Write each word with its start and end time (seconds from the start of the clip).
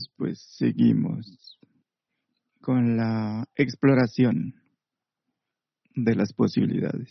después 0.00 0.40
seguimos 0.56 1.58
con 2.62 2.96
la 2.96 3.44
exploración 3.54 4.54
de 5.94 6.14
las 6.14 6.32
posibilidades 6.32 7.10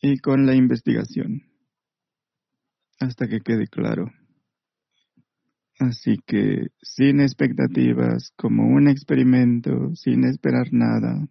y 0.00 0.18
con 0.18 0.46
la 0.46 0.54
investigación 0.54 1.42
hasta 3.00 3.26
que 3.26 3.40
quede 3.40 3.66
claro. 3.66 4.12
Así 5.80 6.18
que 6.24 6.68
sin 6.80 7.20
expectativas, 7.20 8.30
como 8.36 8.68
un 8.68 8.86
experimento, 8.88 9.92
sin 9.96 10.24
esperar 10.24 10.68
nada, 10.72 11.26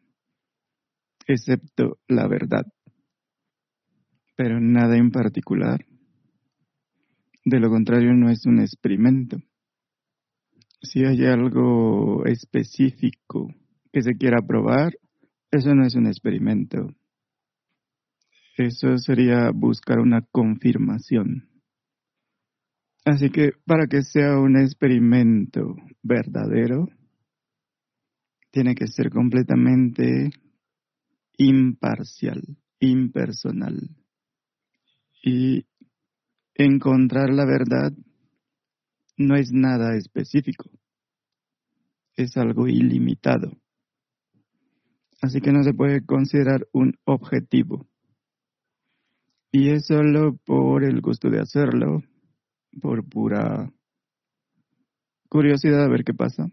excepto 1.27 1.99
la 2.09 2.27
verdad, 2.27 2.65
pero 4.35 4.59
nada 4.59 4.97
en 4.97 5.11
particular. 5.11 5.85
De 7.45 7.59
lo 7.59 7.69
contrario, 7.69 8.13
no 8.13 8.29
es 8.29 8.45
un 8.45 8.59
experimento. 8.61 9.37
Si 10.83 11.03
hay 11.05 11.25
algo 11.25 12.25
específico 12.25 13.47
que 13.91 14.01
se 14.01 14.15
quiera 14.17 14.41
probar, 14.45 14.93
eso 15.49 15.73
no 15.73 15.85
es 15.85 15.95
un 15.95 16.07
experimento. 16.07 16.93
Eso 18.57 18.97
sería 18.97 19.49
buscar 19.51 19.99
una 19.99 20.21
confirmación. 20.21 21.49
Así 23.05 23.29
que 23.29 23.53
para 23.65 23.87
que 23.87 24.01
sea 24.01 24.37
un 24.37 24.57
experimento 24.57 25.75
verdadero, 26.01 26.89
tiene 28.51 28.75
que 28.75 28.87
ser 28.87 29.09
completamente 29.09 30.31
imparcial, 31.37 32.41
impersonal. 32.79 33.89
Y 35.23 35.65
encontrar 36.55 37.29
la 37.33 37.45
verdad 37.45 37.93
no 39.17 39.35
es 39.35 39.51
nada 39.51 39.95
específico, 39.95 40.69
es 42.15 42.37
algo 42.37 42.67
ilimitado. 42.67 43.51
Así 45.21 45.39
que 45.39 45.51
no 45.51 45.63
se 45.63 45.73
puede 45.73 46.05
considerar 46.05 46.67
un 46.73 46.95
objetivo. 47.05 47.87
Y 49.51 49.69
es 49.69 49.85
solo 49.85 50.37
por 50.45 50.83
el 50.83 50.99
gusto 50.99 51.29
de 51.29 51.39
hacerlo, 51.39 52.03
por 52.81 53.07
pura 53.07 53.71
curiosidad 55.29 55.85
a 55.85 55.87
ver 55.87 56.03
qué 56.03 56.13
pasa, 56.13 56.47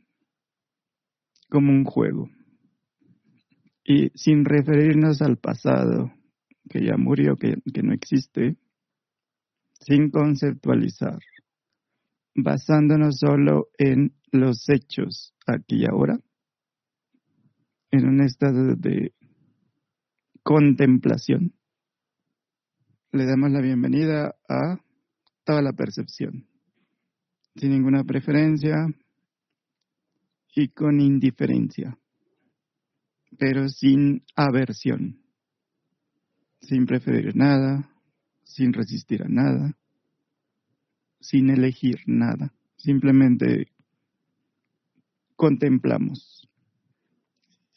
como 1.49 1.73
un 1.73 1.85
juego. 1.85 2.31
Y 3.85 4.11
sin 4.15 4.45
referirnos 4.45 5.21
al 5.21 5.37
pasado, 5.37 6.13
que 6.69 6.85
ya 6.85 6.97
murió, 6.97 7.37
que, 7.37 7.57
que 7.75 7.83
no 7.83 7.93
existe, 7.93 8.57
sin 9.81 10.11
conceptualizar, 10.11 11.19
basándonos 12.35 13.19
solo 13.19 13.69
en 13.79 14.15
los 14.33 14.69
hechos 14.69 15.35
aquí 15.47 15.83
y 15.83 15.87
ahora, 15.87 16.19
en 17.91 18.07
un 18.07 18.21
estado 18.21 18.77
de 18.77 19.15
contemplación, 20.43 21.55
le 23.13 23.27
damos 23.27 23.51
la 23.51 23.61
bienvenida 23.61 24.37
a 24.49 24.79
toda 25.45 25.63
la 25.63 25.73
percepción, 25.73 26.47
sin 27.57 27.71
ninguna 27.71 28.05
preferencia 28.05 28.87
y 30.55 30.69
con 30.69 31.01
indiferencia, 31.01 31.99
pero 33.39 33.69
sin 33.69 34.25
aversión, 34.37 35.21
sin 36.61 36.87
preferir 36.87 37.35
nada, 37.35 37.91
sin 38.45 38.73
resistir 38.73 39.23
a 39.23 39.29
nada, 39.29 39.77
sin 41.21 41.51
elegir 41.51 42.01
nada, 42.07 42.53
simplemente 42.77 43.69
contemplamos. 45.37 46.49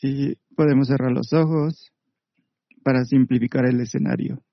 Y 0.02 0.36
podemos 0.56 0.88
cerrar 0.88 1.12
los 1.12 1.32
ojos 1.34 1.94
para 2.84 3.06
simplificar 3.06 3.66
el 3.66 3.80
escenario. 3.80 4.44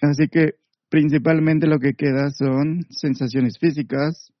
Así 0.00 0.28
que 0.28 0.54
principalmente 0.88 1.66
lo 1.66 1.80
que 1.80 1.94
queda 1.94 2.30
son 2.30 2.86
sensaciones 2.90 3.58
físicas, 3.58 4.32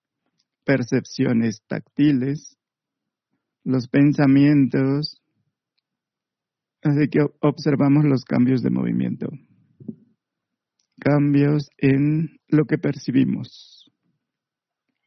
percepciones 0.64 1.62
táctiles, 1.66 2.56
los 3.64 3.88
pensamientos. 3.88 5.20
Así 6.82 7.08
que 7.08 7.26
observamos 7.40 8.04
los 8.04 8.24
cambios 8.24 8.62
de 8.62 8.70
movimiento 8.70 9.28
cambios 10.98 11.68
en 11.78 12.38
lo 12.48 12.64
que 12.64 12.78
percibimos 12.78 13.90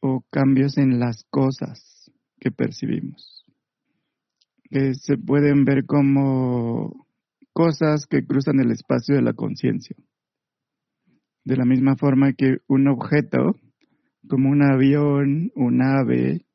o 0.00 0.24
cambios 0.30 0.78
en 0.78 0.98
las 0.98 1.24
cosas 1.30 2.10
que 2.38 2.50
percibimos, 2.50 3.44
que 4.64 4.94
se 4.94 5.18
pueden 5.18 5.64
ver 5.64 5.84
como 5.84 7.06
cosas 7.52 8.06
que 8.06 8.24
cruzan 8.24 8.60
el 8.60 8.70
espacio 8.70 9.14
de 9.14 9.22
la 9.22 9.34
conciencia. 9.34 9.96
De 11.44 11.56
la 11.56 11.64
misma 11.64 11.96
forma 11.96 12.32
que 12.32 12.58
un 12.66 12.88
objeto, 12.88 13.56
como 14.28 14.50
un 14.50 14.62
avión, 14.62 15.50
un 15.54 15.82
ave, 15.82 16.46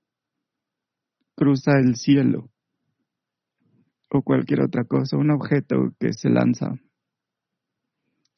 cruza 1.36 1.78
el 1.80 1.96
cielo 1.96 2.50
o 4.10 4.22
cualquier 4.22 4.62
otra 4.62 4.86
cosa, 4.86 5.18
un 5.18 5.32
objeto 5.32 5.94
que 6.00 6.14
se 6.14 6.30
lanza 6.30 6.76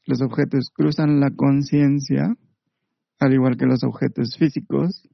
los 0.07 0.21
objetos 0.21 0.71
cruzan 0.73 1.19
la 1.19 1.31
conciencia, 1.31 2.35
al 3.19 3.33
igual 3.33 3.57
que 3.57 3.65
los 3.65 3.83
objetos 3.83 4.37
físicos 4.37 5.07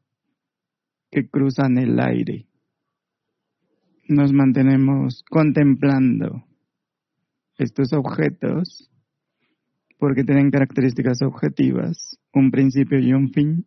que 1.09 1.27
cruzan 1.27 1.77
el 1.79 1.99
aire. 1.99 2.47
Nos 4.07 4.31
mantenemos 4.31 5.23
contemplando 5.29 6.45
estos 7.57 7.91
objetos 7.93 8.91
porque 9.97 10.23
tienen 10.23 10.51
características 10.51 11.21
objetivas, 11.23 12.19
un 12.33 12.51
principio 12.51 12.99
y 12.99 13.13
un 13.13 13.31
fin, 13.31 13.65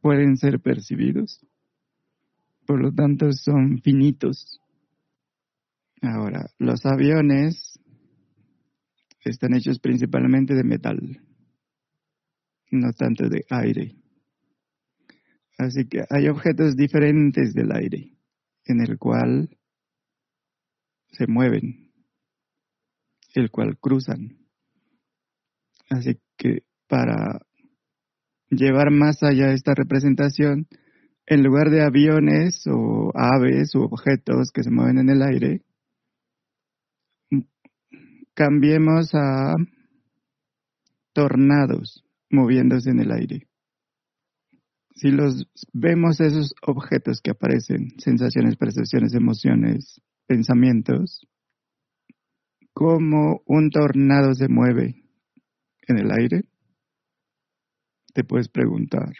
pueden 0.00 0.36
ser 0.36 0.60
percibidos, 0.60 1.46
por 2.66 2.80
lo 2.80 2.92
tanto 2.92 3.30
son 3.32 3.80
finitos. 3.82 4.60
Ahora, 6.02 6.50
los 6.58 6.86
aviones 6.86 7.69
están 9.24 9.54
hechos 9.54 9.78
principalmente 9.78 10.54
de 10.54 10.64
metal, 10.64 11.20
no 12.70 12.92
tanto 12.92 13.28
de 13.28 13.44
aire. 13.50 13.96
Así 15.58 15.86
que 15.86 16.04
hay 16.08 16.28
objetos 16.28 16.74
diferentes 16.74 17.52
del 17.52 17.72
aire 17.72 18.16
en 18.64 18.80
el 18.80 18.98
cual 18.98 19.50
se 21.08 21.26
mueven, 21.26 21.92
el 23.34 23.50
cual 23.50 23.78
cruzan. 23.78 24.38
Así 25.90 26.18
que 26.36 26.62
para 26.88 27.40
llevar 28.48 28.90
más 28.90 29.22
allá 29.22 29.52
esta 29.52 29.74
representación, 29.74 30.68
en 31.26 31.42
lugar 31.42 31.70
de 31.70 31.82
aviones 31.82 32.64
o 32.66 33.12
aves 33.14 33.74
u 33.74 33.82
objetos 33.82 34.50
que 34.52 34.62
se 34.62 34.70
mueven 34.70 34.98
en 34.98 35.10
el 35.10 35.22
aire, 35.22 35.62
cambiemos 38.40 39.10
a 39.12 39.54
tornados 41.12 42.02
moviéndose 42.30 42.88
en 42.88 43.00
el 43.00 43.12
aire. 43.12 43.48
Si 44.94 45.10
los 45.10 45.46
vemos 45.74 46.22
esos 46.22 46.54
objetos 46.62 47.20
que 47.20 47.32
aparecen, 47.32 47.90
sensaciones, 47.98 48.56
percepciones, 48.56 49.12
emociones, 49.12 50.00
pensamientos, 50.26 51.28
cómo 52.72 53.42
un 53.44 53.68
tornado 53.68 54.32
se 54.32 54.48
mueve 54.48 55.04
en 55.86 55.98
el 55.98 56.10
aire, 56.10 56.44
te 58.14 58.24
puedes 58.24 58.48
preguntar, 58.48 59.12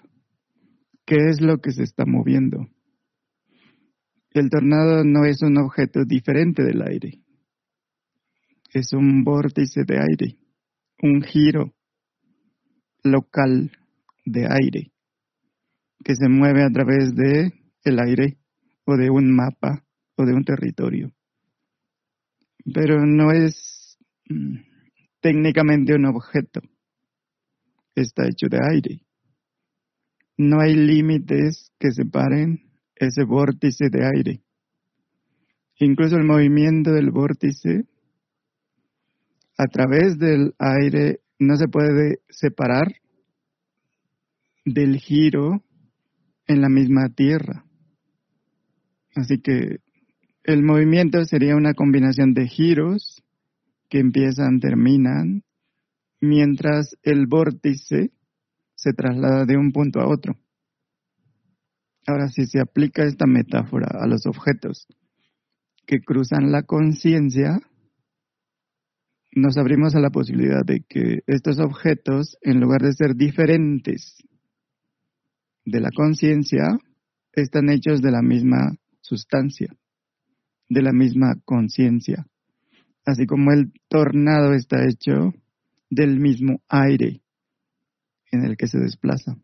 ¿qué 1.04 1.28
es 1.28 1.42
lo 1.42 1.58
que 1.58 1.72
se 1.72 1.82
está 1.82 2.06
moviendo? 2.06 2.68
El 4.30 4.48
tornado 4.48 5.04
no 5.04 5.26
es 5.26 5.42
un 5.42 5.58
objeto 5.58 6.06
diferente 6.06 6.62
del 6.62 6.80
aire 6.80 7.20
es 8.72 8.92
un 8.92 9.24
vórtice 9.24 9.82
de 9.84 9.98
aire, 9.98 10.38
un 11.02 11.22
giro 11.22 11.74
local 13.02 13.70
de 14.24 14.46
aire 14.46 14.92
que 16.04 16.14
se 16.14 16.28
mueve 16.28 16.62
a 16.62 16.70
través 16.70 17.14
de 17.14 17.52
el 17.84 17.98
aire 17.98 18.38
o 18.84 18.96
de 18.96 19.10
un 19.10 19.34
mapa 19.34 19.84
o 20.16 20.24
de 20.24 20.34
un 20.34 20.44
territorio. 20.44 21.12
Pero 22.72 23.04
no 23.06 23.32
es 23.32 23.98
mm, 24.28 24.56
técnicamente 25.20 25.94
un 25.94 26.06
objeto. 26.06 26.60
Está 27.94 28.28
hecho 28.28 28.46
de 28.48 28.58
aire. 28.62 29.00
No 30.36 30.60
hay 30.60 30.74
límites 30.74 31.72
que 31.78 31.90
separen 31.90 32.70
ese 32.94 33.24
vórtice 33.24 33.90
de 33.90 34.06
aire. 34.06 34.42
Incluso 35.78 36.16
el 36.16 36.24
movimiento 36.24 36.92
del 36.92 37.10
vórtice 37.10 37.86
a 39.60 39.66
través 39.66 40.18
del 40.18 40.54
aire 40.58 41.20
no 41.38 41.54
se 41.56 41.68
puede 41.68 42.20
separar 42.30 42.86
del 44.64 44.96
giro 44.96 45.62
en 46.46 46.62
la 46.62 46.70
misma 46.70 47.10
tierra. 47.10 47.66
Así 49.14 49.38
que 49.42 49.80
el 50.44 50.62
movimiento 50.62 51.22
sería 51.26 51.56
una 51.56 51.74
combinación 51.74 52.32
de 52.32 52.46
giros 52.48 53.22
que 53.90 53.98
empiezan, 53.98 54.60
terminan, 54.60 55.42
mientras 56.22 56.96
el 57.02 57.26
vórtice 57.26 58.12
se 58.76 58.94
traslada 58.94 59.44
de 59.44 59.58
un 59.58 59.72
punto 59.72 60.00
a 60.00 60.08
otro. 60.08 60.38
Ahora, 62.06 62.28
si 62.28 62.46
se 62.46 62.60
aplica 62.60 63.04
esta 63.04 63.26
metáfora 63.26 63.88
a 64.00 64.06
los 64.06 64.24
objetos 64.24 64.86
que 65.84 66.00
cruzan 66.00 66.50
la 66.50 66.62
conciencia, 66.62 67.60
nos 69.32 69.56
abrimos 69.56 69.94
a 69.94 70.00
la 70.00 70.10
posibilidad 70.10 70.64
de 70.64 70.84
que 70.88 71.20
estos 71.26 71.58
objetos, 71.60 72.36
en 72.42 72.60
lugar 72.60 72.82
de 72.82 72.92
ser 72.92 73.14
diferentes 73.14 74.16
de 75.64 75.80
la 75.80 75.90
conciencia, 75.90 76.78
están 77.32 77.70
hechos 77.70 78.02
de 78.02 78.10
la 78.10 78.22
misma 78.22 78.76
sustancia, 79.00 79.68
de 80.68 80.82
la 80.82 80.92
misma 80.92 81.34
conciencia, 81.44 82.26
así 83.04 83.26
como 83.26 83.52
el 83.52 83.72
tornado 83.88 84.54
está 84.54 84.84
hecho 84.84 85.32
del 85.90 86.18
mismo 86.18 86.62
aire 86.68 87.22
en 88.32 88.44
el 88.44 88.56
que 88.56 88.66
se 88.66 88.78
desplaza. 88.78 89.36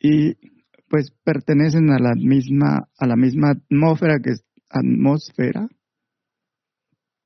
Y 0.00 0.34
pues 0.88 1.12
pertenecen 1.24 1.90
a 1.90 1.98
la 1.98 2.14
misma, 2.14 2.88
a 2.98 3.06
la 3.06 3.16
misma 3.16 3.50
atmósfera 3.50 4.18
que, 4.20 4.32
atmósfera 4.68 5.68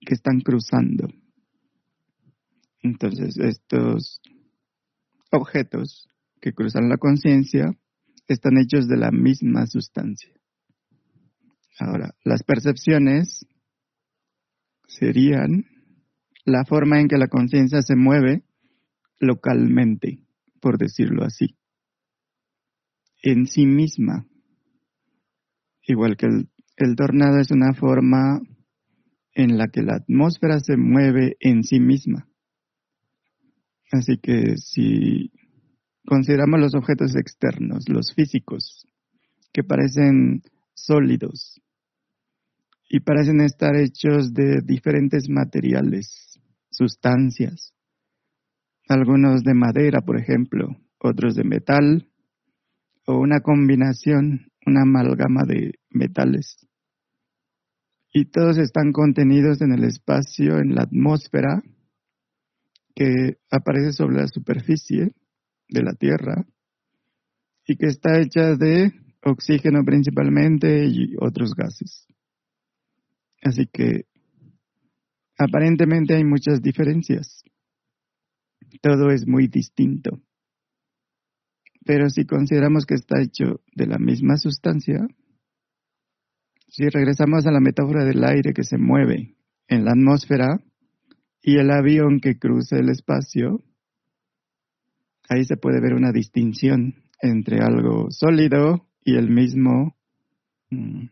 que 0.04 0.14
están 0.14 0.40
cruzando. 0.40 1.08
Entonces, 2.82 3.38
estos 3.38 4.20
objetos 5.30 6.08
que 6.40 6.52
cruzan 6.52 6.88
la 6.88 6.98
conciencia 6.98 7.72
están 8.28 8.58
hechos 8.58 8.88
de 8.88 8.96
la 8.96 9.10
misma 9.10 9.66
sustancia. 9.66 10.32
Ahora, 11.78 12.14
las 12.24 12.42
percepciones 12.42 13.46
serían 14.86 15.64
la 16.44 16.64
forma 16.64 17.00
en 17.00 17.08
que 17.08 17.16
la 17.16 17.28
conciencia 17.28 17.82
se 17.82 17.96
mueve 17.96 18.44
localmente, 19.18 20.22
por 20.60 20.78
decirlo 20.78 21.24
así, 21.24 21.56
en 23.22 23.46
sí 23.46 23.66
misma. 23.66 24.26
Igual 25.86 26.16
que 26.16 26.26
el, 26.26 26.48
el 26.76 26.96
tornado 26.96 27.38
es 27.40 27.50
una 27.50 27.72
forma 27.74 28.40
en 29.34 29.58
la 29.58 29.68
que 29.68 29.82
la 29.82 29.96
atmósfera 29.96 30.60
se 30.60 30.76
mueve 30.76 31.36
en 31.40 31.64
sí 31.64 31.80
misma. 31.80 32.28
Así 33.90 34.18
que 34.18 34.56
si 34.56 35.32
consideramos 36.06 36.60
los 36.60 36.74
objetos 36.74 37.16
externos, 37.16 37.88
los 37.88 38.14
físicos, 38.14 38.86
que 39.52 39.62
parecen 39.62 40.42
sólidos 40.74 41.60
y 42.88 43.00
parecen 43.00 43.40
estar 43.40 43.76
hechos 43.76 44.32
de 44.32 44.60
diferentes 44.62 45.28
materiales, 45.28 46.40
sustancias, 46.70 47.72
algunos 48.88 49.42
de 49.42 49.54
madera, 49.54 50.00
por 50.00 50.18
ejemplo, 50.18 50.76
otros 50.98 51.34
de 51.34 51.44
metal, 51.44 52.08
o 53.06 53.18
una 53.18 53.40
combinación, 53.40 54.48
una 54.66 54.82
amalgama 54.82 55.44
de 55.44 55.74
metales 55.90 56.66
y 58.16 58.26
todos 58.26 58.58
están 58.58 58.92
contenidos 58.92 59.60
en 59.60 59.72
el 59.72 59.82
espacio, 59.82 60.58
en 60.58 60.76
la 60.76 60.82
atmósfera 60.82 61.60
que 62.94 63.38
aparece 63.50 63.92
sobre 63.92 64.18
la 64.18 64.28
superficie 64.28 65.10
de 65.68 65.82
la 65.82 65.94
Tierra 65.94 66.46
y 67.66 67.76
que 67.76 67.86
está 67.86 68.20
hecha 68.20 68.54
de 68.54 68.92
oxígeno 69.20 69.84
principalmente 69.84 70.86
y 70.86 71.16
otros 71.18 71.54
gases. 71.56 72.06
Así 73.42 73.66
que 73.66 74.06
aparentemente 75.36 76.14
hay 76.14 76.24
muchas 76.24 76.62
diferencias. 76.62 77.42
Todo 78.80 79.10
es 79.10 79.26
muy 79.26 79.48
distinto. 79.48 80.22
Pero 81.84 82.08
si 82.10 82.26
consideramos 82.26 82.86
que 82.86 82.94
está 82.94 83.20
hecho 83.20 83.60
de 83.74 83.88
la 83.88 83.98
misma 83.98 84.36
sustancia, 84.36 85.04
si 86.74 86.88
regresamos 86.88 87.46
a 87.46 87.52
la 87.52 87.60
metáfora 87.60 88.04
del 88.04 88.24
aire 88.24 88.52
que 88.52 88.64
se 88.64 88.78
mueve 88.78 89.36
en 89.68 89.84
la 89.84 89.92
atmósfera 89.92 90.58
y 91.40 91.58
el 91.58 91.70
avión 91.70 92.18
que 92.18 92.36
cruza 92.36 92.76
el 92.76 92.88
espacio, 92.88 93.62
ahí 95.28 95.44
se 95.44 95.56
puede 95.56 95.80
ver 95.80 95.94
una 95.94 96.10
distinción 96.10 96.96
entre 97.22 97.60
algo 97.60 98.10
sólido 98.10 98.88
y 99.04 99.14
el 99.14 99.30
mismo 99.30 99.96
mm, 100.70 101.04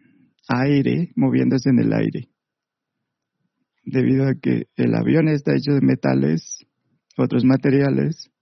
aire 0.49 1.12
moviéndose 1.14 1.70
en 1.70 1.79
el 1.79 1.93
aire. 1.93 2.29
Debido 3.85 4.26
a 4.26 4.35
que 4.35 4.67
el 4.75 4.97
avión 4.97 5.29
está 5.29 5.55
hecho 5.55 5.75
de 5.75 5.81
metales, 5.81 6.67
otros 7.17 7.44
materiales, 7.44 8.32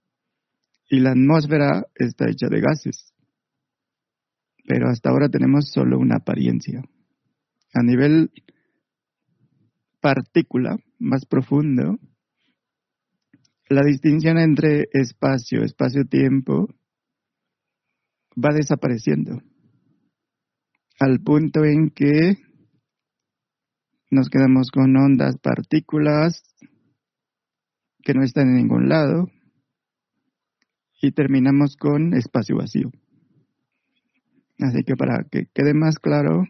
y 0.89 0.99
la 0.99 1.11
atmósfera 1.11 1.85
está 1.93 2.31
hecha 2.31 2.47
de 2.49 2.61
gases. 2.61 3.13
Pero 4.65 4.89
hasta 4.89 5.11
ahora 5.11 5.29
tenemos 5.29 5.69
solo 5.69 5.99
una 5.99 6.15
apariencia 6.15 6.81
a 7.73 7.83
nivel 7.83 8.31
partícula 10.01 10.77
más 10.99 11.25
profundo, 11.25 11.99
la 13.69 13.83
distinción 13.83 14.37
entre 14.37 14.87
espacio, 14.91 15.63
espacio-tiempo, 15.63 16.67
va 18.35 18.53
desapareciendo 18.53 19.41
al 20.99 21.19
punto 21.21 21.63
en 21.63 21.89
que 21.89 22.37
nos 24.09 24.29
quedamos 24.29 24.69
con 24.71 24.95
ondas, 24.97 25.37
partículas 25.37 26.43
que 28.03 28.13
no 28.13 28.23
están 28.23 28.49
en 28.49 28.55
ningún 28.55 28.89
lado 28.89 29.29
y 31.01 31.11
terminamos 31.11 31.75
con 31.77 32.13
espacio 32.13 32.57
vacío. 32.57 32.91
Así 34.59 34.83
que 34.83 34.95
para 34.95 35.23
que 35.31 35.47
quede 35.53 35.73
más 35.73 35.97
claro, 35.97 36.45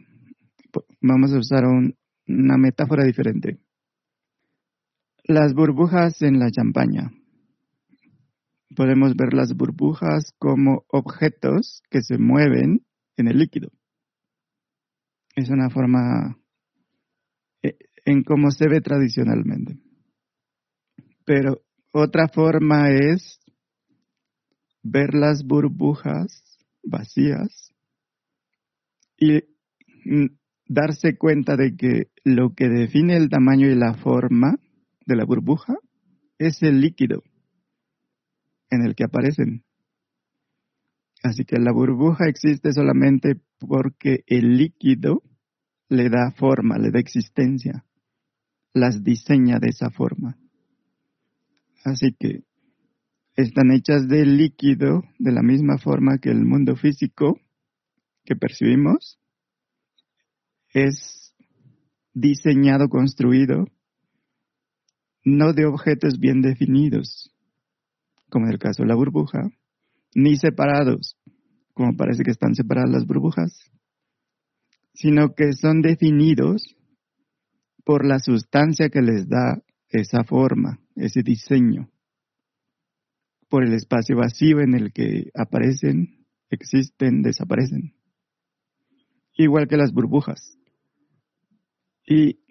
vamos 1.01 1.33
a 1.33 1.39
usar 1.39 1.63
una 1.65 2.57
metáfora 2.57 3.03
diferente. 3.03 3.59
Las 5.23 5.53
burbujas 5.53 6.21
en 6.21 6.39
la 6.39 6.49
champaña. 6.51 7.11
Podemos 8.75 9.15
ver 9.15 9.33
las 9.33 9.55
burbujas 9.55 10.33
como 10.37 10.85
objetos 10.87 11.83
que 11.89 12.01
se 12.01 12.17
mueven 12.17 12.85
en 13.17 13.27
el 13.27 13.37
líquido. 13.37 13.69
Es 15.35 15.49
una 15.49 15.69
forma 15.69 16.37
eh, 17.63 17.77
en 18.05 18.23
cómo 18.23 18.51
se 18.51 18.67
ve 18.67 18.81
tradicionalmente. 18.81 19.77
Pero 21.25 21.61
otra 21.91 22.27
forma 22.27 22.89
es 22.89 23.39
ver 24.83 25.13
las 25.13 25.43
burbujas 25.43 26.59
vacías 26.83 27.73
y 29.17 29.43
darse 30.71 31.17
cuenta 31.17 31.57
de 31.57 31.75
que 31.75 32.07
lo 32.23 32.53
que 32.53 32.69
define 32.69 33.17
el 33.17 33.29
tamaño 33.29 33.67
y 33.67 33.75
la 33.75 33.93
forma 33.95 34.57
de 35.05 35.15
la 35.17 35.25
burbuja 35.25 35.75
es 36.37 36.63
el 36.63 36.79
líquido 36.79 37.23
en 38.69 38.83
el 38.83 38.95
que 38.95 39.03
aparecen. 39.03 39.65
Así 41.23 41.43
que 41.43 41.59
la 41.59 41.73
burbuja 41.73 42.29
existe 42.29 42.71
solamente 42.71 43.41
porque 43.59 44.23
el 44.27 44.57
líquido 44.57 45.23
le 45.89 46.09
da 46.09 46.31
forma, 46.31 46.77
le 46.77 46.89
da 46.89 46.99
existencia, 46.99 47.85
las 48.73 49.03
diseña 49.03 49.59
de 49.59 49.67
esa 49.67 49.89
forma. 49.89 50.37
Así 51.83 52.15
que 52.17 52.43
están 53.35 53.71
hechas 53.71 54.07
de 54.07 54.25
líquido 54.25 55.03
de 55.19 55.33
la 55.33 55.41
misma 55.41 55.77
forma 55.77 56.17
que 56.19 56.29
el 56.29 56.45
mundo 56.45 56.77
físico 56.77 57.41
que 58.23 58.37
percibimos 58.37 59.20
es 60.73 61.33
diseñado, 62.13 62.89
construido, 62.89 63.65
no 65.23 65.53
de 65.53 65.65
objetos 65.65 66.19
bien 66.19 66.41
definidos, 66.41 67.31
como 68.29 68.45
en 68.45 68.53
el 68.53 68.59
caso 68.59 68.83
de 68.83 68.89
la 68.89 68.95
burbuja, 68.95 69.49
ni 70.15 70.35
separados, 70.35 71.17
como 71.73 71.95
parece 71.95 72.23
que 72.23 72.31
están 72.31 72.55
separadas 72.55 72.91
las 72.91 73.05
burbujas, 73.05 73.71
sino 74.93 75.33
que 75.35 75.53
son 75.53 75.81
definidos 75.81 76.75
por 77.83 78.05
la 78.05 78.19
sustancia 78.19 78.89
que 78.89 79.01
les 79.01 79.27
da 79.27 79.61
esa 79.89 80.23
forma, 80.23 80.79
ese 80.95 81.23
diseño, 81.23 81.89
por 83.49 83.63
el 83.63 83.73
espacio 83.73 84.15
vacío 84.17 84.61
en 84.61 84.75
el 84.75 84.93
que 84.93 85.29
aparecen, 85.33 86.25
existen, 86.49 87.21
desaparecen. 87.21 87.93
Igual 89.33 89.67
que 89.67 89.77
las 89.77 89.91
burbujas. 89.91 90.57
Y 92.13 92.43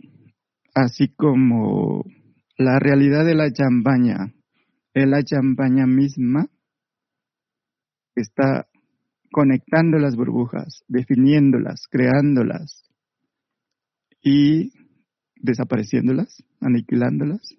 así 0.74 1.08
como 1.08 2.02
la 2.56 2.78
realidad 2.78 3.26
de 3.26 3.34
la 3.34 3.52
champaña 3.52 4.32
es 4.94 5.06
la 5.06 5.22
champaña 5.22 5.86
misma, 5.86 6.48
está 8.14 8.70
conectando 9.30 9.98
las 9.98 10.16
burbujas, 10.16 10.82
definiéndolas, 10.88 11.88
creándolas 11.90 12.88
y 14.22 14.72
desapareciéndolas, 15.36 16.42
aniquilándolas. 16.62 17.54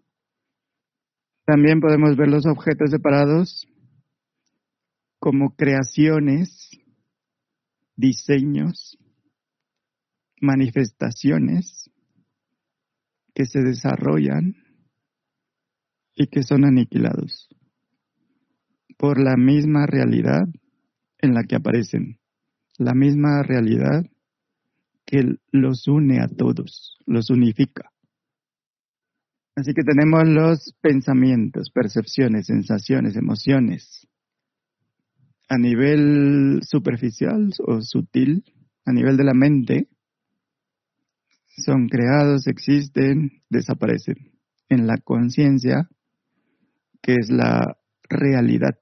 También 1.45 1.81
podemos 1.81 2.17
ver 2.17 2.29
los 2.29 2.47
objetos 2.47 2.89
separados 2.89 3.67
como 5.19 5.55
creaciones, 5.55 6.71
diseños, 7.95 8.97
manifestaciones 10.41 11.90
que 13.33 13.45
se 13.45 13.61
desarrollan 13.61 14.55
y 16.15 16.27
que 16.27 16.43
son 16.43 16.65
aniquilados 16.65 17.49
por 18.97 19.19
la 19.19 19.35
misma 19.35 19.85
realidad 19.87 20.43
en 21.17 21.33
la 21.33 21.43
que 21.43 21.55
aparecen, 21.55 22.19
la 22.77 22.93
misma 22.93 23.41
realidad 23.43 24.05
que 25.05 25.37
los 25.51 25.87
une 25.87 26.21
a 26.21 26.27
todos, 26.27 26.97
los 27.05 27.29
unifica. 27.29 27.91
Así 29.55 29.73
que 29.73 29.83
tenemos 29.83 30.27
los 30.27 30.73
pensamientos, 30.81 31.71
percepciones, 31.71 32.47
sensaciones, 32.47 33.15
emociones. 33.15 34.07
A 35.49 35.57
nivel 35.57 36.61
superficial 36.63 37.51
o 37.65 37.81
sutil, 37.81 38.45
a 38.85 38.93
nivel 38.93 39.17
de 39.17 39.23
la 39.23 39.33
mente, 39.33 39.89
son 41.57 41.87
creados, 41.87 42.47
existen, 42.47 43.43
desaparecen. 43.49 44.31
En 44.69 44.87
la 44.87 44.97
conciencia, 44.97 45.89
que 47.01 47.15
es 47.15 47.29
la 47.29 47.77
realidad, 48.09 48.79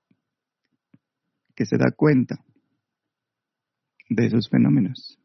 que 1.55 1.65
se 1.65 1.77
da 1.77 1.91
cuenta 1.95 2.43
de 4.09 4.25
esos 4.27 4.49
fenómenos. 4.49 5.19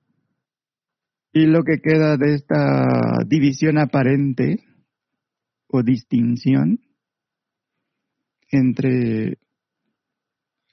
Y 1.32 1.46
lo 1.46 1.64
que 1.64 1.80
queda 1.80 2.16
de 2.16 2.34
esta 2.34 3.18
división 3.26 3.78
aparente 3.78 4.64
o 5.68 5.82
distinción 5.82 6.80
entre 8.50 9.38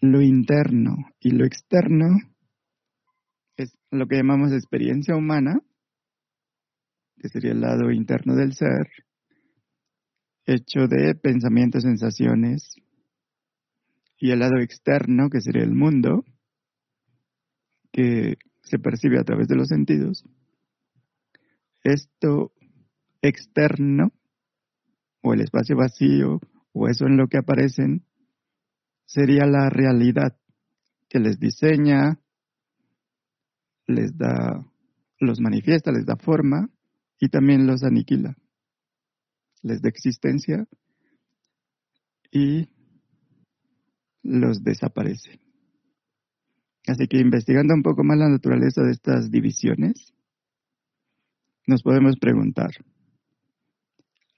lo 0.01 0.21
interno 0.21 0.97
y 1.19 1.31
lo 1.31 1.45
externo 1.45 2.19
es 3.57 3.77
lo 3.89 4.07
que 4.07 4.17
llamamos 4.17 4.51
experiencia 4.51 5.15
humana, 5.15 5.61
que 7.21 7.29
sería 7.29 7.51
el 7.51 7.61
lado 7.61 7.91
interno 7.91 8.35
del 8.35 8.53
ser, 8.53 8.89
hecho 10.45 10.87
de 10.87 11.13
pensamientos, 11.13 11.83
sensaciones, 11.83 12.73
y 14.17 14.31
el 14.31 14.39
lado 14.39 14.57
externo, 14.57 15.29
que 15.29 15.39
sería 15.39 15.61
el 15.61 15.75
mundo, 15.75 16.25
que 17.91 18.37
se 18.63 18.79
percibe 18.79 19.19
a 19.19 19.23
través 19.23 19.47
de 19.47 19.55
los 19.55 19.67
sentidos. 19.67 20.23
Esto 21.83 22.53
externo, 23.21 24.13
o 25.21 25.35
el 25.35 25.41
espacio 25.41 25.75
vacío, 25.75 26.39
o 26.73 26.87
eso 26.87 27.05
en 27.05 27.17
lo 27.17 27.27
que 27.27 27.37
aparecen, 27.37 28.03
sería 29.05 29.45
la 29.45 29.69
realidad 29.69 30.39
que 31.07 31.19
les 31.19 31.39
diseña, 31.39 32.19
les 33.85 34.17
da, 34.17 34.65
los 35.19 35.39
manifiesta, 35.39 35.91
les 35.91 36.07
da 36.07 36.15
forma 36.15 36.71
y 37.21 37.29
también 37.29 37.67
los 37.67 37.83
aniquila, 37.83 38.35
les 39.61 39.81
da 39.81 39.89
existencia 39.89 40.67
y 42.31 42.67
los 44.23 44.63
desaparece. 44.63 45.39
Así 46.87 47.07
que 47.07 47.19
investigando 47.19 47.75
un 47.75 47.83
poco 47.83 48.03
más 48.03 48.17
la 48.17 48.27
naturaleza 48.27 48.81
de 48.81 48.91
estas 48.91 49.29
divisiones, 49.29 50.13
nos 51.67 51.83
podemos 51.83 52.17
preguntar, 52.17 52.71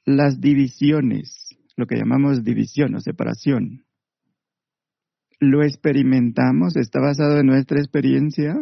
las 0.04 0.42
divisiones, 0.42 1.56
lo 1.78 1.88
que 1.88 1.96
llamamos 1.96 2.44
división 2.44 2.96
o 2.96 3.00
separación, 3.00 3.86
¿lo 5.40 5.64
experimentamos? 5.64 6.76
¿Está 6.76 7.00
basado 7.00 7.40
en 7.40 7.46
nuestra 7.46 7.80
experiencia 7.80 8.62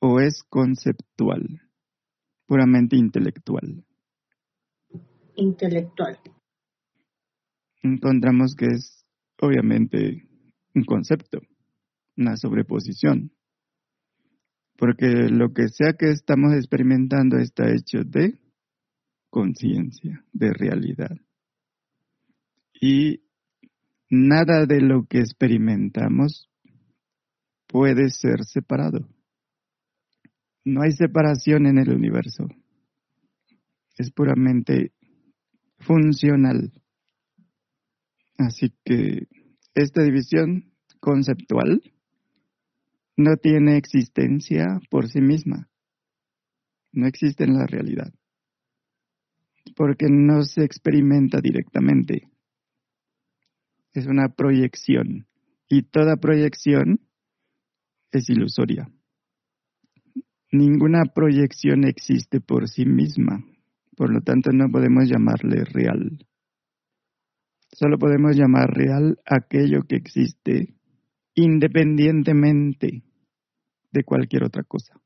o 0.00 0.18
es 0.18 0.42
conceptual, 0.42 1.67
puramente 2.48 2.96
intelectual? 2.96 3.84
Intelectual. 5.36 6.18
Encontramos 7.84 8.56
que 8.56 8.66
es 8.66 9.06
obviamente 9.40 10.28
un 10.74 10.82
concepto, 10.82 11.38
una 12.16 12.36
sobreposición 12.36 13.30
porque 14.78 15.28
lo 15.28 15.52
que 15.52 15.68
sea 15.68 15.94
que 15.94 16.08
estamos 16.10 16.54
experimentando 16.54 17.36
está 17.36 17.68
hecho 17.68 18.04
de 18.04 18.38
conciencia, 19.28 20.24
de 20.32 20.52
realidad. 20.52 21.16
Y 22.80 23.24
nada 24.08 24.66
de 24.66 24.80
lo 24.80 25.04
que 25.06 25.18
experimentamos 25.18 26.48
puede 27.66 28.10
ser 28.10 28.44
separado. 28.44 29.08
No 30.68 30.82
hay 30.82 30.92
separación 30.92 31.64
en 31.64 31.78
el 31.78 31.88
universo. 31.88 32.46
Es 33.96 34.10
puramente 34.10 34.92
funcional. 35.78 36.70
Así 38.36 38.74
que 38.84 39.28
esta 39.74 40.02
división 40.02 40.74
conceptual 41.00 41.80
no 43.16 43.38
tiene 43.38 43.78
existencia 43.78 44.78
por 44.90 45.08
sí 45.08 45.22
misma. 45.22 45.70
No 46.92 47.06
existe 47.06 47.44
en 47.44 47.54
la 47.54 47.66
realidad. 47.66 48.12
Porque 49.74 50.08
no 50.10 50.42
se 50.42 50.64
experimenta 50.64 51.40
directamente. 51.40 52.28
Es 53.94 54.06
una 54.06 54.28
proyección. 54.28 55.28
Y 55.66 55.84
toda 55.84 56.18
proyección 56.18 57.00
es 58.12 58.28
ilusoria. 58.28 58.92
Ninguna 60.50 61.04
proyección 61.04 61.84
existe 61.84 62.40
por 62.40 62.68
sí 62.68 62.86
misma. 62.86 63.44
Por 63.96 64.12
lo 64.12 64.22
tanto, 64.22 64.50
no 64.52 64.70
podemos 64.70 65.08
llamarle 65.08 65.64
real. 65.64 66.26
Solo 67.72 67.98
podemos 67.98 68.34
llamar 68.34 68.70
real 68.70 69.18
aquello 69.26 69.82
que 69.82 69.96
existe 69.96 70.74
independientemente 71.34 73.04
de 73.92 74.04
cualquier 74.04 74.44
otra 74.44 74.64
cosa. 74.64 75.00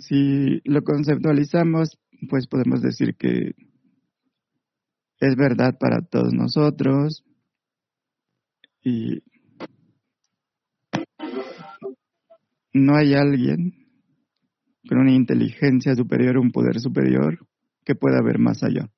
Si 0.00 0.60
lo 0.64 0.82
conceptualizamos, 0.82 1.98
pues 2.28 2.46
podemos 2.46 2.82
decir 2.82 3.16
que 3.16 3.54
es 5.18 5.36
verdad 5.36 5.78
para 5.78 6.02
todos 6.02 6.32
nosotros 6.32 7.24
y 8.82 9.22
no 12.72 12.96
hay 12.96 13.14
alguien 13.14 13.83
con 14.88 14.98
una 14.98 15.12
inteligencia 15.12 15.94
superior, 15.94 16.38
un 16.38 16.50
poder 16.50 16.78
superior 16.80 17.46
que 17.84 17.94
pueda 17.94 18.22
ver 18.22 18.38
más 18.38 18.62
allá. 18.62 18.90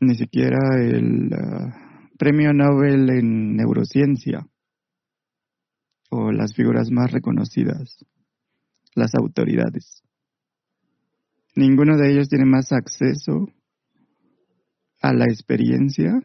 Ni 0.00 0.14
siquiera 0.14 0.58
el 0.80 1.32
ah, 1.32 2.08
premio 2.18 2.52
Nobel 2.52 3.10
en 3.10 3.56
neurociencia 3.56 4.46
o 6.10 6.32
las 6.32 6.54
figuras 6.54 6.90
más 6.90 7.10
reconocidas, 7.10 8.04
las 8.94 9.14
autoridades. 9.14 10.02
Ninguno 11.54 11.96
de 11.96 12.12
ellos 12.12 12.28
tiene 12.28 12.44
más 12.44 12.72
acceso 12.72 13.48
a 15.00 15.12
la 15.12 15.24
experiencia 15.24 16.22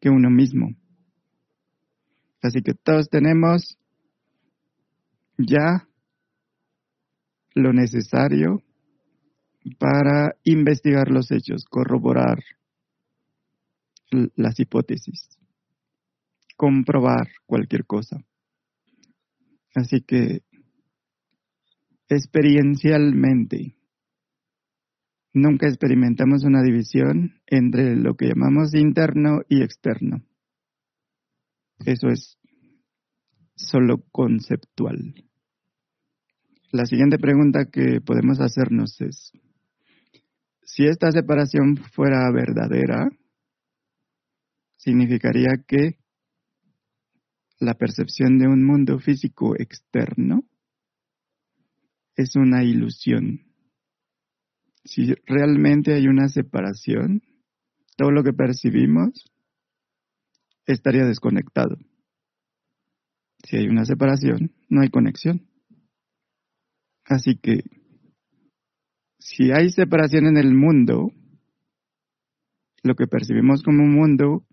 que 0.00 0.10
uno 0.10 0.30
mismo. 0.30 0.68
Así 2.42 2.62
que 2.62 2.74
todos 2.74 3.08
tenemos 3.08 3.78
ya 5.36 5.86
lo 7.54 7.72
necesario 7.72 8.62
para 9.78 10.36
investigar 10.44 11.10
los 11.10 11.30
hechos, 11.30 11.64
corroborar 11.64 12.42
las 14.34 14.58
hipótesis, 14.58 15.28
comprobar 16.56 17.28
cualquier 17.46 17.86
cosa. 17.86 18.24
Así 19.74 20.00
que 20.00 20.42
experiencialmente 22.08 23.76
nunca 25.32 25.68
experimentamos 25.68 26.44
una 26.44 26.62
división 26.62 27.40
entre 27.46 27.94
lo 27.96 28.16
que 28.16 28.28
llamamos 28.28 28.74
interno 28.74 29.42
y 29.48 29.62
externo. 29.62 30.22
Eso 31.78 32.08
es 32.08 32.38
solo 33.54 34.02
conceptual. 34.10 35.29
La 36.72 36.86
siguiente 36.86 37.18
pregunta 37.18 37.64
que 37.64 38.00
podemos 38.00 38.40
hacernos 38.40 39.00
es, 39.00 39.32
si 40.62 40.86
esta 40.86 41.10
separación 41.10 41.76
fuera 41.76 42.30
verdadera, 42.30 43.10
significaría 44.76 45.64
que 45.66 45.98
la 47.58 47.74
percepción 47.74 48.38
de 48.38 48.46
un 48.46 48.64
mundo 48.64 49.00
físico 49.00 49.56
externo 49.58 50.44
es 52.14 52.36
una 52.36 52.62
ilusión. 52.62 53.40
Si 54.84 55.12
realmente 55.26 55.94
hay 55.94 56.06
una 56.06 56.28
separación, 56.28 57.20
todo 57.96 58.12
lo 58.12 58.22
que 58.22 58.32
percibimos 58.32 59.24
estaría 60.66 61.04
desconectado. 61.04 61.76
Si 63.42 63.56
hay 63.56 63.66
una 63.66 63.84
separación, 63.84 64.52
no 64.68 64.82
hay 64.82 64.88
conexión. 64.88 65.49
Así 67.10 67.34
que, 67.34 67.64
si 69.18 69.50
hay 69.50 69.70
separación 69.70 70.26
en 70.26 70.36
el 70.36 70.54
mundo, 70.54 71.10
lo 72.84 72.94
que 72.94 73.08
percibimos 73.08 73.64
como 73.64 73.84
mundo 73.84 74.46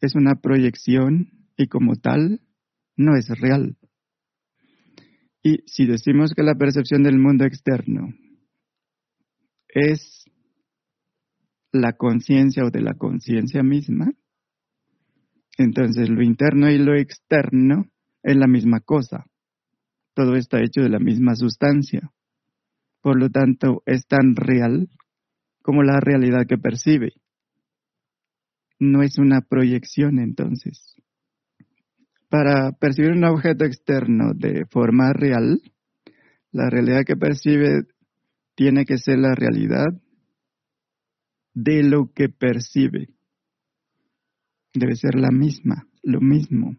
es 0.00 0.16
una 0.16 0.34
proyección 0.34 1.30
y 1.56 1.68
como 1.68 1.94
tal 1.94 2.40
no 2.96 3.14
es 3.14 3.28
real. 3.28 3.78
Y 5.40 5.58
si 5.66 5.86
decimos 5.86 6.34
que 6.34 6.42
la 6.42 6.56
percepción 6.56 7.04
del 7.04 7.16
mundo 7.16 7.44
externo 7.44 8.12
es 9.68 10.24
la 11.70 11.92
conciencia 11.92 12.64
o 12.64 12.70
de 12.70 12.80
la 12.80 12.94
conciencia 12.94 13.62
misma, 13.62 14.12
entonces 15.58 16.10
lo 16.10 16.24
interno 16.24 16.68
y 16.68 16.78
lo 16.78 16.96
externo 16.96 17.88
es 18.24 18.34
la 18.34 18.48
misma 18.48 18.80
cosa. 18.80 19.29
Todo 20.14 20.36
está 20.36 20.60
hecho 20.60 20.82
de 20.82 20.88
la 20.88 20.98
misma 20.98 21.34
sustancia. 21.34 22.12
Por 23.00 23.18
lo 23.18 23.30
tanto, 23.30 23.82
es 23.86 24.06
tan 24.06 24.36
real 24.36 24.88
como 25.62 25.82
la 25.82 26.00
realidad 26.00 26.46
que 26.46 26.58
percibe. 26.58 27.12
No 28.78 29.02
es 29.02 29.18
una 29.18 29.42
proyección 29.42 30.18
entonces. 30.18 30.96
Para 32.28 32.72
percibir 32.72 33.12
un 33.12 33.24
objeto 33.24 33.64
externo 33.64 34.32
de 34.34 34.64
forma 34.66 35.12
real, 35.12 35.60
la 36.52 36.70
realidad 36.70 37.04
que 37.06 37.16
percibe 37.16 37.84
tiene 38.54 38.84
que 38.84 38.98
ser 38.98 39.18
la 39.18 39.34
realidad 39.34 39.86
de 41.54 41.82
lo 41.82 42.12
que 42.12 42.28
percibe. 42.28 43.08
Debe 44.72 44.94
ser 44.96 45.14
la 45.14 45.30
misma, 45.30 45.86
lo 46.02 46.20
mismo. 46.20 46.76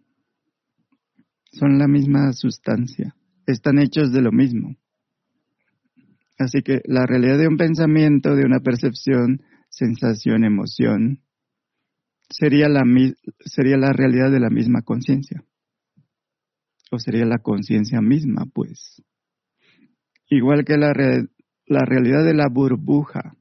Son 1.52 1.78
la 1.78 1.88
misma 1.88 2.32
sustancia. 2.34 3.16
Están 3.51 3.79
hechos 3.79 4.13
de 4.13 4.22
lo 4.22 4.31
mismo. 4.31 4.77
Así 6.39 6.62
que 6.62 6.81
la 6.86 7.05
realidad 7.05 7.38
de 7.38 7.50
un 7.50 7.58
pensamiento, 7.58 8.34
de 8.34 8.46
una 8.46 8.62
percepción, 8.62 9.41
sensación, 9.70 10.46
emoción, 10.46 11.22
sería 12.29 12.70
la, 12.70 12.84
sería 13.43 13.75
la 13.75 13.91
realidad 13.91 14.31
de 14.31 14.39
la 14.39 14.50
misma 14.50 14.84
conciencia. 14.84 15.43
O 16.91 16.98
sería 16.98 17.25
la 17.25 17.39
conciencia 17.39 18.00
misma, 18.00 18.46
pues. 18.53 19.03
Igual 20.29 20.63
que 20.63 20.77
la, 20.77 20.93
la 21.65 21.86
realidad 21.86 22.24
de 22.24 22.34
la 22.34 22.48
burbuja 22.48 23.36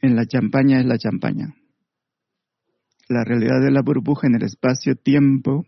en 0.00 0.14
la 0.14 0.26
champaña 0.26 0.78
es 0.78 0.86
la 0.86 0.96
champaña. 0.96 1.56
La 3.08 3.24
realidad 3.24 3.60
de 3.60 3.72
la 3.72 3.82
burbuja 3.82 4.28
en 4.28 4.36
el 4.36 4.44
espacio-tiempo, 4.44 5.66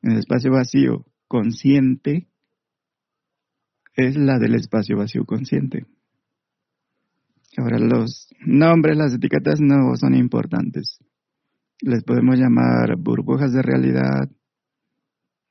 en 0.00 0.12
el 0.12 0.18
espacio 0.20 0.52
vacío 0.52 1.04
consciente, 1.32 2.28
es 3.94 4.16
la 4.16 4.38
del 4.38 4.54
espacio 4.54 4.98
vacío 4.98 5.24
consciente. 5.24 5.86
Ahora, 7.56 7.78
los 7.78 8.28
nombres, 8.44 8.98
las 8.98 9.14
etiquetas 9.14 9.58
no 9.58 9.96
son 9.96 10.14
importantes. 10.14 10.98
Les 11.80 12.04
podemos 12.04 12.38
llamar 12.38 12.96
burbujas 12.98 13.54
de 13.54 13.62
realidad, 13.62 14.30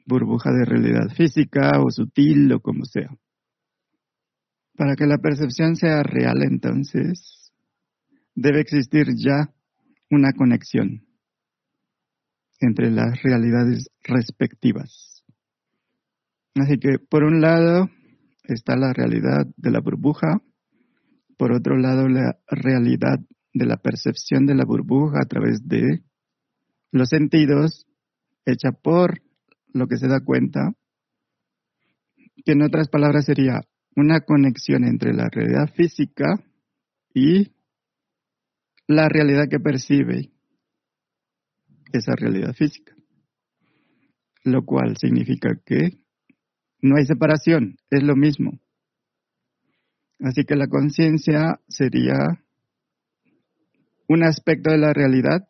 burbuja 0.06 0.52
de 0.52 0.66
realidad 0.66 1.10
física 1.16 1.72
o 1.84 1.90
sutil 1.90 2.54
o 2.54 2.60
como 2.60 2.86
sea. 2.86 3.10
Para 4.78 4.96
que 4.96 5.08
la 5.08 5.18
percepción 5.18 5.76
sea 5.76 6.04
real, 6.04 6.44
entonces, 6.44 7.52
debe 8.36 8.62
existir 8.62 9.08
ya 9.16 9.52
una 10.12 10.34
conexión 10.34 11.08
entre 12.60 12.92
las 12.92 13.20
realidades 13.24 13.90
respectivas. 14.04 15.11
Así 16.56 16.78
que, 16.80 17.00
por 17.00 17.24
un 17.24 17.42
lado, 17.42 17.90
está 18.44 18.76
la 18.76 18.94
realidad 18.94 19.46
de 19.56 19.72
la 19.72 19.80
burbuja, 19.80 20.42
por 21.38 21.54
otro 21.54 21.78
lado 21.78 22.08
la 22.08 22.38
realidad 22.48 23.20
de 23.54 23.66
la 23.66 23.78
percepción 23.78 24.46
de 24.46 24.56
la 24.56 24.66
burbuja 24.66 25.20
a 25.22 25.28
través 25.28 25.68
de 25.68 26.04
los 26.92 27.10
sentidos, 27.10 27.88
hecha 28.46 28.72
por 28.72 29.22
lo 29.74 29.88
que 29.88 29.98
se 29.98 30.08
da 30.08 30.20
cuenta, 30.20 30.74
que 32.46 32.52
en 32.52 32.62
otras 32.64 32.90
palabras 32.90 33.26
sería 33.26 33.62
una 33.96 34.22
conexión 34.22 34.84
entre 34.84 35.14
la 35.14 35.30
realidad 35.30 35.74
física 35.74 36.44
y 37.14 37.54
la 38.88 39.08
realidad 39.10 39.48
que 39.50 39.60
percibe 39.60 40.32
esa 41.94 42.16
realidad 42.16 42.54
física, 42.54 42.94
lo 44.44 44.66
cual 44.66 44.98
significa 44.98 45.60
que 45.66 46.02
no 46.82 46.96
hay 46.98 47.06
separación, 47.06 47.78
es 47.90 48.04
lo 48.04 48.16
mismo. 48.16 48.60
Así 50.20 50.44
que 50.44 50.56
la 50.56 50.68
conciencia 50.68 51.60
sería 51.68 52.44
un 54.08 54.24
aspecto 54.24 54.72
de 54.72 54.78
la 54.78 54.94
realidad 54.94 55.48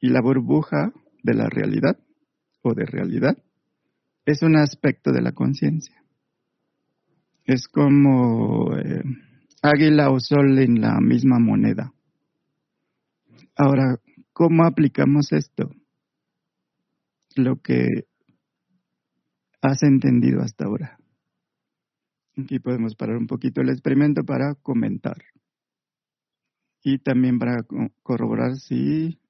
y 0.00 0.08
la 0.08 0.20
burbuja 0.20 0.92
de 1.22 1.34
la 1.34 1.48
realidad 1.48 1.98
o 2.62 2.74
de 2.74 2.86
realidad 2.86 3.36
es 4.24 4.42
un 4.42 4.56
aspecto 4.56 5.12
de 5.12 5.22
la 5.22 5.32
conciencia. 5.32 6.02
Es 7.44 7.66
como 7.66 8.76
eh, 8.76 9.02
águila 9.62 10.10
o 10.10 10.20
sol 10.20 10.58
en 10.58 10.80
la 10.80 11.00
misma 11.00 11.38
moneda. 11.38 11.92
Ahora, 13.56 13.98
¿cómo 14.32 14.64
aplicamos 14.64 15.32
esto? 15.32 15.70
Lo 17.36 17.56
que 17.62 18.04
has 19.60 19.82
entendido 19.82 20.40
hasta 20.40 20.66
ahora. 20.66 20.98
Aquí 22.36 22.60
podemos 22.60 22.94
parar 22.94 23.16
un 23.16 23.26
poquito 23.26 23.60
el 23.60 23.70
experimento 23.70 24.22
para 24.24 24.54
comentar. 24.54 25.16
Y 26.82 26.98
también 26.98 27.38
para 27.38 27.64
corroborar 28.02 28.56
si 28.56 29.20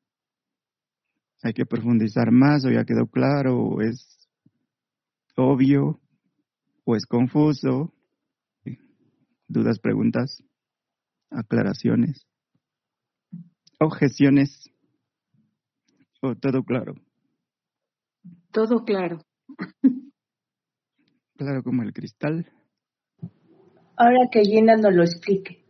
hay 1.42 1.52
que 1.54 1.64
profundizar 1.64 2.30
más 2.30 2.64
o 2.64 2.70
ya 2.70 2.84
quedó 2.84 3.06
claro 3.06 3.58
o 3.58 3.80
es 3.80 4.28
obvio 5.36 6.00
o 6.84 6.96
es 6.96 7.06
confuso. 7.06 7.94
Dudas, 9.46 9.78
preguntas, 9.78 10.42
aclaraciones, 11.30 12.26
objeciones 13.80 14.70
o 16.20 16.34
todo 16.34 16.62
claro. 16.64 16.94
Todo 18.52 18.84
claro. 18.84 19.22
Claro 21.38 21.62
como 21.62 21.84
el 21.84 21.92
cristal. 21.92 22.50
Ahora 23.96 24.28
que 24.30 24.42
Gina 24.42 24.74
nos 24.74 24.92
lo 24.92 25.04
explique, 25.04 25.62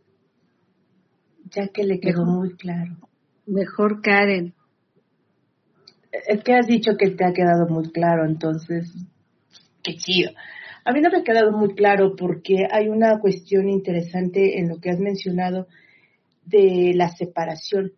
ya 1.51 1.67
que 1.67 1.83
le 1.83 1.99
quedó 1.99 2.25
muy 2.25 2.55
claro. 2.55 2.97
Mejor 3.45 4.01
Karen. 4.01 4.55
Es 6.11 6.43
que 6.43 6.55
has 6.55 6.65
dicho 6.65 6.97
que 6.97 7.11
te 7.11 7.23
ha 7.23 7.33
quedado 7.33 7.67
muy 7.69 7.91
claro, 7.91 8.25
entonces, 8.25 8.91
qué 9.83 9.93
chido. 9.95 10.31
A 10.85 10.91
mí 10.91 11.01
no 11.01 11.11
me 11.11 11.19
ha 11.19 11.23
quedado 11.23 11.51
muy 11.51 11.75
claro 11.75 12.15
porque 12.15 12.65
hay 12.71 12.89
una 12.89 13.19
cuestión 13.19 13.69
interesante 13.69 14.57
en 14.57 14.69
lo 14.69 14.79
que 14.79 14.89
has 14.89 14.99
mencionado 14.99 15.67
de 16.45 16.93
la 16.95 17.09
separación, 17.09 17.91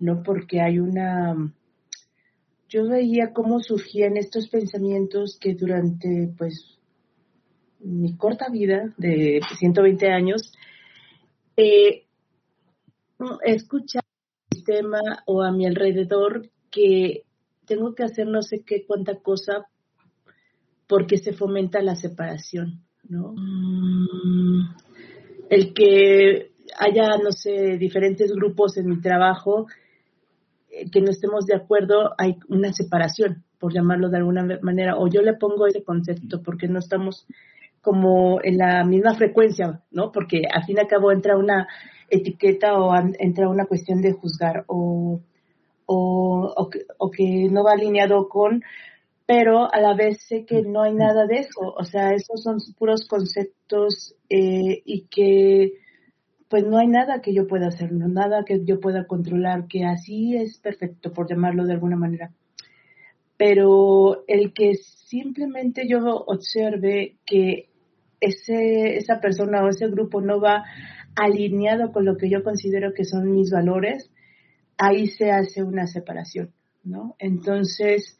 ¿no? 0.00 0.24
Porque 0.24 0.60
hay 0.60 0.80
una 0.80 1.36
yo 2.68 2.88
veía 2.88 3.32
cómo 3.32 3.60
surgían 3.60 4.16
estos 4.16 4.48
pensamientos 4.48 5.38
que 5.40 5.54
durante 5.54 6.34
pues 6.36 6.75
mi 7.80 8.16
corta 8.16 8.48
vida 8.50 8.92
de 8.96 9.40
120 9.58 10.08
años 10.08 10.52
eh, 11.56 12.04
he 13.44 13.54
escuchado 13.54 14.06
el 14.50 14.56
sistema 14.56 15.00
o 15.26 15.42
a 15.42 15.52
mi 15.52 15.66
alrededor 15.66 16.50
que 16.70 17.24
tengo 17.66 17.94
que 17.94 18.04
hacer 18.04 18.26
no 18.26 18.42
sé 18.42 18.62
qué 18.64 18.84
cuánta 18.86 19.16
cosa 19.16 19.66
porque 20.86 21.16
se 21.16 21.32
fomenta 21.32 21.82
la 21.82 21.96
separación, 21.96 22.84
¿no? 23.08 23.34
Mm. 23.36 24.74
El 25.50 25.74
que 25.74 26.52
haya, 26.78 27.16
no 27.18 27.32
sé, 27.32 27.76
diferentes 27.76 28.32
grupos 28.32 28.76
en 28.76 28.88
mi 28.88 29.00
trabajo 29.00 29.66
que 30.92 31.00
no 31.00 31.10
estemos 31.10 31.46
de 31.46 31.56
acuerdo, 31.56 32.12
hay 32.18 32.36
una 32.48 32.72
separación, 32.72 33.44
por 33.58 33.72
llamarlo 33.72 34.10
de 34.10 34.18
alguna 34.18 34.46
manera, 34.60 34.96
o 34.98 35.08
yo 35.08 35.22
le 35.22 35.34
pongo 35.34 35.66
ese 35.66 35.82
concepto 35.82 36.42
porque 36.42 36.68
no 36.68 36.78
estamos 36.78 37.26
como 37.86 38.40
en 38.42 38.58
la 38.58 38.82
misma 38.82 39.14
frecuencia, 39.14 39.80
¿no? 39.92 40.10
Porque 40.10 40.42
al 40.52 40.64
fin 40.64 40.74
y 40.76 40.80
al 40.80 40.88
cabo 40.88 41.12
entra 41.12 41.36
una 41.36 41.68
etiqueta 42.10 42.74
o 42.74 42.92
entra 42.96 43.48
una 43.48 43.66
cuestión 43.66 44.02
de 44.02 44.10
juzgar 44.10 44.64
o, 44.66 45.20
o, 45.86 47.10
que, 47.12 47.48
no 47.48 47.62
va 47.62 47.74
alineado 47.74 48.28
con, 48.28 48.64
pero 49.24 49.72
a 49.72 49.80
la 49.80 49.94
vez 49.94 50.18
sé 50.26 50.44
que 50.44 50.62
no 50.62 50.82
hay 50.82 50.94
nada 50.94 51.26
de 51.26 51.36
eso, 51.36 51.60
o 51.60 51.84
sea, 51.84 52.12
esos 52.12 52.42
son 52.42 52.56
puros 52.76 53.06
conceptos 53.06 54.16
eh, 54.30 54.82
y 54.84 55.02
que 55.02 55.74
pues 56.48 56.64
no 56.64 56.78
hay 56.78 56.88
nada 56.88 57.20
que 57.20 57.32
yo 57.32 57.46
pueda 57.46 57.68
hacer, 57.68 57.92
no, 57.92 58.08
nada 58.08 58.42
que 58.44 58.64
yo 58.64 58.80
pueda 58.80 59.06
controlar, 59.06 59.68
que 59.68 59.84
así 59.84 60.34
es 60.34 60.58
perfecto, 60.58 61.12
por 61.12 61.30
llamarlo 61.30 61.64
de 61.64 61.74
alguna 61.74 61.96
manera. 61.96 62.32
Pero 63.36 64.24
el 64.26 64.52
que 64.52 64.74
simplemente 64.74 65.86
yo 65.88 65.98
observe 66.26 67.16
que 67.24 67.68
ese, 68.26 68.96
esa 68.96 69.20
persona 69.20 69.64
o 69.64 69.68
ese 69.68 69.88
grupo 69.88 70.20
no 70.20 70.40
va 70.40 70.64
alineado 71.16 71.92
con 71.92 72.04
lo 72.04 72.16
que 72.16 72.28
yo 72.28 72.42
considero 72.42 72.92
que 72.92 73.04
son 73.04 73.32
mis 73.32 73.50
valores, 73.50 74.10
ahí 74.78 75.08
se 75.08 75.30
hace 75.30 75.62
una 75.62 75.86
separación, 75.86 76.52
¿no? 76.84 77.16
Entonces, 77.18 78.18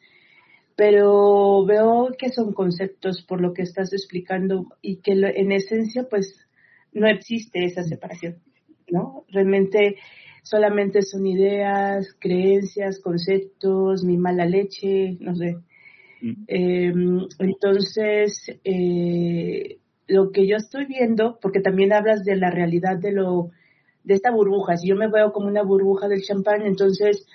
pero 0.75 1.65
veo 1.65 2.09
que 2.17 2.29
son 2.29 2.53
conceptos 2.53 3.23
por 3.27 3.41
lo 3.41 3.53
que 3.53 3.63
estás 3.63 3.93
explicando 3.93 4.67
y 4.81 4.97
que 4.97 5.13
en 5.13 5.51
esencia, 5.51 6.07
pues, 6.09 6.47
no 6.91 7.07
existe 7.07 7.63
esa 7.65 7.83
separación, 7.83 8.37
¿no? 8.89 9.25
Realmente 9.29 9.97
solamente 10.43 11.01
son 11.01 11.27
ideas, 11.27 12.15
creencias, 12.19 12.99
conceptos, 12.99 14.03
mi 14.03 14.17
mala 14.17 14.45
leche, 14.45 15.17
no 15.19 15.35
sé. 15.35 15.57
Mm. 16.21 16.43
Em, 16.47 17.27
entonces, 17.39 18.51
eh, 18.63 19.77
lo 20.07 20.31
que 20.31 20.47
yo 20.47 20.55
estoy 20.57 20.85
viendo, 20.85 21.37
porque 21.41 21.59
también 21.59 21.93
hablas 21.93 22.23
de 22.23 22.35
la 22.35 22.49
realidad 22.49 22.97
de 22.97 23.11
lo 23.11 23.51
de 24.03 24.13
esta 24.13 24.31
burbuja, 24.31 24.77
si 24.77 24.87
yo 24.87 24.95
me 24.95 25.09
veo 25.09 25.33
como 25.33 25.47
una 25.47 25.63
burbuja 25.63 26.07
del 26.07 26.23
champán, 26.23 26.61
entonces 26.61 27.25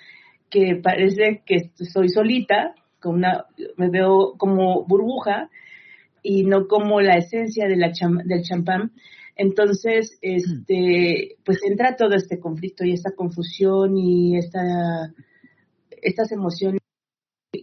que 0.49 0.75
parece 0.75 1.43
que 1.45 1.71
soy 1.75 2.09
solita, 2.09 2.73
me 3.77 3.89
veo 3.89 4.33
como 4.37 4.83
burbuja 4.85 5.49
y 6.23 6.45
no 6.45 6.67
como 6.67 7.01
la 7.01 7.17
esencia 7.17 7.67
del 7.67 8.43
champán. 8.43 8.91
Entonces, 9.35 10.17
este, 10.21 11.37
pues 11.43 11.59
entra 11.63 11.95
todo 11.95 12.15
este 12.15 12.39
conflicto 12.39 12.85
y 12.85 12.93
esta 12.93 13.11
confusión 13.11 13.97
y 13.97 14.37
esta, 14.37 15.11
estas 15.89 16.31
emociones 16.31 16.81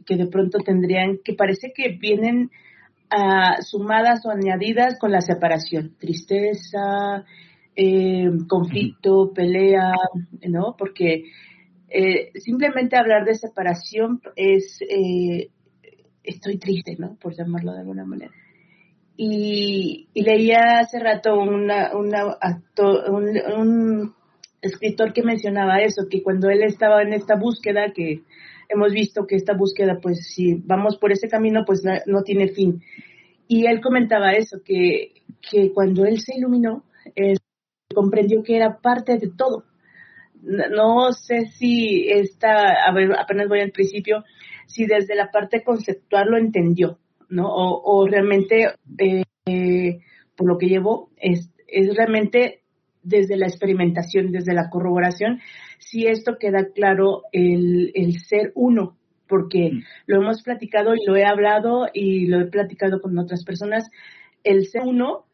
que 0.05 0.17
de 0.17 0.27
pronto 0.27 0.59
tendrían, 0.59 1.19
que 1.25 1.35
parece 1.35 1.73
que 1.75 1.97
vienen 2.01 2.51
sumadas 3.63 4.25
o 4.25 4.31
añadidas 4.31 4.99
con 4.99 5.11
la 5.11 5.21
separación, 5.21 5.97
tristeza, 5.99 7.25
eh, 7.77 8.29
conflicto, 8.49 9.33
pelea, 9.35 9.93
¿no? 10.49 10.75
Porque 10.77 11.25
eh, 11.89 12.31
simplemente 12.35 12.97
hablar 12.97 13.25
de 13.25 13.35
separación 13.35 14.21
es, 14.37 14.81
eh, 14.83 15.49
estoy 16.23 16.59
triste, 16.59 16.97
¿no? 16.99 17.17
Por 17.17 17.35
llamarlo 17.37 17.73
de 17.73 17.81
alguna 17.81 18.05
manera. 18.05 18.33
Y, 19.17 20.09
leía 20.15 20.79
hace 20.81 20.99
rato 20.99 21.39
una, 21.39 21.97
una 21.97 22.39
un, 23.09 23.39
un 23.59 24.15
escritor 24.63 25.13
que 25.13 25.23
mencionaba 25.23 25.81
eso, 25.81 26.07
que 26.09 26.23
cuando 26.23 26.49
él 26.49 26.63
estaba 26.63 27.03
en 27.03 27.13
esta 27.13 27.37
búsqueda, 27.37 27.93
que 27.93 28.23
hemos 28.73 28.93
visto 28.93 29.27
que 29.27 29.37
esta 29.37 29.55
búsqueda, 29.55 29.99
pues 30.01 30.27
si 30.27 30.55
vamos 30.55 30.97
por 30.97 31.13
ese 31.13 31.29
camino, 31.29 31.65
pues 31.67 31.83
no, 32.07 32.23
tiene 32.23 32.49
fin. 32.49 32.83
Y 33.49 33.67
él 33.67 33.81
comentaba 33.81 34.33
eso, 34.33 34.59
que, 34.65 35.13
que 35.41 35.73
cuando 35.73 36.05
él 36.05 36.21
se 36.21 36.37
iluminó, 36.37 36.85
comprendió 37.95 38.43
que 38.43 38.57
era 38.57 38.79
parte 38.79 39.19
de 39.19 39.31
todo. 39.31 39.65
No, 40.43 41.13
sé 41.13 41.47
si 41.47 42.09
esta, 42.09 42.87
a 42.87 42.93
ver, 42.95 43.13
apenas 43.19 43.49
voy 43.49 43.61
al 43.61 43.73
principio, 43.73 44.25
si 44.67 44.87
desde 44.87 45.15
la 45.15 45.31
parte 45.31 45.63
conceptual 45.63 46.31
lo 46.31 46.39
entendió, 46.39 46.99
¿no? 47.29 47.47
O, 47.53 48.07
realmente, 48.07 48.69
eh, 48.99 49.99
por 50.37 50.49
lo 50.49 50.57
que 50.57 50.69
llevo, 50.69 51.11
es, 51.17 51.51
es 51.67 51.95
realmente 51.95 52.63
desde 53.03 53.37
la 53.37 53.47
experimentación, 53.47 54.33
desde 54.33 54.55
la 54.55 54.71
corroboración, 54.71 55.41
si 55.81 56.07
esto 56.07 56.39
queda 56.39 56.69
claro 56.73 57.23
el, 57.33 57.91
el 57.95 58.21
ser 58.21 58.53
uno, 58.55 58.97
porque 59.27 59.73
mm. 59.73 59.83
lo 60.07 60.23
hemos 60.23 60.43
platicado 60.43 60.95
y 60.95 61.05
lo 61.05 61.17
he 61.17 61.25
hablado 61.25 61.89
y 61.93 62.27
lo 62.27 62.41
he 62.41 62.47
platicado 62.47 63.01
con 63.01 63.19
otras 63.19 63.45
personas, 63.45 63.91
el 64.45 64.67
ser 64.67 64.83
uno 64.83 65.25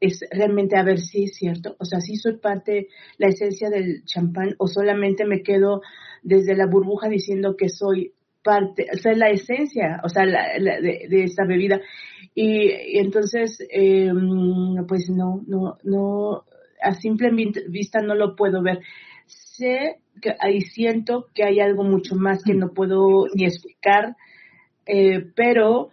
es 0.00 0.24
realmente 0.30 0.76
a 0.76 0.84
ver 0.84 1.00
si 1.00 1.24
es 1.24 1.34
cierto, 1.34 1.74
o 1.80 1.84
sea, 1.84 2.00
si 2.00 2.16
soy 2.16 2.36
parte, 2.36 2.88
la 3.16 3.28
esencia 3.28 3.68
del 3.68 4.04
champán 4.04 4.54
o 4.58 4.68
solamente 4.68 5.24
me 5.24 5.42
quedo 5.42 5.82
desde 6.22 6.54
la 6.54 6.66
burbuja 6.66 7.08
diciendo 7.08 7.56
que 7.56 7.68
soy 7.68 8.12
parte, 8.42 8.86
o 8.92 8.96
sea, 8.96 9.14
la 9.14 9.30
esencia, 9.30 10.00
o 10.04 10.08
sea, 10.08 10.24
de, 10.24 11.24
esta 11.24 11.44
bebida. 11.44 11.80
Y, 12.34 12.98
entonces, 12.98 13.58
em, 13.70 14.86
pues 14.86 15.10
no, 15.10 15.42
no, 15.46 15.76
no, 15.82 16.44
a 16.80 16.94
simple 16.94 17.30
vista 17.68 18.00
no 18.00 18.14
lo 18.14 18.36
puedo 18.36 18.62
ver. 18.62 18.80
Sé 19.58 19.98
que 20.22 20.36
ahí 20.38 20.60
siento 20.60 21.26
que 21.34 21.42
hay 21.42 21.58
algo 21.58 21.82
mucho 21.82 22.14
más 22.14 22.44
que 22.44 22.54
no 22.54 22.72
puedo 22.72 23.26
ni 23.34 23.44
explicar, 23.44 24.14
eh, 24.86 25.26
pero 25.34 25.90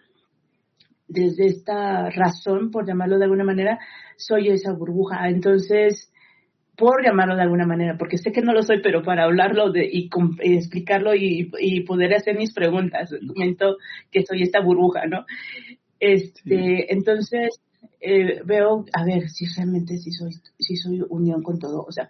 desde 1.08 1.48
esta 1.48 2.12
razón, 2.12 2.70
por 2.70 2.88
llamarlo 2.88 3.18
de 3.18 3.24
alguna 3.24 3.44
manera, 3.44 3.80
soy 4.18 4.50
esa 4.50 4.72
burbuja. 4.72 5.30
Entonces, 5.30 6.12
por 6.78 7.04
llamarlo 7.04 7.36
de 7.36 7.42
alguna 7.42 7.66
manera, 7.66 7.98
porque 7.98 8.20
sé 8.20 8.32
que 8.32 8.44
no 8.44 8.54
lo 8.54 8.62
soy, 8.62 8.82
pero 8.84 9.02
para 9.02 9.24
hablarlo 9.24 9.72
de, 9.72 9.90
y, 9.92 10.10
explicarlo 10.56 11.16
y, 11.16 11.82
poder 11.88 12.14
hacer 12.14 12.38
mis 12.38 12.54
preguntas, 12.54 13.16
comento 13.28 13.78
que 14.12 14.24
soy 14.24 14.44
esta 14.44 14.62
burbuja, 14.62 15.08
¿no? 15.08 15.26
Este, 16.00 16.94
entonces, 16.94 17.60
eh, 18.00 18.42
veo, 18.46 18.86
a 18.94 19.06
ver, 19.06 19.30
si 19.30 19.48
realmente 19.56 19.98
si 19.98 20.12
soy, 20.12 20.34
si 20.60 20.76
soy 20.76 21.02
unión 21.10 21.42
con 21.42 21.58
todo. 21.58 21.84
O 21.84 21.92
sea, 21.92 22.10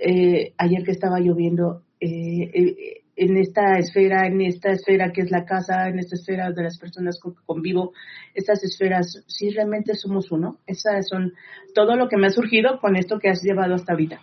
eh, 0.00 0.54
ayer 0.58 0.82
que 0.84 0.92
estaba 0.92 1.20
lloviendo, 1.20 1.82
eh, 2.00 3.02
en 3.16 3.36
esta 3.36 3.78
esfera, 3.78 4.26
en 4.26 4.40
esta 4.40 4.70
esfera 4.70 5.12
que 5.12 5.22
es 5.22 5.30
la 5.30 5.44
casa, 5.44 5.88
en 5.88 5.98
esta 5.98 6.16
esfera 6.16 6.50
de 6.50 6.62
las 6.62 6.78
personas 6.78 7.18
con 7.20 7.34
que 7.34 7.42
convivo, 7.46 7.92
estas 8.34 8.62
esferas, 8.64 9.24
si 9.26 9.50
realmente 9.50 9.94
somos 9.94 10.32
uno. 10.32 10.58
Esas 10.66 11.08
son 11.08 11.32
todo 11.74 11.96
lo 11.96 12.08
que 12.08 12.16
me 12.16 12.26
ha 12.26 12.30
surgido 12.30 12.80
con 12.80 12.96
esto 12.96 13.18
que 13.18 13.28
has 13.28 13.42
llevado 13.42 13.74
hasta 13.74 13.92
ahorita. 13.92 14.20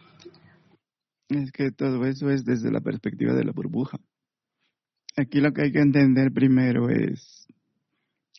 Es 1.29 1.51
que 1.51 1.71
todo 1.71 2.05
eso 2.05 2.29
es 2.29 2.43
desde 2.43 2.71
la 2.71 2.81
perspectiva 2.81 3.33
de 3.33 3.45
la 3.45 3.53
burbuja. 3.53 3.97
Aquí 5.15 5.39
lo 5.39 5.51
que 5.53 5.63
hay 5.63 5.71
que 5.71 5.79
entender 5.79 6.31
primero 6.31 6.89
es, 6.89 7.47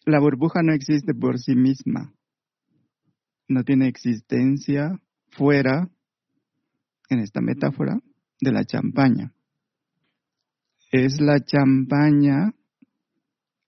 la 0.04 0.20
burbuja 0.20 0.62
no 0.62 0.72
existe 0.72 1.14
por 1.14 1.38
sí 1.38 1.54
misma. 1.54 2.12
No 3.48 3.64
tiene 3.64 3.88
existencia 3.88 5.00
fuera, 5.30 5.88
en 7.08 7.20
esta 7.20 7.40
metáfora, 7.40 7.98
de 8.40 8.52
la 8.52 8.64
champaña 8.64 9.32
es 10.92 11.20
la 11.20 11.40
champaña 11.40 12.54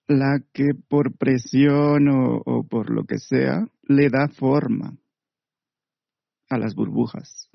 la 0.06 0.38
que 0.52 0.74
por 0.74 1.16
presión 1.16 2.08
o, 2.08 2.66
por 2.68 2.90
lo 2.90 3.04
que 3.04 3.18
sea 3.18 3.66
le 3.82 4.10
da 4.10 4.28
forma 4.28 4.98
a 6.50 6.58
las 6.58 6.74
burbujas. 6.74 7.48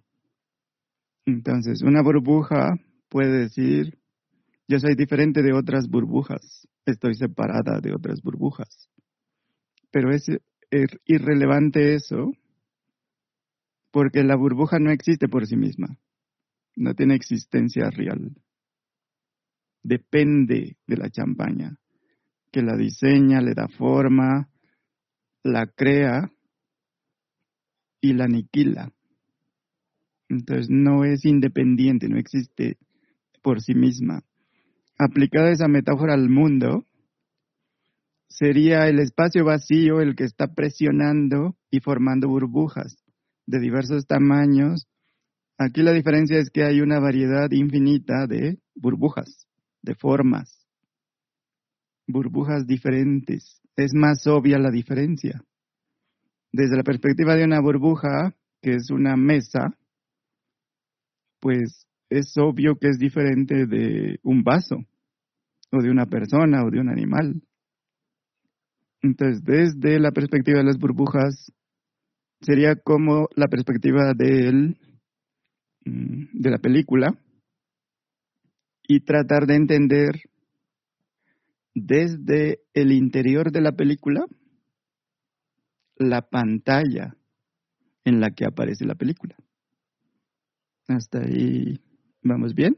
Entonces, 1.26 1.84
una 1.84 2.02
burbuja 2.02 2.80
puede 3.08 3.44
decir, 3.44 4.00
yo 4.68 4.80
soy 4.80 4.96
diferente 4.96 5.44
de 5.44 5.54
otras 5.54 5.88
burbujas, 5.88 6.68
estoy 6.86 7.14
separada 7.14 7.80
de 7.80 7.94
otras 7.94 8.24
burbujas. 8.24 8.90
Pero 9.92 10.12
es 10.12 10.26
irrelevante 11.06 11.94
eso 11.94 12.32
porque 13.92 14.24
la 14.24 14.36
burbuja 14.36 14.80
no 14.80 14.92
existe 14.92 15.28
por 15.28 15.48
sí 15.48 15.56
misma, 15.56 15.98
no 16.76 16.94
tiene 16.94 17.16
existencia 17.16 17.90
real 17.90 18.32
depende 19.84 20.78
de 20.88 20.98
la 20.98 21.10
champaña, 21.10 21.78
que 22.52 22.62
la 22.62 22.76
diseña, 22.76 23.42
le 23.42 23.54
da 23.54 23.68
forma, 23.68 24.50
la 25.44 25.68
crea 25.68 26.32
y 28.02 28.14
la 28.14 28.26
aniquila. 28.26 28.92
Entonces 30.30 30.70
no 30.70 31.06
es 31.06 31.26
independiente, 31.26 32.08
no 32.08 32.18
existe 32.18 32.78
por 33.42 33.62
sí 33.62 33.74
misma. 33.74 34.24
Aplicada 34.98 35.52
esa 35.52 35.68
metáfora 35.68 36.14
al 36.14 36.30
mundo, 36.30 36.86
sería 38.28 38.88
el 38.88 39.00
espacio 39.00 39.44
vacío 39.44 40.02
el 40.02 40.16
que 40.16 40.26
está 40.26 40.54
presionando 40.54 41.58
y 41.72 41.80
formando 41.80 42.28
burbujas 42.28 42.99
de 43.50 43.60
diversos 43.60 44.06
tamaños. 44.06 44.88
Aquí 45.58 45.82
la 45.82 45.92
diferencia 45.92 46.38
es 46.38 46.52
que 46.52 46.64
hay 46.64 46.82
una 46.82 47.00
variedad 47.00 47.50
infinita 47.52 48.28
de 48.28 48.60
burbujas 48.76 49.48
de 49.82 49.96
formas, 49.96 50.68
burbujas 52.08 52.68
diferentes. 52.68 53.60
Es 53.76 53.92
más 53.96 54.28
obvia 54.28 54.60
la 54.60 54.70
diferencia. 54.70 55.42
Desde 56.52 56.78
la 56.78 56.84
perspectiva 56.84 57.36
de 57.36 57.46
una 57.46 57.60
burbuja, 57.60 58.36
que 58.62 58.76
es 58.76 58.92
una 58.92 59.16
mesa, 59.16 59.76
pues 61.40 61.88
es 62.10 62.38
obvio 62.38 62.76
que 62.76 62.90
es 62.90 63.00
diferente 63.00 63.66
de 63.66 64.20
un 64.24 64.44
vaso, 64.44 64.78
o 65.72 65.82
de 65.82 65.90
una 65.90 66.06
persona, 66.06 66.64
o 66.64 66.70
de 66.70 66.80
un 66.80 66.90
animal. 66.90 67.42
Entonces, 69.02 69.44
desde 69.44 70.00
la 70.00 70.12
perspectiva 70.12 70.60
de 70.60 70.66
las 70.66 70.78
burbujas, 70.78 71.52
sería 72.42 72.76
como 72.76 73.28
la 73.36 73.48
perspectiva 73.48 74.14
de, 74.14 74.76
mm, 75.86 76.24
de 76.34 76.50
la 76.50 76.58
película 76.58 77.14
y 78.88 79.02
tratar 79.02 79.46
de 79.46 79.56
entender 79.56 80.22
desde 81.76 82.62
el 82.74 82.92
interior 82.92 83.52
de 83.52 83.62
la 83.62 83.72
película 83.74 84.26
la 85.98 86.22
pantalla 86.22 87.16
en 88.06 88.20
la 88.20 88.32
que 88.32 88.46
aparece 88.46 88.86
la 88.86 88.96
película. 88.96 89.36
Hasta 90.88 91.20
ahí 91.20 91.80
vamos 92.24 92.56
bien. 92.56 92.78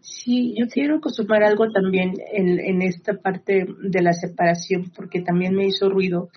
Sí, 0.00 0.54
yo 0.56 0.68
quiero 0.68 1.00
consumar 1.00 1.42
algo 1.42 1.72
también 1.72 2.14
en 2.32 2.82
esta 2.82 3.14
parte 3.14 3.66
de 3.82 4.02
la 4.02 4.12
separación, 4.12 4.92
porque 4.94 5.20
también 5.20 5.54
me 5.54 5.66
hizo 5.66 5.88
ruido 5.88 6.30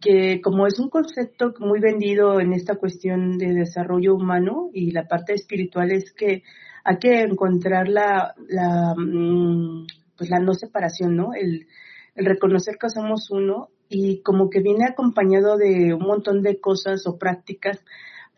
que 0.00 0.40
como 0.40 0.66
es 0.66 0.78
un 0.78 0.88
concepto 0.88 1.52
muy 1.58 1.80
vendido 1.80 2.40
en 2.40 2.52
esta 2.52 2.76
cuestión 2.76 3.36
de 3.36 3.52
desarrollo 3.52 4.14
humano 4.14 4.70
y 4.72 4.92
la 4.92 5.06
parte 5.06 5.34
espiritual 5.34 5.92
es 5.92 6.12
que 6.12 6.42
hay 6.84 6.98
que 6.98 7.22
encontrar 7.22 7.88
la, 7.88 8.34
la 8.48 8.94
mm, 8.96 9.86
pues 10.16 10.30
la 10.30 10.38
no 10.38 10.54
separación, 10.54 11.16
¿no? 11.16 11.34
El, 11.34 11.66
el 12.14 12.26
reconocer 12.26 12.76
que 12.80 12.88
somos 12.88 13.30
uno 13.30 13.68
y 13.88 14.22
como 14.22 14.48
que 14.48 14.60
viene 14.60 14.86
acompañado 14.86 15.56
de 15.56 15.92
un 15.92 16.06
montón 16.06 16.42
de 16.42 16.60
cosas 16.60 17.06
o 17.06 17.18
prácticas 17.18 17.82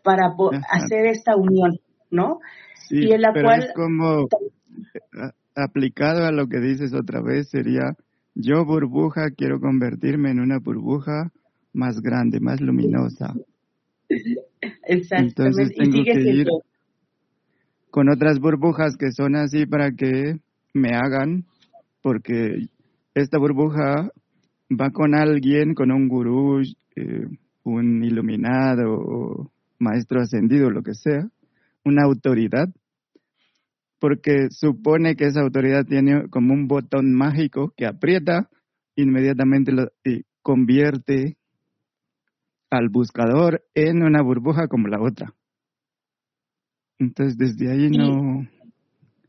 para 0.03 0.33
hacer 0.69 1.05
esta 1.05 1.35
unión, 1.35 1.79
¿no? 2.09 2.39
Sí, 2.87 3.05
y 3.07 3.13
en 3.13 3.21
la 3.21 3.31
pero 3.33 3.47
cual 3.47 3.63
es 3.63 3.73
como 3.73 4.27
aplicado 5.55 6.25
a 6.25 6.31
lo 6.31 6.47
que 6.47 6.59
dices 6.59 6.93
otra 6.93 7.21
vez 7.21 7.49
sería 7.49 7.95
yo 8.35 8.65
burbuja 8.65 9.29
quiero 9.37 9.59
convertirme 9.59 10.31
en 10.31 10.39
una 10.39 10.57
burbuja 10.59 11.31
más 11.73 12.01
grande, 12.01 12.39
más 12.39 12.61
luminosa. 12.61 13.33
Exactamente. 14.83 15.41
Entonces 15.41 15.71
tengo 15.75 16.03
que 16.03 16.21
ir 16.21 16.47
con 17.89 18.09
otras 18.09 18.39
burbujas 18.39 18.95
que 18.97 19.11
son 19.11 19.35
así 19.35 19.65
para 19.65 19.91
que 19.91 20.39
me 20.73 20.89
hagan, 20.95 21.45
porque 22.01 22.67
esta 23.13 23.37
burbuja 23.37 24.09
va 24.71 24.89
con 24.91 25.15
alguien, 25.15 25.73
con 25.73 25.91
un 25.91 26.07
gurú, 26.07 26.61
eh, 26.95 27.27
un 27.63 28.03
iluminado, 28.03 29.51
maestro 29.79 30.21
ascendido, 30.21 30.69
lo 30.69 30.81
que 30.81 30.93
sea, 30.93 31.27
una 31.85 32.03
autoridad, 32.03 32.67
porque 33.99 34.47
supone 34.49 35.15
que 35.15 35.25
esa 35.25 35.41
autoridad 35.41 35.85
tiene 35.85 36.27
como 36.29 36.53
un 36.53 36.67
botón 36.67 37.13
mágico 37.13 37.73
que 37.77 37.85
aprieta, 37.85 38.49
inmediatamente 38.95 39.71
lo 39.71 39.87
y 40.03 40.23
convierte 40.41 41.37
al 42.77 42.89
buscador 42.89 43.63
en 43.73 44.03
una 44.03 44.21
burbuja 44.21 44.67
como 44.67 44.87
la 44.87 45.01
otra. 45.01 45.33
Entonces, 46.99 47.37
desde 47.37 47.71
ahí 47.71 47.89
no... 47.89 48.47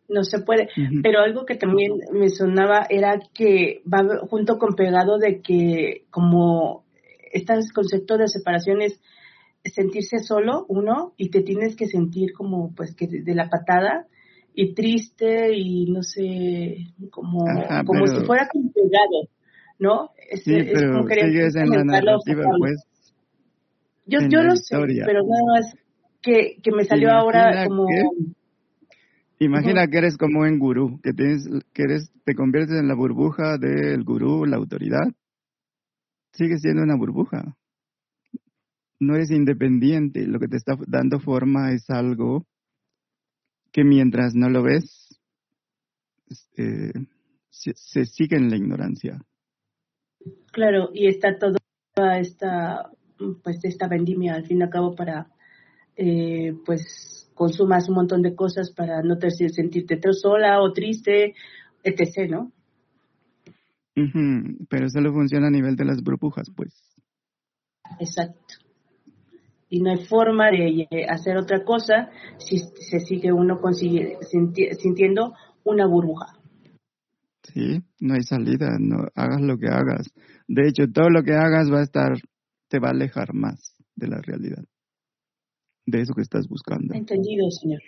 No 0.06 0.22
se 0.22 0.40
puede. 0.40 0.68
Pero 1.02 1.20
algo 1.20 1.46
que 1.46 1.56
también 1.56 1.92
me 2.12 2.28
sonaba 2.28 2.86
era 2.90 3.18
que 3.32 3.82
va 3.90 4.04
junto 4.28 4.58
con 4.58 4.74
pegado 4.74 5.18
de 5.18 5.40
que 5.40 6.04
como 6.10 6.84
este 7.32 7.54
concepto 7.74 8.18
de 8.18 8.28
separación 8.28 8.82
es 8.82 9.00
sentirse 9.64 10.18
solo, 10.18 10.66
uno, 10.68 11.14
y 11.16 11.30
te 11.30 11.40
tienes 11.40 11.74
que 11.74 11.86
sentir 11.86 12.32
como 12.34 12.74
pues 12.74 12.94
que 12.94 13.06
de 13.08 13.34
la 13.34 13.48
patada 13.48 14.06
y 14.54 14.74
triste 14.74 15.56
y 15.56 15.90
no 15.90 16.02
sé, 16.02 16.92
como, 17.10 17.44
como 17.86 18.06
si 18.06 18.24
fuera 18.24 18.46
con 18.52 18.70
pegado, 18.70 19.28
¿no? 19.78 20.10
Es, 20.30 20.44
sí, 20.44 20.54
pero 20.72 21.02
sigues 21.08 21.56
en 21.56 21.70
la 21.70 21.82
narrativa, 21.82 22.44
pues, 22.58 22.86
yo, 24.06 24.20
yo 24.28 24.42
lo 24.42 24.56
sé, 24.56 24.76
pero 25.04 25.22
nada 25.24 25.42
más 25.54 25.74
que, 26.20 26.56
que 26.62 26.72
me 26.72 26.84
salió 26.84 27.10
ahora 27.10 27.66
como... 27.66 27.86
imagina 29.38 29.86
que 29.86 29.98
eres 29.98 30.16
como 30.16 30.40
un 30.40 30.58
gurú, 30.58 31.00
que, 31.02 31.12
tienes, 31.12 31.48
que 31.72 31.82
eres, 31.82 32.10
te 32.24 32.34
conviertes 32.34 32.76
en 32.78 32.88
la 32.88 32.94
burbuja 32.94 33.58
del 33.58 34.04
gurú, 34.04 34.46
la 34.46 34.56
autoridad. 34.56 35.06
Sigue 36.32 36.58
siendo 36.58 36.82
una 36.82 36.96
burbuja. 36.96 37.56
No 38.98 39.14
eres 39.14 39.30
independiente. 39.30 40.26
Lo 40.26 40.40
que 40.40 40.48
te 40.48 40.56
está 40.56 40.76
dando 40.86 41.20
forma 41.20 41.72
es 41.72 41.88
algo 41.90 42.46
que 43.70 43.84
mientras 43.84 44.34
no 44.34 44.48
lo 44.48 44.62
ves, 44.62 45.20
eh, 46.56 46.92
se, 47.50 47.72
se, 47.74 48.04
sigue 48.04 48.36
en 48.36 48.50
la 48.50 48.56
ignorancia. 48.56 49.20
Claro, 50.52 50.90
y 50.92 51.08
está 51.08 51.38
toda 51.38 52.18
esta 52.18 52.90
pues 53.42 53.64
esta 53.64 53.88
vendimia 53.88 54.34
al 54.34 54.46
fin 54.46 54.60
y 54.60 54.62
al 54.62 54.70
cabo 54.70 54.94
para 54.94 55.28
eh, 55.96 56.54
pues 56.64 57.30
consumas 57.34 57.88
un 57.88 57.96
montón 57.96 58.22
de 58.22 58.34
cosas 58.34 58.72
para 58.72 59.02
no 59.02 59.18
te 59.18 59.30
sentirte 59.30 59.98
sola 60.12 60.60
o 60.60 60.72
triste, 60.72 61.34
etc., 61.82 62.30
¿no? 62.30 62.52
Pero 64.68 64.88
solo 64.88 65.12
funciona 65.12 65.48
a 65.48 65.50
nivel 65.50 65.76
de 65.76 65.84
las 65.84 66.02
burbujas, 66.02 66.50
pues. 66.54 66.72
Exacto. 68.00 68.54
Y 69.68 69.80
no 69.80 69.90
hay 69.90 70.04
forma 70.04 70.50
de 70.50 70.86
hacer 71.08 71.36
otra 71.36 71.64
cosa 71.64 72.10
si 72.38 72.58
se 72.58 73.00
sigue 73.00 73.32
uno 73.32 73.60
consigue, 73.60 74.18
sintiendo 74.78 75.34
una 75.64 75.86
burbuja. 75.86 76.38
Sí, 77.42 77.82
no 78.00 78.14
hay 78.14 78.22
salida, 78.22 78.76
no 78.80 79.06
hagas 79.14 79.40
lo 79.40 79.58
que 79.58 79.68
hagas. 79.68 80.10
De 80.48 80.68
hecho, 80.68 80.90
todo 80.92 81.10
lo 81.10 81.22
que 81.22 81.34
hagas 81.34 81.70
va 81.72 81.80
a 81.80 81.84
estar 81.84 82.12
te 82.74 82.80
va 82.80 82.88
a 82.88 82.90
alejar 82.90 83.34
más 83.34 83.76
de 83.94 84.08
la 84.08 84.20
realidad, 84.20 84.64
de 85.86 86.00
eso 86.00 86.12
que 86.12 86.22
estás 86.22 86.48
buscando. 86.48 86.92
Entendido, 86.92 87.48
señor. 87.52 87.80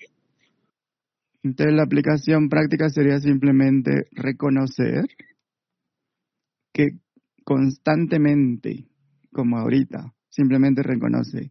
Entonces 1.42 1.74
la 1.74 1.82
aplicación 1.82 2.48
práctica 2.48 2.88
sería 2.88 3.18
simplemente 3.18 4.06
reconocer 4.12 5.06
que 6.72 7.00
constantemente, 7.42 8.86
como 9.32 9.58
ahorita, 9.58 10.14
simplemente 10.28 10.84
reconoce. 10.84 11.50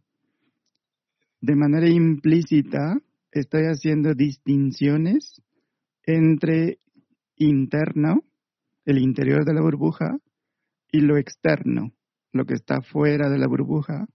De 1.41 1.55
manera 1.57 1.89
implícita, 1.89 2.97
estoy 3.33 3.63
haciendo 3.63 4.13
distinciones 4.13 5.41
entre 6.03 6.79
interno, 7.35 8.23
el 8.85 8.97
interior 8.97 9.43
de 9.43 9.53
la 9.55 9.61
burbuja, 9.61 10.19
y 10.89 11.01
lo 11.01 11.17
externo, 11.17 11.91
lo 12.35 12.45
que 12.45 12.53
está 12.53 12.81
fuera 12.81 13.29
de 13.29 13.37
la 13.37 13.47
burbuja. 13.47 14.07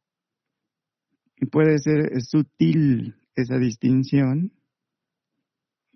Y 1.37 1.47
puede 1.47 1.79
ser 1.79 2.21
sutil 2.21 3.17
esa 3.35 3.57
distinción, 3.57 4.53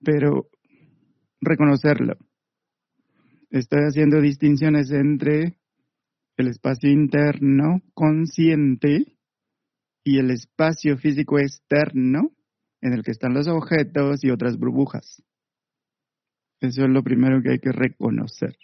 pero 0.02 0.48
reconocerlo. 1.42 2.16
Estoy 3.50 3.80
haciendo 3.80 4.22
distinciones 4.22 4.90
entre 4.90 5.58
el 6.38 6.48
espacio 6.48 6.90
interno 6.90 7.82
consciente 7.92 9.18
y 10.02 10.18
el 10.18 10.30
espacio 10.30 10.96
físico 10.96 11.38
externo 11.38 12.30
en 12.80 12.94
el 12.94 13.02
que 13.02 13.10
están 13.10 13.34
los 13.34 13.48
objetos 13.48 14.24
y 14.24 14.30
otras 14.30 14.58
burbujas. 14.58 15.22
Eso 16.60 16.84
es 16.84 16.88
lo 16.88 17.02
primero 17.02 17.42
que 17.42 17.50
hay 17.50 17.58
que 17.58 17.72
reconocer. 17.72 18.56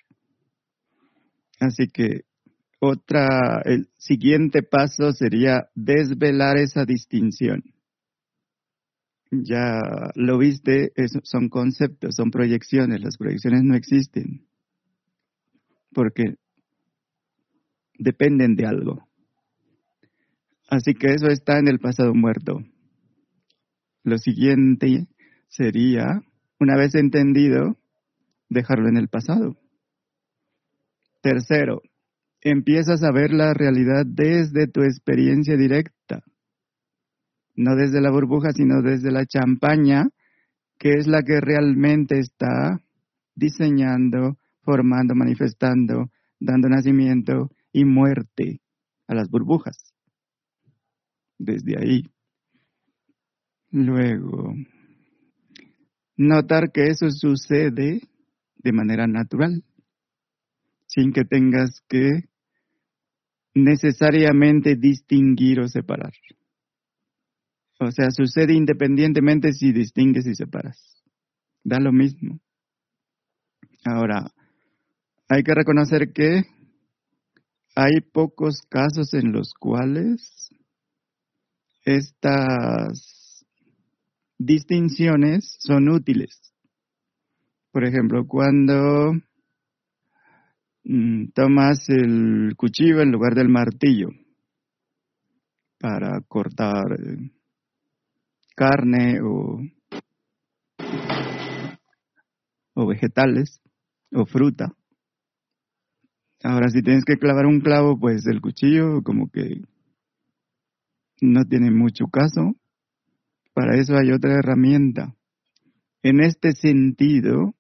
Así 1.60 1.88
que 1.88 2.24
otra, 2.80 3.60
el 3.64 3.88
siguiente 3.98 4.62
paso 4.62 5.12
sería 5.12 5.68
desvelar 5.74 6.56
esa 6.56 6.84
distinción. 6.84 7.62
Ya 9.30 9.80
lo 10.14 10.38
viste, 10.38 10.92
son 11.22 11.50
conceptos, 11.50 12.16
son 12.16 12.30
proyecciones. 12.30 13.00
Las 13.02 13.16
proyecciones 13.16 13.62
no 13.62 13.76
existen 13.76 14.46
porque 15.92 16.36
dependen 17.98 18.56
de 18.56 18.66
algo. 18.66 19.06
Así 20.68 20.94
que 20.94 21.08
eso 21.12 21.26
está 21.26 21.58
en 21.58 21.68
el 21.68 21.80
pasado 21.80 22.14
muerto. 22.14 22.60
Lo 24.02 24.16
siguiente 24.18 25.06
sería, 25.48 26.22
una 26.58 26.76
vez 26.76 26.94
entendido, 26.94 27.76
dejarlo 28.48 28.88
en 28.88 28.96
el 28.96 29.08
pasado. 29.08 29.58
Tercero, 31.20 31.82
empiezas 32.40 33.02
a 33.02 33.12
ver 33.12 33.32
la 33.32 33.52
realidad 33.54 34.04
desde 34.06 34.66
tu 34.66 34.82
experiencia 34.82 35.56
directa, 35.56 36.22
no 37.54 37.76
desde 37.76 38.00
la 38.00 38.10
burbuja, 38.10 38.52
sino 38.52 38.82
desde 38.82 39.10
la 39.10 39.26
champaña, 39.26 40.08
que 40.78 40.94
es 40.94 41.06
la 41.06 41.22
que 41.22 41.40
realmente 41.40 42.18
está 42.18 42.80
diseñando, 43.34 44.38
formando, 44.62 45.14
manifestando, 45.14 46.10
dando 46.38 46.68
nacimiento 46.68 47.50
y 47.72 47.84
muerte 47.84 48.60
a 49.06 49.14
las 49.14 49.28
burbujas. 49.28 49.76
Desde 51.38 51.78
ahí. 51.78 52.02
Luego, 53.70 54.54
notar 56.16 56.72
que 56.72 56.88
eso 56.88 57.10
sucede 57.10 58.00
de 58.56 58.72
manera 58.72 59.06
natural, 59.06 59.64
sin 60.86 61.12
que 61.12 61.24
tengas 61.24 61.80
que 61.88 62.29
necesariamente 63.54 64.76
distinguir 64.76 65.60
o 65.60 65.68
separar. 65.68 66.12
O 67.78 67.90
sea, 67.90 68.10
sucede 68.10 68.54
independientemente 68.54 69.52
si 69.52 69.72
distingues 69.72 70.26
y 70.26 70.34
separas. 70.34 71.02
Da 71.64 71.78
lo 71.80 71.92
mismo. 71.92 72.40
Ahora, 73.84 74.30
hay 75.28 75.42
que 75.42 75.54
reconocer 75.54 76.12
que 76.12 76.42
hay 77.74 78.00
pocos 78.12 78.60
casos 78.68 79.14
en 79.14 79.32
los 79.32 79.54
cuales 79.54 80.50
estas 81.84 83.46
distinciones 84.36 85.56
son 85.60 85.88
útiles. 85.88 86.52
Por 87.72 87.86
ejemplo, 87.86 88.26
cuando 88.26 89.12
tomas 91.34 91.88
el 91.88 92.54
cuchillo 92.56 93.00
en 93.00 93.12
lugar 93.12 93.34
del 93.34 93.48
martillo 93.48 94.08
para 95.78 96.20
cortar 96.22 96.92
eh, 96.92 97.30
carne 98.54 99.20
o, 99.22 99.60
o 102.74 102.86
vegetales 102.86 103.60
o 104.12 104.26
fruta. 104.26 104.74
Ahora, 106.42 106.70
si 106.70 106.82
tienes 106.82 107.04
que 107.04 107.18
clavar 107.18 107.46
un 107.46 107.60
clavo, 107.60 107.98
pues 107.98 108.26
el 108.26 108.40
cuchillo 108.40 109.02
como 109.02 109.30
que 109.30 109.62
no 111.20 111.44
tiene 111.44 111.70
mucho 111.70 112.06
caso. 112.06 112.56
Para 113.52 113.76
eso 113.76 113.94
hay 113.96 114.10
otra 114.12 114.38
herramienta. 114.38 115.14
En 116.02 116.20
este 116.20 116.52
sentido, 116.52 117.54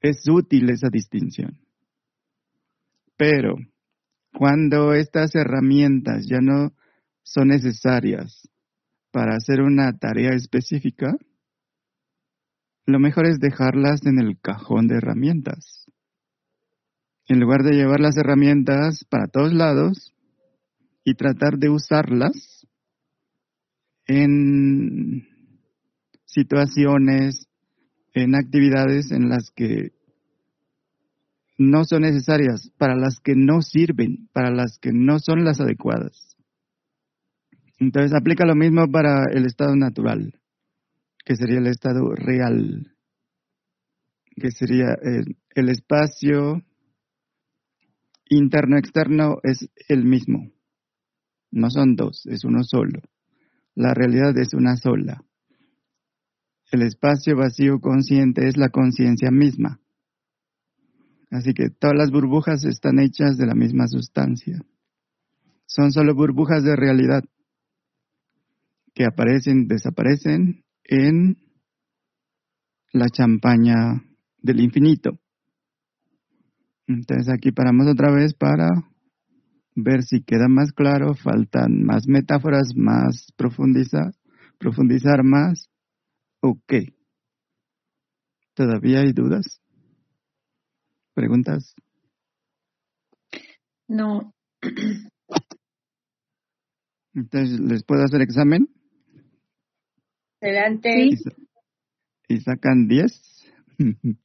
es 0.00 0.28
útil 0.28 0.70
esa 0.70 0.90
distinción. 0.90 1.63
Pero 3.16 3.56
cuando 4.32 4.94
estas 4.94 5.34
herramientas 5.34 6.26
ya 6.26 6.40
no 6.40 6.72
son 7.22 7.48
necesarias 7.48 8.48
para 9.10 9.36
hacer 9.36 9.60
una 9.60 9.96
tarea 9.96 10.34
específica, 10.34 11.16
lo 12.86 12.98
mejor 12.98 13.26
es 13.26 13.38
dejarlas 13.38 14.04
en 14.04 14.18
el 14.18 14.38
cajón 14.40 14.88
de 14.88 14.96
herramientas. 14.96 15.86
En 17.26 17.40
lugar 17.40 17.62
de 17.62 17.76
llevar 17.76 18.00
las 18.00 18.16
herramientas 18.16 19.04
para 19.08 19.28
todos 19.28 19.54
lados 19.54 20.14
y 21.04 21.14
tratar 21.14 21.58
de 21.58 21.70
usarlas 21.70 22.66
en 24.06 25.26
situaciones, 26.26 27.46
en 28.12 28.34
actividades 28.34 29.10
en 29.12 29.28
las 29.28 29.50
que 29.50 29.92
no 31.56 31.84
son 31.84 32.02
necesarias, 32.02 32.70
para 32.78 32.96
las 32.96 33.20
que 33.20 33.34
no 33.36 33.62
sirven, 33.62 34.28
para 34.32 34.50
las 34.50 34.78
que 34.78 34.92
no 34.92 35.18
son 35.18 35.44
las 35.44 35.60
adecuadas. 35.60 36.36
Entonces 37.78 38.12
aplica 38.14 38.44
lo 38.46 38.54
mismo 38.54 38.90
para 38.90 39.24
el 39.32 39.46
estado 39.46 39.76
natural 39.76 40.40
que 41.24 41.36
sería 41.36 41.58
el 41.58 41.66
estado 41.66 42.14
real, 42.14 42.94
que 44.36 44.50
sería 44.50 44.94
el, 45.02 45.36
el 45.54 45.68
espacio 45.70 46.62
interno-externo 48.28 49.38
es 49.42 49.70
el 49.88 50.04
mismo. 50.04 50.50
No 51.50 51.70
son 51.70 51.96
dos, 51.96 52.26
es 52.26 52.44
uno 52.44 52.62
solo. 52.62 53.00
La 53.74 53.94
realidad 53.94 54.36
es 54.38 54.54
una 54.54 54.76
sola. 54.76 55.24
El 56.70 56.82
espacio 56.82 57.36
vacío 57.36 57.80
consciente 57.80 58.48
es 58.48 58.56
la 58.56 58.68
conciencia 58.68 59.30
misma. 59.30 59.80
Así 61.34 61.52
que 61.52 61.68
todas 61.68 61.96
las 61.96 62.12
burbujas 62.12 62.64
están 62.64 63.00
hechas 63.00 63.36
de 63.36 63.44
la 63.44 63.56
misma 63.56 63.88
sustancia. 63.88 64.64
Son 65.66 65.90
solo 65.90 66.14
burbujas 66.14 66.62
de 66.62 66.76
realidad 66.76 67.24
que 68.94 69.04
aparecen, 69.04 69.66
desaparecen 69.66 70.64
en 70.84 71.36
la 72.92 73.08
champaña 73.08 74.00
del 74.42 74.60
infinito. 74.60 75.18
Entonces 76.86 77.28
aquí 77.28 77.50
paramos 77.50 77.88
otra 77.88 78.14
vez 78.14 78.32
para 78.34 78.68
ver 79.74 80.04
si 80.04 80.22
queda 80.22 80.46
más 80.46 80.70
claro, 80.70 81.14
faltan 81.16 81.82
más 81.82 82.06
metáforas, 82.06 82.76
más 82.76 83.32
profundizar, 83.36 84.14
profundizar 84.56 85.24
más 85.24 85.68
o 86.40 86.60
qué. 86.68 86.94
¿Todavía 88.54 89.00
hay 89.00 89.12
dudas? 89.12 89.63
¿Preguntas? 91.14 91.74
No. 93.86 94.34
Entonces, 97.14 97.60
¿les 97.60 97.84
puedo 97.84 98.02
hacer 98.02 98.20
examen? 98.22 98.68
Adelante. 100.40 101.10
¿Y 102.28 102.40
sacan 102.40 102.88
10? 102.88 103.52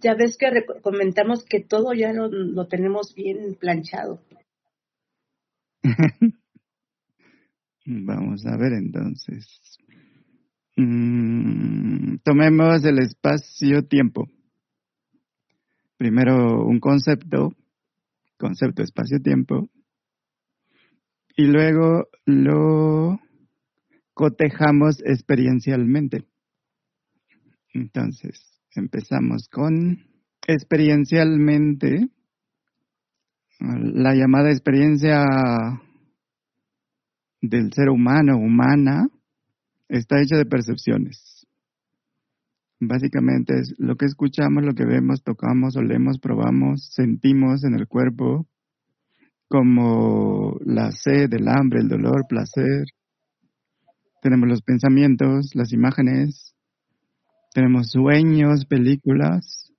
ya 0.00 0.14
ves 0.14 0.36
que 0.36 0.46
comentamos 0.82 1.44
que 1.44 1.60
todo 1.60 1.92
ya 1.94 2.12
lo, 2.12 2.28
lo 2.28 2.66
tenemos 2.66 3.14
bien 3.14 3.54
planchado. 3.54 4.20
Vamos 7.86 8.46
a 8.46 8.56
ver 8.56 8.72
entonces. 8.72 9.46
Mm, 10.76 12.16
tomemos 12.24 12.84
el 12.84 12.98
espacio-tiempo. 12.98 14.28
Primero 15.98 16.64
un 16.64 16.80
concepto, 16.80 17.52
concepto 18.38 18.82
espacio-tiempo, 18.82 19.68
y 21.36 21.44
luego 21.44 22.08
lo 22.24 23.20
cotejamos 24.14 25.02
experiencialmente. 25.04 26.26
Entonces, 27.74 28.60
empezamos 28.74 29.48
con 29.48 29.98
experiencialmente, 30.46 32.08
la 33.60 34.14
llamada 34.14 34.50
experiencia 34.50 35.24
del 37.40 37.72
ser 37.72 37.90
humano, 37.90 38.36
humana, 38.36 39.08
está 39.98 40.20
hecha 40.20 40.36
de 40.36 40.46
percepciones. 40.46 41.46
Básicamente 42.80 43.60
es 43.60 43.74
lo 43.78 43.96
que 43.96 44.06
escuchamos, 44.06 44.64
lo 44.64 44.74
que 44.74 44.86
vemos, 44.86 45.22
tocamos, 45.22 45.76
olemos, 45.76 46.18
probamos, 46.18 46.88
sentimos 46.92 47.62
en 47.62 47.74
el 47.74 47.86
cuerpo, 47.86 48.46
como 49.48 50.56
la 50.64 50.90
sed, 50.92 51.32
el 51.34 51.46
hambre, 51.46 51.80
el 51.80 51.88
dolor, 51.88 52.26
placer. 52.26 52.86
Tenemos 54.22 54.48
los 54.48 54.62
pensamientos, 54.62 55.50
las 55.54 55.72
imágenes, 55.72 56.54
tenemos 57.54 57.90
sueños, 57.90 58.64
películas 58.64 59.72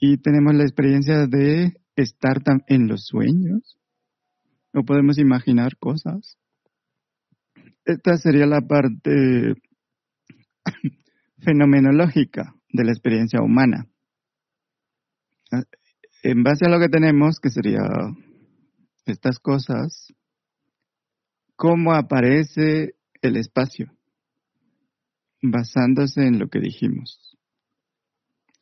y 0.00 0.16
tenemos 0.16 0.54
la 0.54 0.62
experiencia 0.62 1.26
de 1.26 1.74
estar 1.96 2.42
en 2.68 2.88
los 2.88 3.04
sueños 3.04 3.78
o 4.72 4.82
podemos 4.84 5.18
imaginar 5.18 5.76
cosas. 5.76 6.38
Esta 7.86 8.16
sería 8.16 8.46
la 8.46 8.60
parte 8.60 9.54
fenomenológica 11.38 12.52
de 12.68 12.84
la 12.84 12.90
experiencia 12.90 13.40
humana. 13.40 13.86
En 16.24 16.42
base 16.42 16.66
a 16.66 16.68
lo 16.68 16.80
que 16.80 16.88
tenemos, 16.88 17.38
que 17.38 17.48
sería 17.48 17.82
estas 19.04 19.38
cosas, 19.38 20.12
cómo 21.54 21.94
aparece 21.94 22.96
el 23.22 23.36
espacio, 23.36 23.92
basándose 25.40 26.26
en 26.26 26.40
lo 26.40 26.48
que 26.48 26.58
dijimos. 26.58 27.38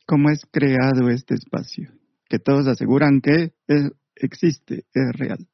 ¿Cómo 0.05 0.29
es 0.29 0.45
creado 0.51 1.09
este 1.09 1.33
espacio? 1.33 1.91
Que 2.29 2.37
todos 2.37 2.67
aseguran 2.67 3.21
que 3.21 3.53
existe, 4.15 4.85
es 4.93 5.11
real. 5.17 5.47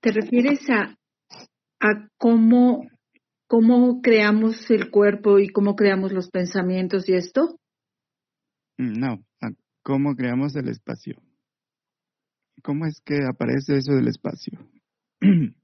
¿Te 0.00 0.12
refieres 0.12 0.60
a, 0.70 0.96
a 1.80 2.08
cómo, 2.18 2.88
cómo 3.46 4.00
creamos 4.00 4.70
el 4.70 4.90
cuerpo 4.90 5.38
y 5.38 5.48
cómo 5.48 5.76
creamos 5.76 6.12
los 6.12 6.30
pensamientos 6.30 7.08
y 7.08 7.14
esto? 7.14 7.58
No, 8.78 9.24
a 9.40 9.50
cómo 9.82 10.14
creamos 10.14 10.56
el 10.56 10.68
espacio. 10.68 11.16
¿Cómo 12.62 12.86
es 12.86 13.00
que 13.00 13.18
aparece 13.24 13.76
eso 13.76 13.92
del 13.92 14.08
espacio? 14.08 14.58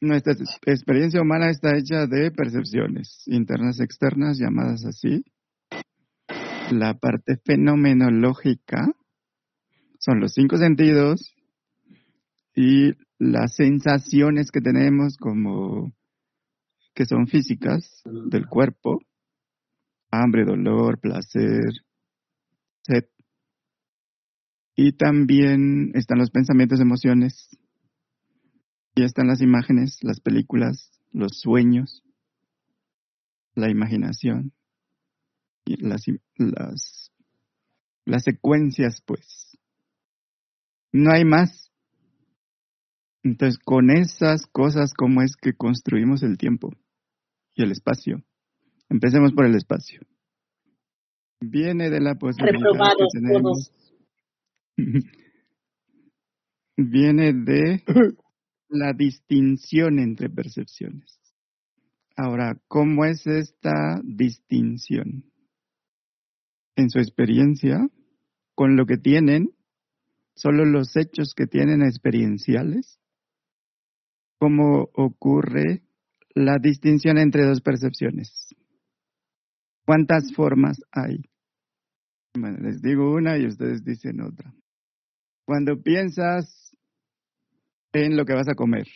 Nuestra 0.00 0.34
experiencia 0.66 1.22
humana 1.22 1.50
está 1.50 1.76
hecha 1.76 2.06
de 2.06 2.30
percepciones 2.30 3.22
internas 3.26 3.78
y 3.78 3.84
externas, 3.84 4.38
llamadas 4.38 4.84
así. 4.84 5.24
La 6.70 6.94
parte 6.94 7.38
fenomenológica 7.44 8.86
son 9.98 10.20
los 10.20 10.32
cinco 10.32 10.56
sentidos 10.56 11.33
y 12.54 12.92
las 13.18 13.54
sensaciones 13.54 14.50
que 14.50 14.60
tenemos 14.60 15.16
como 15.16 15.92
que 16.94 17.06
son 17.06 17.26
físicas 17.26 18.02
del 18.04 18.46
cuerpo, 18.46 19.00
hambre, 20.10 20.44
dolor, 20.44 21.00
placer, 21.00 21.84
sed. 22.82 23.06
Y 24.76 24.92
también 24.92 25.90
están 25.94 26.18
los 26.18 26.30
pensamientos, 26.30 26.80
emociones, 26.80 27.48
y 28.94 29.02
están 29.02 29.26
las 29.26 29.40
imágenes, 29.40 29.98
las 30.02 30.20
películas, 30.20 30.90
los 31.12 31.40
sueños, 31.40 32.02
la 33.54 33.70
imaginación, 33.70 34.52
y 35.64 35.76
las, 35.76 36.04
las, 36.36 37.12
las 38.04 38.22
secuencias, 38.22 39.02
pues. 39.04 39.58
No 40.92 41.12
hay 41.12 41.24
más. 41.24 41.63
Entonces, 43.24 43.58
con 43.58 43.90
esas 43.90 44.46
cosas, 44.46 44.92
¿cómo 44.92 45.22
es 45.22 45.34
que 45.34 45.54
construimos 45.54 46.22
el 46.22 46.36
tiempo 46.36 46.70
y 47.54 47.62
el 47.62 47.72
espacio? 47.72 48.22
Empecemos 48.90 49.32
por 49.32 49.46
el 49.46 49.54
espacio. 49.54 50.02
Viene 51.40 51.88
de 51.88 52.00
la 52.00 52.16
posibilidad 52.16 52.60
que 52.98 53.18
tenemos. 53.18 53.72
Viene 56.76 57.32
de 57.32 57.82
la 58.68 58.92
distinción 58.92 59.98
entre 60.00 60.28
percepciones. 60.28 61.18
Ahora, 62.16 62.60
¿cómo 62.68 63.06
es 63.06 63.26
esta 63.26 64.02
distinción? 64.04 65.24
En 66.76 66.90
su 66.90 66.98
experiencia, 66.98 67.88
con 68.54 68.76
lo 68.76 68.84
que 68.84 68.98
tienen, 68.98 69.48
solo 70.34 70.66
los 70.66 70.94
hechos 70.96 71.32
que 71.34 71.46
tienen 71.46 71.82
experienciales, 71.82 73.00
¿cómo 74.38 74.88
ocurre 74.94 75.82
la 76.34 76.58
distinción 76.58 77.18
entre 77.18 77.44
dos 77.44 77.60
percepciones? 77.60 78.54
¿Cuántas 79.84 80.32
formas 80.34 80.78
hay? 80.92 81.22
Les 82.34 82.82
digo 82.82 83.14
una 83.14 83.38
y 83.38 83.46
ustedes 83.46 83.84
dicen 83.84 84.20
otra. 84.20 84.52
Cuando 85.44 85.80
piensas 85.82 86.74
en 87.92 88.16
lo 88.16 88.24
que 88.24 88.34
vas 88.34 88.48
a 88.48 88.54
comer, 88.54 88.86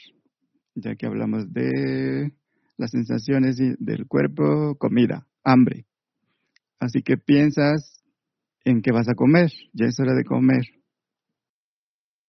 ya 0.74 0.96
que 0.96 1.06
hablamos 1.06 1.52
de 1.52 2.32
las 2.76 2.90
sensaciones 2.90 3.56
del 3.56 4.06
cuerpo, 4.06 4.76
comida, 4.76 5.26
hambre. 5.44 5.86
Así 6.80 7.02
que 7.02 7.16
piensas 7.16 8.02
en 8.64 8.82
qué 8.82 8.92
vas 8.92 9.08
a 9.08 9.14
comer, 9.14 9.50
ya 9.72 9.86
es 9.86 9.98
hora 10.00 10.14
de 10.14 10.24
comer, 10.24 10.64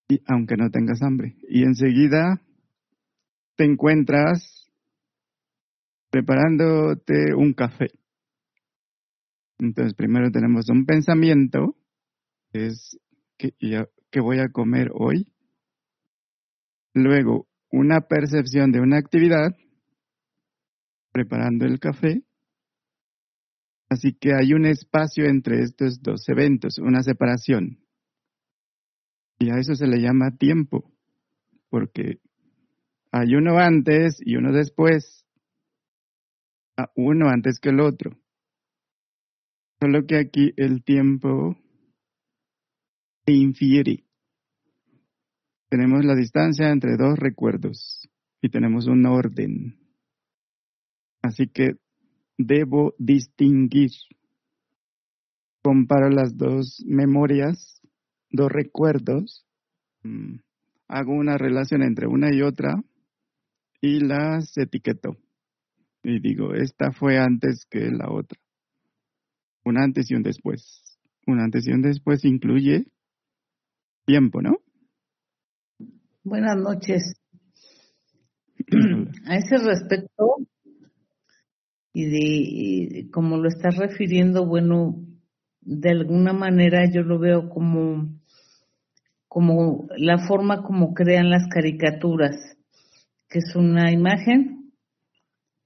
y 0.09 0.21
aunque 0.25 0.57
no 0.57 0.69
tengas 0.71 1.01
hambre. 1.01 1.37
Y 1.47 1.63
enseguida 1.63 2.41
te 3.59 3.65
encuentras 3.65 4.71
preparándote 6.09 7.35
un 7.35 7.51
café. 7.51 7.89
Entonces 9.57 9.95
primero 9.95 10.31
tenemos 10.31 10.69
un 10.69 10.85
pensamiento, 10.85 11.75
que 12.53 12.67
es 12.67 12.97
que, 13.37 13.51
que 14.09 14.21
voy 14.21 14.39
a 14.39 14.47
comer 14.47 14.91
hoy. 14.93 15.33
Luego 16.93 17.49
una 17.69 17.99
percepción 17.99 18.71
de 18.71 18.79
una 18.79 18.97
actividad 18.97 19.53
preparando 21.11 21.65
el 21.65 21.81
café. 21.81 22.23
Así 23.89 24.13
que 24.13 24.35
hay 24.35 24.53
un 24.53 24.67
espacio 24.67 25.25
entre 25.25 25.63
estos 25.63 26.01
dos 26.01 26.29
eventos, 26.29 26.77
una 26.77 27.03
separación. 27.03 27.83
Y 29.37 29.49
a 29.49 29.57
eso 29.57 29.75
se 29.75 29.85
le 29.85 29.99
llama 29.99 30.37
tiempo, 30.37 30.93
porque 31.69 32.21
hay 33.11 33.35
uno 33.35 33.57
antes 33.57 34.17
y 34.23 34.35
uno 34.35 34.51
después, 34.51 35.25
uno 36.95 37.29
antes 37.29 37.59
que 37.59 37.69
el 37.69 37.79
otro. 37.79 38.17
Solo 39.81 40.05
que 40.05 40.17
aquí 40.17 40.53
el 40.57 40.83
tiempo 40.83 41.57
se 43.25 43.33
infiere. 43.33 44.03
Tenemos 45.69 46.03
la 46.03 46.15
distancia 46.15 46.69
entre 46.69 46.97
dos 46.97 47.17
recuerdos 47.17 48.07
y 48.41 48.49
tenemos 48.49 48.87
un 48.87 49.05
orden. 49.05 49.79
Así 51.21 51.47
que 51.47 51.77
debo 52.37 52.93
distinguir. 52.97 53.91
Comparo 55.61 56.09
las 56.09 56.37
dos 56.37 56.83
memorias, 56.85 57.81
dos 58.31 58.51
recuerdos, 58.51 59.45
mm, 60.03 60.37
hago 60.87 61.13
una 61.13 61.37
relación 61.37 61.83
entre 61.83 62.07
una 62.07 62.33
y 62.33 62.41
otra 62.41 62.81
y 63.81 63.99
las 63.99 64.57
etiqueto. 64.57 65.17
Y 66.03 66.19
digo, 66.19 66.53
esta 66.53 66.91
fue 66.91 67.17
antes 67.17 67.65
que 67.69 67.91
la 67.91 68.11
otra. 68.11 68.39
Un 69.65 69.77
antes 69.77 70.09
y 70.09 70.15
un 70.15 70.23
después. 70.23 70.97
Un 71.27 71.39
antes 71.39 71.67
y 71.67 71.71
un 71.71 71.81
después 71.81 72.23
incluye 72.25 72.85
tiempo, 74.05 74.41
¿no? 74.41 74.57
Buenas 76.23 76.57
noches. 76.57 77.13
A 79.25 79.35
ese 79.35 79.57
respecto, 79.57 80.37
y 81.93 82.05
de 82.05 83.09
como 83.11 83.37
lo 83.37 83.47
estás 83.47 83.77
refiriendo, 83.77 84.45
bueno, 84.45 85.05
de 85.61 85.91
alguna 85.91 86.33
manera 86.33 86.89
yo 86.91 87.01
lo 87.01 87.19
veo 87.19 87.49
como 87.49 88.19
como 89.27 89.87
la 89.95 90.27
forma 90.27 90.63
como 90.63 90.93
crean 90.93 91.29
las 91.29 91.47
caricaturas, 91.47 92.35
que 93.29 93.39
es 93.39 93.55
una 93.55 93.91
imagen 93.91 94.73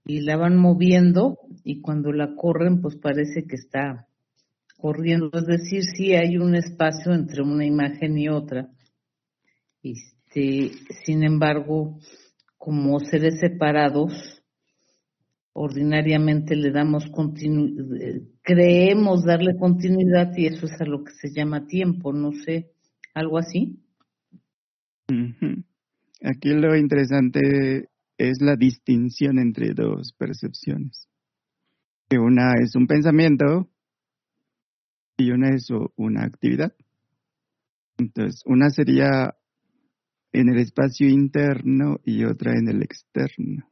y 0.06 0.22
la 0.22 0.36
van 0.36 0.58
moviendo 0.58 1.40
y 1.64 1.82
cuando 1.82 2.12
la 2.12 2.36
corren 2.36 2.82
pues 2.82 2.98
parece 2.98 3.46
que 3.48 3.56
está 3.56 4.08
corriendo, 4.78 5.30
es 5.34 5.46
decir, 5.46 5.84
sí 5.84 6.14
hay 6.14 6.38
un 6.38 6.56
espacio 6.56 7.14
entre 7.14 7.42
una 7.42 7.66
imagen 7.66 8.18
y 8.18 8.28
otra. 8.28 8.70
Este, 9.82 10.72
sin 11.06 11.24
embargo, 11.24 12.00
como 12.58 13.00
seres 13.00 13.40
separados, 13.40 14.44
ordinariamente 15.54 16.58
le 16.58 16.72
damos 16.72 17.06
continuidad, 17.12 18.22
creemos 18.42 19.24
darle 19.24 19.56
continuidad 19.56 20.32
y 20.36 20.48
eso 20.48 20.66
es 20.66 20.82
a 20.82 20.86
lo 20.86 21.04
que 21.04 21.14
se 21.14 21.32
llama 21.32 21.66
tiempo, 21.66 22.12
no 22.12 22.34
sé, 22.34 22.72
algo 23.14 23.38
así. 23.38 23.80
Aquí 26.24 26.54
lo 26.54 26.74
interesante 26.78 27.90
es 28.18 28.42
la 28.42 28.56
distinción 28.56 29.40
entre 29.40 29.74
dos 29.74 30.14
percepciones. 30.18 31.10
Que 32.10 32.18
una 32.18 32.54
es 32.62 32.76
un 32.76 32.88
pensamiento 32.88 33.70
y 35.18 35.32
una 35.32 35.50
es 35.50 35.68
una 35.98 36.24
actividad. 36.24 36.74
Entonces, 37.98 38.42
una 38.46 38.70
sería 38.70 39.36
en 40.32 40.48
el 40.48 40.60
espacio 40.60 41.10
interno 41.10 42.00
y 42.06 42.24
otra 42.24 42.54
en 42.54 42.70
el 42.70 42.82
externo. 42.82 43.70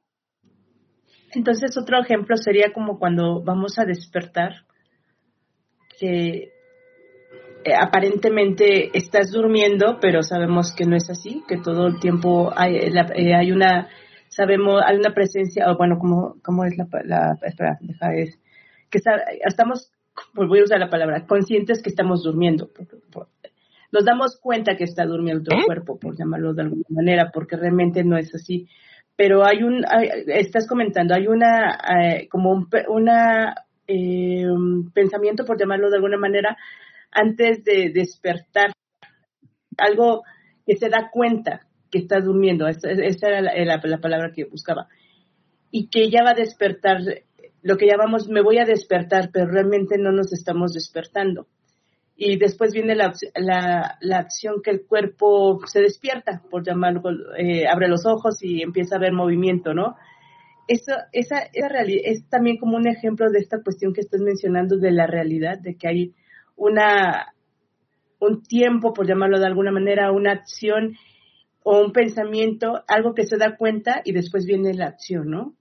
Entonces, 1.33 1.77
otro 1.77 2.01
ejemplo 2.01 2.35
sería 2.35 2.73
como 2.73 2.99
cuando 2.99 3.41
vamos 3.41 3.79
a 3.79 3.85
despertar, 3.85 4.65
que 5.97 6.51
eh, 7.63 7.73
aparentemente 7.79 8.95
estás 8.97 9.31
durmiendo, 9.31 9.99
pero 10.01 10.23
sabemos 10.23 10.73
que 10.75 10.85
no 10.85 10.95
es 10.95 11.09
así, 11.09 11.43
que 11.47 11.57
todo 11.57 11.87
el 11.87 11.99
tiempo 11.99 12.51
hay, 12.55 12.75
eh, 12.77 13.35
hay 13.35 13.51
una, 13.51 13.89
sabemos, 14.29 14.81
hay 14.85 14.97
una 14.97 15.13
presencia, 15.13 15.71
o 15.71 15.77
bueno, 15.77 15.97
como 15.99 16.35
cómo 16.43 16.65
es 16.65 16.77
la, 16.77 16.87
la 17.03 17.37
espera, 17.41 17.77
deja, 17.81 18.13
es, 18.15 18.39
que 18.89 18.99
estamos, 19.45 19.91
pues 20.33 20.47
voy 20.47 20.59
a 20.59 20.63
usar 20.63 20.79
la 20.79 20.89
palabra, 20.89 21.25
conscientes 21.25 21.81
que 21.81 21.89
estamos 21.89 22.23
durmiendo. 22.23 22.69
Nos 23.91 24.05
damos 24.05 24.39
cuenta 24.41 24.75
que 24.77 24.85
está 24.85 25.05
durmiendo 25.05 25.51
el 25.53 25.61
¿Eh? 25.61 25.65
cuerpo, 25.65 25.99
por 25.99 26.17
llamarlo 26.17 26.53
de 26.53 26.63
alguna 26.63 26.85
manera, 26.89 27.31
porque 27.33 27.57
realmente 27.57 28.03
no 28.03 28.17
es 28.17 28.33
así 28.33 28.67
pero 29.21 29.45
hay 29.45 29.61
un, 29.61 29.85
estás 30.27 30.67
comentando, 30.67 31.13
hay 31.13 31.27
una, 31.27 31.77
eh, 31.95 32.27
como 32.27 32.49
un 32.51 32.67
una, 32.87 33.53
eh, 33.87 34.47
pensamiento, 34.95 35.45
por 35.45 35.59
llamarlo 35.59 35.91
de 35.91 35.97
alguna 35.97 36.17
manera, 36.17 36.57
antes 37.11 37.63
de 37.63 37.91
despertar, 37.93 38.71
algo 39.77 40.23
que 40.65 40.75
se 40.75 40.89
da 40.89 41.09
cuenta 41.11 41.67
que 41.89 41.99
está 41.99 42.21
durmiendo, 42.21 42.67
esa, 42.67 42.89
era 42.89 43.41
la, 43.41 43.99
palabra 43.99 44.31
que 44.33 44.45
buscaba, 44.45 44.87
y 45.69 45.87
que 45.89 46.09
ya 46.09 46.23
va 46.23 46.31
a 46.31 46.35
despertar, 46.35 46.99
lo 47.61 47.77
que 47.77 47.87
llamamos 47.87 48.29
me 48.29 48.41
voy 48.41 48.57
a 48.59 48.65
despertar, 48.65 49.29
pero 49.31 49.47
realmente 49.47 49.97
no 49.97 50.11
nos 50.11 50.31
estamos 50.33 50.73
despertando. 50.73 51.47
Y 52.15 52.37
después 52.37 52.71
viene 52.71 52.95
la, 52.95 53.13
la, 53.35 54.17
acción 54.17 54.61
que 54.63 54.69
el 54.69 54.85
cuerpo 54.85 55.59
se 55.65 55.81
despierta, 55.81 56.43
por 56.49 56.63
llamarlo, 56.63 57.01
eh, 57.37 57.67
abre 57.67 57.87
los 57.87 58.05
ojos 58.05 58.43
y 58.43 58.61
empieza 58.61 58.95
a 58.95 58.99
ver 58.99 59.11
movimiento, 59.11 59.73
¿no? 59.73 59.95
Eso, 60.67 60.93
esa, 61.11 61.49
esa 61.51 61.67
realidad 61.67 62.03
es 62.05 62.29
también 62.29 62.57
como 62.57 62.77
un 62.77 62.87
ejemplo 62.87 63.29
de 63.31 63.39
esta 63.39 63.61
cuestión 63.63 63.93
que 63.93 64.01
estás 64.01 64.21
mencionando 64.21 64.77
de 64.77 64.91
la 64.91 65.07
realidad, 65.07 65.57
de 65.59 65.75
que 65.75 65.87
hay 65.87 66.13
una, 66.55 67.33
un 68.19 68.43
tiempo, 68.43 68.93
por 68.93 69.07
llamarlo 69.07 69.39
de 69.39 69.47
alguna 69.47 69.71
manera, 69.71 70.11
una 70.11 70.31
acción 70.31 70.95
o 71.63 71.79
un 71.79 71.91
pensamiento, 71.91 72.83
algo 72.87 73.13
que 73.13 73.25
se 73.25 73.37
da 73.37 73.57
cuenta 73.57 74.01
y 74.03 74.13
después 74.13 74.45
viene 74.45 74.73
la 74.73 74.87
acción, 74.87 75.29
¿no? 75.29 75.55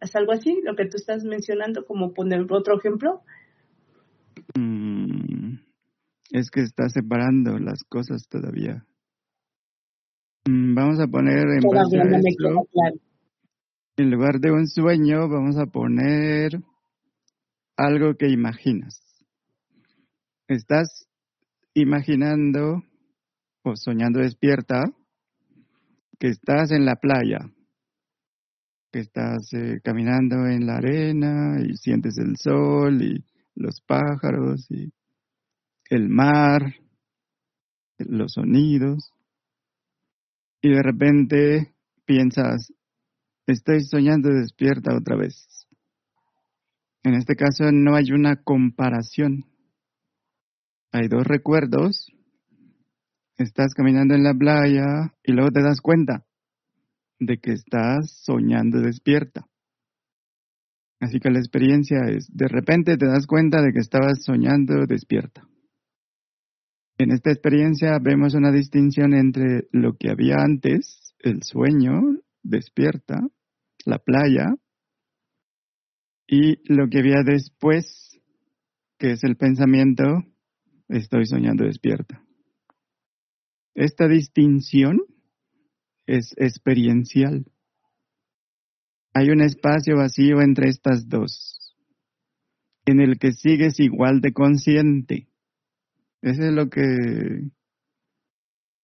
¿Es 0.00 0.14
algo 0.14 0.32
así 0.32 0.60
lo 0.62 0.76
que 0.76 0.84
tú 0.84 0.96
estás 0.96 1.24
mencionando 1.24 1.84
como 1.86 2.12
poner 2.12 2.46
otro 2.50 2.78
ejemplo? 2.78 3.22
Mm, 4.54 5.56
es 6.30 6.50
que 6.50 6.60
está 6.60 6.88
separando 6.88 7.58
las 7.58 7.82
cosas 7.84 8.28
todavía. 8.28 8.84
Mm, 10.46 10.74
vamos 10.74 11.00
a 11.00 11.06
poner 11.06 11.44
en 11.48 11.68
base 11.68 11.98
a 11.98 12.02
eso, 12.02 12.68
en 13.96 14.10
lugar 14.10 14.40
de 14.40 14.52
un 14.52 14.66
sueño, 14.68 15.28
vamos 15.28 15.56
a 15.56 15.66
poner 15.66 16.60
algo 17.78 18.14
que 18.16 18.28
imaginas. 18.28 19.05
Estás 20.48 21.08
imaginando 21.74 22.84
o 23.64 23.74
soñando 23.74 24.20
despierta 24.20 24.84
que 26.20 26.28
estás 26.28 26.70
en 26.70 26.84
la 26.84 26.94
playa, 26.94 27.40
que 28.92 29.00
estás 29.00 29.52
eh, 29.54 29.80
caminando 29.82 30.46
en 30.46 30.66
la 30.66 30.76
arena 30.76 31.56
y 31.60 31.76
sientes 31.76 32.16
el 32.18 32.36
sol 32.36 33.02
y 33.02 33.24
los 33.56 33.80
pájaros 33.80 34.70
y 34.70 34.92
el 35.90 36.08
mar, 36.08 36.76
los 37.98 38.34
sonidos, 38.34 39.12
y 40.62 40.70
de 40.70 40.82
repente 40.82 41.74
piensas, 42.04 42.72
estoy 43.48 43.80
soñando 43.80 44.28
despierta 44.28 44.96
otra 44.96 45.16
vez. 45.16 45.66
En 47.02 47.14
este 47.14 47.34
caso 47.34 47.72
no 47.72 47.96
hay 47.96 48.12
una 48.12 48.36
comparación. 48.44 49.44
Hay 50.96 51.08
dos 51.08 51.26
recuerdos. 51.26 52.10
Estás 53.36 53.74
caminando 53.74 54.14
en 54.14 54.22
la 54.22 54.32
playa 54.32 55.12
y 55.22 55.32
luego 55.32 55.50
te 55.50 55.62
das 55.62 55.82
cuenta 55.82 56.24
de 57.18 57.36
que 57.36 57.52
estás 57.52 58.22
soñando 58.24 58.80
despierta. 58.80 59.46
Así 60.98 61.20
que 61.20 61.28
la 61.28 61.38
experiencia 61.38 61.98
es, 62.08 62.34
de 62.34 62.48
repente 62.48 62.96
te 62.96 63.04
das 63.04 63.26
cuenta 63.26 63.60
de 63.60 63.74
que 63.74 63.80
estabas 63.80 64.24
soñando 64.24 64.86
despierta. 64.86 65.46
En 66.96 67.12
esta 67.12 67.30
experiencia 67.30 67.98
vemos 68.00 68.32
una 68.32 68.50
distinción 68.50 69.12
entre 69.12 69.68
lo 69.72 69.98
que 69.98 70.08
había 70.08 70.36
antes, 70.36 71.14
el 71.18 71.42
sueño, 71.42 72.00
despierta, 72.42 73.20
la 73.84 73.98
playa, 73.98 74.46
y 76.26 76.56
lo 76.72 76.88
que 76.88 77.00
había 77.00 77.22
después, 77.22 78.18
que 78.98 79.10
es 79.12 79.24
el 79.24 79.36
pensamiento, 79.36 80.24
estoy 80.88 81.26
soñando 81.26 81.64
despierta. 81.64 82.22
Esta 83.74 84.08
distinción 84.08 85.00
es 86.06 86.34
experiencial. 86.36 87.44
Hay 89.12 89.30
un 89.30 89.40
espacio 89.40 89.96
vacío 89.96 90.40
entre 90.40 90.68
estas 90.68 91.08
dos, 91.08 91.74
en 92.84 93.00
el 93.00 93.18
que 93.18 93.32
sigues 93.32 93.80
igual 93.80 94.20
de 94.20 94.32
consciente 94.32 95.28
eso 96.26 96.42
es 96.42 96.52
lo 96.52 96.68
que 96.68 97.50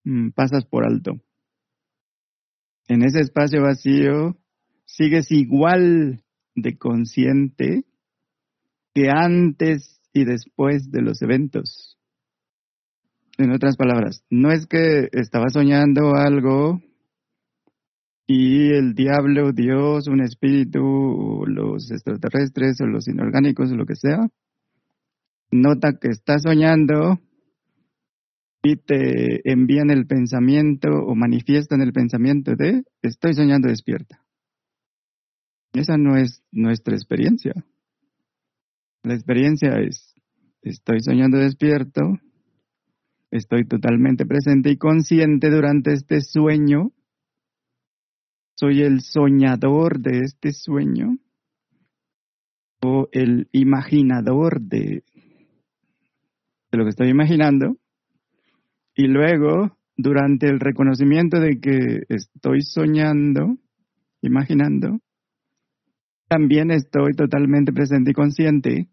mm, 0.04 0.30
pasas 0.30 0.64
por 0.64 0.84
alto. 0.84 1.20
En 2.86 3.02
ese 3.02 3.20
espacio 3.20 3.62
vacío 3.62 4.36
sigues 4.84 5.30
igual 5.32 6.22
de 6.54 6.76
consciente 6.76 7.84
que 8.94 9.08
antes 9.10 10.00
y 10.12 10.24
después 10.24 10.90
de 10.90 11.02
los 11.02 11.22
eventos. 11.22 11.98
En 13.38 13.50
otras 13.50 13.76
palabras, 13.76 14.24
no 14.30 14.52
es 14.52 14.66
que 14.66 15.08
estaba 15.12 15.48
soñando 15.48 16.14
algo 16.14 16.80
y 18.26 18.72
el 18.72 18.94
diablo, 18.94 19.52
Dios, 19.52 20.06
un 20.06 20.20
espíritu, 20.20 21.44
los 21.46 21.90
extraterrestres 21.90 22.80
o 22.80 22.86
los 22.86 23.08
inorgánicos 23.08 23.72
o 23.72 23.74
lo 23.74 23.86
que 23.86 23.96
sea, 23.96 24.28
nota 25.50 25.98
que 26.00 26.08
está 26.08 26.38
soñando 26.38 27.20
y 28.62 28.76
te 28.76 29.50
envían 29.50 29.90
el 29.90 30.06
pensamiento 30.06 30.88
o 30.88 31.14
manifiestan 31.14 31.82
el 31.82 31.92
pensamiento 31.92 32.54
de 32.54 32.84
estoy 33.02 33.34
soñando 33.34 33.68
despierta. 33.68 34.22
Esa 35.72 35.96
no 35.96 36.16
es 36.16 36.42
nuestra 36.52 36.94
experiencia. 36.94 37.54
La 39.04 39.14
experiencia 39.14 39.80
es 39.80 40.14
estoy 40.62 41.00
soñando 41.00 41.38
despierto, 41.38 42.02
estoy 43.32 43.66
totalmente 43.66 44.26
presente 44.26 44.70
y 44.70 44.76
consciente 44.76 45.50
durante 45.50 45.92
este 45.92 46.20
sueño, 46.20 46.92
soy 48.54 48.82
el 48.82 49.00
soñador 49.00 49.98
de 49.98 50.20
este 50.20 50.52
sueño 50.52 51.18
o 52.80 53.08
el 53.10 53.48
imaginador 53.50 54.60
de, 54.60 55.02
lo 56.70 56.84
que 56.84 56.90
estoy 56.90 57.08
imaginando 57.08 57.78
y 58.94 59.08
luego, 59.08 59.76
durante 59.96 60.46
el 60.46 60.60
reconocimiento 60.60 61.40
de 61.40 61.58
que 61.60 62.02
estoy 62.08 62.62
soñando, 62.62 63.56
imaginando, 64.20 65.00
también 66.32 66.70
estoy 66.70 67.12
totalmente 67.12 67.74
presente 67.74 68.12
y 68.12 68.14
consciente, 68.14 68.88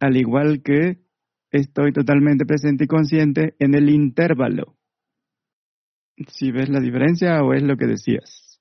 al 0.00 0.16
igual 0.16 0.62
que 0.62 1.02
estoy 1.50 1.92
totalmente 1.92 2.46
presente 2.46 2.84
y 2.84 2.86
consciente 2.86 3.54
en 3.58 3.74
el 3.74 3.90
intervalo. 3.90 4.74
Si 6.28 6.50
ves 6.50 6.70
la 6.70 6.80
diferencia 6.80 7.42
o 7.42 7.52
es 7.52 7.62
lo 7.62 7.76
que 7.76 7.84
decías. 7.84 8.58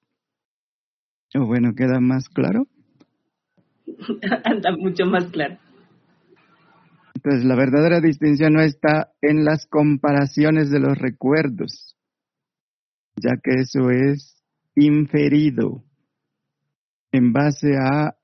O 1.34 1.46
bueno, 1.46 1.74
¿queda 1.74 2.02
más 2.02 2.28
claro? 2.28 2.68
Anda 4.44 4.76
mucho 4.76 5.06
más 5.06 5.24
claro. 5.28 5.58
Entonces, 7.14 7.46
la 7.46 7.56
verdadera 7.56 8.02
distinción 8.02 8.52
no 8.52 8.62
está 8.62 9.14
en 9.22 9.46
las 9.46 9.68
comparaciones 9.68 10.70
de 10.70 10.82
los 10.82 10.98
recuerdos, 10.98 11.96
ya 13.16 13.38
que 13.42 13.62
eso 13.62 13.90
es 13.90 14.44
inferido 14.76 15.86
en 17.16 17.32
base 17.32 17.78
a 17.78 18.18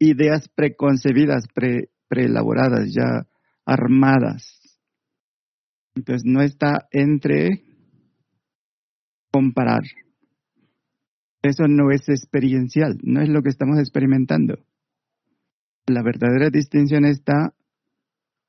ideas 0.00 0.48
preconcebidas, 0.48 1.46
pre, 1.54 1.90
preelaboradas, 2.08 2.92
ya 2.92 3.26
armadas. 3.64 4.60
Entonces, 5.94 6.24
no 6.24 6.42
está 6.42 6.88
entre 6.90 7.62
comparar. 9.30 9.82
Eso 11.42 11.68
no 11.68 11.92
es 11.92 12.08
experiencial, 12.08 12.98
no 13.02 13.22
es 13.22 13.28
lo 13.28 13.42
que 13.42 13.50
estamos 13.50 13.78
experimentando. 13.78 14.58
La 15.86 16.02
verdadera 16.02 16.50
distinción 16.50 17.04
está 17.04 17.54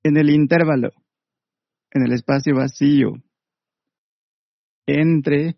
en 0.04 0.18
el 0.18 0.32
intervalo, 0.32 0.92
en 1.92 2.04
el 2.04 2.14
espacio 2.14 2.56
vacío, 2.56 3.14
entre 4.88 5.58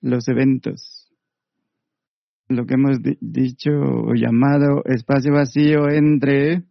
los 0.00 0.28
eventos. 0.28 0.91
Lo 2.52 2.66
que 2.66 2.74
hemos 2.74 2.98
dicho 3.20 3.70
o 3.70 4.14
llamado 4.14 4.84
espacio 4.84 5.32
vacío 5.32 5.88
entre 5.88 6.62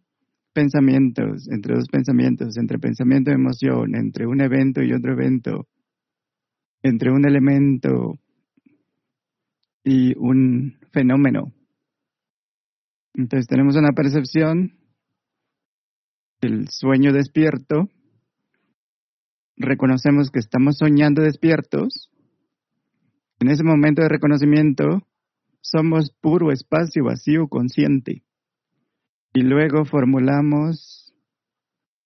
pensamientos, 0.52 1.48
entre 1.50 1.74
dos 1.74 1.88
pensamientos, 1.88 2.56
entre 2.56 2.78
pensamiento 2.78 3.30
y 3.30 3.34
emoción, 3.34 3.96
entre 3.96 4.26
un 4.28 4.40
evento 4.40 4.80
y 4.80 4.92
otro 4.92 5.12
evento, 5.12 5.66
entre 6.82 7.10
un 7.10 7.26
elemento 7.26 8.20
y 9.82 10.16
un 10.16 10.78
fenómeno. 10.92 11.52
Entonces 13.14 13.48
tenemos 13.48 13.74
una 13.74 13.90
percepción 13.90 14.78
el 16.42 16.68
sueño 16.68 17.12
despierto, 17.12 17.88
reconocemos 19.56 20.30
que 20.30 20.38
estamos 20.38 20.76
soñando 20.78 21.22
despiertos, 21.22 22.10
en 23.40 23.48
ese 23.48 23.64
momento 23.64 24.02
de 24.02 24.08
reconocimiento 24.08 25.02
somos 25.62 26.10
puro 26.20 26.52
espacio 26.52 27.04
vacío 27.04 27.48
consciente. 27.48 28.24
Y 29.32 29.42
luego 29.42 29.86
formulamos 29.86 31.14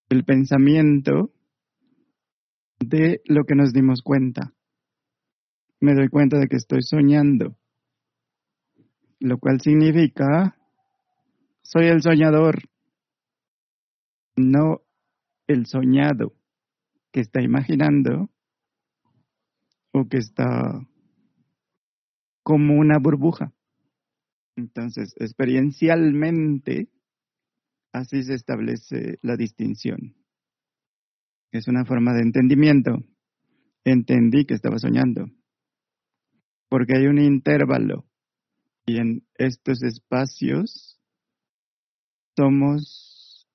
el 0.09 0.25
pensamiento 0.25 1.33
de 2.79 3.23
lo 3.25 3.45
que 3.45 3.57
nos 3.57 3.73
dimos 3.73 4.03
cuenta. 4.03 4.53
Me 5.81 5.95
doy 5.95 6.09
cuenta 6.09 6.39
de 6.39 6.47
que 6.47 6.57
estoy 6.57 6.83
soñando, 6.83 7.57
lo 9.19 9.39
cual 9.39 9.61
significa, 9.61 10.57
soy 11.63 11.87
el 11.87 12.03
soñador, 12.03 12.69
no 14.37 14.83
el 15.47 15.67
soñado 15.67 16.35
que 17.13 17.21
está 17.21 17.43
imaginando 17.43 18.31
o 19.93 20.07
que 20.09 20.19
está 20.19 20.87
como 22.47 22.78
una 22.78 23.01
burbuja. 23.01 23.53
Entonces, 24.55 25.16
experiencialmente, 25.18 26.92
así 27.92 28.22
se 28.22 28.34
establece 28.34 29.18
la 29.22 29.36
distinción. 29.36 30.14
Es 31.51 31.66
una 31.66 31.84
forma 31.84 32.14
de 32.14 32.22
entendimiento. 32.22 32.99
entendí 33.84 34.44
que 34.44 34.55
estaba 34.55 34.78
soñando. 34.78 35.26
Porque 36.68 36.97
hay 36.97 37.09
un 37.09 37.18
intervalo. 37.18 38.07
Y 38.86 38.99
en 38.99 39.26
estos 39.34 39.82
espacios 39.82 41.01
somos 42.36 43.49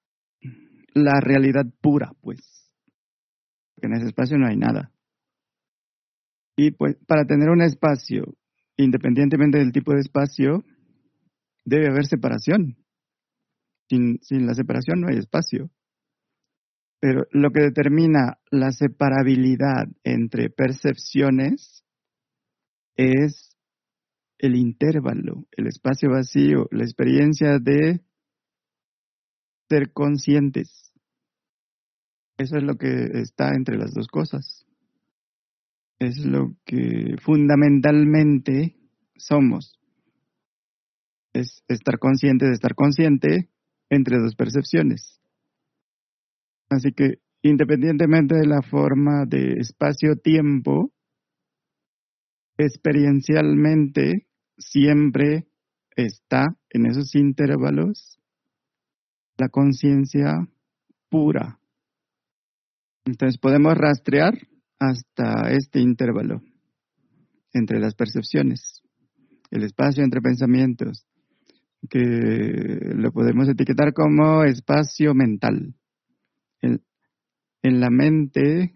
la 0.94 1.22
realidad 1.22 1.66
pura, 1.80 2.12
pues. 2.20 2.42
Porque 3.74 3.88
en 3.88 3.94
ese 3.94 4.08
espacio 4.08 4.38
no 4.38 4.48
hay 4.48 4.58
nada. 4.58 4.92
Y 6.58 6.72
pues 6.72 6.98
para 7.08 7.24
tener 7.24 7.50
un 7.50 7.62
espacio, 7.62 8.36
independientemente 8.84 9.58
del 9.58 9.72
tipo 9.72 9.94
de 9.94 10.02
espacio, 10.02 10.64
debe 11.66 11.88
haber 11.88 12.06
separación. 12.06 12.78
Sin, 13.90 14.20
sin 14.22 14.46
la 14.46 14.54
separación 14.54 15.02
no 15.02 15.08
hay 15.10 15.18
espacio. 15.18 15.70
Pero 17.00 17.26
lo 17.32 17.52
que 17.52 17.62
determina 17.62 18.40
la 18.52 18.72
separabilidad 18.72 19.88
entre 20.04 20.50
percepciones 20.50 21.84
es 22.96 23.58
el 24.38 24.56
intervalo, 24.56 25.46
el 25.52 25.68
espacio 25.68 26.10
vacío, 26.10 26.68
la 26.72 26.84
experiencia 26.84 27.60
de 27.60 28.02
ser 29.70 29.94
conscientes. 29.94 30.92
Eso 32.38 32.58
es 32.58 32.64
lo 32.64 32.76
que 32.76 33.22
está 33.22 33.50
entre 33.56 33.78
las 33.78 33.94
dos 33.94 34.08
cosas. 34.08 34.61
Es 36.02 36.18
lo 36.26 36.56
que 36.66 37.16
fundamentalmente 37.22 38.76
somos. 39.16 39.80
Es 41.32 41.64
estar 41.68 42.00
consciente 42.00 42.48
de 42.48 42.54
estar 42.54 42.74
consciente 42.74 43.52
entre 43.88 44.18
dos 44.18 44.36
percepciones. 44.36 45.22
Así 46.72 46.92
que 46.92 47.20
independientemente 47.44 48.34
de 48.34 48.48
la 48.48 48.64
forma 48.64 49.26
de 49.28 49.60
espacio-tiempo, 49.60 50.92
experiencialmente 52.58 54.26
siempre 54.58 55.50
está 55.96 56.58
en 56.72 56.88
esos 56.88 57.14
intervalos 57.14 58.20
la 59.38 59.50
conciencia 59.50 60.50
pura. 61.10 61.60
Entonces 63.06 63.38
podemos 63.38 63.78
rastrear 63.78 64.34
hasta 64.82 65.52
este 65.52 65.80
intervalo 65.80 66.42
entre 67.54 67.80
las 67.80 67.94
percepciones, 67.94 68.82
el 69.52 69.64
espacio 69.64 70.04
entre 70.04 70.22
pensamientos, 70.22 71.06
que 71.88 72.80
lo 72.96 73.12
podemos 73.12 73.48
etiquetar 73.48 73.94
como 73.94 74.44
espacio 74.44 75.14
mental. 75.14 75.76
En, 76.62 77.80
la 77.80 77.92
mente 77.92 78.76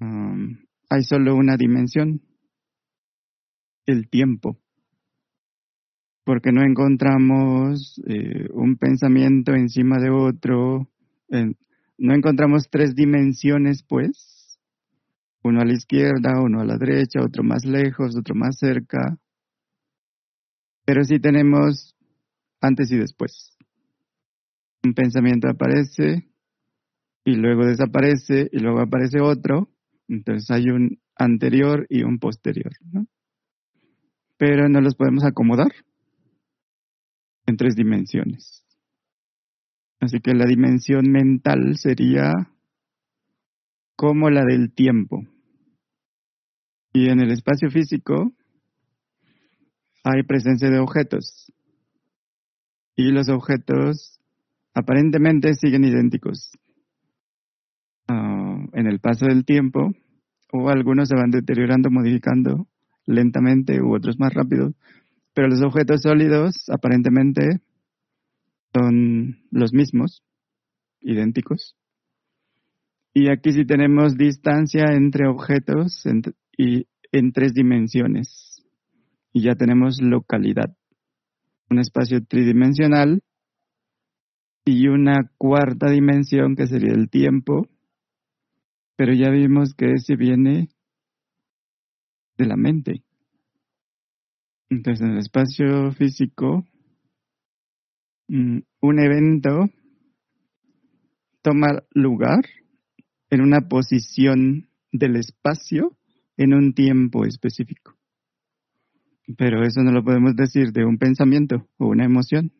um, 0.00 0.56
hay 0.88 1.02
solo 1.02 1.36
una 1.36 1.58
dimensión, 1.58 2.22
el 3.84 4.08
tiempo, 4.08 4.58
porque 6.24 6.52
no 6.52 6.62
encontramos 6.62 8.00
eh, 8.06 8.48
un 8.54 8.76
pensamiento 8.76 9.54
encima 9.54 9.98
de 9.98 10.08
otro, 10.08 10.88
no 11.98 12.14
encontramos 12.14 12.70
tres 12.70 12.94
dimensiones, 12.94 13.82
pues, 13.82 14.37
uno 15.48 15.60
a 15.60 15.64
la 15.64 15.72
izquierda, 15.72 16.40
uno 16.40 16.60
a 16.60 16.64
la 16.64 16.78
derecha, 16.78 17.20
otro 17.20 17.42
más 17.42 17.64
lejos, 17.64 18.16
otro 18.16 18.34
más 18.34 18.58
cerca, 18.58 19.18
pero 20.84 21.04
sí 21.04 21.18
tenemos 21.18 21.94
antes 22.60 22.90
y 22.92 22.96
después. 22.96 23.56
Un 24.84 24.94
pensamiento 24.94 25.48
aparece, 25.48 26.28
y 27.28 27.36
luego 27.36 27.66
desaparece 27.66 28.48
y 28.50 28.58
luego 28.58 28.80
aparece 28.80 29.20
otro, 29.20 29.68
entonces 30.08 30.50
hay 30.50 30.70
un 30.70 30.98
anterior 31.14 31.86
y 31.90 32.02
un 32.02 32.18
posterior, 32.18 32.72
¿no? 32.90 33.06
Pero 34.38 34.68
no 34.70 34.80
los 34.80 34.94
podemos 34.94 35.24
acomodar 35.24 35.72
en 37.44 37.56
tres 37.58 37.76
dimensiones. 37.76 38.64
Así 40.00 40.20
que 40.20 40.32
la 40.32 40.46
dimensión 40.46 41.10
mental 41.10 41.76
sería 41.76 42.32
como 43.94 44.30
la 44.30 44.44
del 44.44 44.72
tiempo. 44.72 45.26
Y 46.92 47.10
en 47.10 47.20
el 47.20 47.30
espacio 47.30 47.70
físico 47.70 48.32
hay 50.04 50.22
presencia 50.22 50.70
de 50.70 50.78
objetos. 50.78 51.52
Y 52.96 53.10
los 53.10 53.28
objetos 53.28 54.18
aparentemente 54.74 55.54
siguen 55.54 55.84
idénticos. 55.84 56.50
Ah, 58.08 58.56
en 58.72 58.86
el 58.86 59.00
paso 59.00 59.26
del 59.26 59.44
tiempo, 59.44 59.92
o 60.52 60.68
algunos 60.70 61.08
se 61.08 61.14
van 61.14 61.30
deteriorando, 61.30 61.90
modificando 61.90 62.66
lentamente, 63.06 63.80
u 63.80 63.94
otros 63.94 64.18
más 64.18 64.32
rápido, 64.32 64.74
pero 65.34 65.48
los 65.48 65.62
objetos 65.62 66.02
sólidos 66.02 66.68
aparentemente 66.68 67.60
son 68.74 69.38
los 69.50 69.72
mismos, 69.72 70.22
idénticos. 71.00 71.76
Y 73.14 73.30
aquí 73.30 73.52
sí 73.52 73.64
tenemos 73.64 74.16
distancia 74.16 74.92
entre 74.92 75.26
objetos 75.26 76.04
y 76.58 76.86
en 77.12 77.32
tres 77.32 77.54
dimensiones. 77.54 78.62
Y 79.32 79.44
ya 79.44 79.54
tenemos 79.54 80.02
localidad. 80.02 80.76
Un 81.70 81.78
espacio 81.78 82.22
tridimensional 82.22 83.22
y 84.66 84.88
una 84.88 85.30
cuarta 85.38 85.88
dimensión 85.90 86.54
que 86.56 86.66
sería 86.66 86.92
el 86.92 87.08
tiempo 87.08 87.66
pero 88.98 89.14
ya 89.14 89.30
vimos 89.30 89.74
que 89.74 89.92
ese 89.92 90.16
viene 90.16 90.70
de 92.36 92.46
la 92.46 92.56
mente. 92.56 93.04
Entonces, 94.70 95.06
en 95.06 95.12
el 95.12 95.18
espacio 95.18 95.92
físico, 95.92 96.66
mm, 98.26 98.58
un 98.80 98.98
evento 98.98 99.70
toma 101.42 101.84
lugar 101.92 102.44
en 103.30 103.40
una 103.40 103.68
posición 103.68 104.68
del 104.90 105.14
espacio 105.14 105.96
en 106.38 106.54
un 106.54 106.72
tiempo 106.72 107.26
específico. 107.26 107.94
Pero 109.36 109.62
eso 109.62 109.82
no 109.82 109.92
lo 109.92 110.02
podemos 110.02 110.34
decir 110.34 110.72
de 110.72 110.86
un 110.86 110.96
pensamiento 110.96 111.68
o 111.76 111.88
una 111.88 112.06
emoción. 112.06 112.52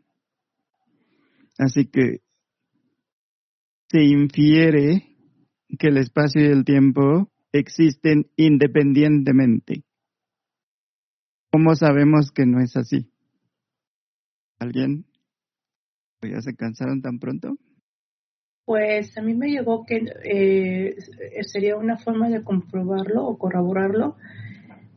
Así 1.56 1.86
que 1.86 2.20
se 3.88 4.02
infiere 4.02 5.16
que 5.78 5.88
el 5.88 5.96
espacio 5.96 6.42
y 6.42 6.52
el 6.52 6.64
tiempo 6.64 7.30
existen 7.52 8.26
independientemente. 8.36 9.84
¿Cómo 11.50 11.74
sabemos 11.74 12.30
que 12.32 12.44
no 12.44 12.60
es 12.60 12.76
así? 12.76 13.10
¿Alguien? 14.58 15.06
¿Ya 16.20 16.40
se 16.40 16.54
cansaron 16.54 17.00
tan 17.00 17.18
pronto? 17.18 17.56
Pues 18.68 19.16
a 19.16 19.22
mí 19.22 19.32
me 19.32 19.48
llegó 19.48 19.86
que 19.86 20.04
eh, 20.24 20.96
sería 21.40 21.74
una 21.76 21.96
forma 21.96 22.28
de 22.28 22.44
comprobarlo 22.44 23.24
o 23.24 23.38
corroborarlo, 23.38 24.16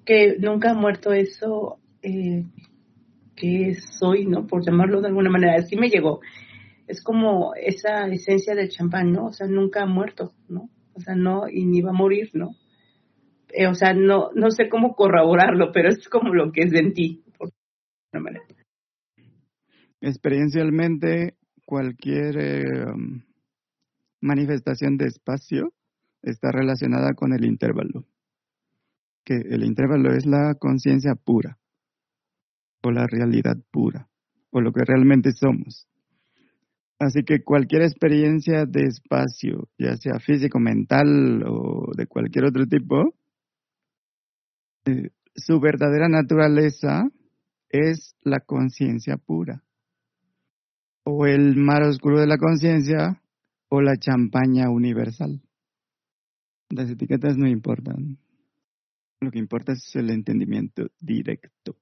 que 0.04 0.36
nunca 0.40 0.72
ha 0.72 0.74
muerto 0.74 1.14
eso 1.14 1.80
eh, 2.02 2.44
que 3.34 3.76
soy, 3.76 4.26
¿no? 4.26 4.46
Por 4.46 4.66
llamarlo 4.66 5.00
de 5.00 5.08
alguna 5.08 5.30
manera. 5.30 5.56
Así 5.56 5.78
me 5.78 5.88
llegó 5.88 6.20
es 6.92 7.02
como 7.02 7.54
esa 7.56 8.08
esencia 8.08 8.54
del 8.54 8.68
champán, 8.68 9.14
¿no? 9.14 9.28
O 9.28 9.32
sea, 9.32 9.48
nunca 9.48 9.84
ha 9.84 9.86
muerto, 9.86 10.34
¿no? 10.50 10.70
O 10.94 11.00
sea, 11.00 11.16
no, 11.16 11.48
y 11.48 11.66
ni 11.66 11.82
va 11.82 11.92
a 11.92 11.94
morir, 11.94 12.32
¿no? 12.34 12.56
Eh, 13.54 13.68
o 13.68 13.74
sea, 13.74 13.94
no, 13.94 14.32
no 14.36 14.52
sé 14.52 14.68
cómo 14.68 14.94
corroborarlo, 14.94 15.72
pero 15.72 15.88
es 15.88 16.10
como 16.10 16.34
lo 16.34 16.52
que 16.52 16.64
es 16.64 16.74
en 16.74 16.94
ti, 16.94 17.24
por 17.38 17.50
una 18.12 18.24
manera. 18.24 18.46
Experiencialmente, 20.02 21.36
cualquier 21.66 22.38
eh, 22.38 22.66
manifestación 24.22 24.98
de 24.98 25.08
espacio 25.08 25.74
está 26.22 26.52
relacionada 26.52 27.14
con 27.14 27.34
el 27.34 27.46
intervalo, 27.46 28.06
que 29.26 29.36
el 29.36 29.64
intervalo 29.64 30.14
es 30.14 30.26
la 30.26 30.56
conciencia 30.56 31.16
pura, 31.16 31.58
o 32.84 32.92
la 32.92 33.08
realidad 33.08 33.58
pura, 33.72 34.08
o 34.52 34.62
lo 34.62 34.72
que 34.72 34.84
realmente 34.86 35.32
somos. 35.32 35.88
Así 37.00 37.24
que 37.24 37.44
cualquier 37.44 37.82
experiencia 37.82 38.66
de 38.66 38.84
espacio, 38.84 39.70
ya 39.78 39.98
sea 39.98 40.20
físico, 40.20 40.60
mental 40.60 41.44
o 41.48 41.92
de 41.96 42.06
cualquier 42.06 42.46
otro 42.46 42.68
tipo, 42.68 43.16
eh, 44.86 45.10
su 45.36 45.60
verdadera 45.60 46.08
naturaleza 46.10 47.10
es 47.70 48.16
la 48.22 48.40
conciencia 48.40 49.18
pura. 49.18 49.64
O 51.04 51.26
el 51.26 51.56
mar 51.56 51.84
oscuro 51.84 52.20
de 52.20 52.28
la 52.28 52.38
conciencia 52.38 53.21
o 53.74 53.82
la 53.82 53.96
champaña 53.96 54.70
universal. 54.70 55.42
Las 56.70 56.90
etiquetas 56.90 57.38
no 57.38 57.48
importan. 57.48 58.20
Lo 59.22 59.32
que 59.32 59.40
importa 59.40 59.72
es 59.72 59.96
el 59.96 60.10
entendimiento 60.10 60.88
directo. 61.00 61.78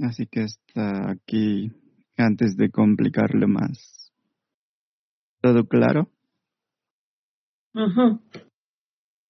Así 0.00 0.26
que 0.26 0.40
hasta 0.40 1.10
aquí, 1.10 1.70
antes 2.16 2.56
de 2.56 2.70
complicarlo 2.70 3.46
más. 3.46 4.10
¿Todo 5.42 5.66
claro? 5.66 6.10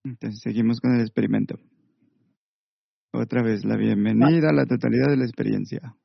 Entonces 0.04 0.40
seguimos 0.40 0.80
con 0.80 0.94
el 0.94 1.00
experimento. 1.00 1.58
Otra 3.12 3.42
vez 3.42 3.64
la 3.64 3.76
bienvenida 3.76 4.50
a 4.50 4.54
la 4.54 4.66
totalidad 4.66 5.08
de 5.08 5.16
la 5.16 5.24
experiencia. 5.24 5.96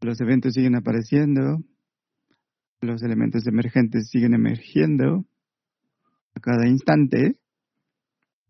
Los 0.00 0.18
eventos 0.22 0.54
siguen 0.54 0.76
apareciendo, 0.76 1.58
los 2.80 3.02
elementos 3.02 3.46
emergentes 3.46 4.08
siguen 4.08 4.34
emergiendo 4.34 5.24
a 6.34 6.40
cada 6.40 6.66
instante. 6.68 7.36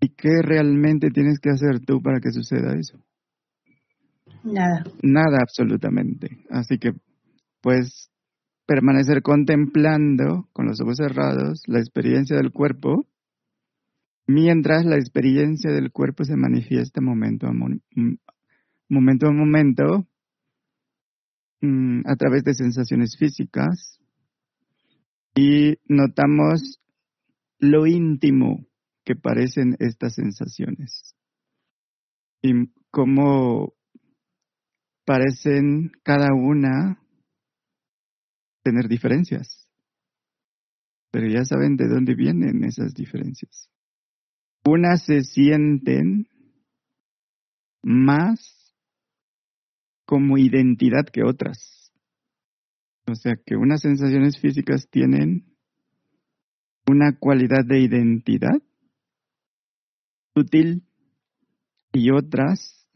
¿Y 0.00 0.08
qué 0.10 0.40
realmente 0.42 1.10
tienes 1.10 1.38
que 1.40 1.50
hacer 1.50 1.80
tú 1.80 2.00
para 2.00 2.20
que 2.20 2.32
suceda 2.32 2.74
eso? 2.74 2.98
Nada. 4.42 4.84
Nada 5.02 5.38
absolutamente. 5.42 6.44
Así 6.48 6.78
que 6.78 6.92
puedes 7.60 8.10
permanecer 8.66 9.20
contemplando 9.22 10.48
con 10.52 10.66
los 10.66 10.80
ojos 10.80 10.96
cerrados 10.96 11.62
la 11.66 11.80
experiencia 11.80 12.36
del 12.36 12.52
cuerpo 12.52 13.06
mientras 14.30 14.84
la 14.84 14.96
experiencia 14.96 15.72
del 15.72 15.90
cuerpo 15.90 16.24
se 16.24 16.36
manifiesta 16.36 17.00
momento 17.00 17.46
a 17.46 17.52
momento, 17.52 19.26
a 19.26 19.32
momento 19.32 20.06
mm, 21.60 22.02
a 22.06 22.16
través 22.16 22.44
de 22.44 22.54
sensaciones 22.54 23.16
físicas 23.18 23.99
y 25.34 25.78
notamos 25.86 26.80
lo 27.58 27.86
íntimo 27.86 28.66
que 29.04 29.16
parecen 29.16 29.76
estas 29.78 30.14
sensaciones 30.14 31.14
y 32.42 32.52
cómo 32.90 33.74
parecen 35.04 35.92
cada 36.02 36.34
una 36.34 37.02
tener 38.62 38.88
diferencias. 38.88 39.68
Pero 41.10 41.26
ya 41.28 41.44
saben 41.44 41.76
de 41.76 41.88
dónde 41.88 42.14
vienen 42.14 42.62
esas 42.64 42.94
diferencias. 42.94 43.68
Unas 44.64 45.04
se 45.04 45.22
sienten 45.22 46.28
más 47.82 48.74
como 50.04 50.38
identidad 50.38 51.06
que 51.06 51.24
otras. 51.24 51.79
O 53.10 53.14
sea 53.16 53.34
que 53.44 53.56
unas 53.56 53.80
sensaciones 53.80 54.38
físicas 54.38 54.88
tienen 54.88 55.44
una 56.86 57.18
cualidad 57.18 57.64
de 57.66 57.80
identidad 57.80 58.62
sutil 60.32 60.84
y 61.92 62.12
otras 62.12 62.86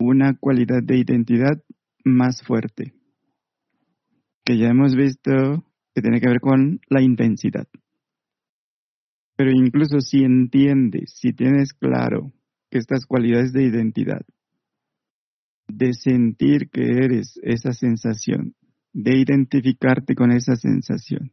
una 0.00 0.36
cualidad 0.36 0.82
de 0.82 0.98
identidad 0.98 1.62
más 2.04 2.42
fuerte, 2.42 2.92
que 4.44 4.58
ya 4.58 4.70
hemos 4.70 4.96
visto 4.96 5.64
que 5.94 6.02
tiene 6.02 6.20
que 6.20 6.28
ver 6.28 6.40
con 6.40 6.80
la 6.88 7.02
intensidad. 7.02 7.68
Pero 9.36 9.52
incluso 9.52 10.00
si 10.00 10.24
entiendes, 10.24 11.14
si 11.20 11.32
tienes 11.32 11.72
claro 11.72 12.32
que 12.68 12.78
estas 12.78 13.06
cualidades 13.06 13.52
de 13.52 13.62
identidad, 13.62 14.22
de 15.68 15.92
sentir 15.94 16.68
que 16.68 16.82
eres 16.82 17.38
esa 17.44 17.72
sensación, 17.72 18.56
de 18.92 19.18
identificarte 19.18 20.14
con 20.14 20.32
esa 20.32 20.56
sensación, 20.56 21.32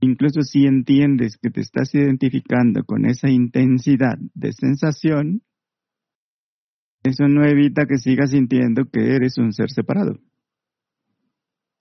incluso 0.00 0.42
si 0.42 0.66
entiendes 0.66 1.36
que 1.36 1.50
te 1.50 1.60
estás 1.60 1.94
identificando 1.94 2.84
con 2.84 3.04
esa 3.04 3.28
intensidad 3.28 4.18
de 4.34 4.52
sensación, 4.52 5.42
eso 7.02 7.28
no 7.28 7.46
evita 7.46 7.86
que 7.86 7.96
sigas 7.96 8.30
sintiendo 8.30 8.84
que 8.90 9.14
eres 9.14 9.38
un 9.38 9.52
ser 9.52 9.70
separado, 9.70 10.18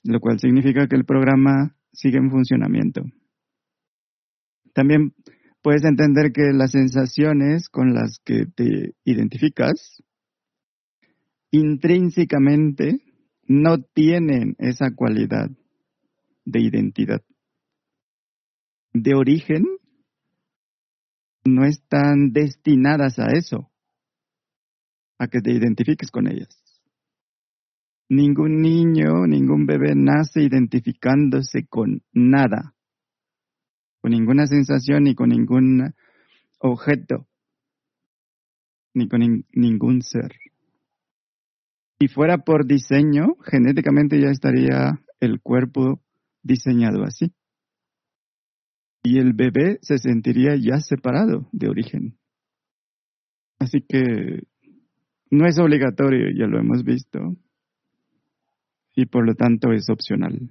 lo 0.04 0.20
cual 0.20 0.40
significa 0.40 0.88
que 0.88 0.96
el 0.96 1.06
programa 1.06 1.76
sigue 1.92 2.18
en 2.18 2.30
funcionamiento. 2.30 3.04
También 4.74 5.14
puedes 5.62 5.84
entender 5.84 6.32
que 6.32 6.54
las 6.54 6.72
sensaciones 6.72 7.70
con 7.70 7.94
las 7.94 8.20
que 8.24 8.46
te 8.46 8.94
identificas 9.04 10.04
intrínsecamente 11.52 13.09
no 13.50 13.82
tienen 13.82 14.56
esa 14.58 14.96
cualidad 14.96 15.50
de 16.46 16.62
identidad. 16.62 17.22
De 18.94 19.14
origen, 19.14 19.66
no 21.44 21.66
están 21.66 22.32
destinadas 22.32 23.20
a 23.20 23.28
eso, 23.34 23.70
a 25.18 25.28
que 25.28 25.42
te 25.42 25.52
identifiques 25.52 26.10
con 26.12 26.28
ellas. 26.28 26.64
Ningún 28.08 28.62
niño, 28.62 29.28
ningún 29.28 29.66
bebé 29.66 29.94
nace 29.96 30.42
identificándose 30.42 31.68
con 31.68 32.02
nada 32.14 32.74
con 34.02 34.12
ninguna 34.12 34.48
sensación 34.48 35.04
ni 35.04 35.16
con 35.16 35.30
ningún 35.30 35.94
objeto, 36.60 37.28
ni 38.94 39.08
con 39.08 39.46
ningún 39.52 40.02
ser. 40.02 40.32
Si 42.00 42.08
fuera 42.08 42.38
por 42.38 42.66
diseño, 42.66 43.36
genéticamente 43.44 44.20
ya 44.22 44.30
estaría 44.30 45.02
el 45.20 45.42
cuerpo 45.42 46.02
diseñado 46.44 47.04
así. 47.04 47.34
Y 49.04 49.20
el 49.20 49.34
bebé 49.34 49.80
se 49.82 49.98
sentiría 49.98 50.56
ya 50.56 50.80
separado 50.80 51.50
de 51.52 51.70
origen. 51.70 52.18
Así 53.60 53.82
que 53.82 54.44
no 55.30 55.46
es 55.46 55.60
obligatorio, 55.60 56.30
ya 56.36 56.48
lo 56.48 56.60
hemos 56.60 56.84
visto, 56.84 57.36
y 58.96 59.06
por 59.06 59.26
lo 59.26 59.36
tanto 59.36 59.72
es 59.74 59.90
opcional 59.90 60.50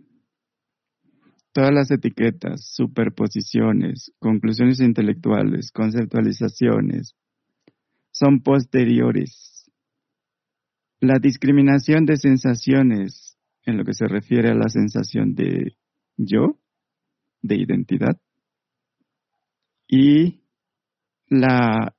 todas 1.58 1.74
las 1.74 1.90
etiquetas, 1.90 2.72
superposiciones, 2.72 4.12
conclusiones 4.20 4.78
intelectuales, 4.78 5.72
conceptualizaciones, 5.72 7.16
son 8.12 8.42
posteriores. 8.42 9.57
La 11.00 11.18
discriminación 11.18 12.04
de 12.06 12.16
sensaciones 12.16 13.36
en 13.64 13.76
lo 13.76 13.84
que 13.84 13.94
se 13.94 14.06
refiere 14.06 14.50
a 14.50 14.54
la 14.54 14.68
sensación 14.68 15.34
de 15.34 15.76
yo, 16.16 16.58
de 17.42 17.56
identidad, 17.56 18.20
y 19.86 20.42
la, 21.28 21.94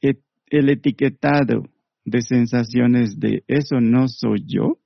el 0.00 0.68
etiquetado 0.68 1.64
de 2.04 2.22
sensaciones 2.22 3.18
de 3.18 3.44
eso 3.48 3.80
no 3.80 4.08
soy 4.08 4.44
yo, 4.46 4.78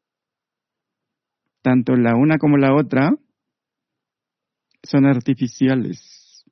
tanto 1.63 1.97
la 1.97 2.17
una 2.17 2.39
como 2.39 2.57
la 2.57 2.75
otra 2.75 3.11
son 4.83 5.05
artificiales, 5.05 6.45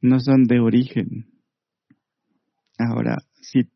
no 0.00 0.20
son 0.20 0.44
de 0.44 0.60
origen. 0.60 1.30
Ahora, 2.76 3.22
si 3.40 3.70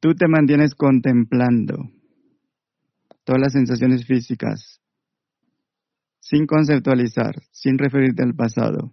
tú 0.00 0.14
te 0.14 0.28
mantienes 0.28 0.74
contemplando 0.74 1.90
todas 3.24 3.40
las 3.40 3.52
sensaciones 3.52 4.06
físicas, 4.06 4.80
sin 6.20 6.46
conceptualizar, 6.46 7.34
sin 7.50 7.78
referirte 7.78 8.22
al 8.22 8.34
pasado, 8.34 8.92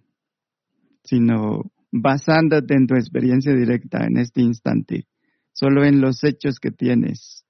sino 1.03 1.71
basándote 1.91 2.75
en 2.75 2.87
tu 2.87 2.95
experiencia 2.95 3.53
directa 3.53 4.05
en 4.05 4.17
este 4.17 4.41
instante, 4.41 5.07
solo 5.53 5.85
en 5.85 6.01
los 6.01 6.23
hechos 6.23 6.59
que 6.59 6.71
tienes. 6.71 7.45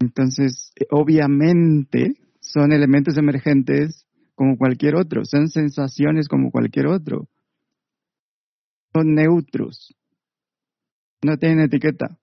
Entonces, 0.00 0.72
obviamente, 0.90 2.14
son 2.40 2.72
elementos 2.72 3.16
emergentes 3.18 4.06
como 4.34 4.56
cualquier 4.56 4.94
otro, 4.94 5.24
son 5.24 5.48
sensaciones 5.48 6.28
como 6.28 6.50
cualquier 6.50 6.86
otro. 6.86 7.28
Son 8.94 9.14
neutros, 9.14 9.94
no 11.22 11.36
tienen 11.36 11.60
etiqueta. 11.60 12.18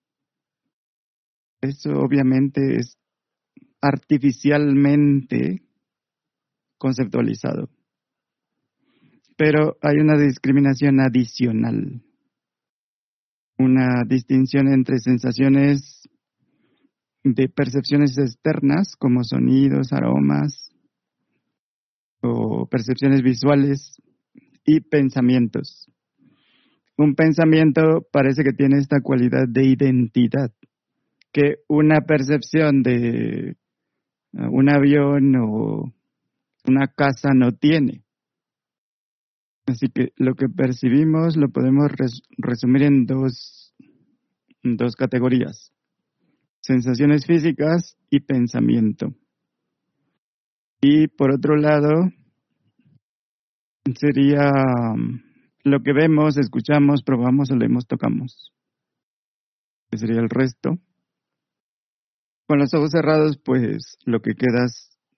Eso 1.62 1.92
obviamente 2.00 2.78
es 2.78 2.98
artificialmente 3.82 5.64
conceptualizado. 6.78 7.70
Pero 9.38 9.78
hay 9.82 9.98
una 9.98 10.18
discriminación 10.18 11.00
adicional, 11.02 12.02
una 13.58 14.04
distinción 14.08 14.72
entre 14.72 15.00
sensaciones 15.00 16.08
de 17.24 17.50
percepciones 17.50 18.18
externas 18.18 18.96
como 18.98 19.24
sonidos, 19.24 19.92
aromas 19.92 20.72
o 22.22 22.68
percepciones 22.68 23.24
visuales 23.24 24.02
y 24.64 24.80
pensamientos. 24.82 25.92
Un 26.98 27.16
pensamiento 27.16 28.08
parece 28.12 28.44
que 28.44 28.54
tiene 28.54 28.78
esta 28.78 29.02
cualidad 29.02 29.48
de 29.48 29.66
identidad 29.66 30.52
que 31.34 31.58
una 31.68 32.02
percepción 32.02 32.82
de 32.82 33.58
uh, 34.34 34.48
un 34.50 34.70
avión 34.70 35.36
o 35.36 35.94
una 36.66 36.88
casa 36.88 37.30
no 37.34 37.52
tiene. 37.52 38.04
Así 39.66 39.88
que 39.90 40.14
lo 40.16 40.36
que 40.36 40.48
percibimos 40.48 41.36
lo 41.36 41.50
podemos 41.50 41.92
resumir 42.38 42.84
en 42.84 43.06
dos, 43.06 43.74
dos 44.64 44.96
categorías 44.96 45.76
sensaciones 46.66 47.26
físicas 47.26 47.96
y 48.10 48.22
pensamiento. 48.22 49.14
Y 50.82 51.08
por 51.08 51.32
otro 51.32 51.56
lado, 51.56 52.10
sería 53.96 54.52
lo 55.66 55.82
que 55.82 55.94
vemos, 55.94 56.38
escuchamos, 56.38 57.02
probamos, 57.04 57.50
olemos, 57.50 57.88
tocamos. 57.88 58.54
¿Qué 59.90 59.98
sería 59.98 60.22
el 60.22 60.30
resto? 60.30 60.78
Con 62.48 62.60
los 62.60 62.72
ojos 62.76 62.92
cerrados, 62.92 63.40
pues 63.44 63.98
lo 64.06 64.22
que 64.22 64.36
queda 64.36 64.68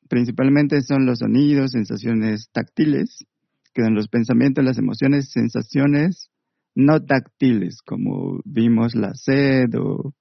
principalmente 0.07 0.81
son 0.81 1.05
los 1.05 1.19
sonidos, 1.19 1.71
sensaciones 1.71 2.49
táctiles, 2.53 3.25
quedan 3.73 3.93
los 3.93 4.07
pensamientos, 4.07 4.63
las 4.63 4.77
emociones, 4.77 5.31
sensaciones 5.31 6.31
no 6.75 7.03
táctiles, 7.03 7.81
como 7.81 8.39
vimos 8.45 8.95
la 8.95 9.13
sed 9.15 9.75
o 9.77 10.13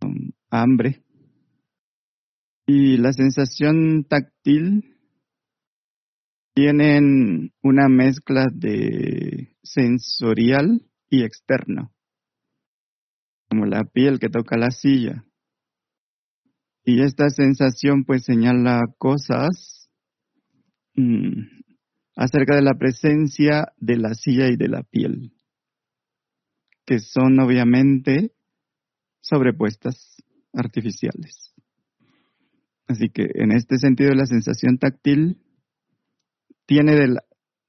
um, 0.00 0.30
hambre. 0.48 1.04
Y 2.66 2.96
la 2.96 3.12
sensación 3.12 4.04
táctil 4.08 4.96
tienen 6.60 7.54
una 7.62 7.88
mezcla 7.88 8.44
de 8.52 9.56
sensorial 9.62 10.82
y 11.08 11.22
externo, 11.24 11.90
como 13.48 13.64
la 13.64 13.84
piel 13.84 14.18
que 14.18 14.28
toca 14.28 14.58
la 14.58 14.70
silla. 14.70 15.24
Y 16.84 17.00
esta 17.00 17.30
sensación 17.30 18.04
pues 18.04 18.24
señala 18.24 18.82
cosas 18.98 19.88
mm, 20.96 21.62
acerca 22.14 22.56
de 22.56 22.62
la 22.62 22.74
presencia 22.74 23.72
de 23.78 23.96
la 23.96 24.12
silla 24.12 24.48
y 24.48 24.56
de 24.56 24.68
la 24.68 24.82
piel, 24.82 25.32
que 26.84 26.98
son 26.98 27.40
obviamente 27.40 28.34
sobrepuestas 29.22 30.22
artificiales. 30.52 31.54
Así 32.86 33.08
que 33.08 33.30
en 33.32 33.52
este 33.52 33.78
sentido 33.78 34.10
la 34.12 34.26
sensación 34.26 34.76
táctil 34.76 35.38
tiene 36.70 36.94
de, 36.94 37.18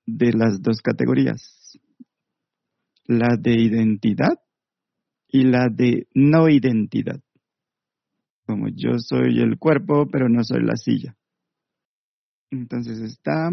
de 0.06 0.32
las 0.32 0.62
dos 0.62 0.80
categorías, 0.84 1.76
la 3.06 3.36
de 3.36 3.60
identidad 3.60 4.40
y 5.28 5.44
la 5.44 5.70
de 5.70 6.08
no 6.14 6.50
identidad. 6.50 7.20
Como 8.46 8.68
yo 8.68 9.00
soy 9.00 9.42
el 9.42 9.58
cuerpo, 9.58 10.06
pero 10.06 10.30
no 10.30 10.44
soy 10.44 10.64
la 10.64 10.76
silla. 10.76 11.18
Entonces 12.52 13.00
está 13.00 13.50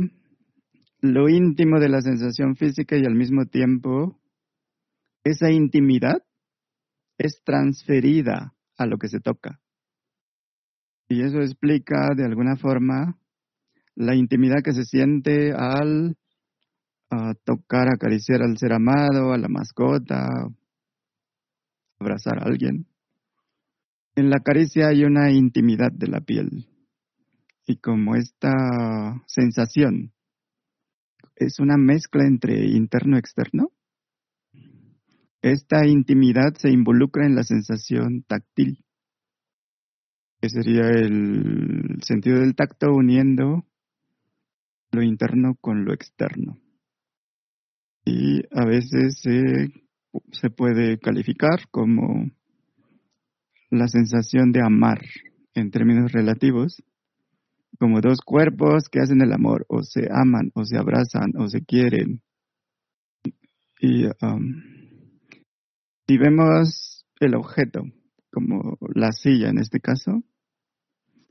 lo 1.00 1.30
íntimo 1.30 1.80
de 1.80 1.88
la 1.88 2.02
sensación 2.02 2.54
física 2.54 2.98
y 2.98 3.06
al 3.06 3.14
mismo 3.14 3.46
tiempo 3.46 4.20
esa 5.24 5.50
intimidad 5.50 6.22
es 7.16 7.42
transferida 7.42 8.54
a 8.76 8.84
lo 8.84 8.98
que 8.98 9.08
se 9.08 9.20
toca. 9.20 9.62
Y 11.08 11.22
eso 11.22 11.40
explica 11.40 12.10
de 12.14 12.26
alguna 12.26 12.56
forma 12.56 13.18
la 13.98 14.14
intimidad 14.14 14.62
que 14.62 14.72
se 14.72 14.84
siente 14.84 15.52
al 15.52 16.16
tocar, 17.44 17.88
acariciar 17.92 18.42
al 18.42 18.56
ser 18.56 18.72
amado, 18.72 19.32
a 19.32 19.38
la 19.38 19.48
mascota, 19.48 20.28
abrazar 21.98 22.38
a 22.38 22.46
alguien. 22.46 22.86
En 24.14 24.30
la 24.30 24.38
caricia 24.38 24.88
hay 24.88 25.02
una 25.02 25.32
intimidad 25.32 25.90
de 25.90 26.06
la 26.06 26.20
piel. 26.20 26.68
Y 27.66 27.78
como 27.78 28.14
esta 28.14 28.52
sensación 29.26 30.12
es 31.34 31.58
una 31.58 31.76
mezcla 31.76 32.24
entre 32.24 32.68
interno 32.68 33.16
y 33.16 33.18
externo, 33.18 33.72
esta 35.42 35.86
intimidad 35.86 36.54
se 36.56 36.70
involucra 36.70 37.26
en 37.26 37.34
la 37.34 37.42
sensación 37.42 38.22
táctil, 38.28 38.84
que 40.40 40.50
sería 40.50 40.88
el 40.88 41.98
sentido 42.02 42.38
del 42.40 42.54
tacto 42.54 42.92
uniendo 42.92 43.67
lo 44.92 45.02
interno 45.02 45.56
con 45.60 45.84
lo 45.84 45.92
externo. 45.92 46.58
Y 48.04 48.42
a 48.52 48.64
veces 48.64 49.20
se, 49.20 50.50
puede 50.50 50.98
calificar 50.98 51.68
como 51.70 52.30
la 53.70 53.88
sensación 53.88 54.50
de 54.52 54.62
amar 54.62 55.00
en 55.54 55.70
términos 55.70 56.12
relativos, 56.12 56.82
como 57.78 58.00
dos 58.00 58.20
cuerpos 58.24 58.88
que 58.90 59.00
hacen 59.00 59.20
el 59.20 59.32
amor, 59.32 59.66
o 59.68 59.82
se 59.82 60.08
aman, 60.10 60.50
o 60.54 60.64
se 60.64 60.78
abrazan, 60.78 61.32
o 61.36 61.48
se 61.48 61.64
quieren. 61.64 62.22
Y 63.80 64.06
um, 64.06 64.62
si 66.08 66.16
vemos 66.16 67.06
el 67.20 67.34
objeto, 67.34 67.84
como 68.32 68.78
la 68.94 69.12
silla 69.12 69.50
en 69.50 69.58
este 69.58 69.80
caso, 69.80 70.22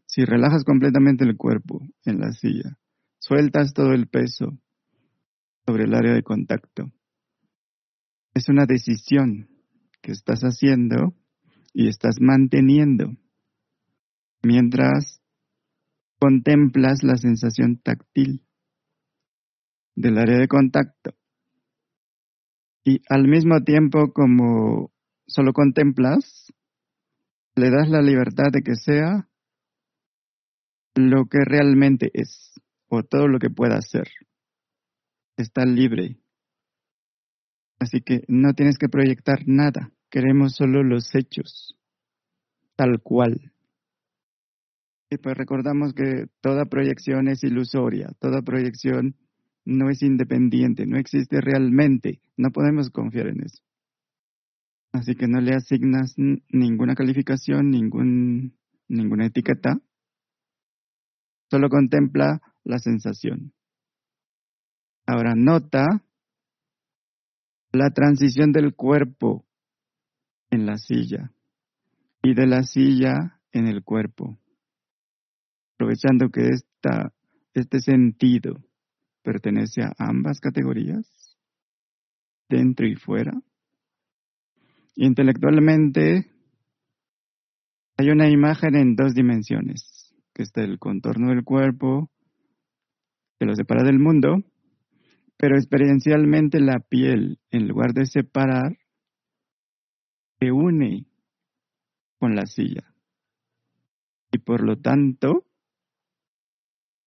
si 0.06 0.24
relajas 0.24 0.64
completamente 0.64 1.26
el 1.26 1.36
cuerpo 1.36 1.82
en 2.06 2.20
la 2.20 2.32
silla, 2.32 2.78
Sueltas 3.28 3.74
todo 3.74 3.92
el 3.92 4.08
peso 4.08 4.58
sobre 5.66 5.84
el 5.84 5.94
área 5.94 6.14
de 6.14 6.24
contacto. 6.24 6.94
Es 8.34 8.48
una 8.48 8.66
decisión 8.66 9.50
que 10.02 10.14
estás 10.14 10.44
haciendo 10.44 11.14
y 11.74 11.90
estás 11.90 12.22
manteniendo 12.22 13.18
mientras 14.44 15.22
contemplas 16.22 17.04
la 17.04 17.18
sensación 17.18 17.82
táctil 17.82 18.48
del 19.94 20.20
área 20.20 20.38
de 20.38 20.48
contacto. 20.48 21.12
Y 22.86 23.02
al 23.10 23.28
mismo 23.28 23.62
tiempo 23.62 24.14
como 24.14 24.94
solo 25.28 25.52
contemplas, 25.52 26.54
le 27.58 27.72
das 27.72 27.90
la 27.90 28.02
libertad 28.02 28.52
de 28.54 28.62
que 28.62 28.76
sea 28.76 29.28
lo 30.96 31.26
que 31.26 31.40
realmente 31.46 32.10
es 32.14 32.57
o 32.88 33.04
todo 33.04 33.28
lo 33.28 33.40
que 33.40 33.50
pueda 33.50 33.78
hacer. 33.78 34.08
Está 35.38 35.66
libre. 35.66 36.18
Así 37.80 38.02
que 38.02 38.24
no 38.28 38.54
tienes 38.54 38.78
que 38.78 38.90
proyectar 38.90 39.40
nada. 39.46 39.92
Queremos 40.10 40.56
solo 40.56 40.84
los 40.84 41.14
hechos, 41.14 41.78
tal 42.76 43.02
cual. 43.02 43.52
Y 45.10 45.18
pues 45.18 45.38
recordamos 45.38 45.94
que 45.94 46.28
toda 46.42 46.66
proyección 46.66 47.28
es 47.28 47.44
ilusoria, 47.44 48.10
toda 48.20 48.42
proyección 48.42 49.16
no 49.64 49.90
es 49.90 50.02
independiente, 50.02 50.86
no 50.86 50.98
existe 50.98 51.42
realmente. 51.42 52.22
No 52.36 52.52
podemos 52.52 52.90
confiar 52.90 53.28
en 53.28 53.44
eso. 53.44 53.62
Así 54.94 55.16
que 55.16 55.28
no 55.28 55.42
le 55.42 55.54
asignas 55.54 56.16
ninguna 56.18 56.96
calificación, 56.96 57.70
ningún, 57.70 58.58
ninguna 58.88 59.28
etiqueta. 59.28 59.80
Solo 61.50 61.70
contempla 61.70 62.42
la 62.68 62.80
sensación. 62.80 63.54
Ahora 65.06 65.34
nota 65.36 65.86
la 67.72 67.90
transición 67.92 68.52
del 68.52 68.76
cuerpo 68.76 69.46
en 70.50 70.66
la 70.66 70.78
silla 70.78 71.32
y 72.22 72.34
de 72.34 72.46
la 72.46 72.64
silla 72.64 73.40
en 73.54 73.68
el 73.68 73.84
cuerpo, 73.84 74.38
aprovechando 75.76 76.30
que 76.30 76.50
esta, 76.50 77.14
este 77.54 77.80
sentido 77.80 78.56
pertenece 79.24 79.84
a 79.84 79.94
ambas 79.98 80.40
categorías, 80.40 81.38
dentro 82.50 82.86
y 82.86 82.96
fuera. 82.96 83.32
Intelectualmente 84.96 86.32
hay 87.98 88.10
una 88.10 88.30
imagen 88.30 88.76
en 88.76 88.96
dos 88.96 89.14
dimensiones, 89.14 90.14
que 90.34 90.44
está 90.44 90.62
el 90.64 90.80
contorno 90.80 91.30
del 91.30 91.44
cuerpo 91.44 92.12
que 93.40 93.46
lo 93.46 93.56
separa 93.56 93.84
del 93.84 94.00
mundo, 94.00 94.44
pero 95.38 95.56
experiencialmente 95.56 96.60
la 96.60 96.80
piel, 96.80 97.40
en 97.52 97.68
lugar 97.68 97.94
de 97.94 98.06
separar, 98.06 98.78
se 100.40 100.52
une 100.52 101.06
con 102.20 102.36
la 102.36 102.46
silla. 102.46 102.94
Y 104.32 104.40
por 104.40 104.64
lo 104.64 104.78
tanto, 104.78 105.46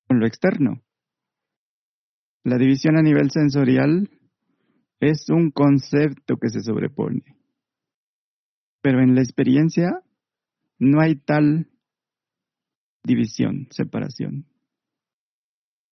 con 0.07 0.21
lo 0.21 0.27
externo. 0.27 0.83
La 2.45 2.57
división 2.57 2.97
a 2.97 3.03
nivel 3.03 3.31
sensorial 3.31 4.09
es 5.01 5.29
un 5.29 5.51
concepto 5.51 6.37
que 6.37 6.49
se 6.49 6.61
sobrepone. 6.61 7.37
Pero 8.81 9.01
en 9.01 9.15
la 9.15 9.21
experiencia 9.21 10.03
no 10.79 11.01
hay 11.01 11.17
tal 11.17 11.69
división, 13.05 13.67
separación 13.71 14.50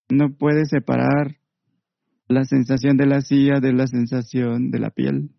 no 0.08 0.34
puede 0.34 0.64
separar 0.64 1.36
la 2.28 2.44
sensación 2.44 2.96
de 2.96 3.06
la 3.06 3.20
silla 3.20 3.60
de 3.60 3.72
la 3.72 3.86
sensación 3.86 4.70
de 4.70 4.78
la 4.78 4.90
piel 4.90 5.30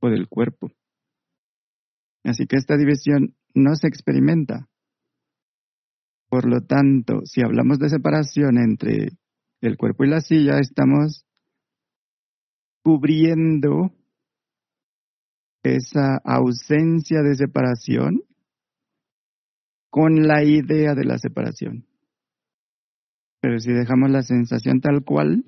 o 0.00 0.08
del 0.08 0.28
cuerpo. 0.28 0.70
Así 2.24 2.46
que 2.46 2.56
esta 2.56 2.76
división 2.76 3.34
no 3.54 3.74
se 3.74 3.88
experimenta. 3.88 4.68
Por 6.28 6.48
lo 6.48 6.62
tanto, 6.62 7.20
si 7.24 7.42
hablamos 7.42 7.78
de 7.78 7.88
separación 7.88 8.58
entre 8.58 9.08
el 9.60 9.76
cuerpo 9.76 10.04
y 10.04 10.08
la 10.08 10.20
silla, 10.20 10.58
estamos 10.58 11.26
cubriendo 12.82 13.92
esa 15.62 16.16
ausencia 16.24 17.22
de 17.22 17.34
separación 17.34 18.22
con 19.90 20.26
la 20.26 20.42
idea 20.44 20.94
de 20.94 21.04
la 21.04 21.18
separación 21.18 21.86
Pero 23.44 23.58
si 23.58 23.74
dejamos 23.74 24.10
la 24.10 24.22
sensación 24.22 24.80
tal 24.80 25.04
cual, 25.04 25.44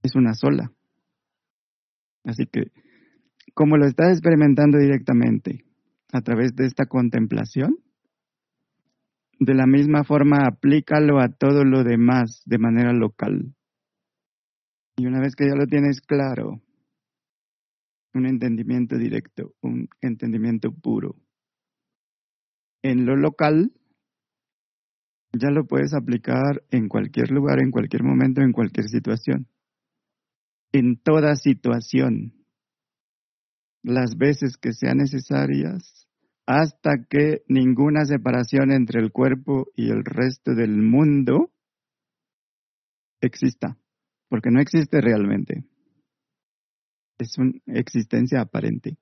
es 0.00 0.14
una 0.14 0.32
sola. 0.34 0.72
Así 2.22 2.46
que, 2.46 2.70
como 3.52 3.76
lo 3.76 3.84
estás 3.84 4.12
experimentando 4.12 4.78
directamente 4.78 5.64
a 6.12 6.20
través 6.20 6.54
de 6.54 6.66
esta 6.66 6.86
contemplación, 6.86 7.78
de 9.40 9.54
la 9.54 9.66
misma 9.66 10.04
forma 10.04 10.46
aplícalo 10.46 11.18
a 11.18 11.30
todo 11.30 11.64
lo 11.64 11.82
demás 11.82 12.42
de 12.46 12.58
manera 12.58 12.92
local. 12.92 13.52
Y 14.98 15.06
una 15.06 15.18
vez 15.18 15.34
que 15.34 15.48
ya 15.48 15.56
lo 15.56 15.66
tienes 15.66 16.00
claro, 16.00 16.62
un 18.14 18.26
entendimiento 18.26 18.96
directo, 18.98 19.56
un 19.62 19.88
entendimiento 20.00 20.70
puro, 20.70 21.16
en 22.82 23.04
lo 23.04 23.16
local, 23.16 23.72
ya 25.32 25.50
lo 25.50 25.66
puedes 25.66 25.94
aplicar 25.94 26.62
en 26.70 26.88
cualquier 26.88 27.30
lugar, 27.30 27.60
en 27.60 27.70
cualquier 27.70 28.02
momento, 28.02 28.40
en 28.40 28.52
cualquier 28.52 28.86
situación. 28.88 29.46
En 30.72 31.00
toda 31.00 31.36
situación. 31.36 32.34
Las 33.82 34.16
veces 34.16 34.56
que 34.56 34.72
sean 34.72 34.98
necesarias 34.98 36.06
hasta 36.46 37.06
que 37.08 37.42
ninguna 37.48 38.04
separación 38.04 38.72
entre 38.72 39.00
el 39.00 39.12
cuerpo 39.12 39.68
y 39.76 39.90
el 39.90 40.04
resto 40.04 40.52
del 40.54 40.82
mundo 40.82 41.52
exista, 43.20 43.78
porque 44.28 44.50
no 44.50 44.60
existe 44.60 45.00
realmente. 45.00 45.64
Es 47.18 47.38
una 47.38 47.52
existencia 47.66 48.40
aparente. 48.40 48.96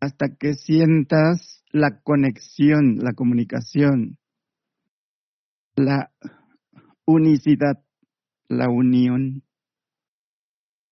Hasta 0.00 0.36
que 0.38 0.52
sientas 0.54 1.64
la 1.70 2.02
conexión, 2.02 2.98
la 2.98 3.14
comunicación, 3.14 4.18
la 5.76 6.10
unicidad, 7.04 7.82
la 8.48 8.68
unión, 8.68 9.42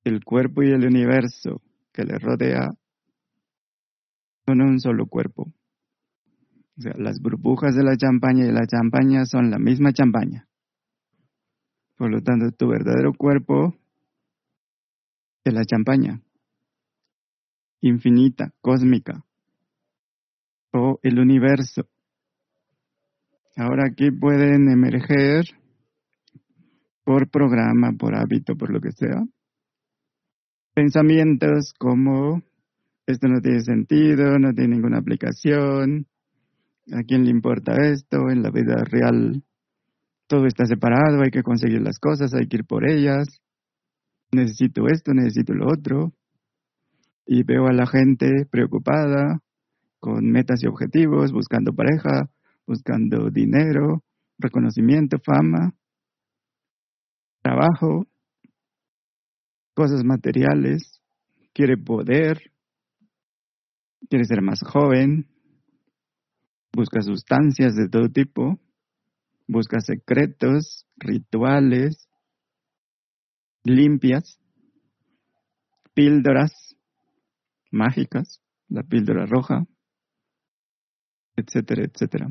el 0.04 0.24
cuerpo 0.24 0.62
y 0.62 0.70
el 0.70 0.84
universo 0.84 1.62
que 1.92 2.04
le 2.04 2.18
rodea 2.18 2.70
son 4.46 4.60
un 4.60 4.80
solo 4.80 5.06
cuerpo. 5.06 5.52
O 6.78 6.80
sea, 6.80 6.94
las 6.96 7.20
burbujas 7.20 7.76
de 7.76 7.84
la 7.84 7.96
champaña 7.96 8.46
y 8.46 8.52
la 8.52 8.66
champaña 8.66 9.24
son 9.24 9.50
la 9.50 9.58
misma 9.58 9.92
champaña. 9.92 10.48
Por 11.96 12.10
lo 12.10 12.20
tanto, 12.22 12.50
tu 12.50 12.68
verdadero 12.68 13.12
cuerpo 13.12 13.76
es 15.44 15.52
la 15.52 15.64
champaña, 15.64 16.20
infinita, 17.80 18.52
cósmica, 18.60 19.24
o 20.72 20.98
el 21.02 21.18
universo. 21.18 21.88
Ahora 23.56 23.84
aquí 23.86 24.10
pueden 24.10 24.68
emerger 24.70 25.44
por 27.04 27.28
programa, 27.28 27.92
por 27.98 28.14
hábito, 28.14 28.56
por 28.56 28.70
lo 28.70 28.80
que 28.80 28.92
sea, 28.92 29.22
pensamientos 30.74 31.74
como 31.78 32.42
esto 33.06 33.28
no 33.28 33.40
tiene 33.40 33.60
sentido, 33.60 34.38
no 34.38 34.52
tiene 34.54 34.76
ninguna 34.76 34.98
aplicación, 34.98 36.06
¿a 36.92 37.02
quién 37.02 37.24
le 37.24 37.30
importa 37.30 37.74
esto? 37.92 38.30
En 38.30 38.42
la 38.42 38.50
vida 38.50 38.76
real 38.84 39.42
todo 40.26 40.46
está 40.46 40.64
separado, 40.64 41.22
hay 41.22 41.30
que 41.30 41.42
conseguir 41.42 41.82
las 41.82 41.98
cosas, 41.98 42.32
hay 42.32 42.46
que 42.46 42.58
ir 42.58 42.64
por 42.64 42.88
ellas, 42.88 43.26
necesito 44.32 44.86
esto, 44.86 45.12
necesito 45.12 45.52
lo 45.52 45.66
otro, 45.70 46.14
y 47.26 47.42
veo 47.42 47.66
a 47.66 47.72
la 47.72 47.86
gente 47.86 48.46
preocupada, 48.50 49.40
con 49.98 50.30
metas 50.30 50.62
y 50.62 50.66
objetivos, 50.66 51.32
buscando 51.32 51.74
pareja, 51.74 52.30
buscando 52.66 53.30
dinero, 53.30 54.02
reconocimiento, 54.38 55.18
fama, 55.18 55.74
trabajo, 57.42 58.06
cosas 59.74 60.04
materiales, 60.04 61.00
quiere 61.52 61.76
poder, 61.76 62.52
quiere 64.08 64.24
ser 64.24 64.42
más 64.42 64.60
joven, 64.62 65.28
busca 66.72 67.02
sustancias 67.02 67.74
de 67.74 67.88
todo 67.88 68.08
tipo, 68.08 68.60
busca 69.46 69.80
secretos, 69.80 70.86
rituales, 70.96 72.08
limpias, 73.64 74.38
píldoras 75.94 76.76
mágicas, 77.70 78.40
la 78.68 78.82
píldora 78.82 79.26
roja, 79.26 79.64
etcétera, 81.36 81.84
etcétera. 81.84 82.28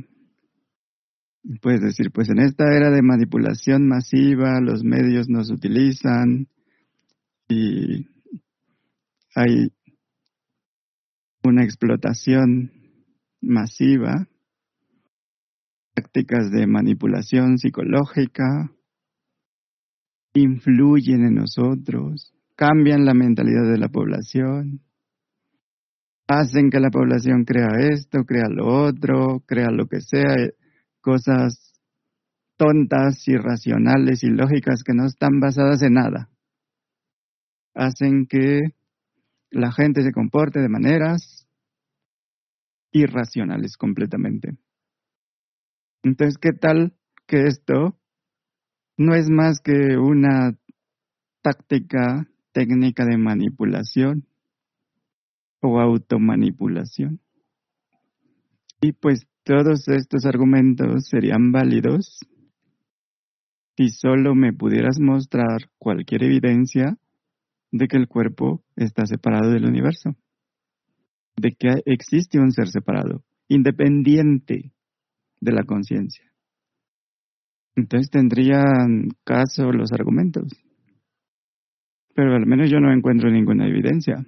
Puedes 1.62 1.82
decir, 1.82 2.12
pues 2.12 2.30
en 2.30 2.40
esta 2.40 2.76
era 2.76 2.92
de 2.92 3.02
manipulación 3.02 3.88
masiva 3.88 4.62
los 4.62 4.84
medios 4.84 5.28
nos 5.28 5.50
utilizan 5.50 6.48
y 7.50 8.08
hay 9.36 9.72
una 11.44 11.64
explotación 11.64 12.72
masiva, 13.42 14.28
prácticas 15.96 16.52
de 16.52 16.68
manipulación 16.68 17.58
psicológica, 17.58 18.72
influyen 20.34 21.26
en 21.26 21.36
nosotros, 21.36 22.34
cambian 22.56 23.04
la 23.04 23.16
mentalidad 23.16 23.70
de 23.72 23.80
la 23.80 23.90
población, 23.90 24.82
hacen 26.28 26.70
que 26.70 26.80
la 26.80 26.92
población 26.92 27.44
crea 27.44 27.68
esto, 27.92 28.24
crea 28.26 28.48
lo 28.48 28.68
otro, 28.86 29.44
crea 29.46 29.72
lo 29.72 29.88
que 29.88 30.02
sea, 30.02 30.36
cosas 31.02 31.74
tontas, 32.58 33.28
irracionales, 33.28 34.24
ilógicas 34.24 34.84
que 34.84 34.94
no 34.94 35.06
están 35.06 35.40
basadas 35.40 35.82
en 35.82 35.94
nada. 35.94 36.30
Hacen 37.74 38.28
que 38.28 38.60
la 39.50 39.72
gente 39.72 40.04
se 40.04 40.12
comporte 40.12 40.60
de 40.60 40.70
maneras 40.70 41.48
irracionales 42.92 43.78
completamente. 43.78 44.58
Entonces, 46.04 46.38
¿qué 46.38 46.52
tal 46.52 46.94
que 47.26 47.48
esto 47.48 47.98
no 48.98 49.16
es 49.16 49.30
más 49.30 49.60
que 49.60 49.98
una 49.98 50.58
táctica 51.42 52.28
técnica 52.52 53.06
de 53.06 53.18
manipulación 53.18 54.28
o 55.62 55.80
automanipulación? 55.80 57.22
Y 58.82 58.94
pues 58.94 59.28
todos 59.44 59.88
estos 59.88 60.26
argumentos 60.26 61.08
serían 61.08 61.52
válidos 61.52 62.20
si 63.78 63.90
solo 63.90 64.36
me 64.36 64.54
pudieras 64.54 65.00
mostrar 65.00 65.70
cualquier 65.78 66.24
evidencia 66.24 66.98
de 67.72 67.88
que 67.88 67.98
el 67.98 68.08
cuerpo 68.08 68.64
está 68.76 69.06
separado 69.06 69.52
del 69.52 69.66
universo, 69.66 70.16
de 71.38 71.54
que 71.54 71.82
existe 71.86 72.40
un 72.40 72.52
ser 72.52 72.68
separado, 72.68 73.24
independiente 73.48 74.74
de 75.40 75.52
la 75.52 75.64
conciencia. 75.64 76.32
Entonces 77.76 78.10
tendrían 78.12 79.10
caso 79.24 79.72
los 79.72 79.92
argumentos. 79.94 80.52
Pero 82.14 82.36
al 82.36 82.46
menos 82.46 82.70
yo 82.70 82.80
no 82.80 82.92
encuentro 82.92 83.32
ninguna 83.32 83.68
evidencia. 83.68 84.26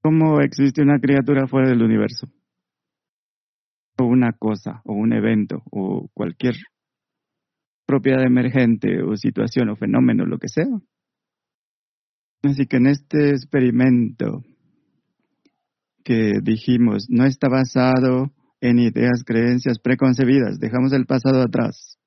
¿Cómo 0.00 0.40
existe 0.40 0.82
una 0.82 1.00
criatura 1.00 1.46
fuera 1.48 1.68
del 1.68 1.82
universo? 1.82 2.28
O 3.98 4.04
una 4.04 4.32
cosa, 4.32 4.80
o 4.84 4.94
un 4.94 5.12
evento, 5.12 5.62
o 5.70 6.08
cualquier 6.14 6.54
propiedad 7.86 8.24
emergente, 8.24 9.02
o 9.02 9.16
situación, 9.16 9.68
o 9.68 9.76
fenómeno, 9.76 10.24
lo 10.24 10.38
que 10.38 10.48
sea. 10.48 10.80
Así 12.42 12.66
que 12.66 12.78
en 12.78 12.86
este 12.86 13.30
experimento 13.30 14.42
que 16.04 16.40
dijimos 16.42 17.06
no 17.08 17.24
está 17.24 17.48
basado 17.48 18.32
en 18.60 18.78
ideas, 18.78 19.24
creencias 19.24 19.78
preconcebidas, 19.78 20.58
dejamos 20.58 20.92
el 20.92 21.06
pasado 21.06 21.42
atrás. 21.42 21.98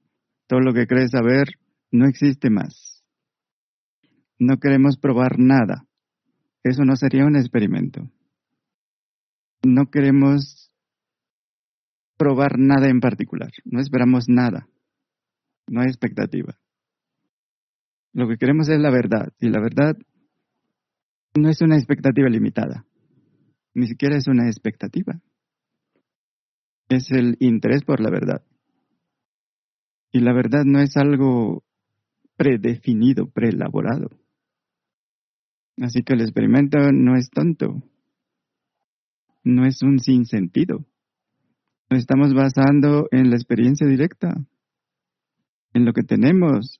Todo 0.48 0.60
lo 0.60 0.74
que 0.74 0.88
crees 0.88 1.12
saber 1.12 1.48
no 1.92 2.08
existe 2.08 2.50
más. 2.50 3.04
No 4.38 4.58
queremos 4.58 4.98
probar 4.98 5.40
nada. 5.40 5.86
Eso 6.64 6.84
no 6.84 6.96
sería 6.96 7.26
un 7.26 7.36
experimento. 7.36 8.10
No 9.64 9.90
queremos 9.90 10.65
probar 12.18 12.58
nada 12.58 12.90
en 12.90 13.00
particular. 13.00 13.52
No 13.64 13.80
esperamos 13.80 14.26
nada. 14.28 14.68
No 15.68 15.82
hay 15.82 15.88
expectativa. 15.88 16.58
Lo 18.14 18.28
que 18.28 18.38
queremos 18.38 18.70
es 18.70 18.80
la 18.80 18.92
verdad. 18.92 19.34
Y 19.40 19.50
la 19.50 19.60
verdad 19.60 19.98
no 21.36 21.50
es 21.50 21.62
una 21.62 21.76
expectativa 21.76 22.30
limitada, 22.30 22.86
ni 23.74 23.88
siquiera 23.88 24.16
es 24.16 24.28
una 24.28 24.48
expectativa. 24.48 25.22
Es 26.88 27.12
el 27.12 27.36
interés 27.40 27.84
por 27.84 28.00
la 28.00 28.10
verdad. 28.10 28.46
Y 30.12 30.20
la 30.20 30.34
verdad 30.34 30.64
no 30.66 30.80
es 30.80 30.96
algo 30.96 31.64
predefinido, 32.38 33.30
preelaborado. 33.30 34.10
Así 35.78 36.04
que 36.04 36.14
el 36.14 36.22
experimento 36.22 36.78
no 36.94 37.18
es 37.18 37.30
tonto, 37.30 37.84
no 39.44 39.66
es 39.66 39.82
un 39.82 40.00
sinsentido. 40.00 40.86
Nos 41.90 42.00
estamos 42.00 42.34
basando 42.34 43.08
en 43.12 43.30
la 43.30 43.36
experiencia 43.36 43.88
directa 43.88 44.34
en 45.74 45.86
lo 45.86 45.94
que 45.94 46.04
tenemos 46.04 46.80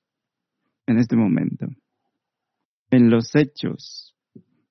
en 0.86 0.98
este 0.98 1.16
momento, 1.16 1.66
en 2.90 3.10
los 3.10 3.34
hechos, 3.34 4.16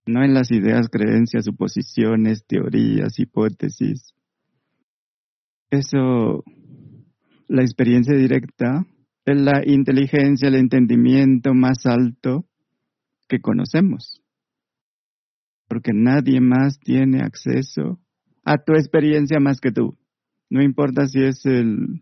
no 0.05 0.23
en 0.23 0.33
las 0.33 0.51
ideas, 0.51 0.89
creencias, 0.89 1.45
suposiciones, 1.45 2.45
teorías, 2.45 3.19
hipótesis. 3.19 4.13
Eso, 5.69 6.43
la 7.47 7.61
experiencia 7.61 8.15
directa, 8.15 8.85
es 9.25 9.41
la 9.41 9.61
inteligencia, 9.65 10.47
el 10.47 10.55
entendimiento 10.55 11.53
más 11.53 11.85
alto 11.85 12.45
que 13.27 13.39
conocemos. 13.39 14.21
Porque 15.67 15.91
nadie 15.93 16.41
más 16.41 16.79
tiene 16.79 17.21
acceso 17.21 17.99
a 18.43 18.57
tu 18.57 18.73
experiencia 18.73 19.39
más 19.39 19.59
que 19.59 19.71
tú. 19.71 19.97
No 20.55 20.63
importa 20.63 21.05
si 21.05 21.21
es 21.21 21.45
el 21.45 22.01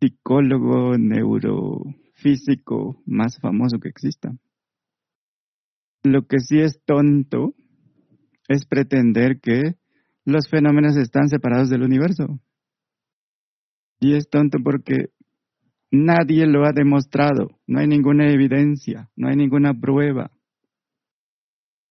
psicólogo 0.00 0.96
neurofísico 0.96 3.02
más 3.04 3.40
famoso 3.40 3.80
que 3.80 3.88
exista. 3.88 4.32
Lo 6.04 6.28
que 6.28 6.38
sí 6.38 6.60
es 6.60 6.80
tonto 6.84 7.56
es 8.46 8.64
pretender 8.66 9.40
que 9.40 9.74
los 10.24 10.48
fenómenos 10.48 10.96
están 10.96 11.28
separados 11.28 11.68
del 11.68 11.82
universo. 11.82 12.38
Y 13.98 14.14
es 14.14 14.30
tonto 14.30 14.58
porque 14.62 15.10
nadie 15.90 16.46
lo 16.46 16.64
ha 16.64 16.70
demostrado, 16.72 17.58
no 17.66 17.80
hay 17.80 17.88
ninguna 17.88 18.30
evidencia, 18.30 19.10
no 19.16 19.26
hay 19.26 19.34
ninguna 19.34 19.74
prueba. 19.74 20.30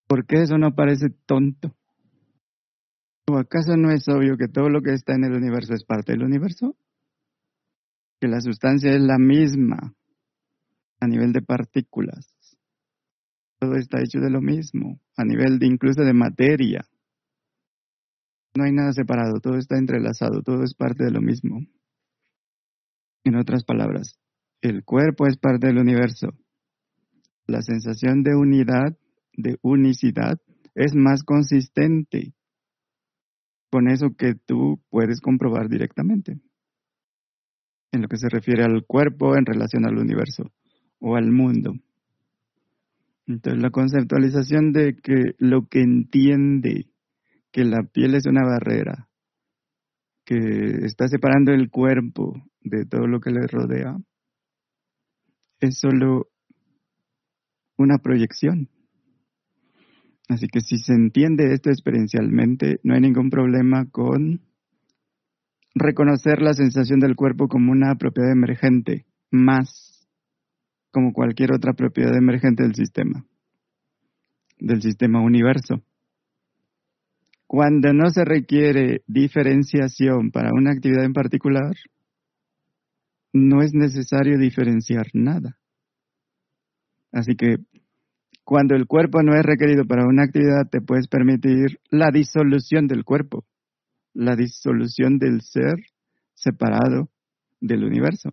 ¿Por 0.08 0.26
qué 0.26 0.43
eso 0.43 0.58
no 0.58 0.74
parece 0.74 1.10
tonto? 1.26 1.76
¿O 3.30 3.38
acaso 3.38 3.78
no 3.78 3.89
es 3.91 4.07
obvio 4.09 4.36
que 4.38 4.49
todo 4.49 4.69
lo 4.69 4.82
que 4.82 4.93
está 4.93 5.15
en 5.15 5.24
el 5.24 5.34
universo 5.34 5.74
es 5.74 5.86
parte 5.86 6.11
del 6.11 6.24
universo? 6.24 6.76
Que 8.19 8.28
la 8.28 8.41
sustancia 8.41 8.91
es 8.91 9.01
la 9.01 9.17
misma 9.17 9.95
a 10.99 11.07
nivel 11.07 11.32
de 11.32 11.41
partículas. 11.41 12.34
Todo 13.59 13.76
está 13.76 14.01
hecho 14.01 14.19
de 14.19 14.30
lo 14.30 14.41
mismo, 14.41 14.99
a 15.15 15.24
nivel 15.24 15.57
de 15.57 15.67
incluso 15.67 16.03
de 16.03 16.13
materia. 16.13 16.86
No 18.55 18.65
hay 18.65 18.74
nada 18.74 18.91
separado, 18.91 19.39
todo 19.39 19.57
está 19.57 19.78
entrelazado, 19.78 20.41
todo 20.41 20.63
es 20.63 20.74
parte 20.74 21.05
de 21.05 21.11
lo 21.11 21.21
mismo. 21.21 21.61
En 23.24 23.36
otras 23.36 23.63
palabras, 23.63 24.19
el 24.61 24.84
cuerpo 24.84 25.28
es 25.28 25.38
parte 25.38 25.67
del 25.67 25.78
universo. 25.78 26.30
La 27.47 27.61
sensación 27.61 28.24
de 28.24 28.36
unidad, 28.36 28.97
de 29.34 29.57
unicidad, 29.61 30.39
es 30.76 30.93
más 30.93 31.24
consistente 31.24 32.34
con 33.74 33.88
eso 33.88 34.15
que 34.15 34.36
tú 34.36 34.80
puedes 34.91 35.19
comprobar 35.19 35.67
directamente. 35.67 36.38
En 37.91 38.03
lo 38.03 38.07
que 38.07 38.17
se 38.17 38.30
refiere 38.30 38.63
al 38.63 38.86
cuerpo 38.86 39.36
en 39.36 39.47
relación 39.47 39.88
al 39.88 39.97
universo 39.97 40.43
o 40.99 41.15
al 41.15 41.32
mundo. 41.32 41.74
Entonces 43.26 43.59
la 43.59 43.71
conceptualización 43.71 44.74
de 44.74 44.95
que 44.95 45.34
lo 45.39 45.65
que 45.69 45.82
entiende 45.82 46.86
que 47.51 47.63
la 47.63 47.82
piel 47.82 48.13
es 48.13 48.28
una 48.28 48.45
barrera, 48.45 49.09
que 50.24 50.86
está 50.86 51.07
separando 51.07 51.51
el 51.51 51.71
cuerpo 51.71 52.32
de 52.61 52.86
todo 52.86 53.07
lo 53.07 53.19
que 53.21 53.32
le 53.32 53.47
rodea, 53.47 53.97
es 55.61 55.80
solo 55.80 56.28
una 57.80 57.97
proyección. 57.97 58.69
Así 60.30 60.47
que 60.47 60.61
si 60.61 60.78
se 60.78 60.93
entiende 60.93 61.53
esto 61.53 61.69
experiencialmente, 61.69 62.80
no 62.84 62.93
hay 62.93 63.01
ningún 63.01 63.30
problema 63.30 63.86
con 63.91 64.41
reconocer 65.76 66.41
la 66.41 66.53
sensación 66.53 66.99
del 66.99 67.15
cuerpo 67.15 67.47
como 67.47 67.71
una 67.71 67.95
propiedad 67.95 68.32
emergente, 68.32 69.05
más 69.32 70.07
como 70.91 71.11
cualquier 71.11 71.53
otra 71.53 71.74
propiedad 71.74 72.15
emergente 72.15 72.63
del 72.63 72.76
sistema, 72.76 73.26
del 74.59 74.82
sistema 74.82 75.21
universo. 75.21 75.82
Cuando 77.47 77.93
no 77.93 78.09
se 78.09 78.24
requiere 78.24 79.03
diferenciación 79.07 80.32
para 80.32 80.51
una 80.53 80.71
actividad 80.71 81.03
en 81.03 81.13
particular, 81.13 81.76
no 83.34 83.61
es 83.61 83.74
necesario 83.74 84.38
diferenciar 84.38 85.07
nada. 85.13 85.57
Así 87.11 87.36
que 87.36 87.57
cuando 88.44 88.76
el 88.76 88.88
cuerpo 88.88 89.22
no 89.24 89.34
es 89.36 89.44
requerido 89.44 89.86
para 89.86 90.06
una 90.06 90.24
actividad, 90.24 90.70
te 90.70 90.82
puedes 90.82 91.08
permitir 91.08 91.80
la 91.89 92.12
disolución 92.12 92.88
del 92.88 93.06
cuerpo, 93.06 93.46
la 94.14 94.36
disolución 94.36 95.18
del 95.18 95.41
ser 95.41 95.76
separado 96.34 97.10
del 97.62 97.86
universo. 97.86 98.32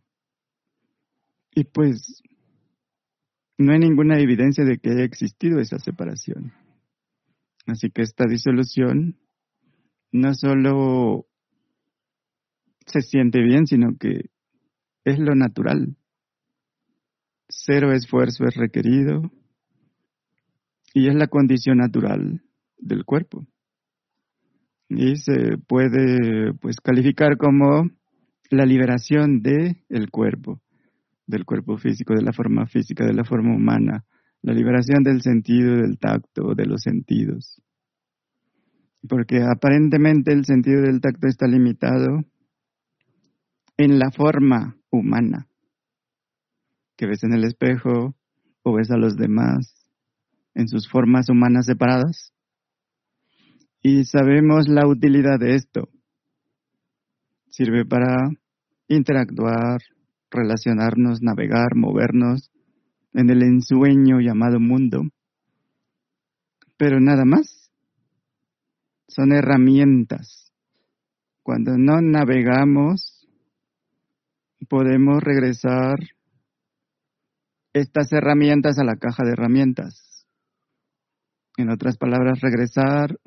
Y 1.53 1.65
pues 1.65 2.23
no 3.57 3.73
hay 3.73 3.79
ninguna 3.79 4.19
evidencia 4.19 4.65
de 4.65 4.79
que 4.79 4.91
haya 4.91 5.05
existido 5.05 5.61
esa 5.61 5.79
separación. 5.79 6.53
Así 7.67 7.91
que 7.91 8.03
esta 8.03 8.25
disolución 8.27 9.17
no 10.11 10.35
solo 10.35 11.27
se 12.87 13.01
siente 13.03 13.41
bien, 13.43 13.67
sino 13.67 13.97
que 13.97 14.31
es 15.05 15.19
lo 15.21 15.37
natural. 15.37 15.97
Cero 17.49 17.93
esfuerzo 17.93 18.45
es 18.45 18.57
requerido 18.57 19.31
y 20.95 21.09
es 21.09 21.15
la 21.15 21.29
condición 21.29 21.79
natural 21.79 22.43
del 22.79 23.05
cuerpo. 23.05 23.47
Y 24.89 25.17
se 25.17 25.57
puede 25.69 26.53
pues 26.55 26.81
calificar 26.81 27.37
como 27.37 27.91
la 28.51 28.67
liberación 28.67 29.41
de 29.41 29.85
el 29.89 30.11
cuerpo, 30.11 30.61
del 31.27 31.45
cuerpo 31.45 31.77
físico, 31.77 32.15
de 32.15 32.23
la 32.23 32.33
forma 32.33 32.67
física, 32.67 33.07
de 33.07 33.13
la 33.13 33.25
forma 33.25 33.55
humana, 33.55 34.05
la 34.43 34.53
liberación 34.53 35.05
del 35.05 35.23
sentido 35.23 35.77
del 35.77 35.99
tacto, 35.99 36.55
de 36.57 36.67
los 36.67 36.83
sentidos. 36.83 37.63
Porque 39.09 39.41
aparentemente 39.43 40.33
el 40.33 40.45
sentido 40.45 40.83
del 40.83 41.01
tacto 41.01 41.29
está 41.29 41.47
limitado 41.47 42.25
en 43.77 43.99
la 43.99 44.11
forma 44.11 44.77
humana, 44.91 45.47
que 46.97 47.07
ves 47.07 47.23
en 47.23 47.33
el 47.33 47.45
espejo 47.45 48.17
o 48.63 48.75
ves 48.75 48.91
a 48.91 48.97
los 48.97 49.17
demás 49.17 49.80
en 50.55 50.69
sus 50.69 50.89
formas 50.89 51.29
humanas 51.29 51.67
separadas. 51.67 52.33
Y 53.83 54.05
sabemos 54.05 54.69
la 54.69 54.87
utilidad 54.87 55.39
de 55.39 55.55
esto. 55.55 55.89
Sirve 57.49 57.85
para 57.85 58.31
interactuar, 58.89 59.81
relacionarnos, 60.31 61.23
navegar, 61.23 61.75
movernos 61.75 62.51
en 63.13 63.31
el 63.31 63.43
ensueño 63.43 64.21
llamado 64.21 64.61
mundo. 64.61 65.03
Pero 66.77 67.01
nada 67.01 67.25
más. 67.25 67.71
Son 69.09 69.33
herramientas. 69.33 70.53
Cuando 71.43 71.77
no 71.77 72.01
navegamos, 72.01 73.27
podemos 74.69 75.23
regresar 75.23 75.99
estas 77.73 78.13
herramientas 78.13 78.79
a 78.79 78.85
la 78.85 78.97
caja 78.97 79.25
de 79.25 79.33
herramientas. 79.33 80.20
En 81.61 81.69
otras 81.69 81.99
palabras, 81.99 82.41
regresar 82.41 83.19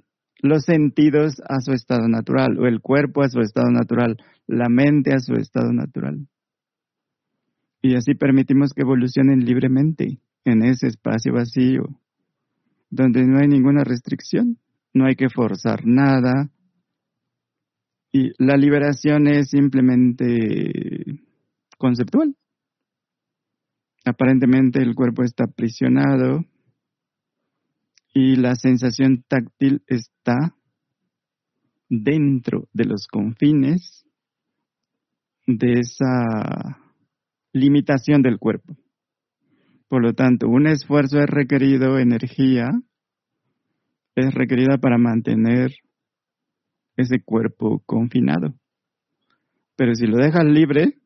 los 0.42 0.64
sentidos 0.64 1.36
a 1.48 1.60
su 1.60 1.72
estado 1.72 2.08
natural, 2.08 2.58
o 2.58 2.66
el 2.66 2.82
cuerpo 2.82 3.22
a 3.22 3.30
su 3.30 3.42
estado 3.42 3.70
natural, 3.70 4.18
la 4.48 4.70
mente 4.70 5.14
a 5.14 5.20
su 5.20 5.34
estado 5.36 5.72
natural. 5.72 6.28
Y 7.84 7.96
así 7.96 8.16
permitimos 8.16 8.74
que 8.74 8.82
evolucionen 8.82 9.46
libremente 9.46 10.18
en 10.46 10.64
ese 10.64 10.88
espacio 10.88 11.32
vacío, 11.34 11.84
donde 12.90 13.24
no 13.28 13.38
hay 13.38 13.48
ninguna 13.48 13.84
restricción, 13.84 14.58
no 14.96 15.06
hay 15.06 15.16
que 15.16 15.30
forzar 15.30 15.86
nada. 15.86 16.50
Y 18.12 18.32
la 18.44 18.58
liberación 18.58 19.28
es 19.28 19.52
simplemente 19.52 21.22
conceptual. 21.78 22.36
Aparentemente 24.06 24.82
el 24.82 24.96
cuerpo 24.96 25.24
está 25.24 25.44
aprisionado 25.44 26.46
y 28.14 28.36
la 28.36 28.56
sensación 28.56 29.24
táctil 29.28 29.84
está 29.88 30.56
dentro 31.90 32.68
de 32.74 32.86
los 32.86 33.08
confines 33.08 34.06
de 35.48 35.80
esa 35.80 36.80
limitación 37.52 38.22
del 38.22 38.40
cuerpo. 38.40 38.78
Por 39.88 40.02
lo 40.02 40.14
tanto, 40.14 40.48
un 40.48 40.68
esfuerzo 40.68 41.20
es 41.20 41.30
requerido, 41.30 42.00
energía 42.00 42.72
es 44.16 44.34
requerida 44.34 44.78
para 44.78 44.98
mantener 44.98 45.72
ese 46.96 47.22
cuerpo 47.22 47.82
confinado. 47.86 48.54
Pero 49.76 49.96
si 49.96 50.06
lo 50.06 50.18
dejas 50.18 50.46
libre, 50.46 51.00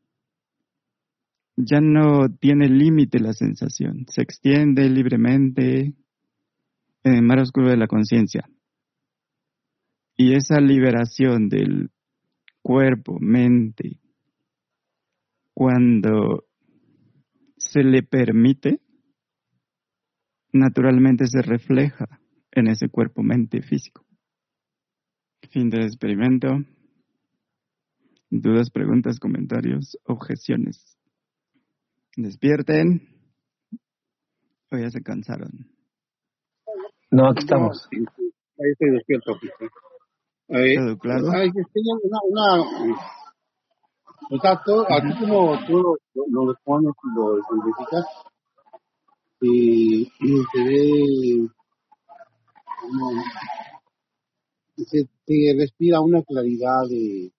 ya 1.55 1.79
no 1.79 2.29
tiene 2.29 2.67
límite 2.69 3.19
la 3.19 3.33
sensación, 3.33 4.05
se 4.09 4.21
extiende 4.21 4.89
libremente 4.89 5.93
en 7.07 7.15
el 7.15 7.21
mar 7.23 7.39
oscuro 7.39 7.69
de 7.69 7.77
la 7.77 7.87
conciencia. 7.87 8.49
Y 10.15 10.33
esa 10.33 10.59
liberación 10.59 11.49
del 11.49 11.91
cuerpo, 12.61 13.17
mente 13.19 13.99
cuando 15.57 16.45
se 17.57 17.81
le 17.81 18.03
permite, 18.03 18.79
naturalmente 20.53 21.25
se 21.25 21.41
refleja 21.41 22.19
en 22.51 22.67
ese 22.67 22.89
cuerpo, 22.89 23.23
mente 23.23 23.63
físico. 23.63 24.05
Fin 25.49 25.71
del 25.71 25.85
experimento. 25.85 26.47
Dudas, 28.29 28.69
preguntas, 28.69 29.19
comentarios, 29.19 29.97
objeciones. 30.03 30.99
Despierten. 32.15 33.01
O 34.69 34.77
ya 34.77 34.91
se 34.91 35.01
cansaron. 35.01 35.71
No, 37.09 37.29
aquí 37.29 37.39
estamos. 37.39 37.87
Ahí 37.91 38.71
estoy 38.71 38.91
despierto. 38.91 39.33
Eh, 40.49 40.75
¿Todo 40.75 40.97
claro? 40.97 41.31
Hay 41.31 41.49
una, 41.49 42.19
una, 42.23 42.95
exacto, 44.31 44.85
así 44.89 45.19
como 45.19 45.57
tú 45.65 45.73
lo, 45.73 45.97
lo, 46.15 46.45
lo 46.45 46.55
pones 46.63 46.93
y 47.03 47.15
lo 47.15 47.37
identificas, 47.37 48.05
y, 49.41 50.01
y 50.03 50.43
se 50.51 50.63
ve 50.63 51.49
como, 52.81 53.11
se, 54.77 55.07
se 55.25 55.55
respira 55.57 56.01
una 56.01 56.23
claridad 56.23 56.87
de 56.89 57.31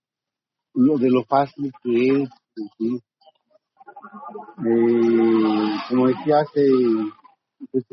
lo, 0.74 0.98
de 0.98 1.10
lo 1.10 1.24
fácil 1.24 1.72
que 1.82 2.22
es, 2.22 2.28
¿sí? 2.78 3.02
eh, 4.66 5.78
como 5.88 6.08
decía 6.08 6.40
hace, 6.40 6.68
pues 7.70 7.84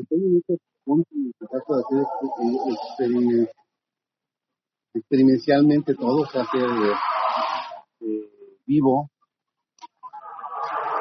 hacer 0.85 2.05
experiment, 2.71 3.49
experimentalmente 4.93 5.95
todo, 5.95 6.21
o 6.21 6.25
sea, 6.27 6.43
hacer 6.43 6.69
eh, 8.01 8.59
vivo 8.65 9.09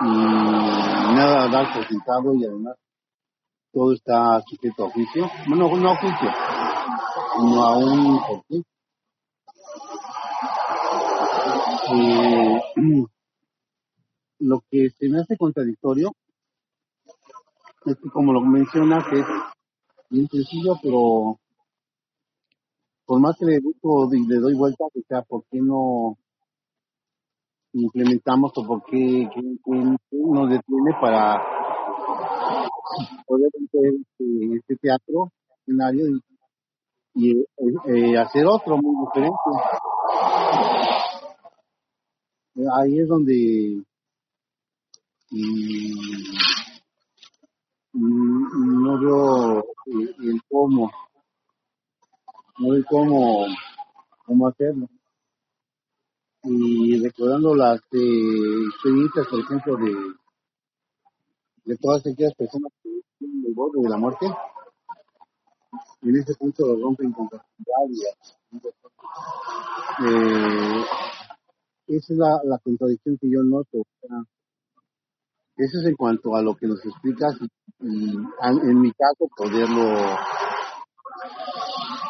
y 0.00 0.06
nada 0.06 1.48
dar 1.48 1.66
por 1.72 2.36
y 2.36 2.44
además 2.44 2.76
todo 3.72 3.92
está 3.92 4.40
sujeto 4.46 4.86
a 4.86 4.90
juicio, 4.90 5.30
bueno, 5.48 5.68
no 5.76 5.90
a 5.90 5.96
juicio, 5.96 6.30
sino 7.36 7.64
a 7.64 7.76
un 7.76 8.20
porqué. 8.20 8.62
Eh, 11.92 12.60
lo 14.38 14.60
que 14.70 14.90
se 14.90 15.08
me 15.08 15.20
hace 15.20 15.36
contradictorio 15.36 16.12
es 17.84 17.96
que 17.96 18.10
como 18.10 18.32
lo 18.32 18.40
mencionas 18.40 19.04
es 19.12 19.26
bien 20.10 20.28
sencillo, 20.28 20.76
pero 20.82 21.38
por 23.06 23.20
más 23.20 23.36
que 23.38 23.46
le 23.46 23.58
le 23.58 24.36
doy 24.36 24.54
vuelta, 24.54 24.84
o 24.84 24.90
sea, 25.08 25.22
¿por 25.22 25.44
qué 25.50 25.58
no 25.60 26.16
implementamos 27.72 28.52
o 28.56 28.66
por 28.66 28.84
qué, 28.84 29.28
qué, 29.34 29.40
qué 29.64 29.72
nos 30.12 30.48
detiene 30.48 30.92
para 31.00 31.42
poder 33.26 33.48
hacer 33.48 33.94
este, 34.00 34.56
este 34.56 34.76
teatro, 34.76 35.30
escenario 35.60 36.06
y, 37.14 37.32
eh, 37.40 37.46
eh, 37.86 38.18
hacer 38.18 38.46
otro 38.46 38.78
muy 38.78 39.06
diferente? 39.06 39.36
Ahí 42.72 43.00
es 43.00 43.08
donde 43.08 43.82
no 47.94 48.98
veo 48.98 49.64
el, 49.86 50.40
cómo, 50.48 50.90
no 52.58 52.68
veo 52.70 52.84
cómo, 52.88 54.48
hacerlo. 54.48 54.88
Y 56.42 57.02
recordando 57.02 57.54
las 57.54 57.80
eh, 57.92 58.66
experiencias, 58.68 59.26
por 59.28 59.40
ejemplo, 59.40 59.76
de, 59.76 59.94
de 61.64 61.76
todas 61.78 62.06
aquellas 62.06 62.34
personas 62.34 62.70
que 62.82 62.90
tienen 63.18 63.46
el 63.46 63.54
borde 63.54 63.80
de 63.82 63.88
la 63.88 63.96
muerte, 63.96 64.26
en 66.02 66.16
ese 66.16 66.34
punto 66.34 66.76
rompen 66.76 67.12
con 67.12 67.28
eh, 70.06 70.84
esa 71.86 72.12
es 72.12 72.18
la, 72.18 72.58
contradicción 72.62 73.16
que 73.18 73.30
yo 73.30 73.42
noto. 73.42 73.78
O 73.78 73.84
eso 75.56 75.78
es 75.78 75.86
en 75.86 75.94
cuanto 75.94 76.34
a 76.34 76.42
lo 76.42 76.56
que 76.56 76.66
nos 76.66 76.84
explicas 76.84 77.36
y, 77.80 78.16
en 78.16 78.80
mi 78.80 78.90
caso 78.92 79.28
poderlo 79.36 79.98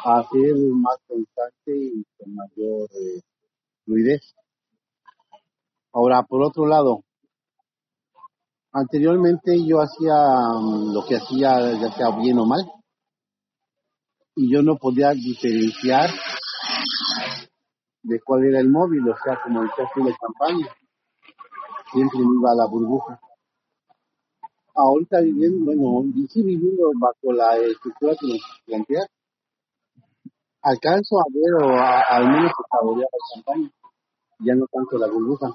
hacer 0.05 0.55
más 0.73 0.97
constante 1.07 1.77
y 1.77 2.05
con 2.17 2.35
mayor 2.35 2.89
eh, 2.91 3.21
fluidez. 3.85 4.35
Ahora, 5.93 6.23
por 6.23 6.43
otro 6.43 6.67
lado, 6.67 7.05
anteriormente 8.73 9.57
yo 9.67 9.81
hacía 9.81 10.15
um, 10.59 10.93
lo 10.93 11.05
que 11.07 11.17
hacía, 11.17 11.73
ya 11.73 11.93
sea 11.93 12.17
bien 12.19 12.39
o 12.39 12.47
mal, 12.47 12.63
y 14.37 14.53
yo 14.53 14.63
no 14.63 14.77
podía 14.77 15.11
diferenciar 15.11 16.11
de 18.03 18.21
cuál 18.25 18.45
era 18.45 18.61
el 18.61 18.71
móvil, 18.71 19.09
o 19.09 19.17
sea, 19.23 19.41
como 19.43 19.63
decía 19.63 19.85
tú 19.95 20.05
de 20.05 20.15
campaña, 20.17 20.67
siempre 21.93 22.19
me 22.21 22.35
iba 22.41 22.51
a 22.51 22.57
la 22.57 22.67
burbuja 22.67 23.21
ahorita 24.75 25.21
viviendo, 25.21 25.73
bueno, 25.75 26.13
sí 26.29 26.43
viviendo 26.43 26.91
bajo 27.01 27.33
la 27.33 27.57
estructura 27.57 28.15
que 28.19 28.27
nos 28.29 28.41
plantea, 28.67 29.07
alcanzo 30.63 31.19
a 31.21 31.25
ver 31.33 31.55
o 31.63 31.77
a, 31.77 32.01
al 32.03 32.27
menos 32.29 32.51
a 32.51 32.77
saborear 32.77 33.09
la 33.13 33.35
campaña, 33.35 33.71
ya 34.41 34.55
no 34.55 34.67
tanto 34.67 34.99
la 34.99 35.09
burbuja. 35.09 35.53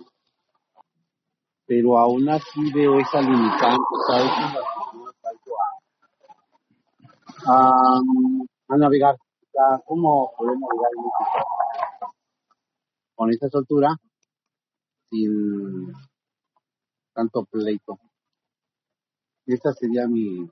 Pero 1.65 1.97
aún 1.97 2.27
así 2.29 2.71
veo 2.73 2.99
esa 2.99 3.21
limitante, 3.21 3.83
¿sabes? 4.07 4.31
A, 7.45 7.53
a, 7.53 7.99
a 8.69 8.77
navegar. 8.77 9.15
¿cómo 9.85 10.31
poder 10.37 10.57
navegar 10.57 10.91
en 10.95 11.03
con 13.15 13.29
esta 13.29 13.49
soltura 13.49 13.89
sin 15.09 15.91
tanto 17.13 17.43
pleito? 17.43 17.99
Esta 19.53 19.73
sería 19.73 20.07
mi, 20.07 20.49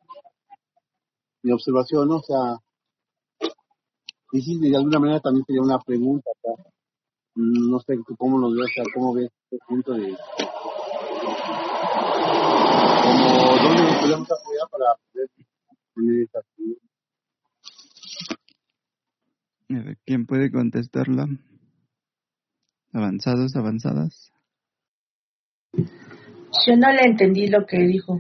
mi 1.44 1.52
observación, 1.52 2.07
¿no? 2.07 2.18
O 2.18 2.24
sea, 2.24 2.57
y 4.32 4.41
sí, 4.41 4.60
de 4.60 4.76
alguna 4.76 4.99
manera 4.99 5.19
también 5.19 5.45
sería 5.45 5.61
una 5.61 5.80
pregunta, 5.80 6.30
¿tá? 6.41 6.52
no 7.36 7.80
sé 7.80 7.95
tú 8.06 8.15
cómo 8.18 8.40
nos 8.40 8.56
ves, 8.56 8.72
cómo 8.94 9.14
ves 9.14 9.30
este 9.44 9.64
punto 9.68 9.94
de 9.94 10.18
como 13.03 13.28
dónde 13.61 13.84
nos 13.84 14.02
podemos 14.02 14.32
apoyar 14.32 14.68
para 14.72 14.86
poder 15.14 15.30
tener 15.94 16.24
esta 16.24 16.40
¿Quién 20.06 20.26
puede 20.26 20.49
contestarla? 20.52 21.28
¿Avanzados, 22.94 23.56
avanzadas? 23.56 24.32
Yo 25.74 26.76
no 26.78 26.91
le 26.91 27.02
entendí 27.03 27.48
lo 27.48 27.65
que 27.65 27.78
dijo. 27.80 28.19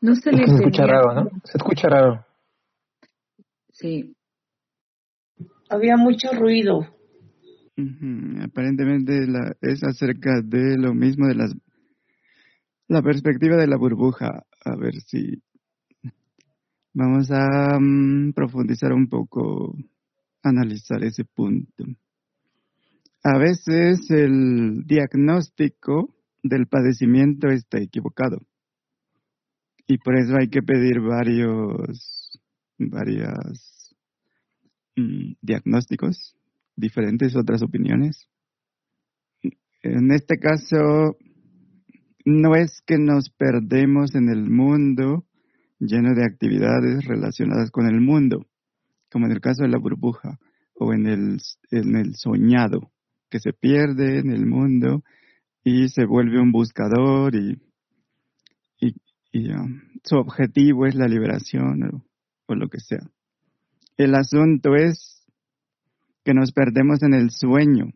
No 0.00 0.14
se 0.14 0.32
le 0.32 0.46
Se 0.46 0.54
escucha 0.54 0.86
raro, 0.86 1.14
¿no? 1.14 1.30
Se 1.44 1.58
escucha 1.58 1.88
raro. 1.88 2.24
Sí. 3.72 4.14
Había 5.68 5.96
mucho 5.96 6.32
ruido. 6.32 6.80
Aparentemente 8.42 9.26
la, 9.26 9.54
es 9.60 9.84
acerca 9.84 10.40
de 10.42 10.76
lo 10.78 10.94
mismo 10.94 11.26
de 11.26 11.34
las 11.34 11.54
la 12.88 13.02
perspectiva 13.02 13.56
de 13.56 13.66
la 13.66 13.76
burbuja. 13.76 14.44
A 14.64 14.76
ver 14.76 14.94
si 15.00 15.42
vamos 16.94 17.30
a 17.30 17.78
mm, 17.78 18.32
profundizar 18.32 18.92
un 18.92 19.08
poco, 19.08 19.76
analizar 20.42 21.02
ese 21.04 21.24
punto. 21.24 21.84
A 23.24 23.38
veces 23.38 24.08
el 24.10 24.84
diagnóstico 24.86 26.14
del 26.42 26.66
padecimiento 26.68 27.48
está 27.48 27.78
equivocado 27.78 28.38
y 29.86 29.98
por 29.98 30.16
eso 30.16 30.36
hay 30.36 30.48
que 30.48 30.62
pedir 30.62 31.00
varios 31.00 32.40
varias 32.78 33.94
mm, 34.96 35.34
diagnósticos 35.40 36.36
diferentes, 36.76 37.36
otras 37.36 37.62
opiniones. 37.62 38.28
En 39.82 40.10
este 40.10 40.38
caso, 40.38 41.16
no 42.24 42.54
es 42.54 42.82
que 42.86 42.98
nos 42.98 43.30
perdemos 43.30 44.14
en 44.14 44.28
el 44.28 44.50
mundo 44.50 45.24
lleno 45.78 46.14
de 46.14 46.24
actividades 46.24 47.04
relacionadas 47.04 47.70
con 47.70 47.86
el 47.86 48.00
mundo, 48.00 48.46
como 49.10 49.26
en 49.26 49.32
el 49.32 49.40
caso 49.40 49.62
de 49.62 49.68
la 49.68 49.78
burbuja 49.78 50.38
o 50.74 50.92
en 50.92 51.06
el, 51.06 51.40
en 51.70 51.96
el 51.96 52.14
soñado, 52.16 52.90
que 53.30 53.38
se 53.40 53.52
pierde 53.52 54.18
en 54.18 54.30
el 54.30 54.46
mundo 54.46 55.02
y 55.62 55.88
se 55.88 56.04
vuelve 56.04 56.40
un 56.40 56.52
buscador 56.52 57.34
y, 57.34 57.58
su 60.04 60.16
objetivo 60.16 60.86
es 60.86 60.94
la 60.94 61.08
liberación 61.08 62.04
o 62.46 62.54
lo 62.54 62.68
que 62.68 62.80
sea. 62.80 63.10
El 63.96 64.14
asunto 64.14 64.74
es 64.74 65.24
que 66.24 66.34
nos 66.34 66.52
perdemos 66.52 67.02
en 67.02 67.14
el 67.14 67.30
sueño, 67.30 67.92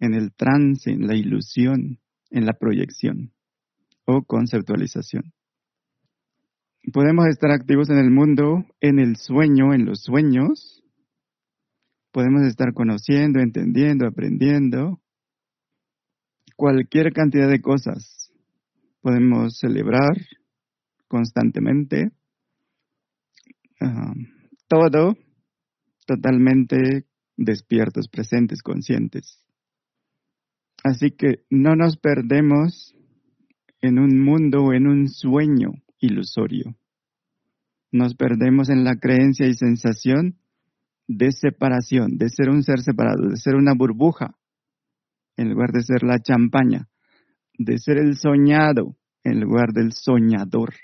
en 0.00 0.14
el 0.14 0.34
trance, 0.34 0.90
en 0.90 1.06
la 1.06 1.14
ilusión, 1.14 2.00
en 2.30 2.46
la 2.46 2.54
proyección 2.54 3.32
o 4.04 4.22
conceptualización. 4.22 5.32
Podemos 6.92 7.26
estar 7.28 7.50
activos 7.50 7.88
en 7.88 7.98
el 7.98 8.10
mundo, 8.10 8.66
en 8.80 8.98
el 8.98 9.16
sueño, 9.16 9.72
en 9.72 9.86
los 9.86 10.02
sueños. 10.02 10.82
Podemos 12.12 12.42
estar 12.42 12.74
conociendo, 12.74 13.40
entendiendo, 13.40 14.06
aprendiendo. 14.06 15.00
Cualquier 16.56 17.12
cantidad 17.12 17.48
de 17.48 17.62
cosas. 17.62 18.23
Podemos 19.04 19.58
celebrar 19.58 20.16
constantemente. 21.08 22.10
Todo 24.66 25.14
totalmente 26.06 27.04
despiertos, 27.36 28.08
presentes, 28.08 28.62
conscientes. 28.62 29.44
Así 30.82 31.10
que 31.10 31.44
no 31.50 31.76
nos 31.76 31.98
perdemos 31.98 32.94
en 33.82 33.98
un 33.98 34.24
mundo 34.24 34.64
o 34.64 34.72
en 34.72 34.86
un 34.86 35.10
sueño 35.10 35.72
ilusorio. 36.00 36.74
Nos 37.92 38.14
perdemos 38.14 38.70
en 38.70 38.84
la 38.84 38.96
creencia 38.96 39.46
y 39.46 39.52
sensación 39.52 40.38
de 41.08 41.30
separación, 41.30 42.16
de 42.16 42.30
ser 42.30 42.48
un 42.48 42.62
ser 42.62 42.80
separado, 42.80 43.28
de 43.28 43.36
ser 43.36 43.54
una 43.54 43.74
burbuja, 43.74 44.38
en 45.36 45.50
lugar 45.50 45.72
de 45.72 45.82
ser 45.82 46.04
la 46.04 46.20
champaña, 46.20 46.88
de 47.58 47.78
ser 47.78 47.98
el 47.98 48.16
soñado, 48.16 48.96
en 49.22 49.40
lugar 49.40 49.72
del 49.72 49.92
soñador. 49.92 50.74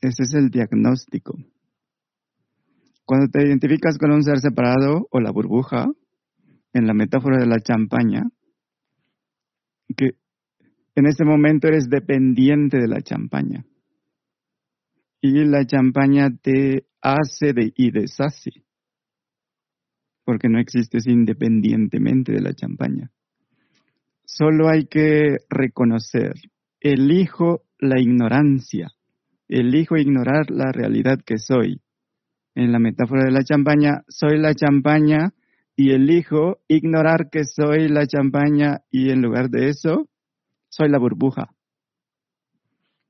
Ese 0.00 0.24
es 0.24 0.34
el 0.34 0.50
diagnóstico. 0.50 1.38
Cuando 3.04 3.28
te 3.30 3.46
identificas 3.46 3.98
con 3.98 4.12
un 4.12 4.22
ser 4.22 4.38
separado 4.38 5.06
o 5.10 5.20
la 5.20 5.30
burbuja, 5.30 5.86
en 6.72 6.86
la 6.86 6.94
metáfora 6.94 7.38
de 7.38 7.46
la 7.46 7.60
champaña, 7.60 8.22
que 9.96 10.16
en 10.96 11.06
ese 11.06 11.24
momento 11.24 11.68
eres 11.68 11.88
dependiente 11.88 12.78
de 12.78 12.88
la 12.88 13.00
champaña. 13.00 13.64
Y 15.20 15.44
la 15.44 15.64
champaña 15.64 16.28
te 16.42 16.86
hace 17.00 17.54
y 17.76 17.90
deshace, 17.90 18.64
porque 20.24 20.48
no 20.48 20.58
existes 20.58 21.06
independientemente 21.06 22.32
de 22.32 22.40
la 22.40 22.52
champaña. 22.52 23.10
Solo 24.24 24.68
hay 24.68 24.86
que 24.86 25.36
reconocer, 25.48 26.34
elijo 26.80 27.62
la 27.78 28.00
ignorancia, 28.00 28.90
elijo 29.48 29.96
ignorar 29.96 30.50
la 30.50 30.72
realidad 30.72 31.18
que 31.24 31.38
soy. 31.38 31.80
En 32.54 32.72
la 32.72 32.78
metáfora 32.78 33.24
de 33.24 33.32
la 33.32 33.44
champaña, 33.44 34.02
soy 34.08 34.38
la 34.38 34.54
champaña 34.54 35.34
y 35.76 35.90
elijo 35.90 36.58
ignorar 36.68 37.28
que 37.30 37.44
soy 37.44 37.88
la 37.88 38.06
champaña 38.06 38.82
y 38.90 39.10
en 39.10 39.22
lugar 39.22 39.50
de 39.50 39.68
eso, 39.68 40.08
soy 40.68 40.88
la 40.88 40.98
burbuja. 40.98 41.54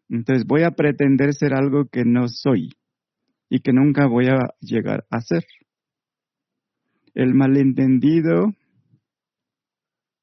Entonces 0.08 0.46
voy 0.46 0.62
a 0.62 0.72
pretender 0.72 1.34
ser 1.34 1.54
algo 1.54 1.86
que 1.86 2.04
no 2.04 2.28
soy 2.28 2.70
y 3.48 3.60
que 3.60 3.72
nunca 3.72 4.06
voy 4.06 4.26
a 4.26 4.38
llegar 4.60 5.04
a 5.10 5.20
ser. 5.20 5.44
El 7.14 7.34
malentendido, 7.34 8.54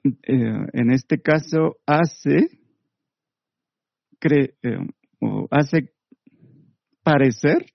eh, 0.04 0.66
en 0.74 0.92
este 0.92 1.22
caso, 1.22 1.78
hace, 1.86 2.50
eh, 4.22 4.78
o 5.20 5.48
hace 5.52 5.94
parecer 7.04 7.66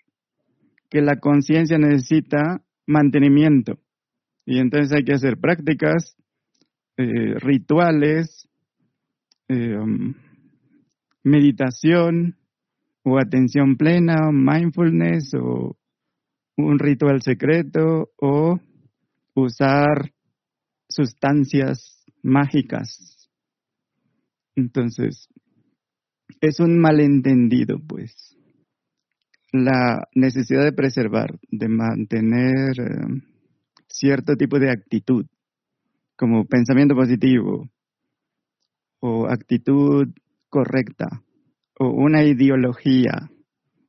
que 0.90 1.00
la 1.02 1.18
conciencia 1.18 1.78
necesita 1.78 2.62
mantenimiento. 2.86 3.78
Y 4.44 4.58
entonces 4.58 4.92
hay 4.92 5.04
que 5.04 5.14
hacer 5.14 5.38
prácticas, 5.38 6.16
eh, 6.96 7.34
rituales, 7.40 8.48
um, 9.48 10.14
meditación 11.22 12.36
o 13.02 13.18
atención 13.18 13.76
plena, 13.76 14.30
mindfulness 14.32 15.34
o 15.34 15.76
un 16.56 16.78
ritual 16.78 17.22
secreto 17.22 18.10
o 18.16 18.58
usar 19.34 20.12
sustancias 20.88 21.95
mágicas. 22.26 23.30
Entonces, 24.56 25.28
es 26.40 26.60
un 26.60 26.78
malentendido, 26.78 27.78
pues. 27.86 28.36
La 29.52 30.06
necesidad 30.14 30.64
de 30.64 30.72
preservar, 30.72 31.38
de 31.50 31.68
mantener 31.68 32.80
eh, 32.80 33.22
cierto 33.88 34.36
tipo 34.36 34.58
de 34.58 34.70
actitud, 34.70 35.26
como 36.16 36.46
pensamiento 36.46 36.94
positivo 36.94 37.70
o 39.00 39.26
actitud 39.28 40.08
correcta 40.48 41.22
o 41.78 41.90
una 41.90 42.24
ideología, 42.24 43.30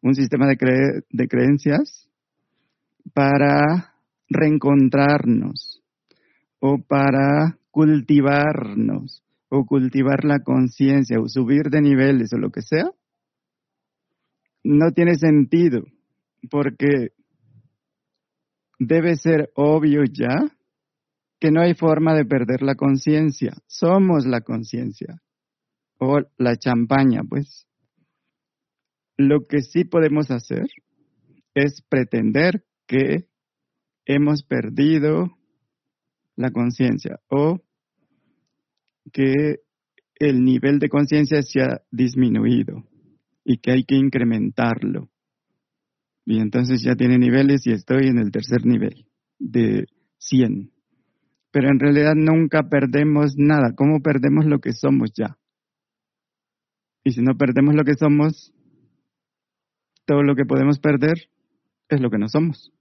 un 0.02 0.14
sistema 0.14 0.48
de, 0.48 1.04
de 1.10 1.28
creencias 1.28 2.10
para 3.14 3.96
reencontrarnos 4.30 5.82
o 6.60 6.78
para 6.80 7.58
cultivarnos 7.78 9.24
o 9.50 9.64
cultivar 9.64 10.24
la 10.24 10.40
conciencia 10.40 11.20
o 11.20 11.30
subir 11.30 11.70
de 11.70 11.80
niveles 11.80 12.34
o 12.34 12.40
lo 12.40 12.50
que 12.50 12.64
sea, 12.64 12.90
no 14.64 14.90
tiene 14.94 15.14
sentido 15.14 15.84
porque 16.50 17.10
debe 18.80 19.16
ser 19.16 19.52
obvio 19.54 20.02
ya 20.12 20.50
que 21.40 21.52
no 21.52 21.62
hay 21.62 21.76
forma 21.76 22.16
de 22.16 22.26
perder 22.26 22.64
la 22.64 22.74
conciencia. 22.74 23.54
Somos 23.68 24.26
la 24.26 24.42
conciencia. 24.42 25.22
O 26.00 26.22
la 26.38 26.56
champaña, 26.56 27.22
pues. 27.30 27.68
Lo 29.18 29.42
que 29.48 29.62
sí 29.62 29.84
podemos 29.84 30.32
hacer 30.32 30.66
es 31.54 31.84
pretender 31.88 32.66
que 32.88 33.28
hemos 34.06 34.42
perdido 34.42 35.38
la 36.36 36.50
conciencia 36.50 37.20
o 37.30 37.62
que 39.12 39.62
el 40.20 40.44
nivel 40.44 40.80
de 40.80 40.90
conciencia 40.90 41.42
se 41.42 41.62
ha 41.62 41.82
disminuido 41.92 42.84
y 43.44 43.58
que 43.60 43.72
hay 43.72 43.84
que 43.84 43.96
incrementarlo. 43.96 45.10
Y 46.26 46.40
entonces 46.40 46.82
ya 46.84 46.96
tiene 46.96 47.18
niveles 47.18 47.66
y 47.66 47.72
estoy 47.72 48.08
en 48.08 48.18
el 48.18 48.32
tercer 48.32 48.66
nivel 48.66 49.06
de 49.40 49.86
100. 50.18 50.72
Pero 51.52 51.70
en 51.70 51.80
realidad 51.80 52.16
nunca 52.16 52.68
perdemos 52.70 53.36
nada. 53.38 53.74
¿Cómo 53.76 54.02
perdemos 54.02 54.46
lo 54.46 54.60
que 54.60 54.74
somos 54.74 55.12
ya? 55.16 55.38
Y 57.04 57.12
si 57.12 57.22
no 57.22 57.38
perdemos 57.38 57.74
lo 57.76 57.86
que 57.86 57.94
somos, 57.94 58.54
todo 60.06 60.24
lo 60.24 60.36
que 60.36 60.46
podemos 60.46 60.80
perder 60.80 61.30
es 61.88 62.02
lo 62.02 62.10
que 62.10 62.18
no 62.18 62.28
somos. 62.28 62.74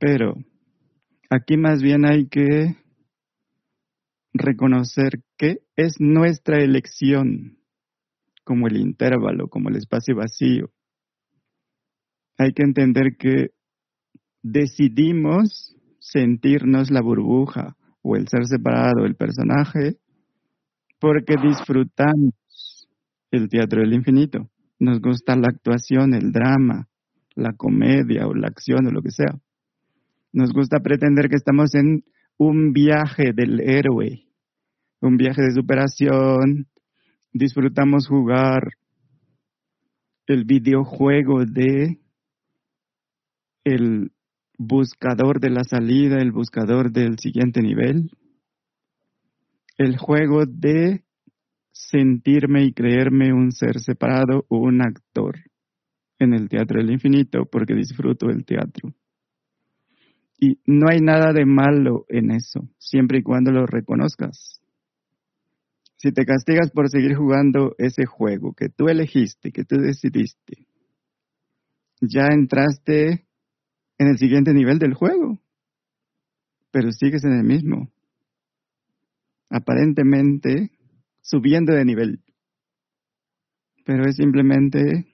Pero 0.00 0.34
aquí 1.30 1.56
más 1.56 1.80
bien 1.80 2.04
hay 2.04 2.26
que 2.26 2.76
reconocer 4.32 5.22
que 5.36 5.58
es 5.76 5.94
nuestra 5.98 6.62
elección, 6.62 7.58
como 8.44 8.66
el 8.66 8.76
intervalo, 8.76 9.48
como 9.48 9.68
el 9.68 9.76
espacio 9.76 10.16
vacío, 10.16 10.70
hay 12.38 12.52
que 12.52 12.62
entender 12.62 13.16
que 13.18 13.50
decidimos 14.42 15.76
sentirnos 16.00 16.90
la 16.90 17.00
burbuja 17.00 17.76
o 18.02 18.16
el 18.16 18.26
ser 18.28 18.46
separado, 18.46 19.04
el 19.04 19.14
personaje, 19.14 19.98
porque 20.98 21.36
disfrutamos 21.36 22.34
el 23.30 23.48
teatro 23.48 23.80
del 23.80 23.94
infinito. 23.94 24.50
Nos 24.78 25.00
gusta 25.00 25.36
la 25.36 25.48
actuación, 25.48 26.14
el 26.14 26.32
drama, 26.32 26.88
la 27.34 27.52
comedia 27.56 28.26
o 28.26 28.34
la 28.34 28.48
acción 28.48 28.86
o 28.86 28.90
lo 28.90 29.02
que 29.02 29.10
sea. 29.10 29.38
Nos 30.32 30.52
gusta 30.52 30.80
pretender 30.80 31.28
que 31.28 31.36
estamos 31.36 31.74
en 31.74 32.04
un 32.38 32.72
viaje 32.72 33.32
del 33.34 33.60
héroe, 33.60 34.26
un 35.00 35.16
viaje 35.16 35.42
de 35.42 35.52
superación. 35.52 36.68
Disfrutamos 37.32 38.08
jugar 38.08 38.74
el 40.26 40.44
videojuego 40.44 41.44
de 41.44 41.98
el 43.64 44.12
buscador 44.58 45.40
de 45.40 45.50
la 45.50 45.64
salida, 45.64 46.18
el 46.18 46.32
buscador 46.32 46.92
del 46.92 47.18
siguiente 47.18 47.62
nivel, 47.62 48.10
el 49.78 49.96
juego 49.96 50.44
de 50.46 51.04
sentirme 51.72 52.64
y 52.64 52.72
creerme 52.72 53.32
un 53.32 53.52
ser 53.52 53.80
separado 53.80 54.44
o 54.48 54.58
un 54.58 54.82
actor 54.82 55.38
en 56.18 56.34
el 56.34 56.48
teatro 56.48 56.78
del 56.78 56.92
infinito 56.92 57.46
porque 57.46 57.74
disfruto 57.74 58.28
el 58.28 58.44
teatro. 58.44 58.94
Y 60.44 60.58
no 60.66 60.88
hay 60.90 60.98
nada 60.98 61.32
de 61.32 61.46
malo 61.46 62.04
en 62.08 62.32
eso, 62.32 62.68
siempre 62.76 63.20
y 63.20 63.22
cuando 63.22 63.52
lo 63.52 63.64
reconozcas. 63.64 64.60
Si 65.98 66.10
te 66.10 66.24
castigas 66.24 66.72
por 66.72 66.90
seguir 66.90 67.14
jugando 67.14 67.76
ese 67.78 68.06
juego 68.06 68.52
que 68.52 68.68
tú 68.68 68.88
elegiste, 68.88 69.52
que 69.52 69.62
tú 69.62 69.76
decidiste, 69.76 70.66
ya 72.00 72.26
entraste 72.32 73.28
en 73.98 74.08
el 74.08 74.18
siguiente 74.18 74.52
nivel 74.52 74.80
del 74.80 74.94
juego, 74.94 75.40
pero 76.72 76.90
sigues 76.90 77.22
en 77.22 77.34
el 77.34 77.44
mismo. 77.44 77.92
aparentemente 79.48 80.72
subiendo 81.20 81.72
de 81.72 81.84
nivel. 81.84 82.20
Pero 83.84 84.08
es 84.08 84.16
simplemente 84.16 85.06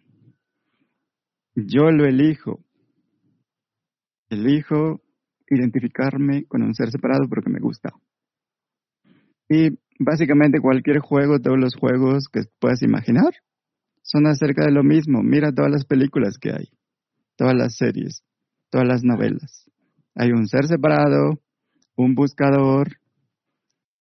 yo 1.55 1.91
lo 1.91 2.07
elijo. 2.07 2.65
Elijo 4.31 5.03
identificarme 5.51 6.45
con 6.45 6.63
un 6.63 6.75
ser 6.75 6.91
separado 6.91 7.29
porque 7.29 7.51
me 7.51 7.61
gusta. 7.61 7.91
Y 9.49 9.79
básicamente 9.99 10.61
cualquier 10.61 10.99
juego, 10.99 11.41
todos 11.41 11.59
los 11.59 11.75
juegos 11.75 12.29
que 12.31 12.43
puedas 12.59 12.83
imaginar, 12.83 13.33
son 14.03 14.27
acerca 14.27 14.65
de 14.65 14.73
lo 14.73 14.83
mismo. 14.83 15.23
Mira 15.23 15.53
todas 15.53 15.71
las 15.71 15.85
películas 15.85 16.39
que 16.39 16.51
hay, 16.51 16.69
todas 17.37 17.55
las 17.55 17.77
series, 17.77 18.23
todas 18.71 18.87
las 18.87 19.05
novelas. 19.05 19.71
Hay 20.15 20.33
un 20.33 20.47
ser 20.47 20.67
separado, 20.67 21.41
un 21.97 22.15
buscador 22.15 22.99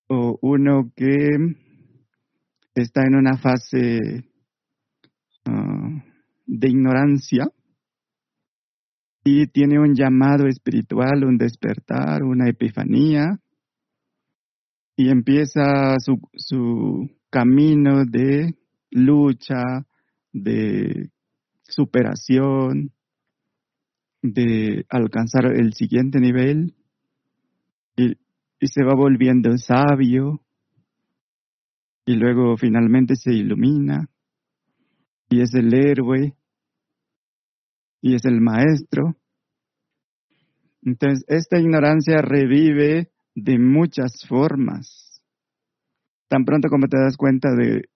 o 0.07 0.37
uno 0.41 0.91
que 0.95 1.37
está 2.75 3.01
en 3.05 3.15
una 3.15 3.37
fase 3.37 4.25
ah, 5.45 6.03
de 6.45 6.69
ignorancia 6.69 7.47
tiene 9.47 9.79
un 9.79 9.95
llamado 9.95 10.47
espiritual, 10.47 11.23
un 11.23 11.37
despertar, 11.37 12.23
una 12.23 12.49
epifanía. 12.49 13.39
Y 14.95 15.09
empieza 15.09 15.95
su, 15.99 16.19
su 16.35 17.09
camino 17.29 18.05
de 18.05 18.55
lucha, 18.89 19.61
de 20.33 21.09
superación, 21.63 22.91
de 24.21 24.85
alcanzar 24.89 25.45
el 25.55 25.73
siguiente 25.73 26.19
nivel. 26.19 26.73
Y, 27.95 28.13
y 28.59 28.67
se 28.67 28.83
va 28.83 28.93
volviendo 28.95 29.57
sabio. 29.57 30.41
Y 32.05 32.15
luego 32.15 32.55
finalmente 32.57 33.15
se 33.15 33.33
ilumina. 33.33 34.09
Y 35.29 35.41
es 35.41 35.53
el 35.53 35.73
héroe 35.73 36.36
y 38.07 38.15
es 38.15 38.23
el 38.23 38.39
maestro. 38.39 39.17
Entonces, 40.81 41.25
esta 41.27 41.59
ignorancia 41.59 42.21
revive 42.21 43.11
de 43.35 43.59
muchas 43.59 44.25
formas. 44.25 45.21
Tan 46.29 46.45
pronto 46.45 46.69
como 46.69 46.87
te 46.87 46.97
das 46.97 47.17
cuenta 47.17 47.49
de, 47.53 47.89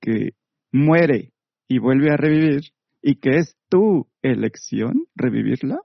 que 0.00 0.30
muere 0.72 1.34
y 1.68 1.78
vuelve 1.78 2.10
a 2.10 2.16
revivir 2.16 2.72
y 3.02 3.16
que 3.16 3.36
es 3.36 3.56
tu 3.68 4.08
elección 4.22 5.06
revivirla, 5.14 5.78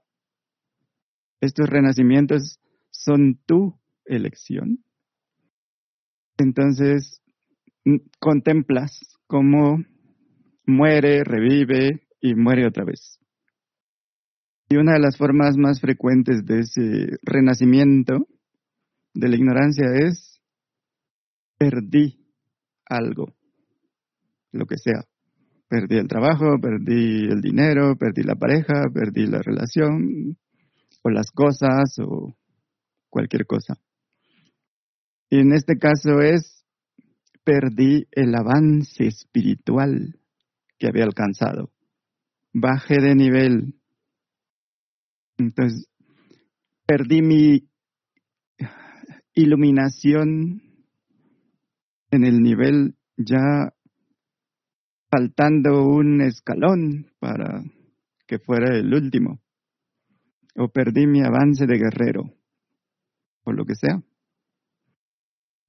estos 1.42 1.68
renacimientos 1.68 2.58
son 2.90 3.38
tu 3.44 3.78
elección. 4.06 4.82
Entonces, 6.38 7.22
contemplas 8.20 9.18
cómo 9.26 9.84
muere, 10.66 11.24
revive 11.24 12.08
y 12.22 12.34
muere 12.34 12.66
otra 12.66 12.84
vez. 12.84 13.20
Y 14.68 14.76
una 14.76 14.94
de 14.94 15.00
las 15.00 15.16
formas 15.16 15.56
más 15.56 15.80
frecuentes 15.80 16.44
de 16.44 16.60
ese 16.60 17.18
renacimiento 17.22 18.26
de 19.14 19.28
la 19.28 19.36
ignorancia 19.36 19.86
es 19.94 20.40
perdí 21.56 22.26
algo, 22.84 23.34
lo 24.52 24.66
que 24.66 24.76
sea. 24.76 25.04
Perdí 25.68 25.96
el 25.96 26.08
trabajo, 26.08 26.58
perdí 26.60 27.26
el 27.26 27.40
dinero, 27.40 27.96
perdí 27.96 28.22
la 28.22 28.36
pareja, 28.36 28.84
perdí 28.92 29.26
la 29.26 29.42
relación, 29.42 30.36
o 31.02 31.10
las 31.10 31.30
cosas, 31.30 31.98
o 31.98 32.36
cualquier 33.08 33.46
cosa. 33.46 33.74
Y 35.30 35.40
en 35.40 35.52
este 35.52 35.76
caso 35.78 36.20
es, 36.20 36.64
perdí 37.44 38.06
el 38.12 38.34
avance 38.34 39.06
espiritual 39.06 40.20
que 40.78 40.88
había 40.88 41.04
alcanzado. 41.04 41.72
Bajé 42.52 43.00
de 43.00 43.14
nivel. 43.14 43.74
Entonces, 45.38 45.88
perdí 46.86 47.22
mi 47.22 47.68
iluminación 49.34 50.62
en 52.10 52.24
el 52.24 52.42
nivel 52.42 52.96
ya 53.16 53.72
faltando 55.10 55.86
un 55.86 56.20
escalón 56.20 57.10
para 57.18 57.62
que 58.26 58.38
fuera 58.38 58.76
el 58.76 58.92
último. 58.92 59.40
O 60.56 60.68
perdí 60.68 61.06
mi 61.06 61.22
avance 61.22 61.66
de 61.66 61.76
guerrero, 61.76 62.32
o 63.44 63.52
lo 63.52 63.64
que 63.66 63.74
sea. 63.74 64.02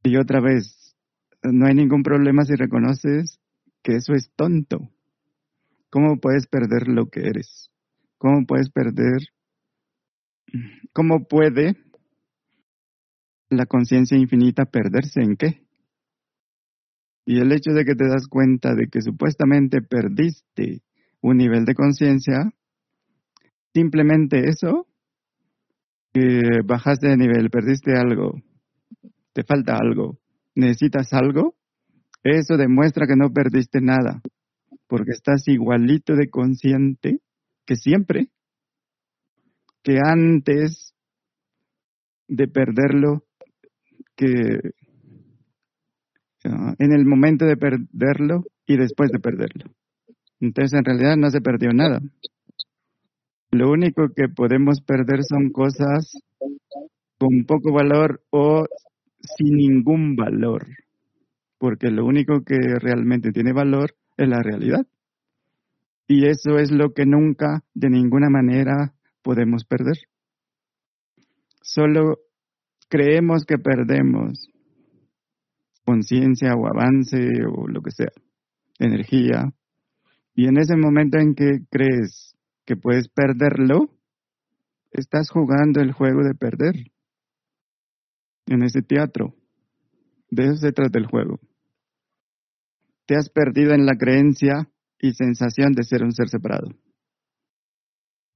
Y 0.04 0.16
otra 0.16 0.40
vez, 0.40 0.96
no 1.44 1.66
hay 1.66 1.76
ningún 1.76 2.04
problema 2.04 2.46
si 2.46 2.56
reconoces 2.56 3.40
que 3.84 3.96
eso 3.96 4.14
es 4.14 4.32
tonto. 4.36 4.90
¿Cómo 5.90 6.20
puedes 6.20 6.48
perder 6.48 6.88
lo 6.88 7.10
que 7.10 7.22
eres? 7.22 7.70
¿Cómo 8.18 8.46
puedes 8.46 8.70
perder? 8.70 9.20
¿Cómo 10.94 11.28
puede 11.28 11.76
la 13.50 13.66
conciencia 13.66 14.18
infinita 14.18 14.66
perderse 14.66 15.22
en 15.22 15.36
qué? 15.36 15.68
Y 17.26 17.40
el 17.40 17.52
hecho 17.52 17.72
de 17.72 17.84
que 17.84 17.96
te 17.96 18.08
das 18.08 18.28
cuenta 18.30 18.74
de 18.74 18.88
que 18.88 19.02
supuestamente 19.02 19.82
perdiste 19.82 20.82
un 21.22 21.38
nivel 21.38 21.66
de 21.66 21.74
conciencia, 21.74 22.54
simplemente 23.74 24.48
eso, 24.48 24.88
que 26.14 26.62
bajaste 26.66 27.10
de 27.10 27.18
nivel, 27.18 27.50
perdiste 27.50 27.98
algo, 27.98 28.42
te 29.34 29.44
falta 29.44 29.78
algo, 29.78 30.20
necesitas 30.56 31.12
algo, 31.12 31.56
eso 32.24 32.58
demuestra 32.58 33.06
que 33.08 33.16
no 33.16 33.32
perdiste 33.32 33.82
nada, 33.82 34.22
porque 34.88 35.12
estás 35.12 35.48
igualito 35.48 36.16
de 36.16 36.30
consciente 36.30 37.20
que 37.66 37.76
siempre, 37.76 38.30
que 39.84 40.00
antes 40.04 40.94
de 42.28 42.48
perderlo 42.48 43.24
que 44.16 44.60
ah, 46.46 46.76
en 46.80 46.92
el 46.92 47.06
momento 47.06 47.46
de 47.46 47.58
perderlo 47.58 48.44
y 48.66 48.78
después 48.78 49.12
de 49.12 49.20
perderlo. 49.20 49.72
Entonces 50.40 50.78
en 50.78 50.86
realidad 50.86 51.16
no 51.18 51.30
se 51.30 51.42
perdió 51.42 51.72
nada. 51.74 52.02
Lo 53.52 53.72
único 53.72 54.10
que 54.16 54.28
podemos 54.28 54.82
perder 54.82 55.24
son 55.24 55.52
cosas 55.52 56.12
con 57.18 57.46
poco 57.46 57.74
valor 57.74 58.22
o 58.30 58.66
sin 59.20 59.56
ningún 59.56 60.16
valor, 60.16 60.68
porque 61.58 61.90
lo 61.90 62.06
único 62.06 62.44
que 62.44 62.58
realmente 62.80 63.32
tiene 63.32 63.54
valor 63.54 63.96
es 64.18 64.28
la 64.28 64.44
realidad. 64.44 64.86
Y 66.08 66.28
eso 66.28 66.58
es 66.58 66.72
lo 66.72 66.94
que 66.94 67.06
nunca, 67.06 67.64
de 67.74 67.90
ninguna 67.90 68.30
manera, 68.30 68.94
podemos 69.28 69.66
perder. 69.66 69.98
Solo 71.62 72.20
creemos 72.88 73.44
que 73.44 73.58
perdemos 73.58 74.50
conciencia 75.84 76.54
o 76.56 76.66
avance 76.66 77.28
o 77.46 77.68
lo 77.68 77.82
que 77.82 77.92
sea, 77.92 78.12
energía, 78.80 79.54
y 80.34 80.48
en 80.48 80.58
ese 80.58 80.78
momento 80.78 81.18
en 81.18 81.36
que 81.36 81.66
crees 81.70 82.38
que 82.66 82.78
puedes 82.78 83.10
perderlo, 83.10 83.90
estás 84.92 85.30
jugando 85.30 85.82
el 85.82 85.92
juego 85.92 86.24
de 86.24 86.34
perder 86.34 86.76
en 88.46 88.64
ese 88.64 88.82
teatro. 88.82 89.36
De 90.30 90.46
eso 90.46 90.56
se 90.56 90.72
trata 90.72 91.00
el 91.00 91.08
juego. 91.08 91.42
Te 93.06 93.16
has 93.18 93.30
perdido 93.30 93.74
en 93.74 93.86
la 93.86 93.98
creencia 93.98 94.70
y 95.00 95.12
sensación 95.12 95.74
de 95.74 95.84
ser 95.84 96.04
un 96.04 96.14
ser 96.14 96.30
separado. 96.30 96.70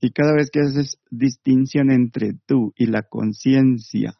Y 0.01 0.11
cada 0.11 0.33
vez 0.33 0.49
que 0.51 0.59
haces 0.59 0.99
distinción 1.09 1.91
entre 1.91 2.33
tú 2.45 2.73
y 2.75 2.87
la 2.87 3.03
conciencia 3.03 4.15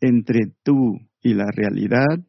entre 0.00 0.52
tú 0.62 0.98
y 1.22 1.34
la 1.34 1.50
realidad 1.50 2.24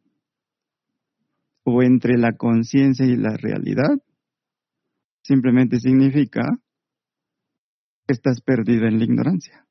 o 1.64 1.82
entre 1.82 2.16
la 2.16 2.32
conciencia 2.36 3.04
y 3.04 3.16
la 3.16 3.36
realidad, 3.36 3.98
simplemente 5.22 5.78
significa 5.80 6.42
que 8.06 8.14
estás 8.14 8.40
perdido 8.40 8.86
en 8.86 8.98
la 8.98 9.04
ignorancia. 9.04 9.66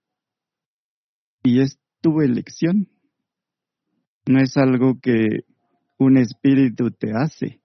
Y 1.44 1.62
es 1.62 1.80
tu 2.02 2.22
elección. 2.22 2.90
No 4.28 4.42
es 4.42 4.58
algo 4.58 5.00
que 5.00 5.46
un 5.98 6.18
espíritu 6.18 6.92
te 6.92 7.12
hace. 7.14 7.62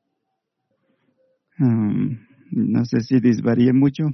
Um, 1.59 2.19
no 2.52 2.85
sé 2.85 3.01
si 3.01 3.19
disvaríe 3.20 3.73
mucho. 3.73 4.05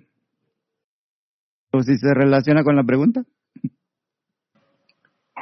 O 1.77 1.83
si 1.83 1.99
se 1.99 2.15
relaciona 2.15 2.65
con 2.65 2.75
la 2.75 2.85
pregunta. 2.85 3.23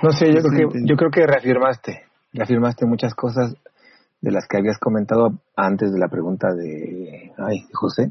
No 0.02 0.11
sé, 0.11 0.32
yo 0.32 0.40
creo 0.43 0.70
que 0.70 0.81
yo 0.85 0.97
creo 0.97 1.11
que 1.11 1.27
reafirmaste, 1.27 2.02
reafirmaste 2.32 2.86
muchas 2.86 3.15
cosas 3.15 3.55
de 4.20 4.32
las 4.32 4.47
que 4.48 4.59
habías 4.59 4.78
comentado 4.78 5.39
antes 5.56 5.93
de 5.93 5.98
la 5.98 6.09
pregunta 6.09 6.52
de, 6.52 7.32
ay, 7.39 7.66
José. 7.73 8.11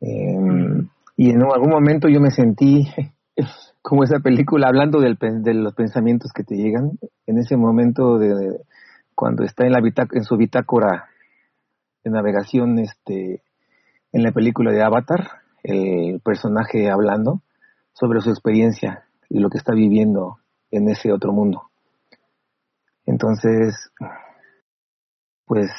Em, 0.00 0.88
y 1.16 1.30
en 1.30 1.42
algún 1.42 1.70
momento 1.70 2.08
yo 2.08 2.20
me 2.20 2.30
sentí 2.30 2.88
como 3.82 4.04
esa 4.04 4.20
película 4.20 4.68
hablando 4.68 5.00
del, 5.00 5.18
de 5.42 5.54
los 5.54 5.74
pensamientos 5.74 6.32
que 6.32 6.44
te 6.44 6.56
llegan 6.56 6.92
en 7.26 7.38
ese 7.38 7.56
momento 7.56 8.18
de, 8.18 8.60
cuando 9.14 9.44
está 9.44 9.66
en 9.66 9.72
la 9.72 9.80
en 10.12 10.24
su 10.24 10.36
bitácora 10.36 11.08
de 12.04 12.10
navegación 12.10 12.78
este 12.78 13.42
en 14.12 14.22
la 14.22 14.32
película 14.32 14.72
de 14.72 14.82
Avatar 14.82 15.45
el 15.66 16.20
personaje 16.20 16.90
hablando 16.90 17.42
sobre 17.92 18.20
su 18.20 18.30
experiencia 18.30 19.04
y 19.28 19.40
lo 19.40 19.50
que 19.50 19.58
está 19.58 19.74
viviendo 19.74 20.38
en 20.70 20.88
ese 20.88 21.12
otro 21.12 21.32
mundo. 21.32 21.70
Entonces 23.04 23.90
pues 25.44 25.70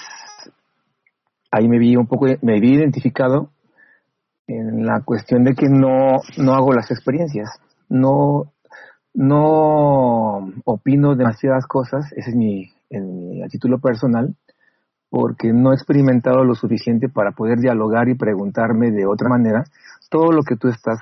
ahí 1.51 1.67
me 1.67 1.79
vi 1.79 1.95
un 1.95 2.07
poco 2.07 2.25
me 2.41 2.59
vi 2.59 2.73
identificado 2.73 3.51
en 4.47 4.85
la 4.85 5.01
cuestión 5.01 5.43
de 5.43 5.53
que 5.55 5.67
no 5.69 6.21
no 6.37 6.53
hago 6.53 6.73
las 6.73 6.89
experiencias. 6.91 7.49
No, 7.89 8.51
no 9.13 10.53
opino 10.65 11.15
demasiadas 11.15 11.65
cosas, 11.65 12.11
ese 12.13 12.31
es 12.31 12.35
mi, 12.35 12.69
en 12.89 13.29
mi 13.29 13.47
título 13.47 13.79
personal, 13.79 14.35
porque 15.09 15.53
no 15.53 15.71
he 15.71 15.75
experimentado 15.75 16.43
lo 16.43 16.55
suficiente 16.55 17.09
para 17.09 17.31
poder 17.31 17.59
dialogar 17.59 18.09
y 18.09 18.15
preguntarme 18.15 18.91
de 18.91 19.05
otra 19.05 19.29
manera 19.29 19.63
todo 20.09 20.31
lo 20.31 20.43
que 20.43 20.55
tú 20.55 20.67
estás 20.67 20.99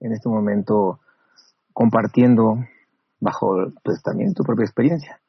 en 0.00 0.12
este 0.12 0.28
momento 0.28 1.00
compartiendo 1.72 2.56
bajo 3.20 3.72
pues 3.82 4.02
también 4.02 4.34
tu 4.34 4.42
propia 4.42 4.64
experiencia. 4.64 5.20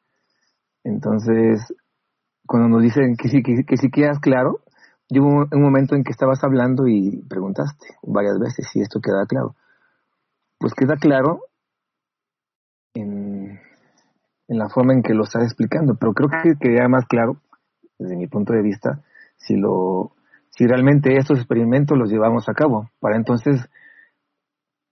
Entonces, 0.84 1.60
cuando 2.46 2.68
nos 2.68 2.82
dicen 2.82 3.16
que 3.16 3.28
sí, 3.28 3.42
que, 3.42 3.64
que 3.64 3.76
sí 3.76 3.90
quedas 3.90 4.18
claro, 4.20 4.60
hubo 5.10 5.46
un 5.50 5.62
momento 5.62 5.94
en 5.94 6.04
que 6.04 6.12
estabas 6.12 6.42
hablando 6.44 6.86
y 6.86 7.22
preguntaste 7.28 7.86
varias 8.02 8.38
veces 8.38 8.68
si 8.70 8.80
esto 8.80 9.00
queda 9.00 9.26
claro 9.26 9.54
pues 10.58 10.74
queda 10.74 10.96
claro 10.96 11.42
en, 12.94 13.60
la 14.48 14.68
forma 14.68 14.92
en 14.92 15.02
que 15.02 15.14
lo 15.14 15.24
estás 15.24 15.44
explicando, 15.44 15.94
pero 15.94 16.12
creo 16.12 16.28
que 16.42 16.54
queda 16.58 16.88
más 16.88 17.06
claro, 17.06 17.36
desde 17.98 18.16
mi 18.16 18.26
punto 18.26 18.52
de 18.52 18.62
vista, 18.62 19.02
si 19.36 19.56
lo 19.56 20.12
si 20.50 20.66
realmente 20.66 21.16
estos 21.16 21.38
experimentos 21.38 21.96
los 21.96 22.10
llevamos 22.10 22.48
a 22.48 22.54
cabo, 22.54 22.90
para 23.00 23.16
entonces 23.16 23.68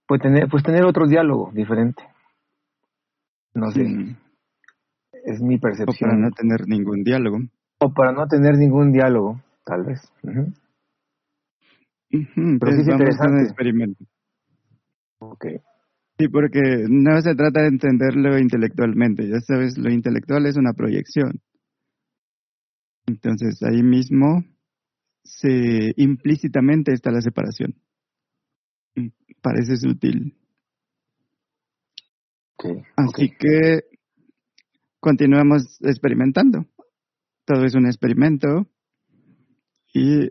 pues 0.06 0.20
tener, 0.20 0.48
pues 0.48 0.62
tener 0.62 0.84
otro 0.84 1.06
diálogo 1.06 1.50
diferente. 1.52 2.02
No 3.54 3.70
sé, 3.70 3.82
es 5.24 5.40
mi 5.40 5.58
percepción. 5.58 6.10
O 6.10 6.12
para 6.12 6.16
no 6.20 6.30
tener 6.30 6.68
ningún 6.68 7.02
diálogo. 7.02 7.38
O 7.80 7.92
para 7.92 8.12
no 8.12 8.26
tener 8.28 8.56
ningún 8.56 8.92
diálogo, 8.92 9.40
tal 9.64 9.84
vez. 9.84 10.00
Pero 12.10 12.72
sí 12.72 12.80
es 12.80 12.88
interesante. 12.88 13.42
experimento. 13.44 14.04
Okay. 15.18 15.56
Sí, 16.18 16.28
porque 16.28 16.86
no 16.88 17.20
se 17.20 17.34
trata 17.34 17.62
de 17.62 17.68
entenderlo 17.68 18.38
intelectualmente, 18.38 19.28
ya 19.28 19.40
sabes, 19.40 19.76
lo 19.76 19.90
intelectual 19.90 20.46
es 20.46 20.56
una 20.56 20.72
proyección. 20.72 21.40
Entonces 23.06 23.62
ahí 23.62 23.82
mismo 23.82 24.44
se 25.22 25.92
implícitamente 25.96 26.92
está 26.92 27.10
la 27.10 27.20
separación. 27.20 27.74
Parece 29.40 29.76
sutil. 29.76 30.36
Así 32.96 33.30
que 33.38 33.80
continuamos 35.00 35.78
experimentando. 35.82 36.66
Todo 37.44 37.64
es 37.64 37.74
un 37.74 37.86
experimento 37.86 38.66
y 39.92 40.30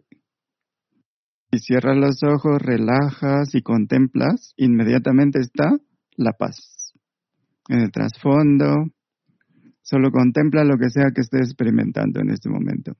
si 1.52 1.60
cierras 1.60 1.97
los 1.97 2.22
ojos, 2.23 2.61
relajas 2.61 3.56
y 3.56 3.61
contemplas, 3.61 4.53
inmediatamente 4.57 5.39
está 5.39 5.77
la 6.18 6.34
paz. 6.34 6.93
En 7.69 7.80
el 7.80 7.91
trasfondo, 7.91 8.91
solo 9.86 10.12
contempla 10.12 10.64
lo 10.64 10.78
que 10.78 10.90
sea 10.90 11.12
que 11.14 11.22
estés 11.22 11.41
experimentando 11.41 12.20
en 12.20 12.32
este 12.32 12.49
momento. 12.49 12.94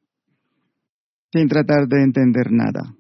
Sin 1.34 1.48
tratar 1.48 1.88
de 1.88 2.04
entender 2.04 2.52
nada. 2.52 2.96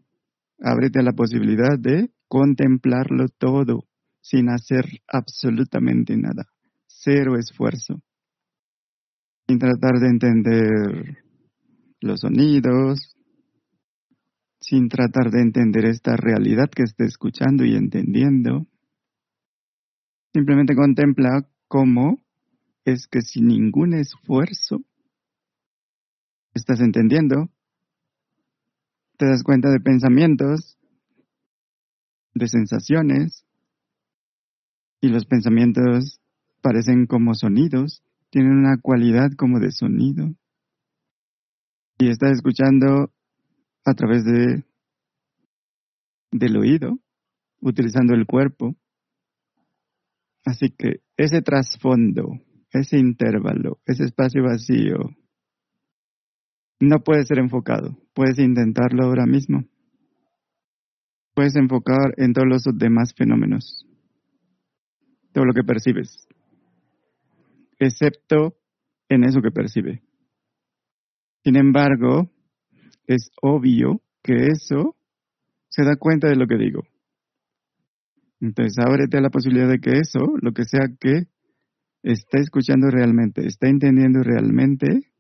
Ábrete 0.59 0.99
a 0.99 1.03
la 1.03 1.13
posibilidad 1.13 1.77
de 1.77 2.09
contemplarlo 2.27 3.27
todo, 3.37 3.85
sin 4.21 4.49
hacer 4.49 4.85
absolutamente 5.07 6.17
nada. 6.17 6.45
Cero 6.87 7.37
esfuerzo. 7.37 8.01
Sin 9.47 9.59
tratar 9.59 9.99
de 9.99 10.07
entender 10.07 11.17
los 12.01 12.21
sonidos, 12.21 13.15
sin 14.59 14.89
tratar 14.89 15.29
de 15.29 15.41
entender 15.41 15.85
esta 15.85 16.17
realidad 16.17 16.71
que 16.75 16.83
esté 16.83 17.05
escuchando 17.05 17.63
y 17.63 17.75
entendiendo. 17.75 18.65
Simplemente 20.33 20.75
contempla 20.75 21.47
cómo 21.67 22.24
es 22.85 23.07
que 23.07 23.21
sin 23.21 23.47
ningún 23.47 23.93
esfuerzo 23.93 24.81
estás 26.53 26.79
entendiendo, 26.79 27.49
te 29.17 29.25
das 29.25 29.43
cuenta 29.43 29.69
de 29.69 29.79
pensamientos, 29.79 30.77
de 32.33 32.47
sensaciones, 32.47 33.45
y 35.01 35.09
los 35.09 35.25
pensamientos 35.25 36.21
parecen 36.61 37.05
como 37.05 37.33
sonidos, 37.35 38.03
tienen 38.29 38.53
una 38.53 38.77
cualidad 38.81 39.31
como 39.37 39.59
de 39.59 39.71
sonido. 39.71 40.33
Y 41.97 42.09
estás 42.09 42.31
escuchando 42.31 43.11
a 43.83 43.93
través 43.93 44.25
de 44.25 44.63
del 46.31 46.57
oído, 46.57 46.99
utilizando 47.61 48.13
el 48.13 48.25
cuerpo. 48.25 48.75
Así 50.43 50.69
que 50.69 51.01
ese 51.17 51.41
trasfondo, 51.41 52.41
ese 52.79 52.97
intervalo, 52.97 53.79
ese 53.85 54.03
espacio 54.03 54.43
vacío, 54.43 54.97
no 56.79 56.99
puede 56.99 57.25
ser 57.25 57.39
enfocado. 57.39 57.97
Puedes 58.13 58.39
intentarlo 58.39 59.05
ahora 59.05 59.25
mismo. 59.25 59.63
Puedes 61.33 61.55
enfocar 61.55 62.13
en 62.17 62.33
todos 62.33 62.47
los 62.47 62.63
demás 62.77 63.13
fenómenos, 63.13 63.85
todo 65.33 65.43
lo 65.43 65.53
que 65.53 65.63
percibes, 65.63 66.27
excepto 67.77 68.55
en 69.09 69.25
eso 69.25 69.41
que 69.41 69.51
percibe. 69.51 70.01
Sin 71.43 71.57
embargo, 71.57 72.31
es 73.05 73.29
obvio 73.41 74.01
que 74.23 74.47
eso 74.47 74.95
se 75.67 75.83
da 75.83 75.97
cuenta 75.97 76.29
de 76.29 76.37
lo 76.37 76.47
que 76.47 76.55
digo. 76.55 76.83
Entonces, 78.39 78.77
ábrete 78.79 79.17
a 79.17 79.21
la 79.21 79.29
posibilidad 79.29 79.67
de 79.67 79.79
que 79.79 79.97
eso, 79.99 80.37
lo 80.41 80.53
que 80.53 80.63
sea 80.63 80.87
que 80.99 81.27
está 82.05 82.39
escuchando 82.39 82.89
realmente, 82.91 83.47
está 83.47 83.67
entendiendo 83.67 84.21
realmente, 84.21 85.11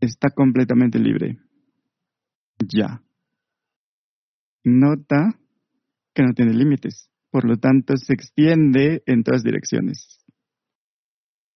está 0.00 0.30
completamente 0.30 0.98
libre. 0.98 1.38
Ya. 2.58 3.00
Nota 4.64 5.38
que 6.12 6.22
no 6.24 6.32
tiene 6.34 6.52
límites, 6.52 7.10
por 7.30 7.44
lo 7.44 7.56
tanto 7.56 7.96
se 7.96 8.12
extiende 8.12 9.02
en 9.06 9.22
todas 9.22 9.44
direcciones. 9.44 10.18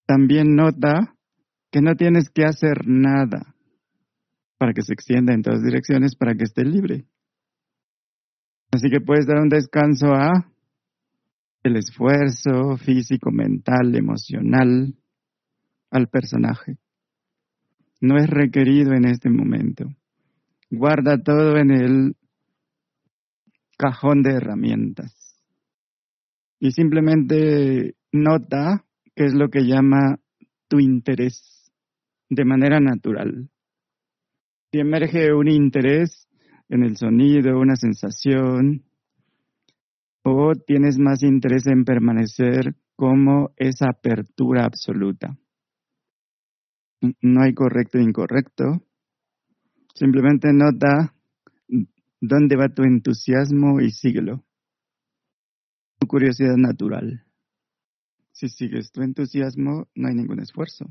También 0.06 0.54
nota 0.54 1.16
que 1.72 1.80
no 1.80 1.96
tienes 1.96 2.30
que 2.30 2.44
hacer 2.44 2.86
nada 2.86 3.56
para 4.56 4.72
que 4.72 4.82
se 4.82 4.92
extienda 4.92 5.34
en 5.34 5.42
todas 5.42 5.62
direcciones, 5.64 6.14
para 6.14 6.34
que 6.36 6.44
esté 6.44 6.62
libre. 6.64 7.08
Así 8.70 8.88
que 8.88 9.00
puedes 9.00 9.26
dar 9.26 9.40
un 9.40 9.48
descanso 9.48 10.14
a 10.14 10.53
el 11.64 11.76
esfuerzo 11.76 12.76
físico, 12.76 13.32
mental, 13.32 13.96
emocional 13.96 14.94
al 15.90 16.08
personaje. 16.08 16.76
No 18.00 18.18
es 18.18 18.28
requerido 18.28 18.92
en 18.92 19.06
este 19.06 19.30
momento. 19.30 19.86
Guarda 20.70 21.16
todo 21.22 21.56
en 21.56 21.70
el 21.70 22.16
cajón 23.78 24.22
de 24.22 24.32
herramientas. 24.32 25.40
Y 26.60 26.70
simplemente 26.72 27.94
nota 28.12 28.84
qué 29.16 29.24
es 29.24 29.34
lo 29.34 29.48
que 29.48 29.66
llama 29.66 30.18
tu 30.68 30.80
interés 30.80 31.72
de 32.28 32.44
manera 32.44 32.78
natural. 32.78 33.48
Si 34.70 34.80
emerge 34.80 35.32
un 35.32 35.48
interés 35.48 36.28
en 36.68 36.82
el 36.82 36.96
sonido, 36.96 37.58
una 37.58 37.76
sensación, 37.76 38.84
o 40.24 40.54
tienes 40.54 40.98
más 40.98 41.22
interés 41.22 41.66
en 41.66 41.84
permanecer 41.84 42.74
como 42.96 43.50
esa 43.56 43.90
apertura 43.90 44.64
absoluta. 44.64 45.38
No 47.20 47.42
hay 47.42 47.52
correcto 47.52 47.98
e 47.98 48.02
incorrecto. 48.02 48.82
Simplemente 49.94 50.52
nota 50.52 51.14
dónde 52.20 52.56
va 52.56 52.70
tu 52.70 52.82
entusiasmo 52.82 53.80
y 53.80 53.90
síguelo. 53.90 54.42
Tu 55.98 56.06
curiosidad 56.06 56.56
natural. 56.56 57.24
Si 58.32 58.48
sigues 58.48 58.90
tu 58.90 59.02
entusiasmo, 59.02 59.88
no 59.94 60.08
hay 60.08 60.14
ningún 60.14 60.40
esfuerzo. 60.40 60.86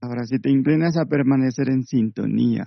Ahora, 0.00 0.24
si 0.24 0.38
te 0.38 0.50
inclinas 0.50 0.96
a 0.96 1.04
permanecer 1.04 1.68
en 1.68 1.84
sintonía 1.84 2.64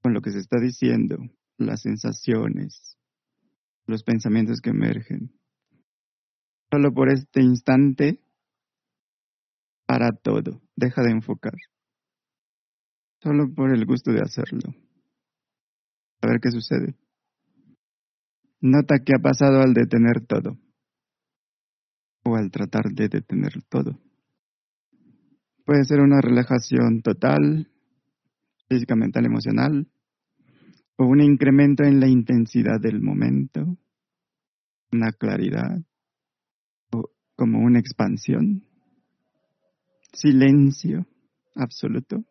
con 0.00 0.14
lo 0.14 0.20
que 0.20 0.30
se 0.30 0.38
está 0.38 0.60
diciendo, 0.60 1.16
las 1.58 1.82
sensaciones, 1.82 2.96
los 3.86 4.02
pensamientos 4.02 4.60
que 4.60 4.70
emergen. 4.70 5.32
Solo 6.70 6.92
por 6.92 7.10
este 7.10 7.42
instante, 7.42 8.20
para 9.86 10.12
todo, 10.12 10.62
deja 10.74 11.02
de 11.02 11.10
enfocar. 11.10 11.54
Solo 13.22 13.52
por 13.54 13.74
el 13.74 13.84
gusto 13.84 14.10
de 14.10 14.22
hacerlo. 14.22 14.74
A 16.22 16.28
ver 16.28 16.40
qué 16.40 16.50
sucede. 16.50 16.96
Nota 18.60 19.00
qué 19.04 19.12
ha 19.16 19.22
pasado 19.22 19.60
al 19.60 19.74
detener 19.74 20.24
todo. 20.26 20.56
O 22.24 22.36
al 22.36 22.50
tratar 22.50 22.84
de 22.92 23.08
detener 23.08 23.62
todo. 23.68 23.98
Puede 25.64 25.84
ser 25.84 26.00
una 26.00 26.20
relajación 26.20 27.02
total, 27.02 27.70
física, 28.68 28.96
mental, 28.96 29.26
emocional, 29.26 29.91
o 30.96 31.04
un 31.04 31.20
incremento 31.20 31.84
en 31.84 32.00
la 32.00 32.08
intensidad 32.08 32.80
del 32.80 33.00
momento, 33.00 33.78
una 34.92 35.12
claridad, 35.12 35.82
o 36.92 37.10
como 37.34 37.60
una 37.60 37.78
expansión, 37.78 38.64
silencio 40.12 41.06
absoluto. 41.54 42.24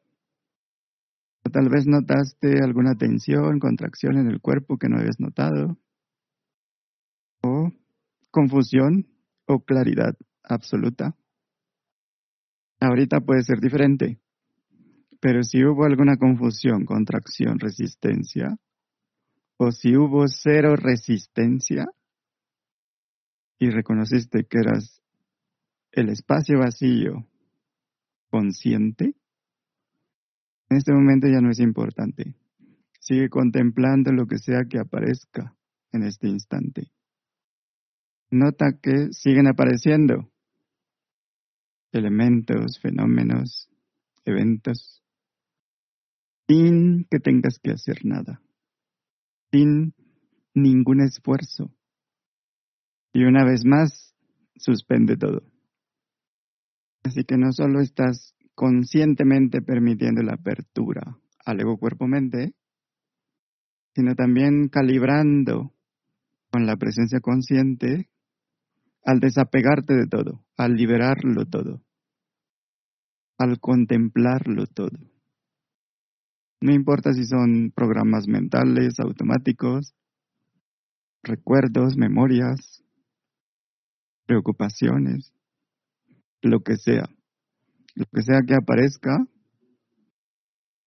O 1.44 1.50
tal 1.50 1.70
vez 1.70 1.88
notaste 1.88 2.62
alguna 2.64 2.96
tensión, 2.96 3.60
contracción 3.60 4.18
en 4.18 4.28
el 4.28 4.42
cuerpo 4.42 4.78
que 4.78 4.90
no 4.90 5.00
habías 5.00 5.20
notado, 5.20 5.78
o 7.42 7.72
confusión 8.30 9.08
o 9.48 9.64
claridad 9.64 10.16
absoluta. 10.44 11.16
Ahorita 12.80 13.20
puede 13.22 13.44
ser 13.44 13.60
diferente, 13.60 14.20
pero 15.22 15.44
si 15.44 15.64
hubo 15.64 15.86
alguna 15.86 16.18
confusión, 16.18 16.84
contracción, 16.84 17.60
resistencia, 17.60 18.58
o 19.58 19.72
si 19.72 19.96
hubo 19.96 20.28
cero 20.28 20.76
resistencia 20.76 21.86
y 23.60 23.70
reconociste 23.70 24.46
que 24.46 24.58
eras 24.58 25.04
el 25.92 26.10
espacio 26.10 26.58
vacío 26.58 27.28
consciente, 28.32 29.14
en 30.70 30.78
este 30.78 30.92
momento 30.92 31.28
ya 31.28 31.40
no 31.40 31.52
es 31.52 31.60
importante. 31.60 32.36
Sigue 33.00 33.30
contemplando 33.30 34.12
lo 34.12 34.26
que 34.26 34.40
sea 34.40 34.64
que 34.68 34.80
aparezca 34.80 35.56
en 35.92 36.04
este 36.04 36.30
instante. 36.30 36.92
Nota 38.32 38.80
que 38.82 39.10
siguen 39.12 39.48
apareciendo 39.48 40.32
elementos, 41.92 42.80
fenómenos, 42.80 43.70
eventos, 44.26 45.01
sin 46.52 47.06
que 47.10 47.20
tengas 47.20 47.60
que 47.64 47.72
hacer 47.72 48.04
nada, 48.04 48.42
sin 49.52 49.94
ningún 50.54 51.00
esfuerzo. 51.02 51.74
Y 53.14 53.24
una 53.24 53.46
vez 53.46 53.64
más, 53.66 54.14
suspende 54.56 55.16
todo. 55.16 55.44
Así 57.04 57.24
que 57.24 57.38
no 57.38 57.54
solo 57.54 57.80
estás 57.80 58.36
conscientemente 58.54 59.62
permitiendo 59.62 60.24
la 60.24 60.34
apertura 60.34 61.18
al 61.46 61.62
ego 61.62 61.78
cuerpo-mente, 61.78 62.54
sino 63.96 64.16
también 64.16 64.68
calibrando 64.68 65.74
con 66.52 66.66
la 66.66 66.76
presencia 66.76 67.22
consciente 67.22 68.10
al 69.06 69.22
desapegarte 69.22 69.94
de 69.94 70.08
todo, 70.08 70.46
al 70.58 70.76
liberarlo 70.76 71.46
todo, 71.46 71.82
al 73.38 73.60
contemplarlo 73.62 74.68
todo. 74.68 75.11
No 76.62 76.72
importa 76.72 77.12
si 77.14 77.26
son 77.26 77.72
programas 77.76 78.28
mentales, 78.28 79.00
automáticos, 79.00 79.96
recuerdos, 81.24 81.98
memorias, 81.98 82.84
preocupaciones, 84.28 85.34
lo 86.44 86.60
que 86.60 86.78
sea, 86.78 87.10
lo 87.96 88.06
que 88.06 88.22
sea 88.22 88.42
que 88.48 88.54
aparezca, 88.54 89.26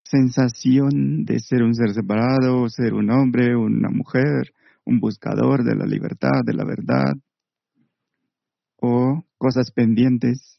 sensación 0.04 1.24
de 1.24 1.40
ser 1.40 1.64
un 1.64 1.74
ser 1.74 1.92
separado, 1.92 2.68
ser 2.68 2.94
un 2.94 3.10
hombre, 3.10 3.56
una 3.56 3.90
mujer, 3.90 4.52
un 4.84 5.00
buscador 5.00 5.64
de 5.64 5.74
la 5.74 5.86
libertad, 5.86 6.42
de 6.44 6.54
la 6.54 6.64
verdad, 6.64 7.14
o 8.76 9.24
cosas 9.38 9.72
pendientes, 9.72 10.56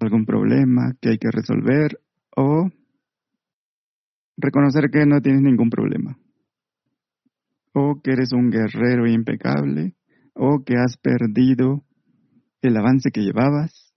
algún 0.00 0.26
problema 0.26 0.92
que 1.00 1.10
hay 1.10 1.18
que 1.18 1.30
resolver, 1.30 1.98
o 2.36 2.68
reconocer 4.36 4.90
que 4.90 5.06
no 5.06 5.20
tienes 5.20 5.42
ningún 5.42 5.70
problema, 5.70 6.18
o 7.72 8.00
que 8.02 8.12
eres 8.12 8.32
un 8.32 8.50
guerrero 8.50 9.06
impecable, 9.06 9.94
o 10.34 10.62
que 10.64 10.74
has 10.76 10.96
perdido 10.96 11.84
el 12.62 12.76
avance 12.76 13.10
que 13.10 13.20
llevabas, 13.20 13.94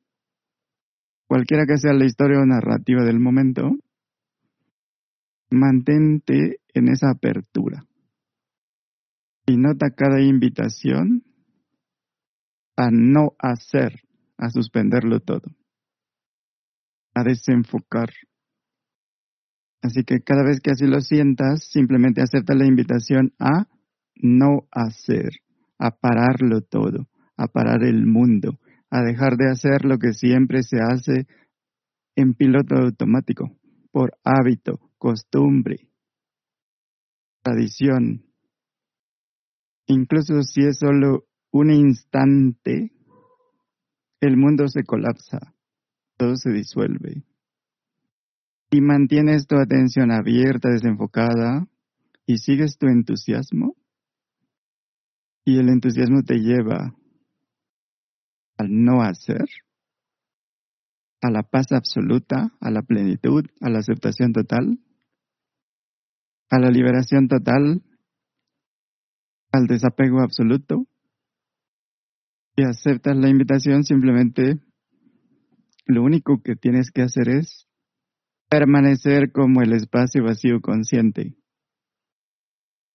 cualquiera 1.28 1.66
que 1.66 1.78
sea 1.78 1.94
la 1.94 2.06
historia 2.06 2.40
o 2.40 2.46
narrativa 2.46 3.04
del 3.04 3.20
momento, 3.20 3.72
mantente 5.50 6.60
en 6.74 6.90
esa 6.90 7.12
apertura. 7.12 7.86
Y 9.46 9.58
nota 9.58 9.92
cada 9.92 10.22
invitación 10.22 11.24
a 12.76 12.90
no 12.92 13.34
hacer, 13.40 14.02
a 14.38 14.50
suspenderlo 14.50 15.20
todo, 15.22 15.50
a 17.14 17.24
desenfocar. 17.24 18.10
Así 19.82 20.04
que 20.04 20.22
cada 20.22 20.44
vez 20.44 20.60
que 20.60 20.72
así 20.72 20.86
lo 20.86 21.02
sientas, 21.02 21.64
simplemente 21.70 22.22
acepta 22.22 22.56
la 22.56 22.66
invitación 22.66 23.34
a 23.40 23.68
no 24.16 24.68
hacer, 24.72 25.30
a 25.78 25.92
pararlo 25.92 26.62
todo, 26.62 27.08
a 27.38 27.48
parar 27.48 27.84
el 27.84 28.06
mundo, 28.06 28.60
a 28.90 29.02
dejar 29.02 29.38
de 29.38 29.50
hacer 29.52 29.86
lo 29.86 30.00
que 30.00 30.14
siempre 30.14 30.64
se 30.64 30.78
hace 30.82 31.28
en 32.16 32.34
piloto 32.34 32.76
automático, 32.76 33.56
por 33.92 34.18
hábito, 34.24 34.80
costumbre, 34.98 35.90
tradición. 37.44 38.26
Incluso 39.86 40.42
si 40.42 40.62
es 40.64 40.80
solo 40.80 41.28
un 41.52 41.72
instante, 41.72 42.92
el 44.20 44.36
mundo 44.36 44.68
se 44.68 44.84
colapsa, 44.84 45.54
todo 46.18 46.36
se 46.36 46.52
disuelve. 46.52 47.24
Y 48.70 48.82
mantienes 48.82 49.48
tu 49.48 49.56
atención 49.56 50.12
abierta, 50.12 50.70
desenfocada, 50.70 51.68
y 52.26 52.38
sigues 52.38 52.78
tu 52.78 52.88
entusiasmo, 52.88 53.76
y 55.46 55.58
el 55.60 55.70
entusiasmo 55.70 56.24
te 56.24 56.40
lleva 56.40 56.94
al 58.58 58.68
no 58.70 59.02
hacer, 59.02 59.48
a 61.22 61.32
la 61.32 61.44
paz 61.44 61.72
absoluta, 61.72 62.52
a 62.60 62.70
la 62.70 62.82
plenitud, 62.82 63.46
a 63.62 63.70
la 63.70 63.80
aceptación 63.80 64.34
total, 64.34 64.78
a 66.50 66.60
la 66.60 66.70
liberación 66.70 67.30
total, 67.30 67.82
al 69.54 69.68
desapego 69.68 70.20
absoluto, 70.20 70.86
y 72.58 72.64
aceptas 72.64 73.16
la 73.16 73.30
invitación, 73.30 73.86
simplemente 73.86 74.60
lo 75.86 76.04
único 76.04 76.42
que 76.44 76.56
tienes 76.56 76.92
que 76.92 77.04
hacer 77.04 77.30
es 77.30 77.68
permanecer 78.50 79.32
como 79.32 79.62
el 79.62 79.74
espacio 79.74 80.24
vacío 80.24 80.62
consciente. 80.62 81.36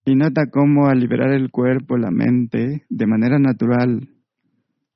Y 0.04 0.16
nota 0.16 0.46
cómo 0.50 0.88
al 0.88 1.00
liberar 1.00 1.32
el 1.32 1.50
cuerpo, 1.50 1.96
la 1.96 2.10
mente, 2.10 2.84
de 2.88 3.06
manera 3.06 3.38
natural, 3.38 4.08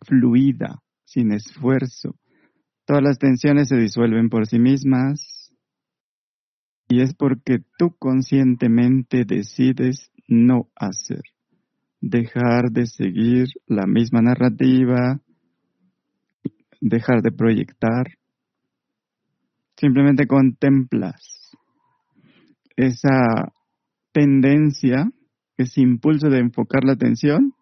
fluida, 0.04 0.82
sin 1.04 1.32
esfuerzo, 1.32 2.16
todas 2.84 3.02
las 3.02 3.18
tensiones 3.18 3.68
se 3.68 3.76
disuelven 3.76 4.28
por 4.28 4.46
sí 4.46 4.58
mismas. 4.58 5.52
Y 6.88 7.02
es 7.02 7.14
porque 7.14 7.58
tú 7.78 7.94
conscientemente 7.98 9.24
decides 9.24 10.10
no 10.28 10.68
hacer 10.74 11.22
dejar 12.00 12.70
de 12.70 12.86
seguir 12.86 13.48
la 13.66 13.86
misma 13.86 14.22
narrativa, 14.22 15.20
dejar 16.80 17.22
de 17.22 17.32
proyectar. 17.32 18.06
Simplemente 19.76 20.26
contemplas 20.26 21.36
esa 22.76 23.52
tendencia, 24.12 25.10
ese 25.56 25.80
impulso 25.80 26.28
de 26.28 26.38
enfocar 26.38 26.84
la 26.84 26.92
atención 26.92 27.54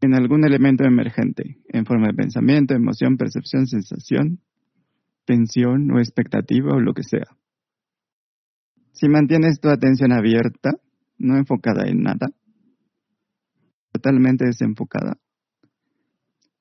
en 0.00 0.14
algún 0.14 0.44
elemento 0.44 0.84
emergente, 0.84 1.58
en 1.68 1.86
forma 1.86 2.08
de 2.08 2.14
pensamiento, 2.14 2.74
emoción, 2.74 3.16
percepción, 3.16 3.66
sensación, 3.66 4.40
tensión 5.24 5.90
o 5.92 5.98
expectativa 5.98 6.74
o 6.74 6.80
lo 6.80 6.92
que 6.92 7.04
sea. 7.04 7.26
Si 8.92 9.08
mantienes 9.08 9.60
tu 9.60 9.68
atención 9.68 10.12
abierta, 10.12 10.72
no 11.18 11.36
enfocada 11.36 11.88
en 11.88 12.02
nada, 12.02 12.28
totalmente 13.92 14.44
desenfocada. 14.44 15.18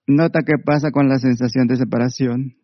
Nota 0.08 0.42
qué 0.46 0.58
pasa 0.64 0.92
con 0.92 1.10
la 1.10 1.18
sensación 1.18 1.68
de 1.68 1.78
separación 1.78 2.61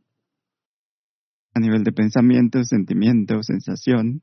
a 1.53 1.59
nivel 1.59 1.83
de 1.83 1.91
pensamiento, 1.91 2.63
sentimiento, 2.63 3.41
sensación 3.43 4.21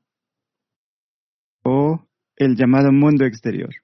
o 1.65 2.07
el 2.37 2.57
llamado 2.57 2.93
mundo 2.93 3.25
exterior. 3.25 3.75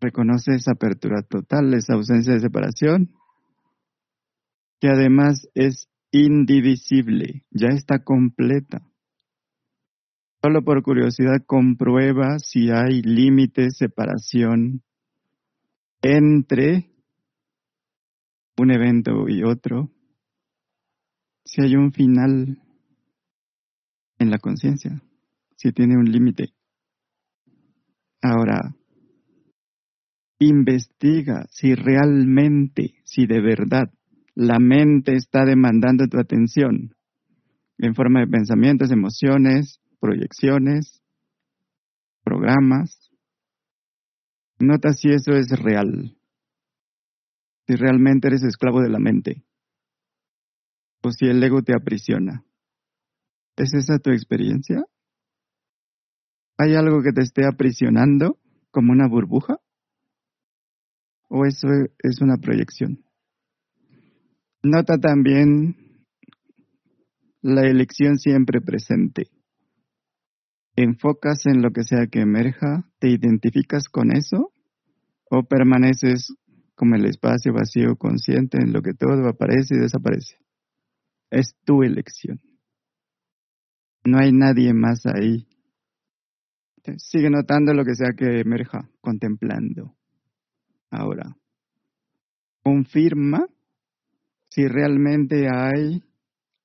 Reconoce 0.00 0.54
esa 0.54 0.72
apertura 0.72 1.22
total, 1.22 1.74
esa 1.74 1.94
ausencia 1.94 2.32
de 2.32 2.40
separación, 2.40 3.14
que 4.80 4.88
además 4.88 5.48
es 5.54 5.88
indivisible, 6.10 7.44
ya 7.50 7.68
está 7.68 8.02
completa. 8.02 8.82
Solo 10.42 10.64
por 10.64 10.82
curiosidad 10.82 11.44
comprueba 11.46 12.38
si 12.38 12.70
hay 12.70 13.00
límite, 13.02 13.70
separación 13.70 14.82
entre 16.02 16.90
un 18.58 18.72
evento 18.72 19.28
y 19.28 19.44
otro, 19.44 19.90
si 21.44 21.62
hay 21.62 21.76
un 21.76 21.92
final 21.92 22.58
en 24.18 24.30
la 24.30 24.38
conciencia, 24.38 25.02
si 25.56 25.72
tiene 25.72 25.96
un 25.96 26.10
límite. 26.10 26.54
Ahora, 28.20 28.74
investiga 30.38 31.46
si 31.50 31.74
realmente, 31.74 32.94
si 33.04 33.26
de 33.26 33.40
verdad 33.40 33.92
la 34.34 34.58
mente 34.58 35.14
está 35.14 35.44
demandando 35.44 36.06
tu 36.06 36.18
atención 36.18 36.94
en 37.78 37.94
forma 37.94 38.20
de 38.20 38.28
pensamientos, 38.28 38.90
emociones, 38.90 39.80
proyecciones, 40.00 41.02
programas. 42.24 43.10
Nota 44.58 44.92
si 44.92 45.08
eso 45.08 45.32
es 45.32 45.50
real, 45.50 46.16
si 47.66 47.74
realmente 47.74 48.28
eres 48.28 48.44
esclavo 48.44 48.80
de 48.80 48.90
la 48.90 49.00
mente 49.00 49.44
o 51.02 51.10
si 51.10 51.26
el 51.26 51.42
ego 51.42 51.62
te 51.62 51.74
aprisiona. 51.74 52.44
¿Es 53.56 53.74
esa 53.74 53.98
tu 53.98 54.10
experiencia? 54.10 54.84
¿Hay 56.58 56.74
algo 56.74 57.02
que 57.02 57.12
te 57.12 57.22
esté 57.22 57.44
aprisionando 57.44 58.38
como 58.70 58.92
una 58.92 59.08
burbuja? 59.08 59.58
¿O 61.28 61.44
eso 61.44 61.68
es 61.98 62.20
una 62.20 62.36
proyección? 62.36 63.04
Nota 64.62 64.98
también 64.98 66.06
la 67.40 67.62
elección 67.62 68.18
siempre 68.18 68.60
presente. 68.60 69.26
¿Enfocas 70.76 71.46
en 71.46 71.60
lo 71.60 71.72
que 71.72 71.82
sea 71.82 72.06
que 72.06 72.20
emerja? 72.20 72.88
¿Te 72.98 73.10
identificas 73.10 73.88
con 73.88 74.16
eso? 74.16 74.52
¿O 75.30 75.42
permaneces 75.42 76.34
como 76.74 76.94
el 76.94 77.06
espacio 77.06 77.52
vacío 77.52 77.96
consciente 77.96 78.58
en 78.58 78.72
lo 78.72 78.80
que 78.82 78.94
todo 78.94 79.28
aparece 79.28 79.74
y 79.74 79.80
desaparece? 79.80 80.36
Es 81.32 81.56
tu 81.64 81.82
elección. 81.82 82.42
No 84.04 84.18
hay 84.18 84.32
nadie 84.32 84.74
más 84.74 85.06
ahí. 85.06 85.48
Sigue 86.98 87.30
notando 87.30 87.72
lo 87.72 87.86
que 87.86 87.94
sea 87.94 88.10
que 88.14 88.40
emerja, 88.40 88.90
contemplando. 89.00 89.96
Ahora, 90.90 91.34
confirma 92.62 93.46
si 94.50 94.68
realmente 94.68 95.48
hay 95.50 96.02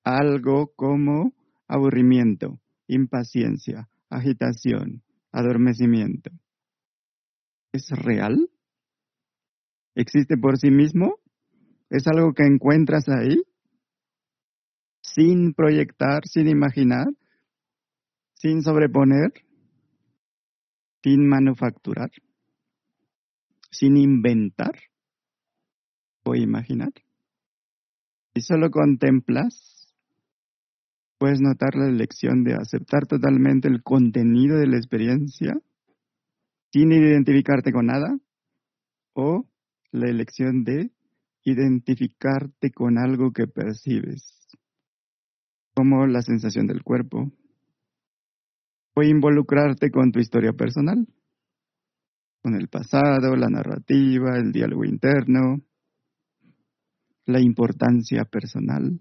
algo 0.03 0.73
como 0.75 1.33
aburrimiento, 1.69 2.59
impaciencia, 2.87 3.87
agitación, 4.09 5.01
adormecimiento. 5.31 6.31
¿Es 7.71 7.89
real? 7.91 8.49
¿Existe 9.95 10.35
por 10.35 10.57
sí 10.57 10.71
mismo? 10.71 11.19
¿Es 11.89 12.05
algo 12.07 12.33
que 12.33 12.43
encuentras 12.43 13.07
ahí? 13.07 13.46
Sin 15.17 15.55
proyectar, 15.55 16.27
sin 16.27 16.47
imaginar, 16.47 17.07
sin 18.35 18.61
sobreponer, 18.61 19.33
sin 21.01 21.27
manufacturar, 21.27 22.11
sin 23.71 23.97
inventar 23.97 24.79
o 26.23 26.35
imaginar. 26.35 26.91
Si 28.35 28.41
solo 28.43 28.69
contemplas, 28.69 29.91
puedes 31.17 31.41
notar 31.41 31.73
la 31.73 31.87
elección 31.87 32.43
de 32.43 32.53
aceptar 32.53 33.07
totalmente 33.07 33.67
el 33.67 33.81
contenido 33.81 34.59
de 34.59 34.67
la 34.67 34.77
experiencia 34.77 35.59
sin 36.71 36.91
identificarte 36.91 37.71
con 37.71 37.87
nada 37.87 38.19
o 39.13 39.49
la 39.89 40.11
elección 40.11 40.63
de 40.63 40.91
identificarte 41.43 42.69
con 42.69 42.99
algo 42.99 43.31
que 43.31 43.47
percibes, 43.47 44.36
como 45.77 46.07
la 46.07 46.23
sensación 46.23 46.65
del 46.65 46.81
cuerpo, 46.81 47.31
o 48.95 49.03
involucrarte 49.03 49.91
con 49.91 50.11
tu 50.11 50.19
historia 50.19 50.51
personal, 50.53 51.07
con 52.41 52.55
el 52.55 52.67
pasado, 52.67 53.35
la 53.35 53.47
narrativa, 53.47 54.39
el 54.39 54.51
diálogo 54.51 54.85
interno, 54.85 55.61
la 57.27 57.39
importancia 57.39 58.25
personal. 58.25 58.99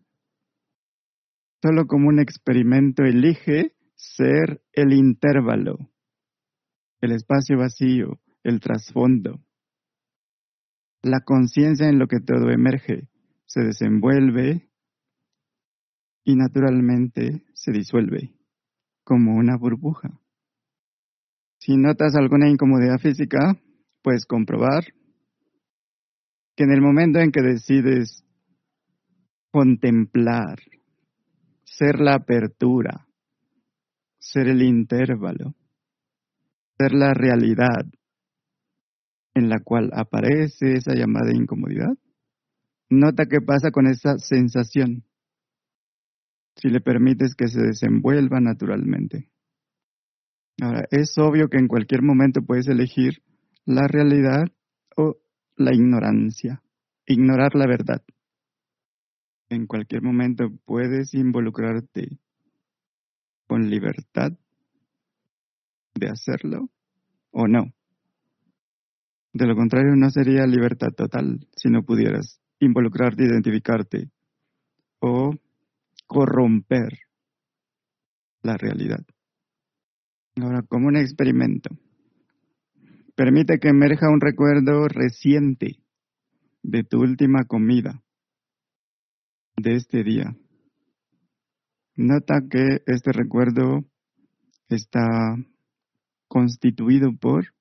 Solo 1.62 1.86
como 1.86 2.08
un 2.08 2.18
experimento 2.20 3.04
elige 3.04 3.74
ser 3.94 4.62
el 4.72 4.92
intervalo, 4.92 5.78
el 7.00 7.12
espacio 7.12 7.56
vacío, 7.56 8.20
el 8.42 8.60
trasfondo. 8.60 9.40
La 11.00 11.20
conciencia 11.20 11.88
en 11.88 11.98
lo 11.98 12.06
que 12.06 12.20
todo 12.20 12.50
emerge 12.50 13.08
se 13.46 13.62
desenvuelve 13.62 14.65
y 16.26 16.34
naturalmente 16.34 17.44
se 17.54 17.70
disuelve 17.70 18.34
como 19.04 19.36
una 19.36 19.56
burbuja. 19.56 20.10
Si 21.60 21.76
notas 21.76 22.16
alguna 22.16 22.50
incomodidad 22.50 22.98
física, 22.98 23.56
puedes 24.02 24.26
comprobar 24.26 24.84
que 26.56 26.64
en 26.64 26.72
el 26.72 26.80
momento 26.80 27.20
en 27.20 27.30
que 27.30 27.42
decides 27.42 28.24
contemplar, 29.52 30.58
ser 31.62 32.00
la 32.00 32.14
apertura, 32.14 33.06
ser 34.18 34.48
el 34.48 34.62
intervalo, 34.62 35.54
ser 36.76 36.92
la 36.92 37.14
realidad 37.14 37.86
en 39.34 39.48
la 39.48 39.60
cual 39.60 39.92
aparece 39.94 40.72
esa 40.72 40.94
llamada 40.94 41.32
incomodidad, 41.32 41.96
nota 42.90 43.26
qué 43.26 43.40
pasa 43.40 43.70
con 43.70 43.86
esa 43.86 44.18
sensación, 44.18 45.04
si 46.56 46.68
le 46.68 46.80
permites 46.80 47.34
que 47.34 47.48
se 47.48 47.60
desenvuelva 47.60 48.40
naturalmente. 48.40 49.28
Ahora, 50.60 50.86
es 50.90 51.16
obvio 51.18 51.48
que 51.48 51.58
en 51.58 51.68
cualquier 51.68 52.02
momento 52.02 52.42
puedes 52.42 52.66
elegir 52.66 53.22
la 53.66 53.86
realidad 53.86 54.46
o 54.96 55.16
la 55.56 55.74
ignorancia, 55.74 56.62
ignorar 57.06 57.54
la 57.54 57.66
verdad. 57.66 58.02
En 59.50 59.66
cualquier 59.66 60.02
momento 60.02 60.48
puedes 60.64 61.14
involucrarte 61.14 62.18
con 63.46 63.68
libertad 63.68 64.32
de 65.94 66.08
hacerlo 66.08 66.70
o 67.30 67.46
no. 67.46 67.72
De 69.32 69.46
lo 69.46 69.54
contrario, 69.54 69.94
no 69.94 70.08
sería 70.10 70.46
libertad 70.46 70.88
total 70.96 71.46
si 71.54 71.68
no 71.68 71.82
pudieras 71.82 72.40
involucrarte, 72.58 73.24
identificarte 73.24 74.10
o 75.00 75.34
corromper 76.06 76.98
la 78.42 78.56
realidad. 78.56 79.04
Ahora, 80.36 80.62
como 80.62 80.88
un 80.88 80.96
experimento. 80.96 81.70
Permite 83.14 83.58
que 83.58 83.68
emerja 83.68 84.10
un 84.10 84.20
recuerdo 84.20 84.88
reciente 84.88 85.82
de 86.62 86.84
tu 86.84 87.00
última 87.00 87.44
comida 87.44 88.02
de 89.56 89.76
este 89.76 90.04
día. 90.04 90.36
Nota 91.96 92.42
que 92.50 92.82
este 92.86 93.12
recuerdo 93.12 93.86
está 94.68 95.36
constituido 96.28 97.16
por 97.16 97.54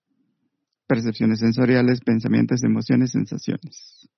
percepciones 0.88 1.40
sensoriales, 1.40 2.02
pensamientos, 2.02 2.64
emociones, 2.64 3.12
sensaciones. 3.12 4.10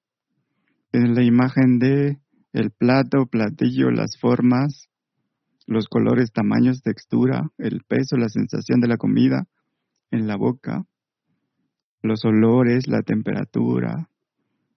En 0.92 1.14
la 1.14 1.24
imagen 1.24 1.78
de 1.78 2.20
el 2.54 2.72
plato, 2.72 3.26
platillo, 3.26 3.92
las 3.92 4.18
formas, 4.20 4.90
los 5.66 5.88
colores, 5.88 6.32
tamaños, 6.32 6.82
textura, 6.82 7.52
el 7.58 7.84
peso, 7.84 8.18
la 8.18 8.30
sensación 8.30 8.80
de 8.80 8.88
la 8.88 8.98
comida 8.98 9.48
en 10.12 10.28
la 10.28 10.38
boca, 10.38 10.86
los 12.02 12.24
olores, 12.26 12.88
la 12.88 13.02
temperatura, 13.02 14.10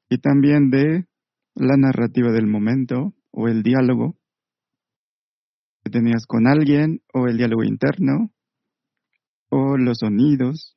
y 0.08 0.18
también 0.18 0.70
de 0.70 1.06
la 1.54 1.76
narrativa 1.76 2.32
del 2.32 2.46
momento 2.46 3.14
o 3.30 3.48
el 3.48 3.62
diálogo 3.62 4.16
que 5.84 5.90
tenías 5.90 6.26
con 6.26 6.46
alguien 6.46 7.02
o 7.14 7.26
el 7.26 7.36
diálogo 7.36 7.64
interno 7.64 8.32
o 9.48 9.76
los 9.76 9.98
sonidos, 9.98 10.76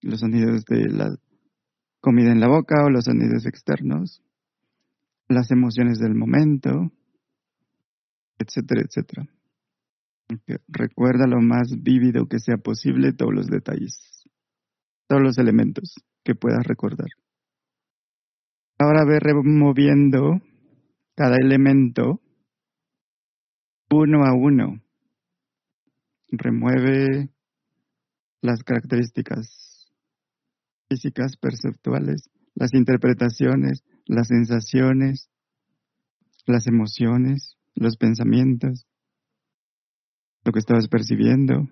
los 0.00 0.20
sonidos 0.20 0.64
de 0.64 0.88
la 0.88 1.16
comida 2.00 2.30
en 2.30 2.40
la 2.40 2.48
boca 2.48 2.84
o 2.84 2.90
los 2.90 3.04
sonidos 3.04 3.46
externos, 3.46 4.22
las 5.28 5.50
emociones 5.50 5.98
del 5.98 6.14
momento, 6.14 6.92
etcétera, 8.38 8.82
etcétera. 8.82 9.26
Recuerda 10.68 11.26
lo 11.26 11.40
más 11.40 11.68
vívido 11.82 12.26
que 12.26 12.38
sea 12.38 12.56
posible 12.56 13.12
todos 13.12 13.34
los 13.34 13.46
detalles. 13.46 13.98
todos 15.08 15.22
los 15.22 15.38
elementos 15.38 15.94
que 16.24 16.34
puedas 16.34 16.66
recordar. 16.66 17.08
Ahora 18.78 19.04
ve 19.04 19.20
removiendo 19.20 20.40
cada 21.14 21.36
elemento 21.36 22.20
uno 23.90 24.24
a 24.24 24.34
uno. 24.34 24.82
Remueve 26.28 27.30
las 28.42 28.64
características 28.64 29.92
físicas, 30.88 31.36
perceptuales, 31.36 32.28
las 32.54 32.74
interpretaciones, 32.74 33.84
las 34.06 34.28
sensaciones, 34.28 35.28
las 36.46 36.66
emociones, 36.66 37.56
los 37.74 37.96
pensamientos, 37.96 38.86
lo 40.44 40.52
que 40.52 40.60
estabas 40.60 40.88
percibiendo. 40.88 41.68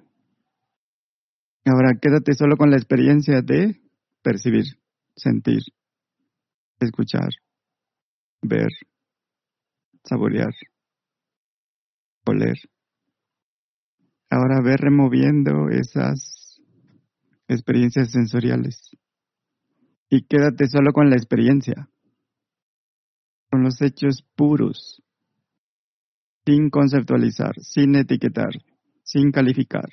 Ahora 1.65 1.97
quédate 2.01 2.35
solo 2.35 2.56
con 2.56 2.70
la 2.70 2.77
experiencia 2.77 3.40
de 3.40 3.81
percibir, 4.23 4.65
sentir, 5.16 5.62
escuchar, 6.81 7.31
ver, 8.43 8.70
saborear, 10.05 10.52
oler. 12.27 12.59
Ahora 14.28 14.61
ve 14.61 14.77
removiendo 14.77 15.69
esas 15.70 16.61
experiencias 17.47 18.11
sensoriales 18.11 18.90
y 20.11 20.27
quédate 20.27 20.66
solo 20.66 20.93
con 20.93 21.09
la 21.11 21.16
experiencia, 21.16 21.89
con 23.55 23.63
los 23.63 23.81
hechos 23.83 24.27
puros, 24.35 25.01
sin 26.45 26.71
conceptualizar, 26.71 27.55
sin 27.61 27.95
etiquetar, 27.95 28.51
sin 29.05 29.31
calificar, 29.31 29.89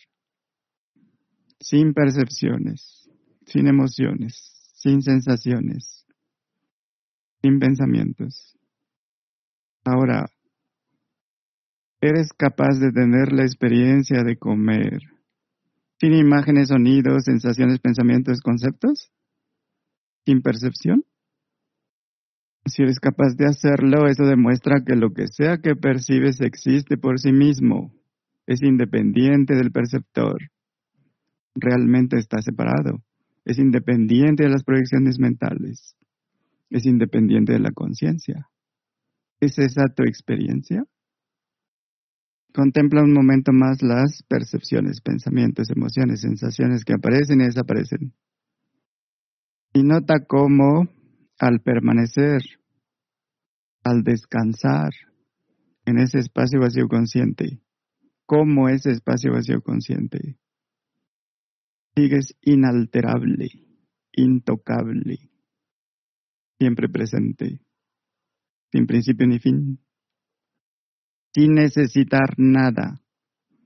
sin 1.59 1.93
percepciones, 1.93 3.07
sin 3.45 3.67
emociones, 3.67 4.51
sin 4.73 5.03
sensaciones, 5.03 6.07
sin 7.43 7.59
pensamientos. 7.59 8.57
Ahora, 9.85 10.25
¿eres 12.01 12.29
capaz 12.35 12.79
de 12.79 12.91
tener 12.91 13.31
la 13.31 13.43
experiencia 13.43 14.23
de 14.23 14.37
comer 14.37 15.01
sin 15.99 16.13
imágenes, 16.15 16.69
sonidos, 16.69 17.25
sensaciones, 17.25 17.79
pensamientos, 17.79 18.41
conceptos? 18.41 19.11
¿Sin 20.25 20.41
percepción? 20.41 21.05
Si 22.65 22.83
eres 22.83 22.99
capaz 22.99 23.35
de 23.35 23.47
hacerlo, 23.47 24.07
eso 24.07 24.23
demuestra 24.23 24.83
que 24.85 24.95
lo 24.95 25.11
que 25.13 25.27
sea 25.27 25.57
que 25.57 25.75
percibes 25.75 26.41
existe 26.41 26.97
por 26.97 27.19
sí 27.19 27.31
mismo, 27.31 27.93
es 28.45 28.61
independiente 28.61 29.55
del 29.55 29.71
perceptor, 29.71 30.37
realmente 31.55 32.17
está 32.17 32.41
separado, 32.41 33.03
es 33.45 33.57
independiente 33.57 34.43
de 34.43 34.49
las 34.49 34.63
proyecciones 34.63 35.19
mentales, 35.19 35.95
es 36.69 36.85
independiente 36.85 37.53
de 37.53 37.59
la 37.59 37.71
conciencia. 37.71 38.47
¿Es 39.39 39.57
esa 39.57 39.87
tu 39.87 40.03
experiencia? 40.03 40.85
Contempla 42.53 43.01
un 43.01 43.13
momento 43.13 43.51
más 43.53 43.81
las 43.81 44.23
percepciones, 44.27 45.01
pensamientos, 45.01 45.69
emociones, 45.71 46.21
sensaciones 46.21 46.85
que 46.85 46.93
aparecen 46.93 47.41
y 47.41 47.45
desaparecen. 47.45 48.13
Y 49.73 49.83
nota 49.83 50.25
cómo 50.27 50.89
al 51.41 51.59
permanecer, 51.61 52.43
al 53.83 54.03
descansar 54.03 54.91
en 55.85 55.97
ese 55.97 56.19
espacio 56.19 56.59
vacío 56.59 56.87
consciente, 56.87 57.63
cómo 58.27 58.69
ese 58.69 58.91
espacio 58.91 59.33
vacío 59.33 59.61
consciente 59.61 60.37
sigues 61.95 62.37
inalterable, 62.41 63.47
intocable, 64.11 65.31
siempre 66.59 66.87
presente, 66.89 67.59
sin 68.71 68.85
principio 68.85 69.25
ni 69.25 69.39
fin, 69.39 69.79
sin 71.33 71.55
necesitar 71.55 72.35
nada, 72.37 73.01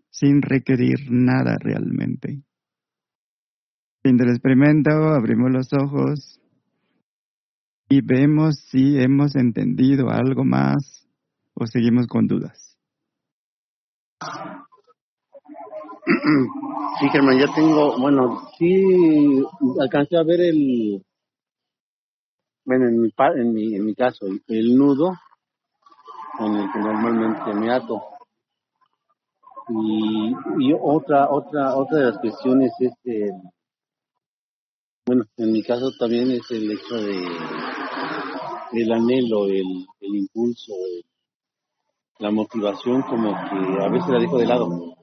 sin 0.09 0.41
requerir 0.41 1.11
nada 1.11 1.57
realmente. 1.59 2.41
Fin 4.01 4.15
del 4.15 4.29
experimento, 4.29 4.91
abrimos 4.91 5.51
los 5.51 5.73
ojos 5.73 6.39
y 7.89 8.01
vemos 8.01 8.59
si 8.69 8.99
hemos 8.99 9.35
entendido 9.35 10.09
algo 10.09 10.43
más 10.43 11.07
o 11.53 11.65
seguimos 11.67 12.07
con 12.07 12.27
dudas. 12.27 12.77
Sí, 16.97 17.09
Germán, 17.09 17.37
ya 17.37 17.53
tengo, 17.53 17.99
bueno, 17.99 18.47
sí 18.57 19.43
alcancé 19.81 20.15
a 20.15 20.23
ver 20.23 20.39
el, 20.39 21.03
bueno, 22.63 22.87
en 22.87 23.01
mi, 23.01 23.13
en 23.17 23.53
mi, 23.53 23.75
en 23.75 23.85
mi 23.85 23.93
caso, 23.93 24.25
el, 24.47 24.75
nudo 24.77 25.13
con 26.37 26.55
el 26.55 26.71
que 26.71 26.79
normalmente 26.79 27.53
me 27.53 27.69
ato. 27.69 28.01
Y, 29.67 30.33
y 30.59 30.73
otra, 30.73 31.29
otra, 31.29 31.75
otra 31.75 31.97
de 31.97 32.05
las 32.05 32.17
cuestiones 32.19 32.71
es, 32.79 32.93
el, 33.03 33.33
bueno, 35.05 35.25
en 35.37 35.51
mi 35.51 35.61
caso 35.61 35.91
también 35.99 36.31
es 36.31 36.49
el 36.49 36.71
hecho 36.71 36.95
de 36.95 37.27
el 38.73 38.91
anhelo, 38.91 39.45
el, 39.45 39.85
el 40.01 40.15
impulso, 40.15 40.73
la 42.19 42.31
motivación, 42.31 43.03
como 43.03 43.33
que 43.33 43.83
a 43.83 43.89
veces 43.89 44.09
la 44.09 44.19
dejo 44.19 44.37
de 44.39 44.45
lado 44.47 44.95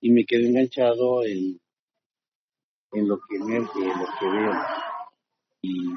y 0.00 0.10
me 0.10 0.24
quedo 0.26 0.46
enganchado 0.46 1.24
en, 1.24 1.58
en 2.92 3.08
lo 3.08 3.18
que 3.18 3.36
emerge, 3.36 3.78
en 3.78 3.88
lo 3.88 4.06
que 4.20 4.26
veo. 4.28 4.52
Y, 5.62 5.94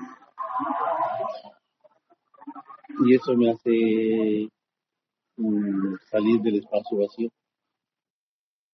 y 3.06 3.16
eso 3.16 3.36
me 3.36 3.52
hace 3.52 4.50
mm, 5.38 5.96
salir 6.10 6.42
del 6.42 6.60
espacio 6.60 7.00
vacío 7.00 7.30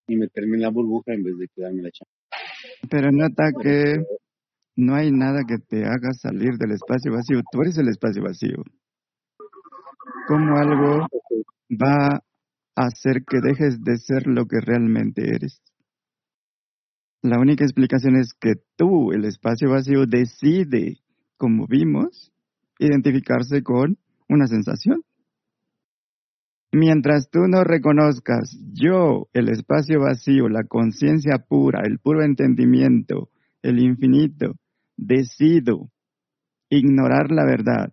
y 0.06 0.16
meterme 0.16 0.56
en 0.56 0.62
la 0.62 0.70
burbuja 0.70 1.12
en 1.12 1.24
vez 1.24 1.36
de 1.36 1.48
quedarme 1.48 1.78
en 1.78 1.84
la 1.84 1.90
chamba. 1.90 2.12
Pero 2.88 3.10
nota 3.10 3.50
que 3.60 4.04
no 4.76 4.94
hay 4.94 5.10
nada 5.10 5.40
que 5.48 5.56
te 5.58 5.84
haga 5.86 6.12
salir 6.12 6.58
del 6.58 6.72
espacio 6.72 7.12
vacío. 7.12 7.40
Tú 7.50 7.62
eres 7.62 7.78
el 7.78 7.88
espacio 7.88 8.22
vacío. 8.22 8.62
¿Cómo 10.28 10.56
algo 10.56 11.06
va 11.70 12.16
a 12.16 12.20
hacer 12.74 13.24
que 13.26 13.40
dejes 13.40 13.82
de 13.82 13.96
ser 13.96 14.26
lo 14.26 14.44
que 14.44 14.60
realmente 14.60 15.22
eres? 15.34 15.62
La 17.22 17.40
única 17.40 17.64
explicación 17.64 18.16
es 18.16 18.34
que 18.38 18.54
tú, 18.76 19.12
el 19.12 19.24
espacio 19.24 19.70
vacío, 19.70 20.04
decide, 20.06 20.98
como 21.38 21.66
vimos, 21.66 22.30
identificarse 22.78 23.62
con 23.62 23.96
una 24.28 24.46
sensación. 24.46 25.02
Mientras 26.70 27.30
tú 27.30 27.40
no 27.48 27.64
reconozcas 27.64 28.54
yo, 28.74 29.28
el 29.32 29.48
espacio 29.48 30.00
vacío, 30.00 30.48
la 30.48 30.64
conciencia 30.64 31.38
pura, 31.38 31.80
el 31.84 31.98
puro 31.98 32.22
entendimiento, 32.22 33.30
el 33.62 33.78
infinito, 33.78 34.56
decido 34.96 35.90
ignorar 36.68 37.30
la 37.30 37.44
verdad 37.44 37.92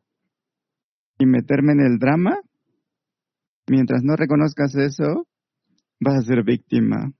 y 1.19 1.25
meterme 1.25 1.73
en 1.73 1.81
el 1.81 1.99
drama, 1.99 2.39
mientras 3.67 4.03
no 4.03 4.15
reconozcas 4.15 4.75
eso, 4.75 5.27
vas 5.99 6.19
a 6.19 6.21
ser 6.21 6.43
víctima 6.43 7.13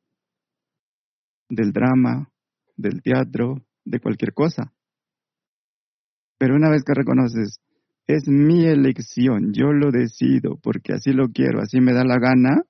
del 1.50 1.72
drama, 1.72 2.30
del 2.76 3.02
teatro, 3.02 3.66
de 3.86 4.00
cualquier 4.00 4.34
cosa. 4.34 4.74
Pero 6.38 6.56
una 6.56 6.70
vez 6.70 6.84
que 6.84 6.94
reconoces, 6.94 7.60
es 8.08 8.28
mi 8.28 8.66
elección, 8.66 9.54
yo 9.54 9.72
lo 9.72 9.92
decido 9.92 10.58
porque 10.62 10.94
así 10.94 11.14
lo 11.14 11.30
quiero, 11.30 11.62
así 11.62 11.80
me 11.80 11.94
da 11.94 12.04
la 12.04 12.20
gana, 12.20 12.64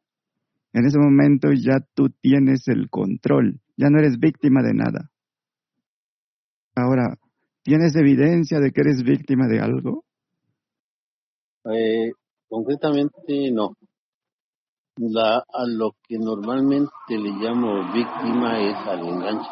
en 0.73 0.85
ese 0.85 0.99
momento 0.99 1.51
ya 1.53 1.79
tú 1.93 2.09
tienes 2.09 2.67
el 2.67 2.89
control, 2.89 3.61
ya 3.77 3.89
no 3.89 3.99
eres 3.99 4.19
víctima 4.19 4.61
de 4.61 4.73
nada. 4.73 5.12
Ahora, 6.75 7.17
¿tienes 7.63 7.95
evidencia 7.95 8.59
de 8.59 8.71
que 8.71 8.81
eres 8.81 9.03
víctima 9.03 9.47
de 9.47 9.59
algo? 9.59 10.03
Eh, 11.65 12.11
concretamente 12.49 13.51
no. 13.51 13.75
La, 14.97 15.37
a 15.37 15.65
lo 15.67 15.95
que 16.07 16.17
normalmente 16.19 16.91
le 17.09 17.31
llamo 17.31 17.91
víctima 17.93 18.59
es 18.59 18.75
al 18.87 19.07
enganche 19.07 19.49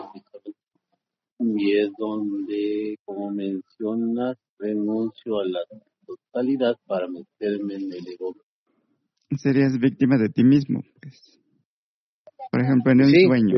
y 1.40 1.78
es 1.78 1.92
donde, 1.98 2.98
como 3.04 3.32
mencionas, 3.32 4.38
renuncio 4.60 5.40
a 5.40 5.46
la 5.46 5.60
totalidad 6.06 6.78
para 6.86 7.08
meterme 7.08 7.76
en 7.76 7.94
el 7.94 8.08
ego. 8.08 8.36
Serías 9.38 9.78
víctima 9.80 10.18
de 10.18 10.30
ti 10.30 10.44
mismo, 10.44 10.82
pues. 11.02 11.40
Por 12.52 12.62
ejemplo, 12.62 12.92
en 12.92 13.02
un 13.02 13.12
sueño. 13.12 13.56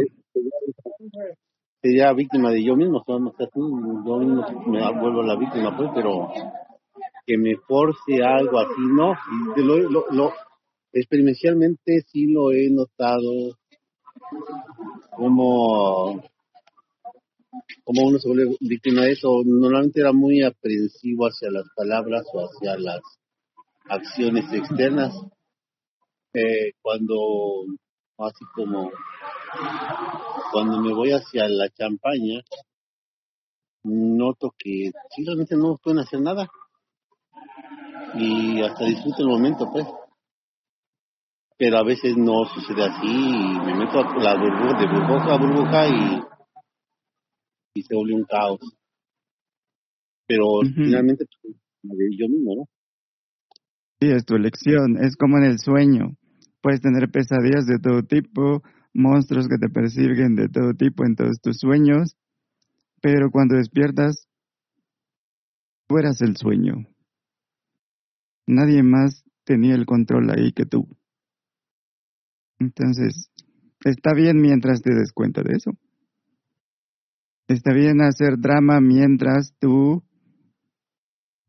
Sería 1.84 2.14
víctima 2.14 2.50
de 2.50 2.64
yo 2.64 2.78
mismo, 2.78 3.04
yo 3.06 3.20
mismo 3.20 4.46
me 4.68 5.00
vuelvo 5.02 5.22
la 5.22 5.36
víctima, 5.36 5.76
pues, 5.76 5.92
pero 5.94 6.32
que 7.28 7.38
me 7.38 7.58
force 7.58 8.24
algo 8.24 8.58
así, 8.60 8.82
no. 8.82 9.14
Lo, 9.58 9.78
lo, 9.90 10.06
lo, 10.12 10.34
experiencialmente 10.94 12.06
sí 12.10 12.32
lo 12.32 12.54
he 12.54 12.70
notado 12.70 13.58
como 15.18 16.24
cómo 17.84 18.08
uno 18.08 18.18
se 18.18 18.30
vuelve 18.30 18.56
víctima 18.62 19.02
de 19.02 19.12
eso. 19.12 19.42
Normalmente 19.44 20.00
era 20.00 20.14
muy 20.14 20.42
aprensivo 20.42 21.26
hacia 21.26 21.52
las 21.52 21.66
palabras 21.76 22.24
o 22.34 22.46
hacia 22.46 22.78
las 22.78 23.02
acciones 23.90 24.46
externas. 24.54 25.14
Eh, 26.34 26.72
cuando, 26.82 27.66
así 28.20 28.46
como, 28.56 28.90
cuando 30.54 30.80
me 30.80 30.94
voy 30.94 31.12
hacia 31.12 31.50
la 31.50 31.68
champaña, 31.70 32.42
noto 33.84 34.54
que 34.56 34.92
simplemente 35.16 35.56
no 35.56 35.78
pueden 35.84 36.00
hacer 36.00 36.22
nada. 36.22 36.48
Y 38.14 38.62
hasta 38.62 38.86
disfruto 38.86 39.24
el 39.24 39.30
momento, 39.30 39.68
pues. 39.72 39.88
Pero 41.58 41.78
a 41.80 41.84
veces 41.84 42.16
no 42.16 42.46
sucede 42.46 42.84
así 42.84 43.08
y 43.08 43.66
me 43.66 43.74
meto 43.76 44.00
a 44.00 44.16
la 44.20 44.36
burbuja, 44.40 44.80
de 44.80 44.88
burbuja 44.88 45.34
a 45.34 45.38
burbuja 45.38 45.88
y, 45.88 46.22
y 47.76 47.82
se 47.82 47.96
vuelve 47.96 48.14
un 48.14 48.26
caos. 48.26 48.60
Pero 50.28 50.46
finalmente 50.64 51.26
pues, 51.42 51.56
yo 52.18 52.28
mismo, 52.28 52.56
¿no? 52.56 52.66
Sí, 54.00 54.12
es 54.12 54.24
tu 54.26 54.36
elección. 54.36 55.04
Es 55.04 55.16
como 55.16 55.38
en 55.38 55.46
el 55.46 55.58
sueño. 55.58 56.16
Puedes 56.62 56.82
tener 56.82 57.10
pesadillas 57.10 57.66
de 57.66 57.80
todo 57.80 58.04
tipo, 58.04 58.62
monstruos 58.94 59.48
que 59.48 59.58
te 59.58 59.70
persiguen 59.70 60.36
de 60.36 60.50
todo 60.50 60.74
tipo 60.74 61.06
en 61.06 61.16
todos 61.16 61.40
tus 61.42 61.58
sueños, 61.58 62.16
pero 63.02 63.32
cuando 63.32 63.56
despiertas, 63.56 64.28
tú 65.88 65.98
eras 65.98 66.22
el 66.22 66.38
sueño. 66.38 66.88
Nadie 68.46 68.84
más 68.84 69.24
tenía 69.44 69.76
el 69.76 69.86
control 69.86 70.30
ahí 70.30 70.52
que 70.54 70.66
tú. 70.66 70.88
Entonces, 72.60 73.32
está 73.84 74.14
bien 74.14 74.42
mientras 74.42 74.82
te 74.82 74.94
des 74.94 75.12
cuenta 75.12 75.42
de 75.44 75.56
eso. 75.56 75.72
Está 77.48 77.74
bien 77.74 78.02
hacer 78.02 78.38
drama 78.38 78.80
mientras 78.80 79.54
tú 79.60 80.04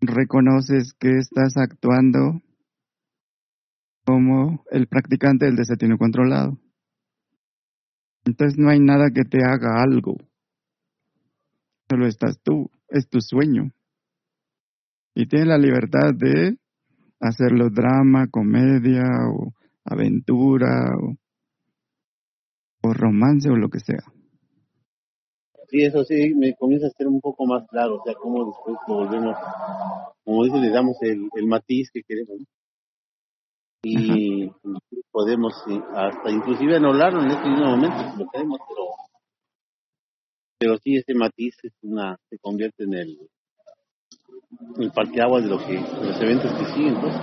reconoces 0.01 0.93
que 0.99 1.19
estás 1.19 1.57
actuando 1.57 2.43
como 4.05 4.65
el 4.71 4.87
practicante 4.89 5.47
del 5.47 5.57
desatino 5.57 5.97
controlado. 5.97 6.59
Entonces 8.24 8.59
no 8.59 8.70
hay 8.70 8.80
nada 8.80 9.10
que 9.14 9.24
te 9.24 9.38
haga 9.44 9.82
algo. 9.82 10.16
Solo 11.88 12.06
estás 12.06 12.38
tú, 12.42 12.70
es 12.88 13.09
tu 13.09 13.20
sueño. 13.20 13.70
Y 15.14 15.26
tienes 15.26 15.48
la 15.48 15.59
libertad 15.59 16.14
de 16.14 16.56
hacerlo 17.20 17.68
drama, 17.70 18.28
comedia 18.30 19.05
o 19.32 19.52
aventura 19.84 20.90
o, 22.82 22.92
romance 22.92 23.48
o 23.48 23.56
lo 23.56 23.68
que 23.68 23.80
sea. 23.80 24.02
Sí, 25.68 25.82
eso 25.82 26.05
sí, 26.05 26.34
me 26.34 26.55
comienza 26.55 26.86
a 26.86 26.90
ser 26.90 27.09
un 27.09 27.20
poco 27.20 27.46
más 27.46 27.66
claro, 27.68 27.96
o 27.96 28.05
sea, 28.05 28.14
cómo 28.14 28.44
después 28.44 28.76
lo 28.86 28.94
volvemos, 28.94 29.36
como 30.22 30.44
dice, 30.44 30.59
le 30.59 30.70
damos 30.70 30.96
el 31.02 31.46
matiz 31.46 31.90
que 31.92 32.02
queremos. 32.02 32.42
Y 33.85 34.51
podemos 35.11 35.52
hasta 35.94 36.31
inclusive 36.31 36.77
anularlo 36.77 37.23
en 37.23 37.31
este 37.31 37.48
mismo 37.48 37.66
momento 37.66 37.97
si 38.12 38.19
lo 38.19 38.31
queremos, 38.31 38.59
pero 38.69 38.85
pero 40.59 40.78
sí 40.78 40.97
ese 40.97 41.15
matiz 41.15 41.55
es 41.62 41.73
una 41.82 42.16
se 42.31 42.39
convierte 42.39 42.85
en 42.85 42.94
el 42.94 43.19
el 44.78 44.90
parteaguas 44.93 45.44
de 45.44 45.51
lo 45.51 45.59
que 45.59 45.74
de 45.74 46.06
los 46.06 46.20
eventos 46.20 46.52
que 46.52 46.65
siguen 46.74 47.01
pues. 47.01 47.15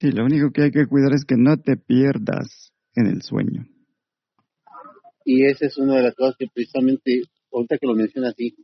Sí 0.00 0.10
lo 0.12 0.24
único 0.24 0.50
que 0.52 0.64
hay 0.64 0.70
que 0.70 0.86
cuidar 0.86 1.12
es 1.14 1.24
que 1.24 1.36
no 1.36 1.56
te 1.56 1.76
pierdas 1.76 2.72
en 2.94 3.06
el 3.06 3.22
sueño. 3.22 3.66
Y 5.24 5.46
esa 5.46 5.66
es 5.66 5.78
una 5.78 5.96
de 5.96 6.02
las 6.02 6.14
cosas 6.14 6.36
que 6.38 6.46
precisamente 6.52 7.22
ahorita 7.52 7.78
que 7.78 7.86
lo 7.86 7.94
menciona 7.94 8.28
así 8.28 8.54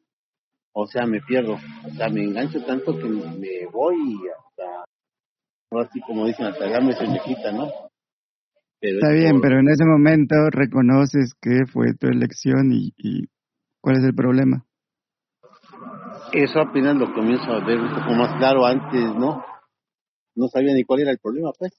o 0.73 0.87
sea 0.87 1.07
me 1.07 1.21
pierdo 1.21 1.55
o 1.55 1.91
sea 1.97 2.09
me 2.09 2.25
engancho 2.25 2.63
tanto 2.65 2.97
que 2.99 3.05
me 3.05 3.67
voy 3.73 3.97
hasta 4.37 4.68
así 5.71 6.01
como 6.01 6.27
dicen 6.27 6.47
hasta 6.47 6.81
me 6.81 6.95
viejita 6.95 7.53
no 7.53 7.69
Está 8.81 9.11
bien, 9.11 9.41
pero 9.41 9.59
en 9.59 9.69
ese 9.69 9.85
momento 9.85 10.37
reconoces 10.53 11.35
que 11.43 11.67
fue 11.67 11.95
tu 11.95 12.07
elección 12.07 12.71
y, 12.73 12.93
cuál 13.81 13.97
es 13.97 14.05
el 14.05 14.15
problema. 14.15 14.65
Eso 16.33 16.61
apenas 16.61 16.95
lo 16.95 17.13
comienzo 17.13 17.51
a 17.51 17.65
ver 17.67 17.81
un 17.81 17.89
poco 17.89 18.13
más 18.13 18.39
claro 18.39 18.65
antes, 18.65 19.03
¿no? 19.17 19.45
No 20.37 20.47
sabía 20.47 20.75
ni 20.75 20.85
cuál 20.85 21.01
era 21.01 21.11
el 21.11 21.19
problema, 21.19 21.51
pues. 21.59 21.73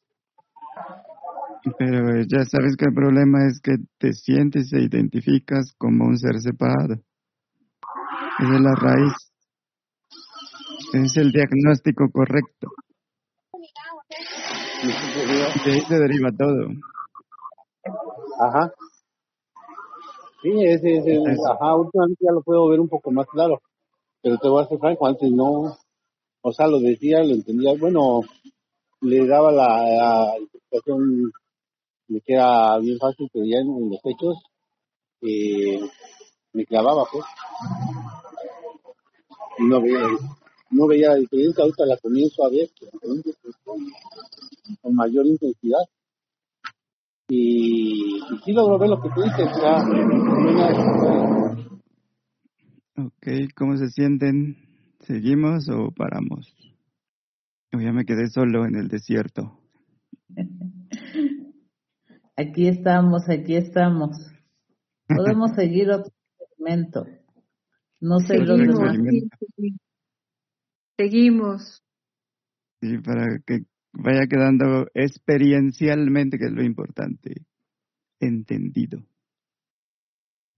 Pero 1.77 2.21
ya 2.27 2.43
sabes 2.43 2.75
que 2.75 2.85
el 2.85 2.93
problema 2.93 3.47
es 3.47 3.61
que 3.61 3.77
te 3.97 4.11
sientes 4.11 4.73
e 4.73 4.81
identificas 4.81 5.73
como 5.77 6.05
un 6.05 6.17
ser 6.17 6.37
separado. 6.39 6.95
Esa 8.39 8.55
es 8.55 8.61
la 8.61 8.75
raíz. 8.75 9.13
Es 10.93 11.15
el 11.15 11.31
diagnóstico 11.31 12.09
correcto. 12.11 12.67
De 14.81 15.72
ahí 15.73 15.81
se 15.81 15.95
deriva 15.95 16.30
todo. 16.38 16.68
Ajá. 18.39 18.73
Sí, 20.41 20.51
ese, 20.64 20.97
ese, 20.97 21.18
ajá, 21.51 21.76
últimamente 21.76 22.23
ya 22.26 22.31
lo 22.31 22.41
puedo 22.41 22.69
ver 22.69 22.80
un 22.80 22.88
poco 22.88 23.11
más 23.11 23.27
claro. 23.27 23.61
Pero 24.22 24.38
te 24.38 24.47
voy 24.47 24.64
a 24.64 24.68
ser 24.68 24.80
franco, 24.80 25.06
antes 25.06 25.30
no, 25.31 25.77
o 26.41 26.51
sea, 26.53 26.68
lo 26.68 26.80
decía, 26.80 27.23
lo 27.23 27.34
entendía, 27.34 27.73
bueno, 27.77 28.22
le 29.01 29.27
daba 29.27 29.51
la, 29.51 30.38
interpretación 30.39 31.31
de 32.07 32.22
que 32.22 32.34
era 32.34 32.77
bien 32.80 32.97
fácil, 32.97 33.30
pero 33.34 33.45
ya 33.45 33.57
en, 33.57 33.89
los 33.89 33.99
hechos 34.06 34.38
eh, 35.22 35.80
me 36.53 36.65
clavaba, 36.65 37.03
pues. 37.11 37.26
No 39.60 39.81
veía, 39.81 40.07
no 40.72 40.88
veía 40.88 41.10
la 41.10 41.15
diferencia, 41.15 41.64
ahorita 41.64 41.85
la 41.85 41.97
comienzo 41.97 42.45
a 42.45 42.49
ver 42.49 42.69
con 44.81 44.95
mayor 44.95 45.25
intensidad 45.25 45.79
y, 47.29 48.19
sí 48.43 48.53
logro 48.53 48.79
ver 48.79 48.89
lo 48.89 49.01
que 49.01 49.09
tú 49.09 49.21
dices. 49.21 49.47
Ok, 52.97 53.53
¿cómo 53.55 53.77
se 53.77 53.89
sienten? 53.89 54.57
¿Seguimos 55.01 55.69
o 55.69 55.91
paramos? 55.91 56.53
Yo 57.71 57.79
ya 57.79 57.91
me 57.91 58.05
quedé 58.05 58.27
solo 58.27 58.65
en 58.65 58.75
el 58.75 58.87
desierto. 58.87 59.59
Aquí 62.35 62.67
estamos, 62.69 63.27
aquí 63.27 63.57
estamos. 63.57 64.15
Podemos 65.05 65.51
seguir 65.55 65.91
otro 65.91 66.13
momento. 66.57 67.05
No 67.99 68.19
sé 68.19 68.37
Seguimos. 68.37 68.93
Seguimos. 70.95 71.83
Sí, 72.79 72.97
para 72.99 73.25
que 73.45 73.65
vaya 73.93 74.27
quedando 74.27 74.87
experiencialmente, 74.93 76.37
que 76.37 76.45
es 76.45 76.51
lo 76.51 76.63
importante, 76.63 77.45
entendido. 78.19 79.03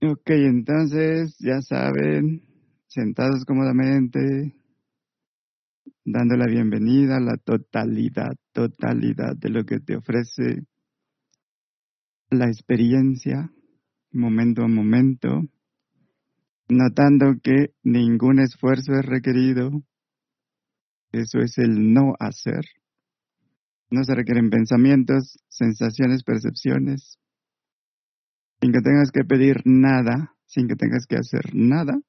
Ok, 0.03 0.29
entonces 0.31 1.37
ya 1.39 1.61
saben, 1.61 2.41
sentados 2.87 3.45
cómodamente, 3.45 4.55
dando 6.03 6.35
la 6.35 6.47
bienvenida 6.47 7.17
a 7.17 7.21
la 7.21 7.37
totalidad, 7.37 8.35
totalidad 8.51 9.35
de 9.35 9.49
lo 9.49 9.63
que 9.63 9.79
te 9.79 9.95
ofrece 9.95 10.65
la 12.31 12.47
experiencia, 12.47 13.51
momento 14.11 14.63
a 14.63 14.67
momento, 14.67 15.43
notando 16.67 17.35
que 17.43 17.73
ningún 17.83 18.39
esfuerzo 18.39 18.93
es 18.93 19.05
requerido, 19.05 19.83
eso 21.11 21.39
es 21.39 21.57
el 21.57 21.93
no 21.93 22.15
hacer 22.19 22.63
no 23.91 24.03
se 24.03 24.15
requieren 24.15 24.49
pensamientos, 24.49 25.38
sensaciones, 25.49 26.23
percepciones. 26.23 27.19
Sin 28.61 28.72
que 28.72 28.81
tengas 28.81 29.11
que 29.11 29.23
pedir 29.26 29.61
nada, 29.65 30.34
sin 30.45 30.68
que 30.68 30.76
tengas 30.76 31.05
que 31.07 31.18
hacer 31.18 31.53
nada, 31.53 31.99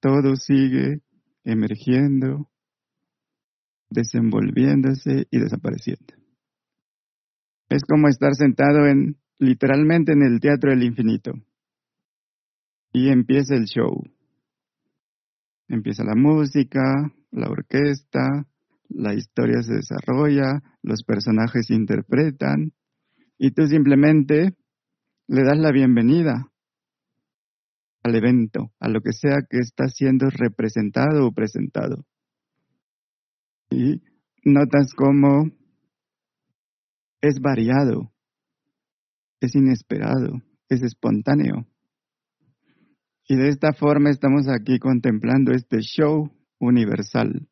todo 0.00 0.36
sigue 0.36 1.02
emergiendo, 1.44 2.50
desenvolviéndose 3.90 5.26
y 5.30 5.38
desapareciendo. 5.38 6.14
Es 7.68 7.82
como 7.84 8.08
estar 8.08 8.34
sentado 8.34 8.86
en 8.86 9.18
literalmente 9.38 10.12
en 10.12 10.22
el 10.22 10.40
teatro 10.40 10.70
del 10.70 10.84
infinito. 10.84 11.32
Y 12.92 13.08
empieza 13.08 13.56
el 13.56 13.64
show. 13.64 14.02
Empieza 15.68 16.04
la 16.04 16.14
música, 16.14 17.12
la 17.30 17.48
orquesta, 17.48 18.46
la 18.88 19.14
historia 19.14 19.62
se 19.62 19.74
desarrolla, 19.74 20.62
los 20.82 21.02
personajes 21.02 21.70
interpretan 21.70 22.72
y 23.38 23.50
tú 23.50 23.66
simplemente 23.66 24.56
le 25.26 25.42
das 25.42 25.58
la 25.58 25.72
bienvenida 25.72 26.50
al 28.02 28.14
evento, 28.14 28.72
a 28.78 28.88
lo 28.88 29.00
que 29.00 29.12
sea 29.12 29.38
que 29.48 29.58
está 29.58 29.88
siendo 29.88 30.28
representado 30.28 31.26
o 31.26 31.32
presentado. 31.32 32.04
Y 33.70 34.02
notas 34.44 34.92
cómo 34.94 35.50
es 37.22 37.40
variado, 37.40 38.12
es 39.40 39.54
inesperado, 39.54 40.42
es 40.68 40.82
espontáneo. 40.82 41.66
Y 43.26 43.36
de 43.36 43.48
esta 43.48 43.72
forma 43.72 44.10
estamos 44.10 44.46
aquí 44.48 44.78
contemplando 44.78 45.52
este 45.52 45.80
show 45.80 46.30
universal 46.58 47.48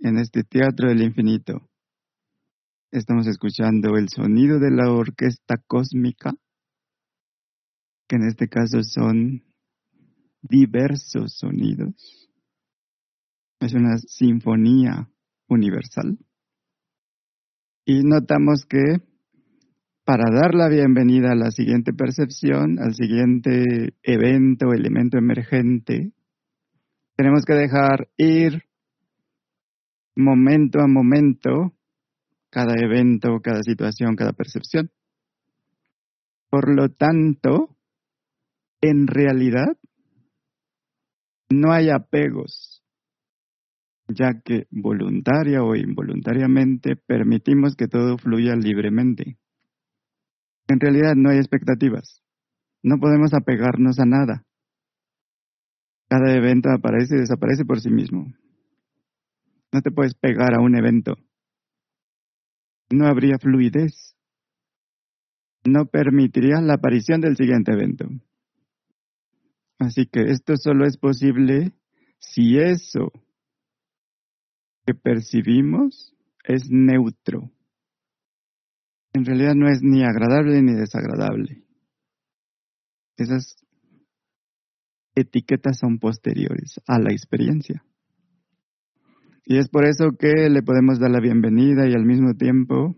en 0.00 0.18
este 0.18 0.42
teatro 0.44 0.88
del 0.88 1.02
infinito. 1.02 1.68
Estamos 2.90 3.26
escuchando 3.26 3.96
el 3.96 4.08
sonido 4.08 4.58
de 4.58 4.70
la 4.70 4.90
orquesta 4.90 5.56
cósmica, 5.66 6.32
que 8.08 8.16
en 8.16 8.26
este 8.26 8.48
caso 8.48 8.82
son 8.82 9.44
diversos 10.42 11.36
sonidos. 11.36 12.28
Es 13.60 13.74
una 13.74 13.98
sinfonía 13.98 15.08
universal. 15.48 16.18
Y 17.84 18.02
notamos 18.02 18.64
que 18.64 19.02
para 20.04 20.24
dar 20.34 20.54
la 20.54 20.68
bienvenida 20.68 21.32
a 21.32 21.36
la 21.36 21.50
siguiente 21.50 21.92
percepción, 21.92 22.78
al 22.80 22.94
siguiente 22.94 23.94
evento, 24.02 24.72
elemento 24.72 25.18
emergente, 25.18 26.12
tenemos 27.16 27.44
que 27.44 27.52
dejar 27.52 28.08
ir 28.16 28.64
momento 30.16 30.80
a 30.80 30.86
momento 30.86 31.74
cada 32.50 32.74
evento, 32.76 33.40
cada 33.42 33.62
situación, 33.62 34.16
cada 34.16 34.32
percepción. 34.32 34.90
Por 36.50 36.68
lo 36.74 36.88
tanto, 36.90 37.76
en 38.80 39.06
realidad, 39.06 39.76
no 41.48 41.72
hay 41.72 41.90
apegos, 41.90 42.82
ya 44.08 44.40
que 44.44 44.66
voluntaria 44.70 45.62
o 45.62 45.76
involuntariamente 45.76 46.96
permitimos 46.96 47.76
que 47.76 47.86
todo 47.86 48.18
fluya 48.18 48.56
libremente. 48.56 49.38
En 50.66 50.80
realidad 50.80 51.14
no 51.16 51.30
hay 51.30 51.38
expectativas. 51.38 52.22
No 52.82 52.98
podemos 52.98 53.34
apegarnos 53.34 53.98
a 53.98 54.06
nada. 54.06 54.44
Cada 56.08 56.34
evento 56.34 56.70
aparece 56.70 57.16
y 57.16 57.20
desaparece 57.20 57.64
por 57.64 57.80
sí 57.80 57.90
mismo. 57.90 58.32
No 59.72 59.82
te 59.82 59.90
puedes 59.90 60.14
pegar 60.14 60.54
a 60.54 60.60
un 60.60 60.76
evento. 60.76 61.16
No 62.90 63.06
habría 63.06 63.38
fluidez. 63.38 64.16
No 65.64 65.86
permitiría 65.86 66.60
la 66.60 66.74
aparición 66.74 67.20
del 67.20 67.36
siguiente 67.36 67.72
evento. 67.72 68.06
Así 69.78 70.06
que 70.06 70.22
esto 70.30 70.56
solo 70.56 70.86
es 70.86 70.96
posible 70.96 71.72
si 72.18 72.58
eso 72.58 73.12
que 74.86 74.94
percibimos 74.94 76.14
es 76.44 76.70
neutro 76.70 77.50
en 79.12 79.24
realidad 79.24 79.54
no 79.54 79.68
es 79.68 79.82
ni 79.82 80.04
agradable 80.04 80.62
ni 80.62 80.74
desagradable. 80.74 81.64
Esas 83.16 83.56
etiquetas 85.14 85.78
son 85.78 85.98
posteriores 85.98 86.80
a 86.86 86.98
la 86.98 87.12
experiencia. 87.12 87.84
Y 89.50 89.58
es 89.58 89.68
por 89.68 89.84
eso 89.84 90.12
que 90.16 90.48
le 90.48 90.62
podemos 90.62 91.00
dar 91.00 91.10
la 91.10 91.18
bienvenida 91.18 91.88
y 91.88 91.94
al 91.94 92.04
mismo 92.04 92.34
tiempo 92.34 92.94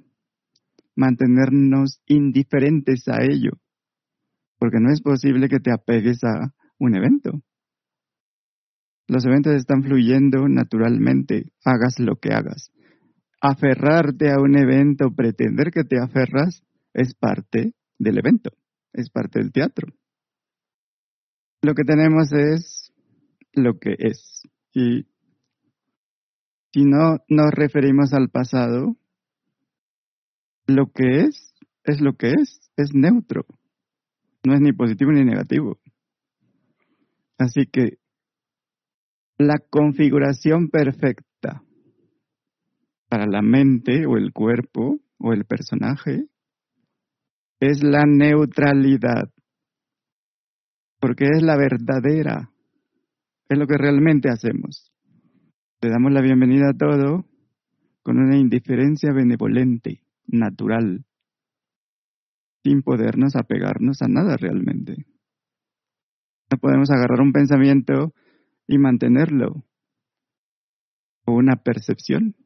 mantenernos 0.95 2.03
indiferentes 2.07 3.09
a 3.09 3.23
ello, 3.23 3.53
porque 4.59 4.79
no 4.79 4.93
es 4.93 5.01
posible 5.01 5.49
que 5.49 5.61
te 5.61 5.73
apegues 5.73 6.23
a 6.25 6.53
un 6.79 6.95
evento. 6.95 7.41
Los 9.09 9.25
eventos 9.25 9.55
están 9.55 9.83
fluyendo 9.83 10.47
naturalmente, 10.47 11.53
hagas 11.65 11.99
lo 11.99 12.17
que 12.17 12.35
hagas 12.35 12.71
aferrarte 13.43 14.31
a 14.31 14.39
un 14.39 14.57
evento, 14.57 15.11
pretender 15.17 15.73
que 15.73 15.83
te 15.83 15.99
aferras, 15.99 16.63
es 16.95 17.15
parte 17.15 17.75
del 17.99 18.19
evento, 18.19 18.51
es 18.93 19.11
parte 19.11 19.41
del 19.41 19.51
teatro. 19.51 19.89
Lo 21.63 21.75
que 21.75 21.83
tenemos 21.83 22.33
es 22.33 22.93
lo 23.53 23.79
que 23.81 23.97
es. 23.99 24.43
Y 24.73 25.09
si 26.73 26.85
no 26.85 27.19
nos 27.29 27.51
referimos 27.51 28.13
al 28.13 28.31
pasado, 28.31 28.97
lo 30.67 30.87
que 30.93 31.25
es 31.25 31.53
es 31.85 32.01
lo 32.01 32.15
que 32.15 32.31
es, 32.31 32.71
es 32.77 32.95
neutro. 32.95 33.45
No 34.45 34.55
es 34.55 34.61
ni 34.61 34.73
positivo 34.73 35.13
ni 35.13 35.25
negativo. 35.25 35.79
Así 37.39 37.67
que 37.67 37.99
la 39.39 39.59
configuración 39.59 40.69
perfecta 40.69 41.63
para 43.09 43.27
la 43.27 43.43
mente 43.43 44.07
o 44.07 44.17
el 44.17 44.33
cuerpo 44.33 45.01
o 45.19 45.33
el 45.33 45.45
personaje 45.45 46.27
es 47.61 47.83
la 47.83 48.05
neutralidad, 48.07 49.31
porque 51.01 51.27
es 51.33 51.43
la 51.43 51.57
verdadera, 51.57 52.51
es 53.49 53.59
lo 53.59 53.67
que 53.67 53.77
realmente 53.77 54.29
hacemos. 54.31 54.92
Le 55.83 55.91
damos 55.91 56.13
la 56.13 56.21
bienvenida 56.21 56.71
a 56.71 56.77
todo 56.79 57.25
con 58.05 58.19
una 58.19 58.39
indiferencia 58.39 59.13
benevolente, 59.13 60.05
natural, 60.29 61.05
sin 62.63 62.83
podernos 62.83 63.35
apegarnos 63.35 64.01
a 64.01 64.07
nada 64.07 64.37
realmente. 64.37 65.07
No 66.53 66.59
podemos 66.59 66.89
agarrar 66.93 67.21
un 67.21 67.33
pensamiento 67.33 68.15
y 68.69 68.79
mantenerlo, 68.79 69.65
o 71.25 71.33
una 71.33 71.57
percepción, 71.57 72.37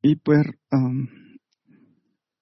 y 0.00 0.16
pues, 0.16 0.40
um, 0.72 1.06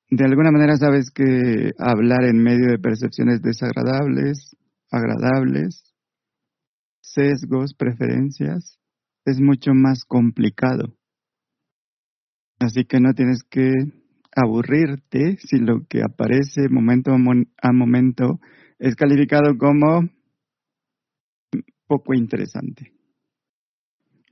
de 0.08 0.24
alguna 0.24 0.52
manera 0.52 0.76
sabes 0.76 1.10
que 1.10 1.72
hablar 1.78 2.26
en 2.26 2.40
medio 2.40 2.68
de 2.68 2.78
percepciones 2.78 3.42
desagradables, 3.42 4.56
agradables, 4.92 5.82
sesgos, 7.00 7.74
preferencias, 7.74 8.78
es 9.24 9.40
mucho 9.40 9.72
más 9.74 10.04
complicado. 10.04 10.94
Así 12.58 12.84
que 12.84 13.00
no 13.00 13.12
tienes 13.12 13.42
que 13.48 13.70
aburrirte 14.34 15.36
si 15.38 15.58
lo 15.58 15.84
que 15.88 16.02
aparece 16.02 16.68
momento 16.68 17.12
a 17.12 17.72
momento 17.72 18.40
es 18.78 18.94
calificado 18.94 19.56
como 19.58 20.08
poco 21.86 22.14
interesante. 22.14 22.92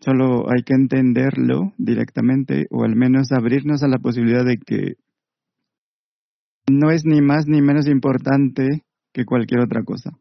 Solo 0.01 0.51
hay 0.51 0.63
que 0.63 0.75
entenderlo 0.75 1.75
directamente 1.77 2.67
o 2.71 2.85
al 2.85 2.97
menos 2.97 3.33
abrirnos 3.33 3.83
a 3.83 3.89
la 3.89 3.99
posibilidad 3.99 4.45
de 4.45 4.57
que 4.57 4.95
no 6.71 6.91
es 6.91 7.05
ni 7.05 7.21
más 7.21 7.47
ni 7.47 7.61
menos 7.61 7.87
importante 7.87 8.85
que 9.13 9.27
cualquier 9.27 9.61
otra 9.61 9.83
cosa. 9.83 10.13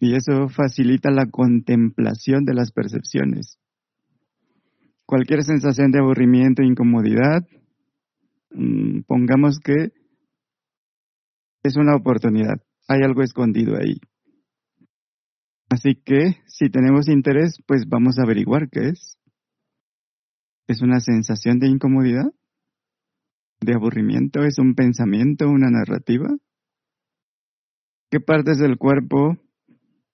Y 0.00 0.14
eso 0.14 0.48
facilita 0.48 1.10
la 1.10 1.26
contemplación 1.26 2.46
de 2.46 2.54
las 2.54 2.72
percepciones. 2.72 3.58
Cualquier 5.04 5.42
sensación 5.42 5.90
de 5.90 5.98
aburrimiento 5.98 6.62
e 6.62 6.66
incomodidad, 6.66 7.46
mm, 8.50 9.02
pongamos 9.06 9.58
que 9.60 9.92
es 11.62 11.76
una 11.76 11.94
oportunidad, 11.94 12.62
hay 12.88 13.02
algo 13.02 13.22
escondido 13.22 13.76
ahí. 13.76 14.00
Así 15.68 15.94
que 15.94 16.36
si 16.46 16.70
tenemos 16.70 17.08
interés, 17.08 17.62
pues 17.66 17.86
vamos 17.86 18.18
a 18.18 18.22
averiguar 18.22 18.70
qué 18.70 18.88
es. 18.88 19.18
¿Es 20.66 20.80
una 20.80 21.00
sensación 21.00 21.58
de 21.58 21.68
incomodidad? 21.68 22.32
¿De 23.60 23.74
aburrimiento? 23.74 24.44
¿Es 24.44 24.58
un 24.58 24.74
pensamiento, 24.74 25.46
una 25.48 25.68
narrativa? 25.68 26.28
¿Qué 28.10 28.18
partes 28.18 28.58
del 28.58 28.78
cuerpo 28.78 29.36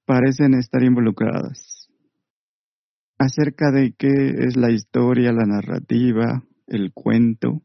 parecen 0.06 0.54
estar 0.54 0.82
involucradas? 0.82 1.90
¿Acerca 3.18 3.70
de 3.70 3.94
qué 3.98 4.12
es 4.46 4.56
la 4.56 4.70
historia, 4.70 5.32
la 5.32 5.44
narrativa, 5.44 6.42
el 6.66 6.92
cuento? 6.92 7.62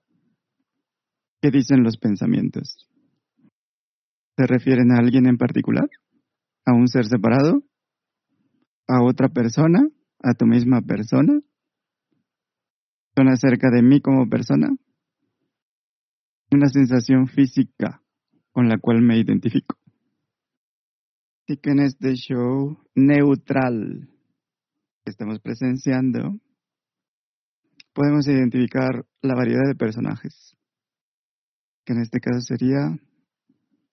¿Qué 1.41 1.51
dicen 1.51 1.83
los 1.83 1.97
pensamientos? 1.97 2.89
¿Se 4.37 4.47
refieren 4.47 4.91
a 4.91 4.97
alguien 4.97 5.27
en 5.27 5.37
particular? 5.37 5.89
¿A 6.65 6.73
un 6.73 6.87
ser 6.87 7.05
separado? 7.05 7.63
a 8.91 9.01
otra 9.01 9.29
persona, 9.29 9.87
a 10.21 10.33
tu 10.33 10.45
misma 10.45 10.81
persona? 10.81 11.39
¿Son 13.15 13.27
acerca 13.29 13.69
de 13.69 13.81
mí 13.81 14.01
como 14.01 14.29
persona? 14.29 14.69
Una 16.51 16.67
sensación 16.67 17.27
física 17.27 18.01
con 18.51 18.67
la 18.67 18.77
cual 18.77 19.01
me 19.01 19.17
identifico. 19.17 19.77
Que 21.59 21.71
en 21.71 21.79
este 21.79 22.15
show 22.15 22.77
neutral. 22.95 24.09
Que 25.03 25.11
estamos 25.11 25.39
presenciando, 25.41 26.39
podemos 27.93 28.27
identificar 28.27 29.05
la 29.21 29.35
variedad 29.35 29.67
de 29.67 29.75
personajes, 29.75 30.55
que 31.85 31.93
en 31.93 32.01
este 32.01 32.19
caso 32.19 32.39
sería 32.41 32.97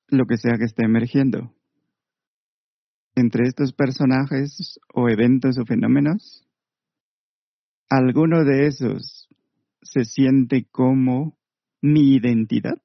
lo 0.08 0.26
que 0.26 0.36
sea 0.36 0.58
que 0.58 0.66
esté 0.66 0.84
emergiendo. 0.84 1.52
Entre 3.16 3.48
estos 3.48 3.72
personajes 3.72 4.78
o 4.94 5.08
eventos 5.08 5.58
o 5.58 5.64
fenómenos, 5.64 6.46
alguno 7.88 8.44
de 8.44 8.66
esos 8.66 9.28
se 9.82 10.04
siente 10.04 10.68
como 10.70 11.38
mi 11.80 12.14
identidad, 12.14 12.80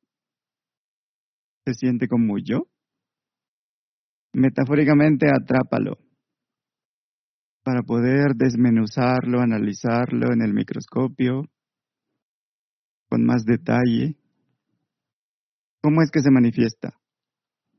se 1.66 1.74
siente 1.74 2.08
como 2.08 2.40
yo, 2.40 2.68
Metafóricamente, 4.34 5.28
atrápalo 5.28 6.00
para 7.64 7.84
poder 7.84 8.36
desmenuzarlo, 8.36 9.40
analizarlo 9.40 10.34
en 10.34 10.42
el 10.42 10.54
microscopio 10.54 11.50
con 13.10 13.24
más 13.26 13.46
detalle. 13.46 14.18
¿Cómo 15.82 16.02
es 16.02 16.10
que 16.12 16.22
se 16.22 16.32
manifiesta? 16.32 17.00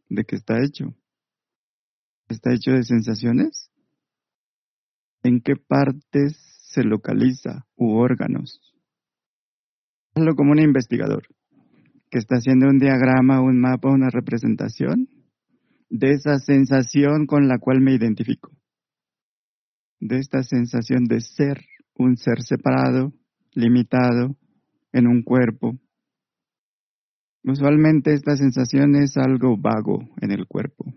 ¿De 0.09 0.25
qué 0.25 0.37
está 0.37 0.63
hecho? 0.63 0.95
¿Está 2.29 2.53
hecho 2.55 2.71
de 2.71 2.85
sensaciones? 2.85 3.71
¿En 5.25 5.41
qué 5.41 5.57
partes 5.57 6.39
se 6.69 6.85
localiza 6.85 7.67
u 7.77 7.97
órganos? 7.97 8.61
Hazlo 10.15 10.35
como 10.37 10.53
un 10.53 10.61
investigador 10.61 11.27
que 12.11 12.19
está 12.19 12.37
haciendo 12.37 12.69
un 12.69 12.79
diagrama, 12.79 13.41
un 13.41 13.61
mapa, 13.61 13.91
una 13.91 14.09
representación 14.09 15.09
de 15.89 16.13
esa 16.13 16.39
sensación 16.39 17.27
con 17.27 17.49
la 17.49 17.59
cual 17.59 17.81
me 17.81 17.95
identifico, 17.95 18.51
de 20.01 20.19
esta 20.19 20.43
sensación 20.43 21.05
de 21.05 21.21
ser 21.21 21.65
un 21.95 22.17
ser 22.17 22.43
separado, 22.43 23.13
limitado, 23.53 24.37
en 24.93 25.09
un 25.09 25.23
cuerpo. 25.23 25.79
Usualmente 27.43 28.15
esta 28.15 28.37
sensación 28.37 28.95
es 28.95 29.17
algo 29.17 29.57
vago 29.59 29.99
en 30.21 30.31
el 30.31 30.47
cuerpo, 30.47 30.95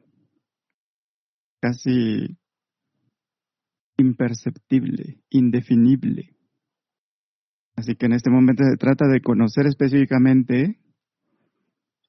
casi 1.60 2.38
imperceptible, 3.98 5.20
indefinible. 5.30 6.36
Así 7.76 7.96
que 7.96 8.06
en 8.06 8.14
este 8.14 8.30
momento 8.30 8.64
se 8.64 8.78
trata 8.78 9.08
de 9.08 9.22
conocer 9.22 9.68
específicamente 9.68 10.80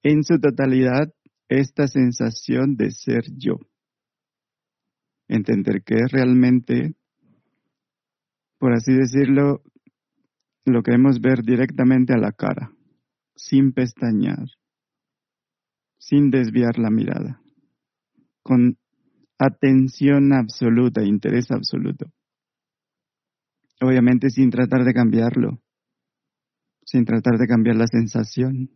en 0.03 0.23
su 0.23 0.39
totalidad 0.39 1.13
esta 1.49 1.89
sensación 1.89 2.77
de 2.77 2.91
ser 2.91 3.25
yo. 3.37 3.57
Entender 5.29 5.83
que 5.83 5.97
es 5.97 6.11
realmente, 6.11 6.95
por 8.59 8.73
así 8.73 8.93
decirlo, 8.93 9.63
lo 10.65 10.83
queremos 10.83 11.21
ver 11.21 11.43
directamente 11.43 12.13
a 12.13 12.19
la 12.19 12.33
cara, 12.33 12.73
sin 13.35 13.73
pestañear, 13.73 14.47
sin 15.99 16.31
desviar 16.31 16.79
la 16.79 16.91
mirada, 16.91 17.41
con 18.43 18.79
atención 19.39 20.33
absoluta, 20.33 21.05
interés 21.05 21.51
absoluto. 21.51 22.07
Obviamente 23.81 24.31
sin 24.31 24.51
tratar 24.51 24.85
de 24.85 24.93
cambiarlo, 24.93 25.61
sin 26.85 27.05
tratar 27.05 27.39
de 27.39 27.47
cambiar 27.47 27.77
la 27.77 27.87
sensación. 27.87 28.71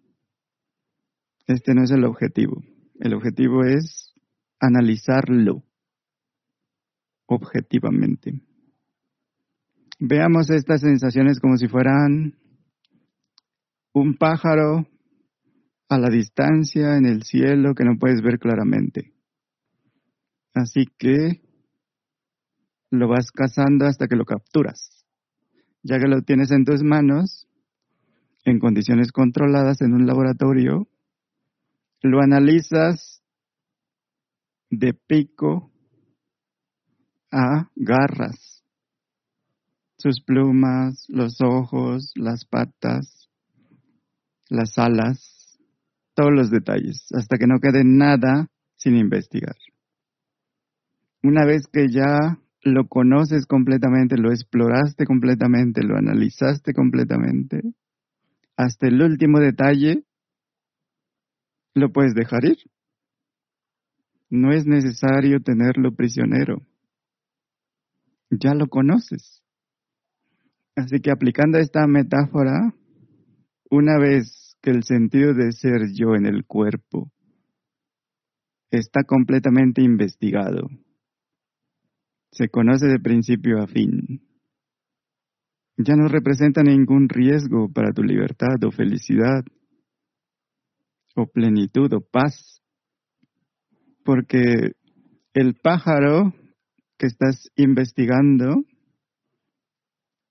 Este 1.47 1.75
no 1.75 1.83
es 1.85 1.91
el 1.91 2.05
objetivo. 2.05 2.63
El 3.01 3.15
objetivo 3.15 3.65
es 3.65 4.15
analizarlo 4.61 5.65
objetivamente. 7.27 8.41
Veamos 9.99 10.51
estas 10.51 10.81
sensaciones 10.81 11.41
como 11.41 11.57
si 11.57 11.69
fueran 11.69 12.39
un 13.93 14.17
pájaro 14.17 14.87
a 15.89 15.99
la 15.99 16.09
distancia 16.09 16.97
en 16.97 17.07
el 17.07 17.23
cielo 17.23 17.75
que 17.75 17.85
no 17.85 17.99
puedes 17.99 18.23
ver 18.23 18.39
claramente. 18.39 19.13
Así 20.55 20.87
que 20.99 21.43
lo 22.91 23.09
vas 23.09 23.31
cazando 23.31 23.87
hasta 23.87 24.07
que 24.07 24.17
lo 24.17 24.25
capturas. 24.25 25.05
Ya 25.83 25.99
que 25.99 26.07
lo 26.07 26.23
tienes 26.23 26.51
en 26.51 26.65
tus 26.65 26.83
manos, 26.83 27.49
en 28.45 28.59
condiciones 28.59 29.13
controladas 29.13 29.81
en 29.81 29.95
un 29.95 30.07
laboratorio, 30.07 30.89
lo 32.03 32.21
analizas 32.21 33.23
de 34.71 34.93
pico 34.95 35.71
a 37.31 37.71
garras, 37.77 38.65
sus 39.99 40.21
plumas, 40.23 41.07
los 41.09 41.41
ojos, 41.41 42.13
las 42.17 42.45
patas, 42.45 43.31
las 44.49 44.77
alas, 44.79 45.59
todos 46.15 46.33
los 46.33 46.51
detalles, 46.51 47.07
hasta 47.13 47.39
que 47.39 47.47
no 47.47 47.61
quede 47.61 47.85
nada 47.85 48.49
sin 48.77 48.97
investigar. 48.97 49.57
Una 51.23 51.45
vez 51.47 51.69
que 51.73 51.87
ya 51.89 52.39
lo 52.63 52.89
conoces 52.89 53.47
completamente, 53.47 54.17
lo 54.17 54.31
exploraste 54.31 55.07
completamente, 55.07 55.83
lo 55.83 55.97
analizaste 55.97 56.75
completamente, 56.75 57.63
hasta 58.57 58.89
el 58.89 59.01
último 59.01 59.39
detalle, 59.39 60.05
lo 61.75 61.93
puedes 61.93 62.15
dejar 62.15 62.45
ir. 62.45 62.59
No 64.31 64.53
es 64.53 64.67
necesario 64.67 65.41
tenerlo 65.41 65.95
prisionero. 65.95 66.63
Ya 68.31 68.55
lo 68.55 68.67
conoces. 68.69 69.43
Así 70.75 71.01
que 71.01 71.11
aplicando 71.11 71.59
esta 71.59 71.87
metáfora, 71.87 72.75
una 73.71 73.99
vez 73.99 74.57
que 74.63 74.71
el 74.71 74.85
sentido 74.85 75.35
de 75.35 75.53
ser 75.53 75.93
yo 75.93 76.15
en 76.15 76.27
el 76.27 76.47
cuerpo 76.47 77.11
está 78.71 79.05
completamente 79.05 79.83
investigado, 79.83 80.69
se 82.31 82.49
conoce 82.49 82.87
de 82.87 82.99
principio 82.99 83.63
a 83.63 83.67
fin, 83.67 84.23
ya 85.77 85.97
no 85.97 86.09
representa 86.09 86.63
ningún 86.63 87.09
riesgo 87.09 87.71
para 87.71 87.93
tu 87.93 88.03
libertad 88.03 88.63
o 88.65 88.71
felicidad 88.71 89.45
o 91.15 91.27
plenitud 91.27 91.93
o 91.93 92.01
paz, 92.01 92.63
porque 94.05 94.73
el 95.35 95.55
pájaro 95.55 96.35
que 96.99 97.07
estás 97.07 97.51
investigando, 97.57 98.65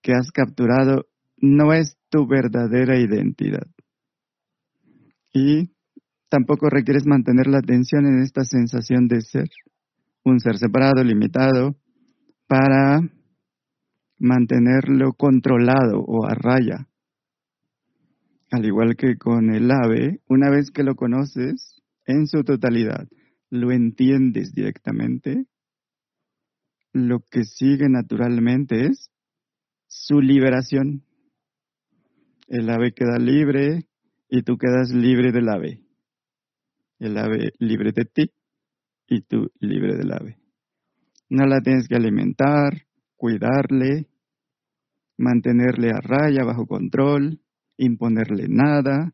que 0.02 0.14
has 0.14 0.32
capturado, 0.32 1.06
no 1.38 1.74
es 1.74 1.98
tu 2.10 2.28
verdadera 2.28 3.00
identidad. 3.00 3.68
Y 5.34 5.74
tampoco 6.30 6.70
requieres 6.70 7.06
mantener 7.06 7.48
la 7.48 7.60
atención 7.60 8.06
en 8.06 8.22
esta 8.22 8.44
sensación 8.44 9.08
de 9.08 9.22
ser, 9.22 9.50
un 10.24 10.40
ser 10.40 10.58
separado, 10.58 11.04
limitado, 11.04 11.76
para 12.48 13.02
mantenerlo 14.20 15.14
controlado 15.14 16.00
o 16.00 16.26
a 16.26 16.36
raya. 16.36 16.88
Al 18.52 18.66
igual 18.66 18.98
que 18.98 19.18
con 19.18 19.50
el 19.50 19.72
ave, 19.72 20.20
una 20.28 20.50
vez 20.50 20.72
que 20.72 20.84
lo 20.84 20.96
conoces 20.96 21.82
en 22.06 22.28
su 22.28 22.44
totalidad, 22.44 23.08
lo 23.50 23.72
entiendes 23.72 24.54
directamente, 24.54 25.46
lo 26.94 27.22
que 27.22 27.46
sigue 27.46 27.88
naturalmente 27.88 28.88
es 28.88 29.10
su 29.88 30.20
liberación. 30.20 31.06
El 32.48 32.70
ave 32.70 32.94
queda 32.94 33.18
libre 33.18 33.88
y 34.30 34.44
tú 34.44 34.58
quedas 34.58 34.92
libre 34.92 35.32
del 35.32 35.48
ave. 35.48 35.86
El 37.00 37.18
ave 37.18 37.54
libre 37.58 37.94
de 37.94 38.04
ti 38.04 38.32
y 39.08 39.22
tú 39.22 39.50
libre 39.60 39.96
del 39.96 40.12
ave. 40.12 40.38
No 41.30 41.46
la 41.46 41.62
tienes 41.62 41.88
que 41.88 41.96
alimentar, 41.96 42.86
cuidarle, 43.16 44.10
mantenerle 45.18 45.92
a 45.92 46.02
raya, 46.02 46.44
bajo 46.44 46.66
control, 46.66 47.41
imponerle 47.86 48.48
nada. 48.48 49.14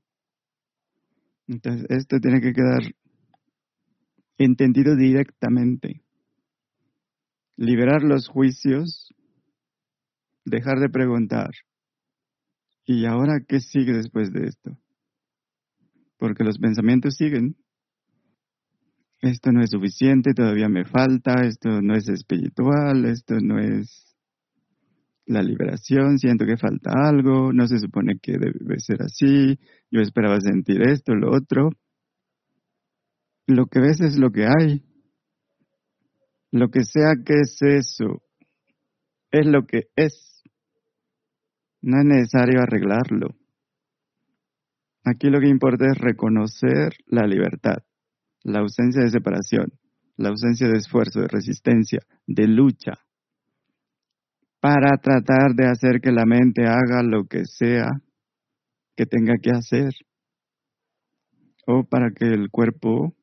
Entonces, 1.47 1.85
esto 1.89 2.19
tiene 2.19 2.41
que 2.41 2.53
quedar 2.53 2.81
entendido 4.37 4.95
directamente. 4.95 6.03
Liberar 7.55 8.03
los 8.03 8.27
juicios, 8.27 9.13
dejar 10.45 10.79
de 10.79 10.89
preguntar. 10.89 11.51
¿Y 12.85 13.05
ahora 13.05 13.41
qué 13.47 13.59
sigue 13.59 13.93
después 13.93 14.31
de 14.31 14.45
esto? 14.45 14.77
Porque 16.17 16.43
los 16.43 16.59
pensamientos 16.59 17.15
siguen 17.15 17.55
esto 19.21 19.51
no 19.51 19.61
es 19.63 19.71
suficiente, 19.71 20.33
todavía 20.33 20.69
me 20.69 20.85
falta, 20.85 21.41
esto 21.45 21.81
no 21.81 21.95
es 21.95 22.07
espiritual, 22.07 23.05
esto 23.05 23.39
no 23.39 23.59
es 23.59 24.06
la 25.27 25.43
liberación, 25.43 26.17
siento 26.17 26.45
que 26.45 26.57
falta 26.57 26.91
algo, 26.95 27.53
no 27.53 27.67
se 27.67 27.79
supone 27.79 28.17
que 28.21 28.33
debe 28.33 28.79
ser 28.79 29.03
así, 29.03 29.59
yo 29.91 30.01
esperaba 30.01 30.39
sentir 30.41 30.81
esto, 30.81 31.13
lo 31.13 31.31
otro. 31.31 31.69
Lo 33.45 33.67
que 33.67 33.79
ves 33.79 34.01
es 34.01 34.17
lo 34.17 34.31
que 34.31 34.45
hay. 34.45 34.83
Lo 36.51 36.69
que 36.69 36.83
sea 36.83 37.13
que 37.25 37.33
es 37.41 37.57
eso, 37.61 38.23
es 39.31 39.45
lo 39.45 39.65
que 39.65 39.89
es. 39.95 40.41
No 41.81 41.99
es 41.99 42.05
necesario 42.05 42.61
arreglarlo. 42.61 43.35
Aquí 45.03 45.29
lo 45.29 45.39
que 45.39 45.47
importa 45.47 45.85
es 45.85 45.97
reconocer 45.97 46.93
la 47.05 47.27
libertad 47.27 47.83
la 48.47 48.59
ausencia 48.59 49.03
de 49.03 49.09
separación, 49.09 49.73
la 50.15 50.29
ausencia 50.29 50.69
de 50.69 50.77
esfuerzo, 50.77 51.19
de 51.19 51.27
resistencia, 51.27 51.99
de 52.25 52.47
lucha, 52.47 52.93
para 54.59 54.97
tratar 54.97 55.53
de 55.55 55.67
hacer 55.67 56.01
que 56.01 56.11
la 56.11 56.25
mente 56.25 56.65
haga 56.65 57.03
lo 57.03 57.25
que 57.25 57.45
sea 57.45 57.89
que 58.95 59.05
tenga 59.05 59.35
que 59.41 59.51
hacer, 59.51 59.93
o 61.67 61.83
para 61.83 62.09
que 62.11 62.25
el 62.25 62.49
cuerpo 62.49 63.13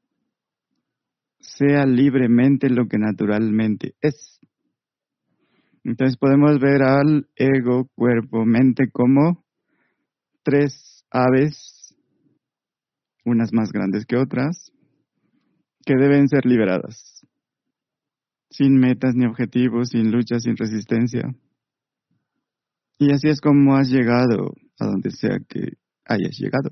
sea 1.41 1.85
libremente 1.85 2.71
lo 2.71 2.87
que 2.87 2.99
naturalmente 2.99 3.95
es. 4.01 4.39
Entonces 5.83 6.17
podemos 6.17 6.59
ver 6.61 6.83
al 6.83 7.29
ego, 7.37 7.89
cuerpo, 7.95 8.45
mente 8.47 8.91
como 8.91 9.45
tres 10.43 11.05
aves, 11.11 11.95
unas 13.25 13.53
más 13.53 13.71
grandes 13.73 14.07
que 14.07 14.17
otras, 14.17 14.73
que 15.85 15.95
deben 15.97 16.29
ser 16.29 16.47
liberadas, 16.47 17.14
sin 18.57 18.79
metas 18.79 19.17
ni 19.17 19.27
objetivos, 19.27 19.89
sin 19.89 20.13
lucha, 20.13 20.39
sin 20.39 20.57
resistencia. 20.57 21.35
Y 22.99 23.13
así 23.13 23.29
es 23.29 23.41
como 23.41 23.75
has 23.75 23.89
llegado 23.89 24.55
a 24.79 24.87
donde 24.87 25.11
sea 25.11 25.39
que 25.49 25.73
hayas 26.05 26.39
llegado. 26.39 26.71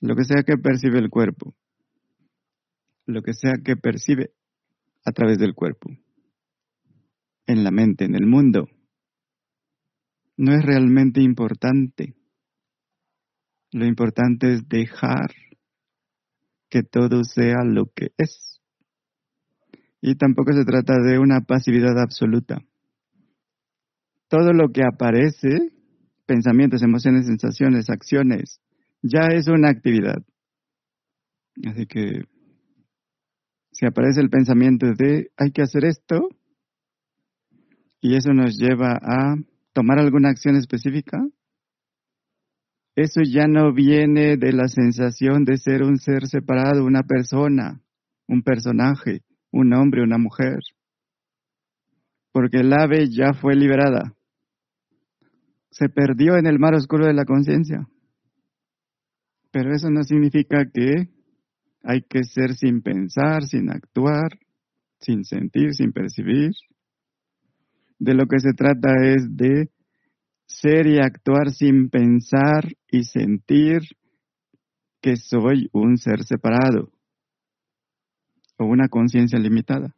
Lo 0.00 0.14
que 0.14 0.24
sea 0.24 0.42
que 0.42 0.58
percibe 0.58 0.98
el 0.98 1.08
cuerpo, 1.08 1.54
lo 3.06 3.22
que 3.22 3.32
sea 3.32 3.54
que 3.64 3.76
percibe 3.76 4.32
a 5.06 5.12
través 5.12 5.38
del 5.38 5.54
cuerpo 5.54 5.88
en 7.46 7.64
la 7.64 7.70
mente, 7.70 8.04
en 8.04 8.14
el 8.14 8.26
mundo, 8.26 8.68
no 10.36 10.52
es 10.52 10.62
realmente 10.62 11.22
importante. 11.22 12.14
Lo 13.70 13.86
importante 13.86 14.52
es 14.52 14.68
dejar 14.68 15.30
que 16.68 16.82
todo 16.82 17.24
sea 17.24 17.64
lo 17.64 17.86
que 17.86 18.12
es. 18.18 18.51
Y 20.02 20.16
tampoco 20.16 20.52
se 20.52 20.64
trata 20.64 20.98
de 20.98 21.18
una 21.18 21.40
pasividad 21.42 21.98
absoluta. 21.98 22.60
Todo 24.28 24.52
lo 24.52 24.70
que 24.70 24.82
aparece, 24.82 25.72
pensamientos, 26.26 26.82
emociones, 26.82 27.26
sensaciones, 27.26 27.88
acciones, 27.88 28.60
ya 29.00 29.28
es 29.32 29.46
una 29.46 29.70
actividad. 29.70 30.22
Así 31.64 31.86
que 31.86 32.24
si 33.70 33.86
aparece 33.86 34.20
el 34.20 34.28
pensamiento 34.28 34.86
de 34.92 35.30
hay 35.36 35.52
que 35.52 35.62
hacer 35.62 35.84
esto, 35.84 36.28
y 38.00 38.16
eso 38.16 38.32
nos 38.34 38.58
lleva 38.58 38.98
a 39.00 39.36
tomar 39.72 40.00
alguna 40.00 40.30
acción 40.30 40.56
específica, 40.56 41.24
eso 42.96 43.20
ya 43.22 43.46
no 43.46 43.72
viene 43.72 44.36
de 44.36 44.52
la 44.52 44.66
sensación 44.66 45.44
de 45.44 45.56
ser 45.56 45.84
un 45.84 45.98
ser 45.98 46.26
separado, 46.26 46.84
una 46.84 47.04
persona, 47.04 47.80
un 48.26 48.42
personaje, 48.42 49.22
un 49.52 49.72
hombre, 49.74 50.02
una 50.02 50.18
mujer, 50.18 50.58
porque 52.32 52.58
el 52.58 52.72
ave 52.72 53.08
ya 53.10 53.34
fue 53.34 53.54
liberada, 53.54 54.14
se 55.70 55.88
perdió 55.88 56.36
en 56.36 56.46
el 56.46 56.58
mar 56.58 56.74
oscuro 56.74 57.06
de 57.06 57.14
la 57.14 57.24
conciencia. 57.24 57.86
Pero 59.50 59.74
eso 59.74 59.90
no 59.90 60.02
significa 60.02 60.64
que 60.72 61.08
hay 61.82 62.02
que 62.02 62.24
ser 62.24 62.54
sin 62.54 62.82
pensar, 62.82 63.44
sin 63.44 63.70
actuar, 63.70 64.38
sin 65.00 65.24
sentir, 65.24 65.74
sin 65.74 65.92
percibir, 65.92 66.52
de 67.98 68.14
lo 68.14 68.26
que 68.26 68.40
se 68.40 68.54
trata 68.54 68.94
es 69.04 69.36
de 69.36 69.70
ser 70.46 70.86
y 70.86 70.98
actuar 70.98 71.50
sin 71.50 71.88
pensar 71.90 72.64
y 72.90 73.04
sentir 73.04 73.80
que 75.00 75.16
soy 75.16 75.68
un 75.72 75.98
ser 75.98 76.24
separado 76.24 76.90
una 78.66 78.88
conciencia 78.88 79.38
limitada. 79.38 79.94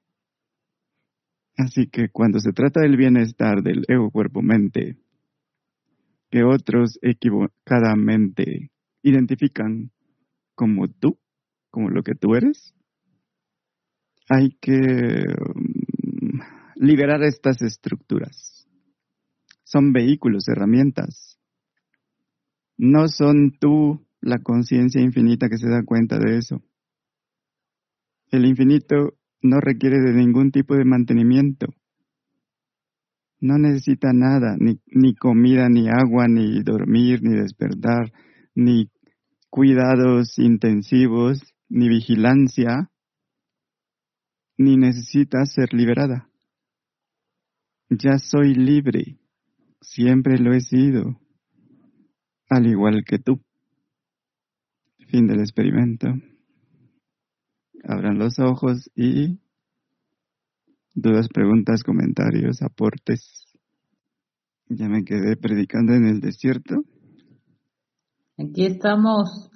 Así 1.56 1.88
que 1.88 2.08
cuando 2.08 2.40
se 2.40 2.52
trata 2.52 2.80
del 2.80 2.96
bienestar 2.96 3.62
del 3.62 3.84
ego, 3.88 4.10
cuerpo, 4.10 4.42
mente, 4.42 4.96
que 6.30 6.42
otros 6.42 6.98
equivocadamente 7.00 8.72
identifican 9.02 9.92
como 10.54 10.88
tú, 10.88 11.18
como 11.70 11.90
lo 11.90 12.02
que 12.02 12.14
tú 12.14 12.34
eres, 12.34 12.74
hay 14.28 14.56
que 14.60 15.24
liberar 16.76 17.22
estas 17.22 17.62
estructuras. 17.62 18.66
Son 19.62 19.92
vehículos, 19.92 20.48
herramientas. 20.48 21.38
No 22.76 23.06
son 23.08 23.52
tú 23.60 24.04
la 24.20 24.38
conciencia 24.38 25.00
infinita 25.00 25.48
que 25.48 25.58
se 25.58 25.68
da 25.68 25.84
cuenta 25.84 26.18
de 26.18 26.38
eso. 26.38 26.62
El 28.34 28.46
infinito 28.46 29.14
no 29.42 29.60
requiere 29.60 30.00
de 30.00 30.12
ningún 30.12 30.50
tipo 30.50 30.74
de 30.74 30.84
mantenimiento. 30.84 31.68
No 33.38 33.58
necesita 33.58 34.12
nada, 34.12 34.56
ni, 34.58 35.14
comida, 35.14 35.68
ni 35.68 35.88
agua, 35.88 36.26
ni 36.26 36.60
dormir, 36.64 37.22
ni 37.22 37.36
despertar, 37.36 38.12
ni 38.56 38.90
cuidados 39.50 40.36
intensivos, 40.40 41.42
ni 41.68 41.88
vigilancia, 41.88 42.90
ni 44.58 44.78
necesita 44.78 45.46
ser 45.46 45.72
liberada. 45.72 46.28
Ya 47.88 48.18
soy 48.18 48.56
libre, 48.56 49.16
siempre 49.80 50.38
lo 50.38 50.52
he 50.54 50.60
sido, 50.60 51.20
al 52.50 52.66
igual 52.66 53.04
que 53.06 53.20
tú. 53.20 53.40
Fin 55.06 55.28
del 55.28 55.38
experimento. 55.38 56.08
Abran 57.86 58.18
los 58.18 58.38
ojos 58.38 58.90
y 58.94 59.38
dudas, 60.94 61.28
preguntas, 61.28 61.82
comentarios, 61.82 62.62
aportes. 62.62 63.46
Ya 64.68 64.88
me 64.88 65.04
quedé 65.04 65.36
predicando 65.36 65.92
en 65.92 66.06
el 66.06 66.20
desierto. 66.20 66.82
Aquí 68.38 68.66
estamos. 68.66 69.50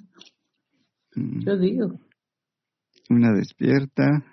Mm. 1.15 1.39
Yo 1.45 1.57
digo. 1.57 1.99
Una 3.09 3.33
despierta. 3.33 4.23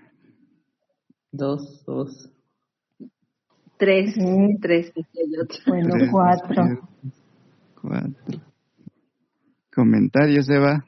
Dos, 1.33 1.83
dos. 1.87 2.31
Tres, 3.79 4.15
tres, 4.61 4.93
Bueno, 5.67 5.95
cuatro. 6.11 6.89
Cuatro. 7.81 8.41
Comentarios, 9.75 10.49
Eva. 10.49 10.87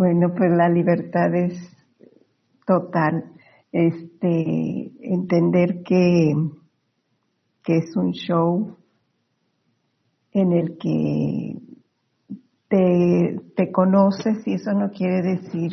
Bueno, 0.00 0.32
pues 0.34 0.50
la 0.50 0.70
libertad 0.70 1.34
es 1.34 1.58
total. 2.66 3.34
Este, 3.70 4.92
entender 5.02 5.82
que, 5.82 6.32
que 7.62 7.76
es 7.76 7.94
un 7.96 8.12
show 8.12 8.78
en 10.32 10.52
el 10.52 10.78
que 10.78 11.52
te, 12.68 13.40
te 13.54 13.70
conoces 13.70 14.38
y 14.46 14.54
eso 14.54 14.72
no 14.72 14.90
quiere 14.90 15.20
decir 15.20 15.72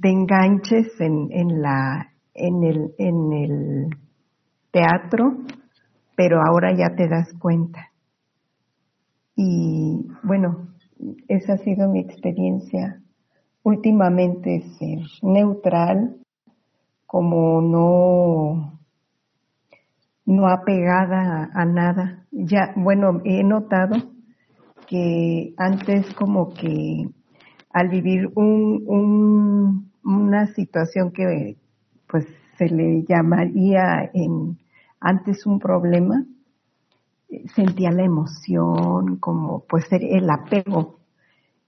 te 0.00 0.08
enganches 0.08 0.98
en, 0.98 1.28
en 1.32 1.60
la 1.60 2.10
en 2.32 2.64
el, 2.64 2.94
en 2.96 3.32
el 3.34 3.96
teatro, 4.70 5.44
pero 6.16 6.40
ahora 6.40 6.74
ya 6.74 6.96
te 6.96 7.06
das 7.06 7.34
cuenta. 7.38 7.92
Y 9.34 10.06
bueno, 10.22 10.75
esa 11.28 11.54
ha 11.54 11.58
sido 11.58 11.88
mi 11.88 12.00
experiencia. 12.00 13.02
Últimamente 13.62 14.62
ser 14.78 15.00
neutral, 15.22 16.16
como 17.06 17.60
no, 17.60 18.80
no 20.24 20.48
apegada 20.48 21.50
a, 21.52 21.64
nada. 21.64 22.26
Ya, 22.30 22.72
bueno, 22.76 23.20
he 23.24 23.42
notado 23.42 23.96
que 24.86 25.54
antes 25.56 26.12
como 26.14 26.54
que 26.54 27.08
al 27.70 27.88
vivir 27.88 28.30
un, 28.34 29.90
una 30.04 30.46
situación 30.54 31.10
que, 31.12 31.56
pues 32.08 32.26
se 32.56 32.68
le 32.68 33.04
llamaría 33.04 34.10
en, 34.14 34.58
antes 35.00 35.44
un 35.46 35.58
problema, 35.58 36.24
sentía 37.54 37.90
la 37.90 38.04
emoción, 38.04 39.16
como 39.18 39.64
pues 39.68 39.86
el 39.90 40.28
apego. 40.30 41.00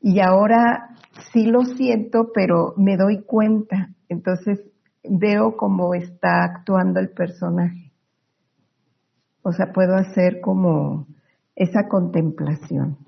Y 0.01 0.21
ahora 0.21 0.95
sí 1.33 1.47
lo 1.47 1.65
siento, 1.65 2.31
pero 2.33 2.75
me 2.77 2.97
doy 2.97 3.23
cuenta. 3.23 3.91
Entonces 4.09 4.61
veo 5.03 5.57
cómo 5.57 5.95
está 5.95 6.45
actuando 6.45 7.01
el 7.01 7.11
personaje. 7.11 7.93
O 9.43 9.53
sea, 9.53 9.73
puedo 9.73 9.95
hacer 9.95 10.41
como 10.41 11.07
esa 11.57 11.89
contemplación. 11.89 12.99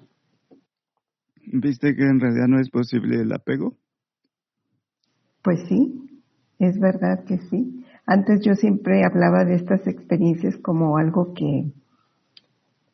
¿Viste 1.52 1.94
que 1.94 2.02
en 2.02 2.20
realidad 2.20 2.47
no 2.48 2.60
es 2.60 2.70
posible 2.70 3.20
el 3.20 3.32
apego? 3.32 3.74
Pues 5.43 5.60
sí, 5.68 6.22
es 6.59 6.78
verdad 6.78 7.24
que 7.24 7.39
sí. 7.39 7.85
Antes 8.06 8.40
yo 8.44 8.55
siempre 8.55 9.05
hablaba 9.05 9.44
de 9.44 9.55
estas 9.55 9.86
experiencias 9.86 10.56
como 10.59 10.97
algo 10.97 11.32
que 11.35 11.72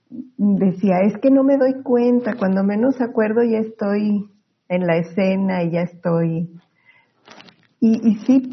decía, 0.09 1.01
es 1.01 1.19
que 1.19 1.31
no 1.31 1.43
me 1.43 1.57
doy 1.57 1.83
cuenta, 1.83 2.35
cuando 2.37 2.63
menos 2.63 3.01
acuerdo 3.01 3.43
ya 3.43 3.59
estoy 3.59 4.31
en 4.69 4.87
la 4.87 4.97
escena 4.97 5.63
y 5.63 5.73
ya 5.73 5.83
estoy... 5.83 6.51
Y, 7.79 8.09
y 8.09 8.17
sí, 8.25 8.49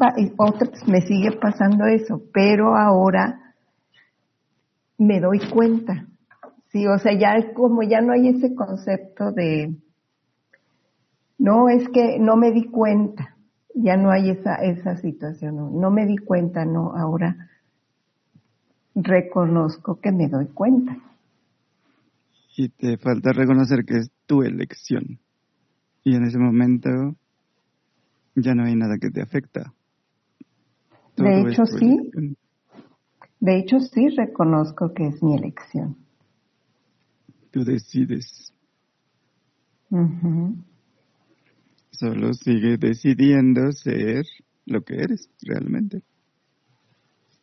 me 0.86 1.00
sigue 1.00 1.32
pasando 1.32 1.86
eso, 1.86 2.20
pero 2.32 2.76
ahora 2.76 3.54
me 4.98 5.18
doy 5.20 5.40
cuenta. 5.50 6.06
Sí, 6.70 6.86
o 6.86 6.98
sea, 6.98 7.18
ya 7.18 7.52
como 7.54 7.82
ya 7.82 8.00
no 8.00 8.12
hay 8.12 8.28
ese 8.28 8.54
concepto 8.54 9.32
de 9.32 9.74
No, 11.38 11.68
es 11.68 11.88
que 11.88 12.18
no 12.18 12.36
me 12.36 12.52
di 12.52 12.64
cuenta. 12.64 13.36
Ya 13.74 13.96
no 13.96 14.10
hay 14.10 14.30
esa, 14.30 14.56
esa 14.56 14.96
situación. 14.98 15.56
No, 15.56 15.70
no 15.70 15.90
me 15.90 16.06
di 16.06 16.16
cuenta, 16.16 16.64
no. 16.64 16.94
Ahora 16.96 17.48
reconozco 18.94 20.00
que 20.00 20.12
me 20.12 20.28
doy 20.28 20.46
cuenta. 20.46 20.96
Y 22.56 22.68
te 22.68 22.96
falta 22.98 23.32
reconocer 23.32 23.84
que 23.84 23.98
es 23.98 24.10
tu 24.26 24.42
elección. 24.42 25.18
Y 26.04 26.14
en 26.14 26.24
ese 26.24 26.38
momento 26.38 27.16
ya 28.36 28.54
no 28.54 28.64
hay 28.64 28.76
nada 28.76 28.98
que 28.98 29.10
te 29.10 29.22
afecta. 29.22 29.72
Todo 31.14 31.28
De 31.28 31.40
hecho, 31.40 31.66
sí. 31.66 31.84
elección. 31.84 32.36
De 33.40 33.58
hecho, 33.58 33.80
sí 33.80 34.08
reconozco 34.08 34.92
que 34.94 35.08
es 35.08 35.22
mi 35.22 35.34
elección. 35.34 35.96
Tú 37.50 37.64
decides. 37.64 38.52
Solo 41.90 42.34
sigue 42.34 42.78
decidiendo 42.78 43.70
ser 43.72 44.26
lo 44.66 44.82
que 44.82 44.94
eres 44.94 45.30
realmente. 45.42 46.02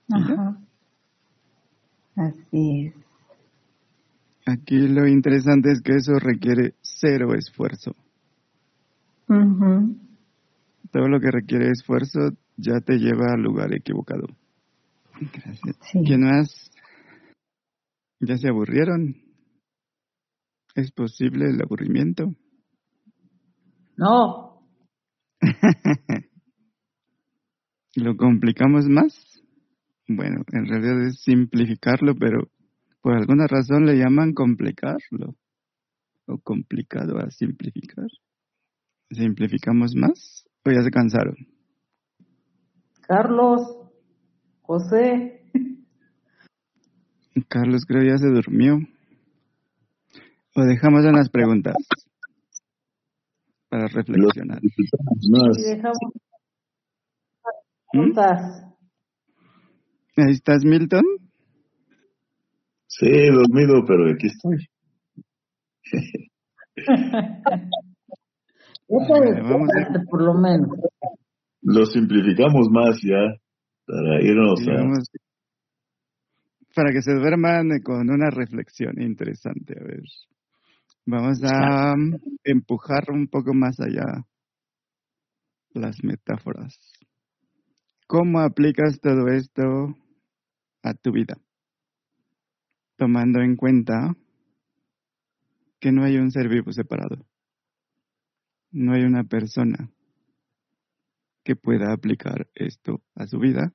Ajá. 0.10 0.58
Así 2.16 2.88
es. 2.88 3.11
Aquí 4.46 4.88
lo 4.88 5.08
interesante 5.08 5.72
es 5.72 5.82
que 5.82 5.96
eso 5.96 6.14
requiere 6.20 6.76
cero 6.82 7.34
esfuerzo. 7.36 7.96
Todo 9.28 11.08
lo 11.08 11.20
que 11.20 11.32
requiere 11.32 11.70
esfuerzo 11.70 12.32
ya 12.58 12.80
te 12.82 12.98
lleva 12.98 13.34
al 13.34 13.42
lugar 13.42 13.74
equivocado. 13.74 14.28
Gracias. 15.20 15.78
Sí. 15.92 16.00
¿Quién 16.06 16.22
más? 16.22 16.72
¿Ya 18.20 18.38
se 18.38 18.50
aburrieron? 18.50 19.16
¿Es 20.76 20.92
posible 20.92 21.50
el 21.50 21.62
aburrimiento? 21.62 22.34
No, 23.98 24.52
¿Lo 27.96 28.16
complicamos 28.16 28.86
más? 28.86 29.14
Bueno, 30.08 30.44
en 30.52 30.66
realidad 30.68 31.08
es 31.08 31.22
simplificarlo, 31.22 32.16
pero 32.16 32.50
por 33.02 33.14
alguna 33.14 33.48
razón 33.48 33.86
le 33.86 33.96
llaman 33.98 34.34
complicarlo. 34.34 35.36
O 36.28 36.38
complicado 36.38 37.18
a 37.18 37.30
simplificar. 37.32 38.08
¿Simplificamos 39.10 39.96
más? 39.96 40.46
¿O 40.64 40.72
ya 40.72 40.82
se 40.84 40.92
cansaron? 40.92 41.36
Carlos, 43.02 43.62
José, 44.62 45.42
Carlos 47.48 47.86
creo 47.86 48.04
ya 48.04 48.18
se 48.18 48.28
durmió. 48.28 48.80
O 50.56 50.62
dejamos 50.64 51.06
unas 51.06 51.30
preguntas 51.30 51.76
para 53.70 53.88
reflexionar. 53.88 54.60
Y 54.62 55.62
dejamos 55.64 55.98
¿Mm? 57.94 58.00
preguntas. 58.14 58.66
Ahí 60.18 60.32
estás, 60.32 60.66
Milton. 60.66 61.04
Sí, 63.02 63.10
dormido, 63.10 63.84
pero 63.88 64.12
aquí 64.14 64.28
estoy. 64.28 64.58
Es 68.88 69.08
vamos 69.44 69.70
a- 69.74 69.80
importante, 69.80 70.00
por 70.08 70.22
lo 70.22 70.34
menos. 70.36 70.70
Lo 71.64 71.86
simplificamos 71.86 72.68
más 72.70 73.00
ya 73.02 73.36
para 73.88 74.22
irnos 74.22 74.62
a... 74.68 74.84
para 76.76 76.92
que 76.92 77.02
se 77.02 77.14
duerman 77.14 77.80
con 77.84 78.10
una 78.10 78.30
reflexión 78.30 79.02
interesante. 79.02 79.80
A 79.80 79.84
ver, 79.84 80.04
vamos 81.06 81.42
a 81.44 81.96
empujar 82.44 83.06
un 83.12 83.28
poco 83.28 83.54
más 83.54 83.80
allá 83.80 84.26
las 85.74 86.04
metáforas. 86.04 86.78
¿Cómo 88.08 88.42
aplicas 88.42 89.00
todo 89.00 89.28
esto 89.30 89.96
a 90.84 90.94
tu 90.94 91.12
vida? 91.14 91.38
Tomando 93.02 93.42
en 93.42 93.56
cuenta 93.56 94.16
que 95.80 95.92
no 95.92 96.04
hay 96.04 96.18
un 96.18 96.30
ser 96.30 96.48
vivo 96.48 96.72
separado. 96.72 97.26
No 98.70 98.94
hay 98.94 99.02
una 99.06 99.24
persona 99.24 99.90
que 101.44 101.56
pueda 101.56 101.94
aplicar 101.94 102.48
esto 102.54 103.02
a 103.16 103.26
su 103.26 103.40
vida 103.40 103.74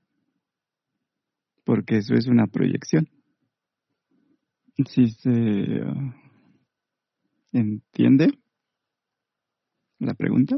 porque 1.65 1.97
eso 1.97 2.15
es 2.15 2.29
una 2.29 2.47
proyección. 2.47 3.09
Si 4.89 5.09
se 5.09 5.29
uh, 5.29 6.13
entiende 7.51 8.29
la 9.99 10.15
pregunta, 10.15 10.57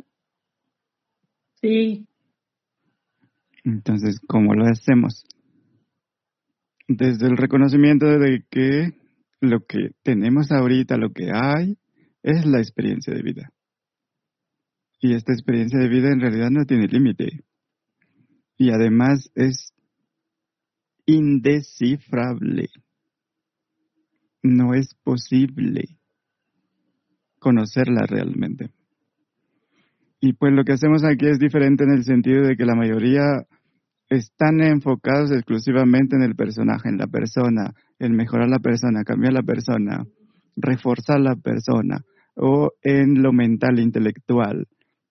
Sí, 1.62 2.06
entonces, 3.64 4.20
¿cómo 4.28 4.52
lo 4.52 4.66
hacemos? 4.66 5.24
Desde 6.88 7.26
el 7.26 7.36
reconocimiento 7.36 8.06
de 8.06 8.44
que 8.50 8.94
lo 9.40 9.60
que 9.66 9.90
tenemos 10.02 10.50
ahorita, 10.50 10.96
lo 10.96 11.12
que 11.12 11.30
hay, 11.32 11.76
es 12.22 12.46
la 12.46 12.58
experiencia 12.58 13.14
de 13.14 13.22
vida. 13.22 13.52
Y 15.00 15.14
esta 15.14 15.32
experiencia 15.32 15.78
de 15.78 15.88
vida 15.88 16.10
en 16.10 16.20
realidad 16.20 16.50
no 16.50 16.64
tiene 16.64 16.88
límite. 16.88 17.44
Y 18.56 18.70
además 18.70 19.30
es 19.34 19.72
indescifrable. 21.06 22.68
No 24.42 24.74
es 24.74 24.94
posible 25.04 25.98
conocerla 27.38 28.06
realmente. 28.06 28.70
Y 30.20 30.32
pues 30.32 30.52
lo 30.52 30.64
que 30.64 30.72
hacemos 30.72 31.04
aquí 31.04 31.26
es 31.26 31.38
diferente 31.38 31.84
en 31.84 31.90
el 31.90 32.04
sentido 32.04 32.42
de 32.42 32.56
que 32.56 32.64
la 32.64 32.74
mayoría 32.74 33.46
están 34.08 34.60
enfocados 34.60 35.30
exclusivamente 35.32 36.16
en 36.16 36.22
el 36.22 36.34
personaje, 36.34 36.88
en 36.88 36.98
la 36.98 37.06
persona, 37.06 37.74
en 37.98 38.16
mejorar 38.16 38.48
la 38.48 38.58
persona, 38.58 39.04
cambiar 39.04 39.34
la 39.34 39.42
persona, 39.42 40.04
reforzar 40.56 41.20
la 41.20 41.36
persona 41.36 42.04
o 42.34 42.72
en 42.82 43.22
lo 43.22 43.32
mental, 43.32 43.78
intelectual. 43.80 44.66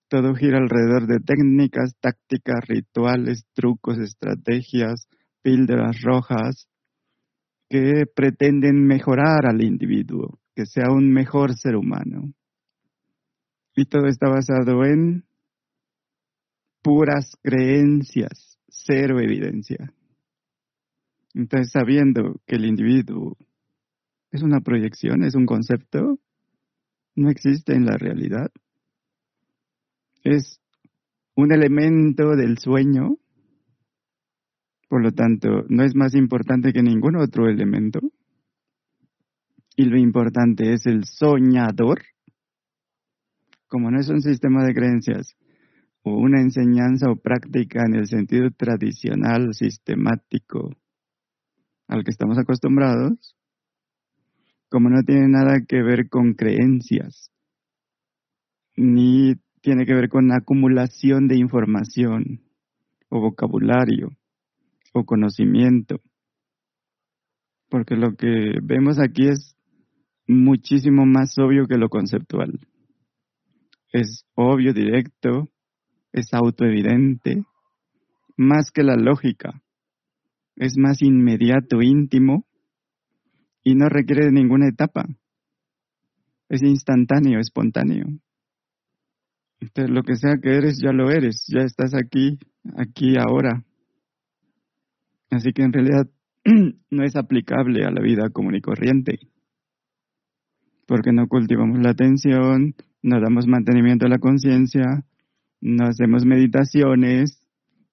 Todo 0.09 0.33
gira 0.35 0.57
alrededor 0.57 1.05
de 1.05 1.19
técnicas, 1.19 1.95
tácticas, 1.99 2.65
rituales, 2.67 3.45
trucos, 3.53 3.99
estrategias, 3.99 5.07
píldoras 5.41 6.01
rojas 6.01 6.67
que 7.69 8.05
pretenden 8.15 8.85
mejorar 8.85 9.45
al 9.45 9.61
individuo, 9.61 10.39
que 10.55 10.65
sea 10.65 10.89
un 10.89 11.11
mejor 11.11 11.53
ser 11.55 11.75
humano. 11.75 12.33
Y 13.75 13.85
todo 13.85 14.07
está 14.07 14.29
basado 14.29 14.85
en 14.85 15.25
puras 16.81 17.35
creencias, 17.43 18.56
cero 18.67 19.19
evidencia. 19.19 19.93
Entonces, 21.33 21.71
sabiendo 21.71 22.41
que 22.45 22.55
el 22.55 22.65
individuo 22.65 23.37
es 24.31 24.41
una 24.41 24.61
proyección, 24.61 25.23
es 25.23 25.35
un 25.35 25.45
concepto, 25.45 26.19
no 27.15 27.29
existe 27.29 27.73
en 27.73 27.85
la 27.85 27.97
realidad, 27.97 28.51
es 30.23 30.59
un 31.35 31.51
elemento 31.51 32.35
del 32.35 32.57
sueño, 32.57 33.17
por 34.89 35.03
lo 35.03 35.11
tanto, 35.11 35.63
no 35.69 35.83
es 35.83 35.95
más 35.95 36.15
importante 36.15 36.73
que 36.73 36.81
ningún 36.81 37.15
otro 37.17 37.47
elemento, 37.47 37.99
y 39.75 39.85
lo 39.85 39.97
importante 39.97 40.73
es 40.73 40.85
el 40.85 41.05
soñador, 41.05 42.01
como 43.67 43.91
no 43.91 43.99
es 43.99 44.09
un 44.09 44.21
sistema 44.21 44.65
de 44.65 44.73
creencias 44.73 45.35
o 46.07 46.17
una 46.17 46.41
enseñanza 46.41 47.09
o 47.09 47.15
práctica 47.15 47.83
en 47.85 47.95
el 47.95 48.07
sentido 48.07 48.49
tradicional, 48.51 49.53
sistemático, 49.53 50.71
al 51.87 52.03
que 52.03 52.11
estamos 52.11 52.37
acostumbrados, 52.37 53.35
como 54.69 54.89
no 54.89 55.03
tiene 55.03 55.27
nada 55.27 55.61
que 55.67 55.81
ver 55.81 56.09
con 56.09 56.33
creencias, 56.33 57.31
ni 58.75 59.35
tiene 59.61 59.85
que 59.85 59.93
ver 59.93 60.09
con 60.09 60.31
acumulación 60.31 61.27
de 61.27 61.37
información 61.37 62.41
o 63.09 63.19
vocabulario 63.21 64.09
o 64.93 65.05
conocimiento, 65.05 65.99
porque 67.69 67.95
lo 67.95 68.15
que 68.15 68.59
vemos 68.63 68.99
aquí 68.99 69.27
es 69.27 69.55
muchísimo 70.27 71.05
más 71.05 71.37
obvio 71.37 71.67
que 71.67 71.77
lo 71.77 71.89
conceptual. 71.89 72.59
Es 73.91 74.25
obvio, 74.35 74.73
directo, 74.73 75.49
es 76.11 76.33
autoevidente, 76.33 77.43
más 78.35 78.71
que 78.71 78.83
la 78.83 78.95
lógica. 78.95 79.61
Es 80.55 80.77
más 80.77 81.01
inmediato, 81.01 81.81
íntimo 81.81 82.45
y 83.63 83.75
no 83.75 83.89
requiere 83.89 84.25
de 84.25 84.31
ninguna 84.31 84.67
etapa. 84.69 85.05
Es 86.49 86.63
instantáneo, 86.63 87.39
espontáneo. 87.39 88.05
Entonces, 89.59 89.93
lo 89.93 90.03
que 90.03 90.15
sea 90.15 90.37
que 90.41 90.55
eres, 90.55 90.79
ya 90.81 90.91
lo 90.91 91.09
eres, 91.09 91.45
ya 91.47 91.61
estás 91.61 91.93
aquí, 91.93 92.39
aquí, 92.77 93.15
ahora. 93.17 93.65
Así 95.29 95.51
que 95.51 95.63
en 95.63 95.73
realidad 95.73 96.07
no 96.89 97.03
es 97.03 97.15
aplicable 97.15 97.85
a 97.85 97.91
la 97.91 98.01
vida 98.01 98.29
común 98.29 98.55
y 98.55 98.61
corriente, 98.61 99.19
porque 100.87 101.11
no 101.11 101.27
cultivamos 101.27 101.79
la 101.79 101.89
atención, 101.89 102.75
no 103.01 103.19
damos 103.19 103.47
mantenimiento 103.47 104.05
a 104.05 104.09
la 104.09 104.19
conciencia, 104.19 105.03
no 105.61 105.85
hacemos 105.85 106.25
meditaciones, 106.25 107.41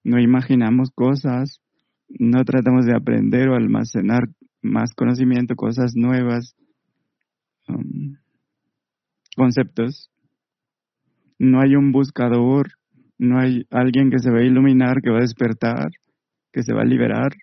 no 0.03 0.19
imaginamos 0.19 0.91
cosas, 0.91 1.61
no 2.07 2.43
tratamos 2.45 2.85
de 2.85 2.95
aprender 2.95 3.49
o 3.49 3.55
almacenar 3.55 4.29
más 4.61 4.93
conocimiento, 4.93 5.55
cosas 5.55 5.95
nuevas, 5.95 6.55
um, 7.67 8.15
conceptos. 9.35 10.11
No 11.37 11.59
hay 11.59 11.75
un 11.75 11.91
buscador, 11.91 12.73
no 13.17 13.39
hay 13.39 13.65
alguien 13.69 14.09
que 14.09 14.19
se 14.19 14.31
va 14.31 14.39
a 14.39 14.45
iluminar, 14.45 15.01
que 15.01 15.09
va 15.09 15.17
a 15.17 15.21
despertar, 15.21 15.89
que 16.51 16.63
se 16.63 16.73
va 16.73 16.81
a 16.81 16.85
liberar. 16.85 17.33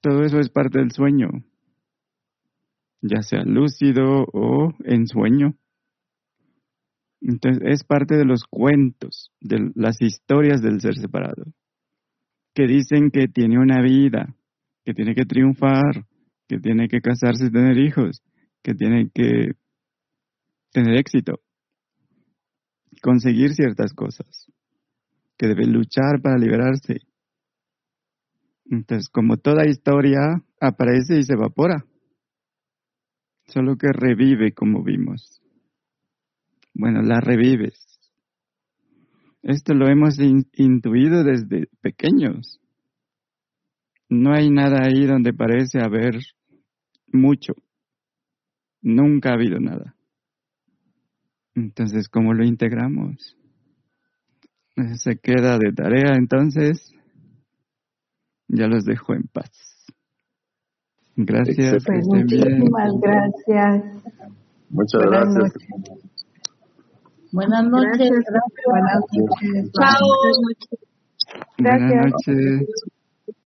Todo 0.00 0.24
eso 0.24 0.40
es 0.40 0.48
parte 0.48 0.78
del 0.78 0.90
sueño, 0.90 1.28
ya 3.02 3.22
sea 3.22 3.44
lúcido 3.44 4.24
o 4.32 4.74
en 4.84 5.06
sueño. 5.06 5.54
Entonces 7.24 7.62
es 7.64 7.84
parte 7.84 8.16
de 8.16 8.24
los 8.24 8.44
cuentos, 8.44 9.30
de 9.40 9.70
las 9.74 10.00
historias 10.02 10.60
del 10.60 10.80
ser 10.80 10.96
separado, 10.96 11.44
que 12.52 12.66
dicen 12.66 13.10
que 13.10 13.28
tiene 13.28 13.58
una 13.60 13.80
vida, 13.80 14.34
que 14.84 14.92
tiene 14.92 15.14
que 15.14 15.24
triunfar, 15.24 16.06
que 16.48 16.58
tiene 16.58 16.88
que 16.88 17.00
casarse 17.00 17.46
y 17.46 17.52
tener 17.52 17.78
hijos, 17.78 18.22
que 18.62 18.74
tiene 18.74 19.08
que 19.14 19.52
tener 20.72 20.96
éxito, 20.96 21.40
conseguir 23.02 23.54
ciertas 23.54 23.92
cosas, 23.94 24.50
que 25.36 25.46
debe 25.46 25.66
luchar 25.66 26.20
para 26.22 26.38
liberarse. 26.38 27.02
Entonces, 28.64 29.08
como 29.08 29.36
toda 29.36 29.68
historia, 29.68 30.42
aparece 30.60 31.18
y 31.18 31.22
se 31.22 31.34
evapora, 31.34 31.84
solo 33.46 33.76
que 33.76 33.92
revive 33.92 34.52
como 34.52 34.82
vimos. 34.82 35.41
Bueno, 36.74 37.02
la 37.02 37.20
revives. 37.20 37.92
Esto 39.42 39.74
lo 39.74 39.88
hemos 39.88 40.18
intuido 40.18 41.24
desde 41.24 41.68
pequeños. 41.80 42.60
No 44.08 44.32
hay 44.32 44.50
nada 44.50 44.84
ahí 44.84 45.06
donde 45.06 45.32
parece 45.32 45.80
haber 45.80 46.18
mucho. 47.12 47.54
Nunca 48.80 49.30
ha 49.30 49.34
habido 49.34 49.58
nada. 49.58 49.96
Entonces, 51.54 52.08
¿cómo 52.08 52.34
lo 52.34 52.44
integramos? 52.44 53.36
Se 54.94 55.16
queda 55.16 55.58
de 55.58 55.72
tarea, 55.72 56.14
entonces 56.16 56.94
ya 58.48 58.66
los 58.66 58.84
dejo 58.84 59.14
en 59.14 59.24
paz. 59.24 59.50
Gracias. 61.16 61.84
Pues 61.84 62.06
muchísimas 62.06 62.92
gracias. 63.00 63.84
Muchas 64.70 65.02
gracias. 65.02 65.52
Buenas 67.32 67.64
noches. 67.64 68.10
Buenas 68.66 69.00
noches. 69.10 69.72
Chao. 69.72 70.06
Buenas 71.58 72.12
noches. 72.12 72.91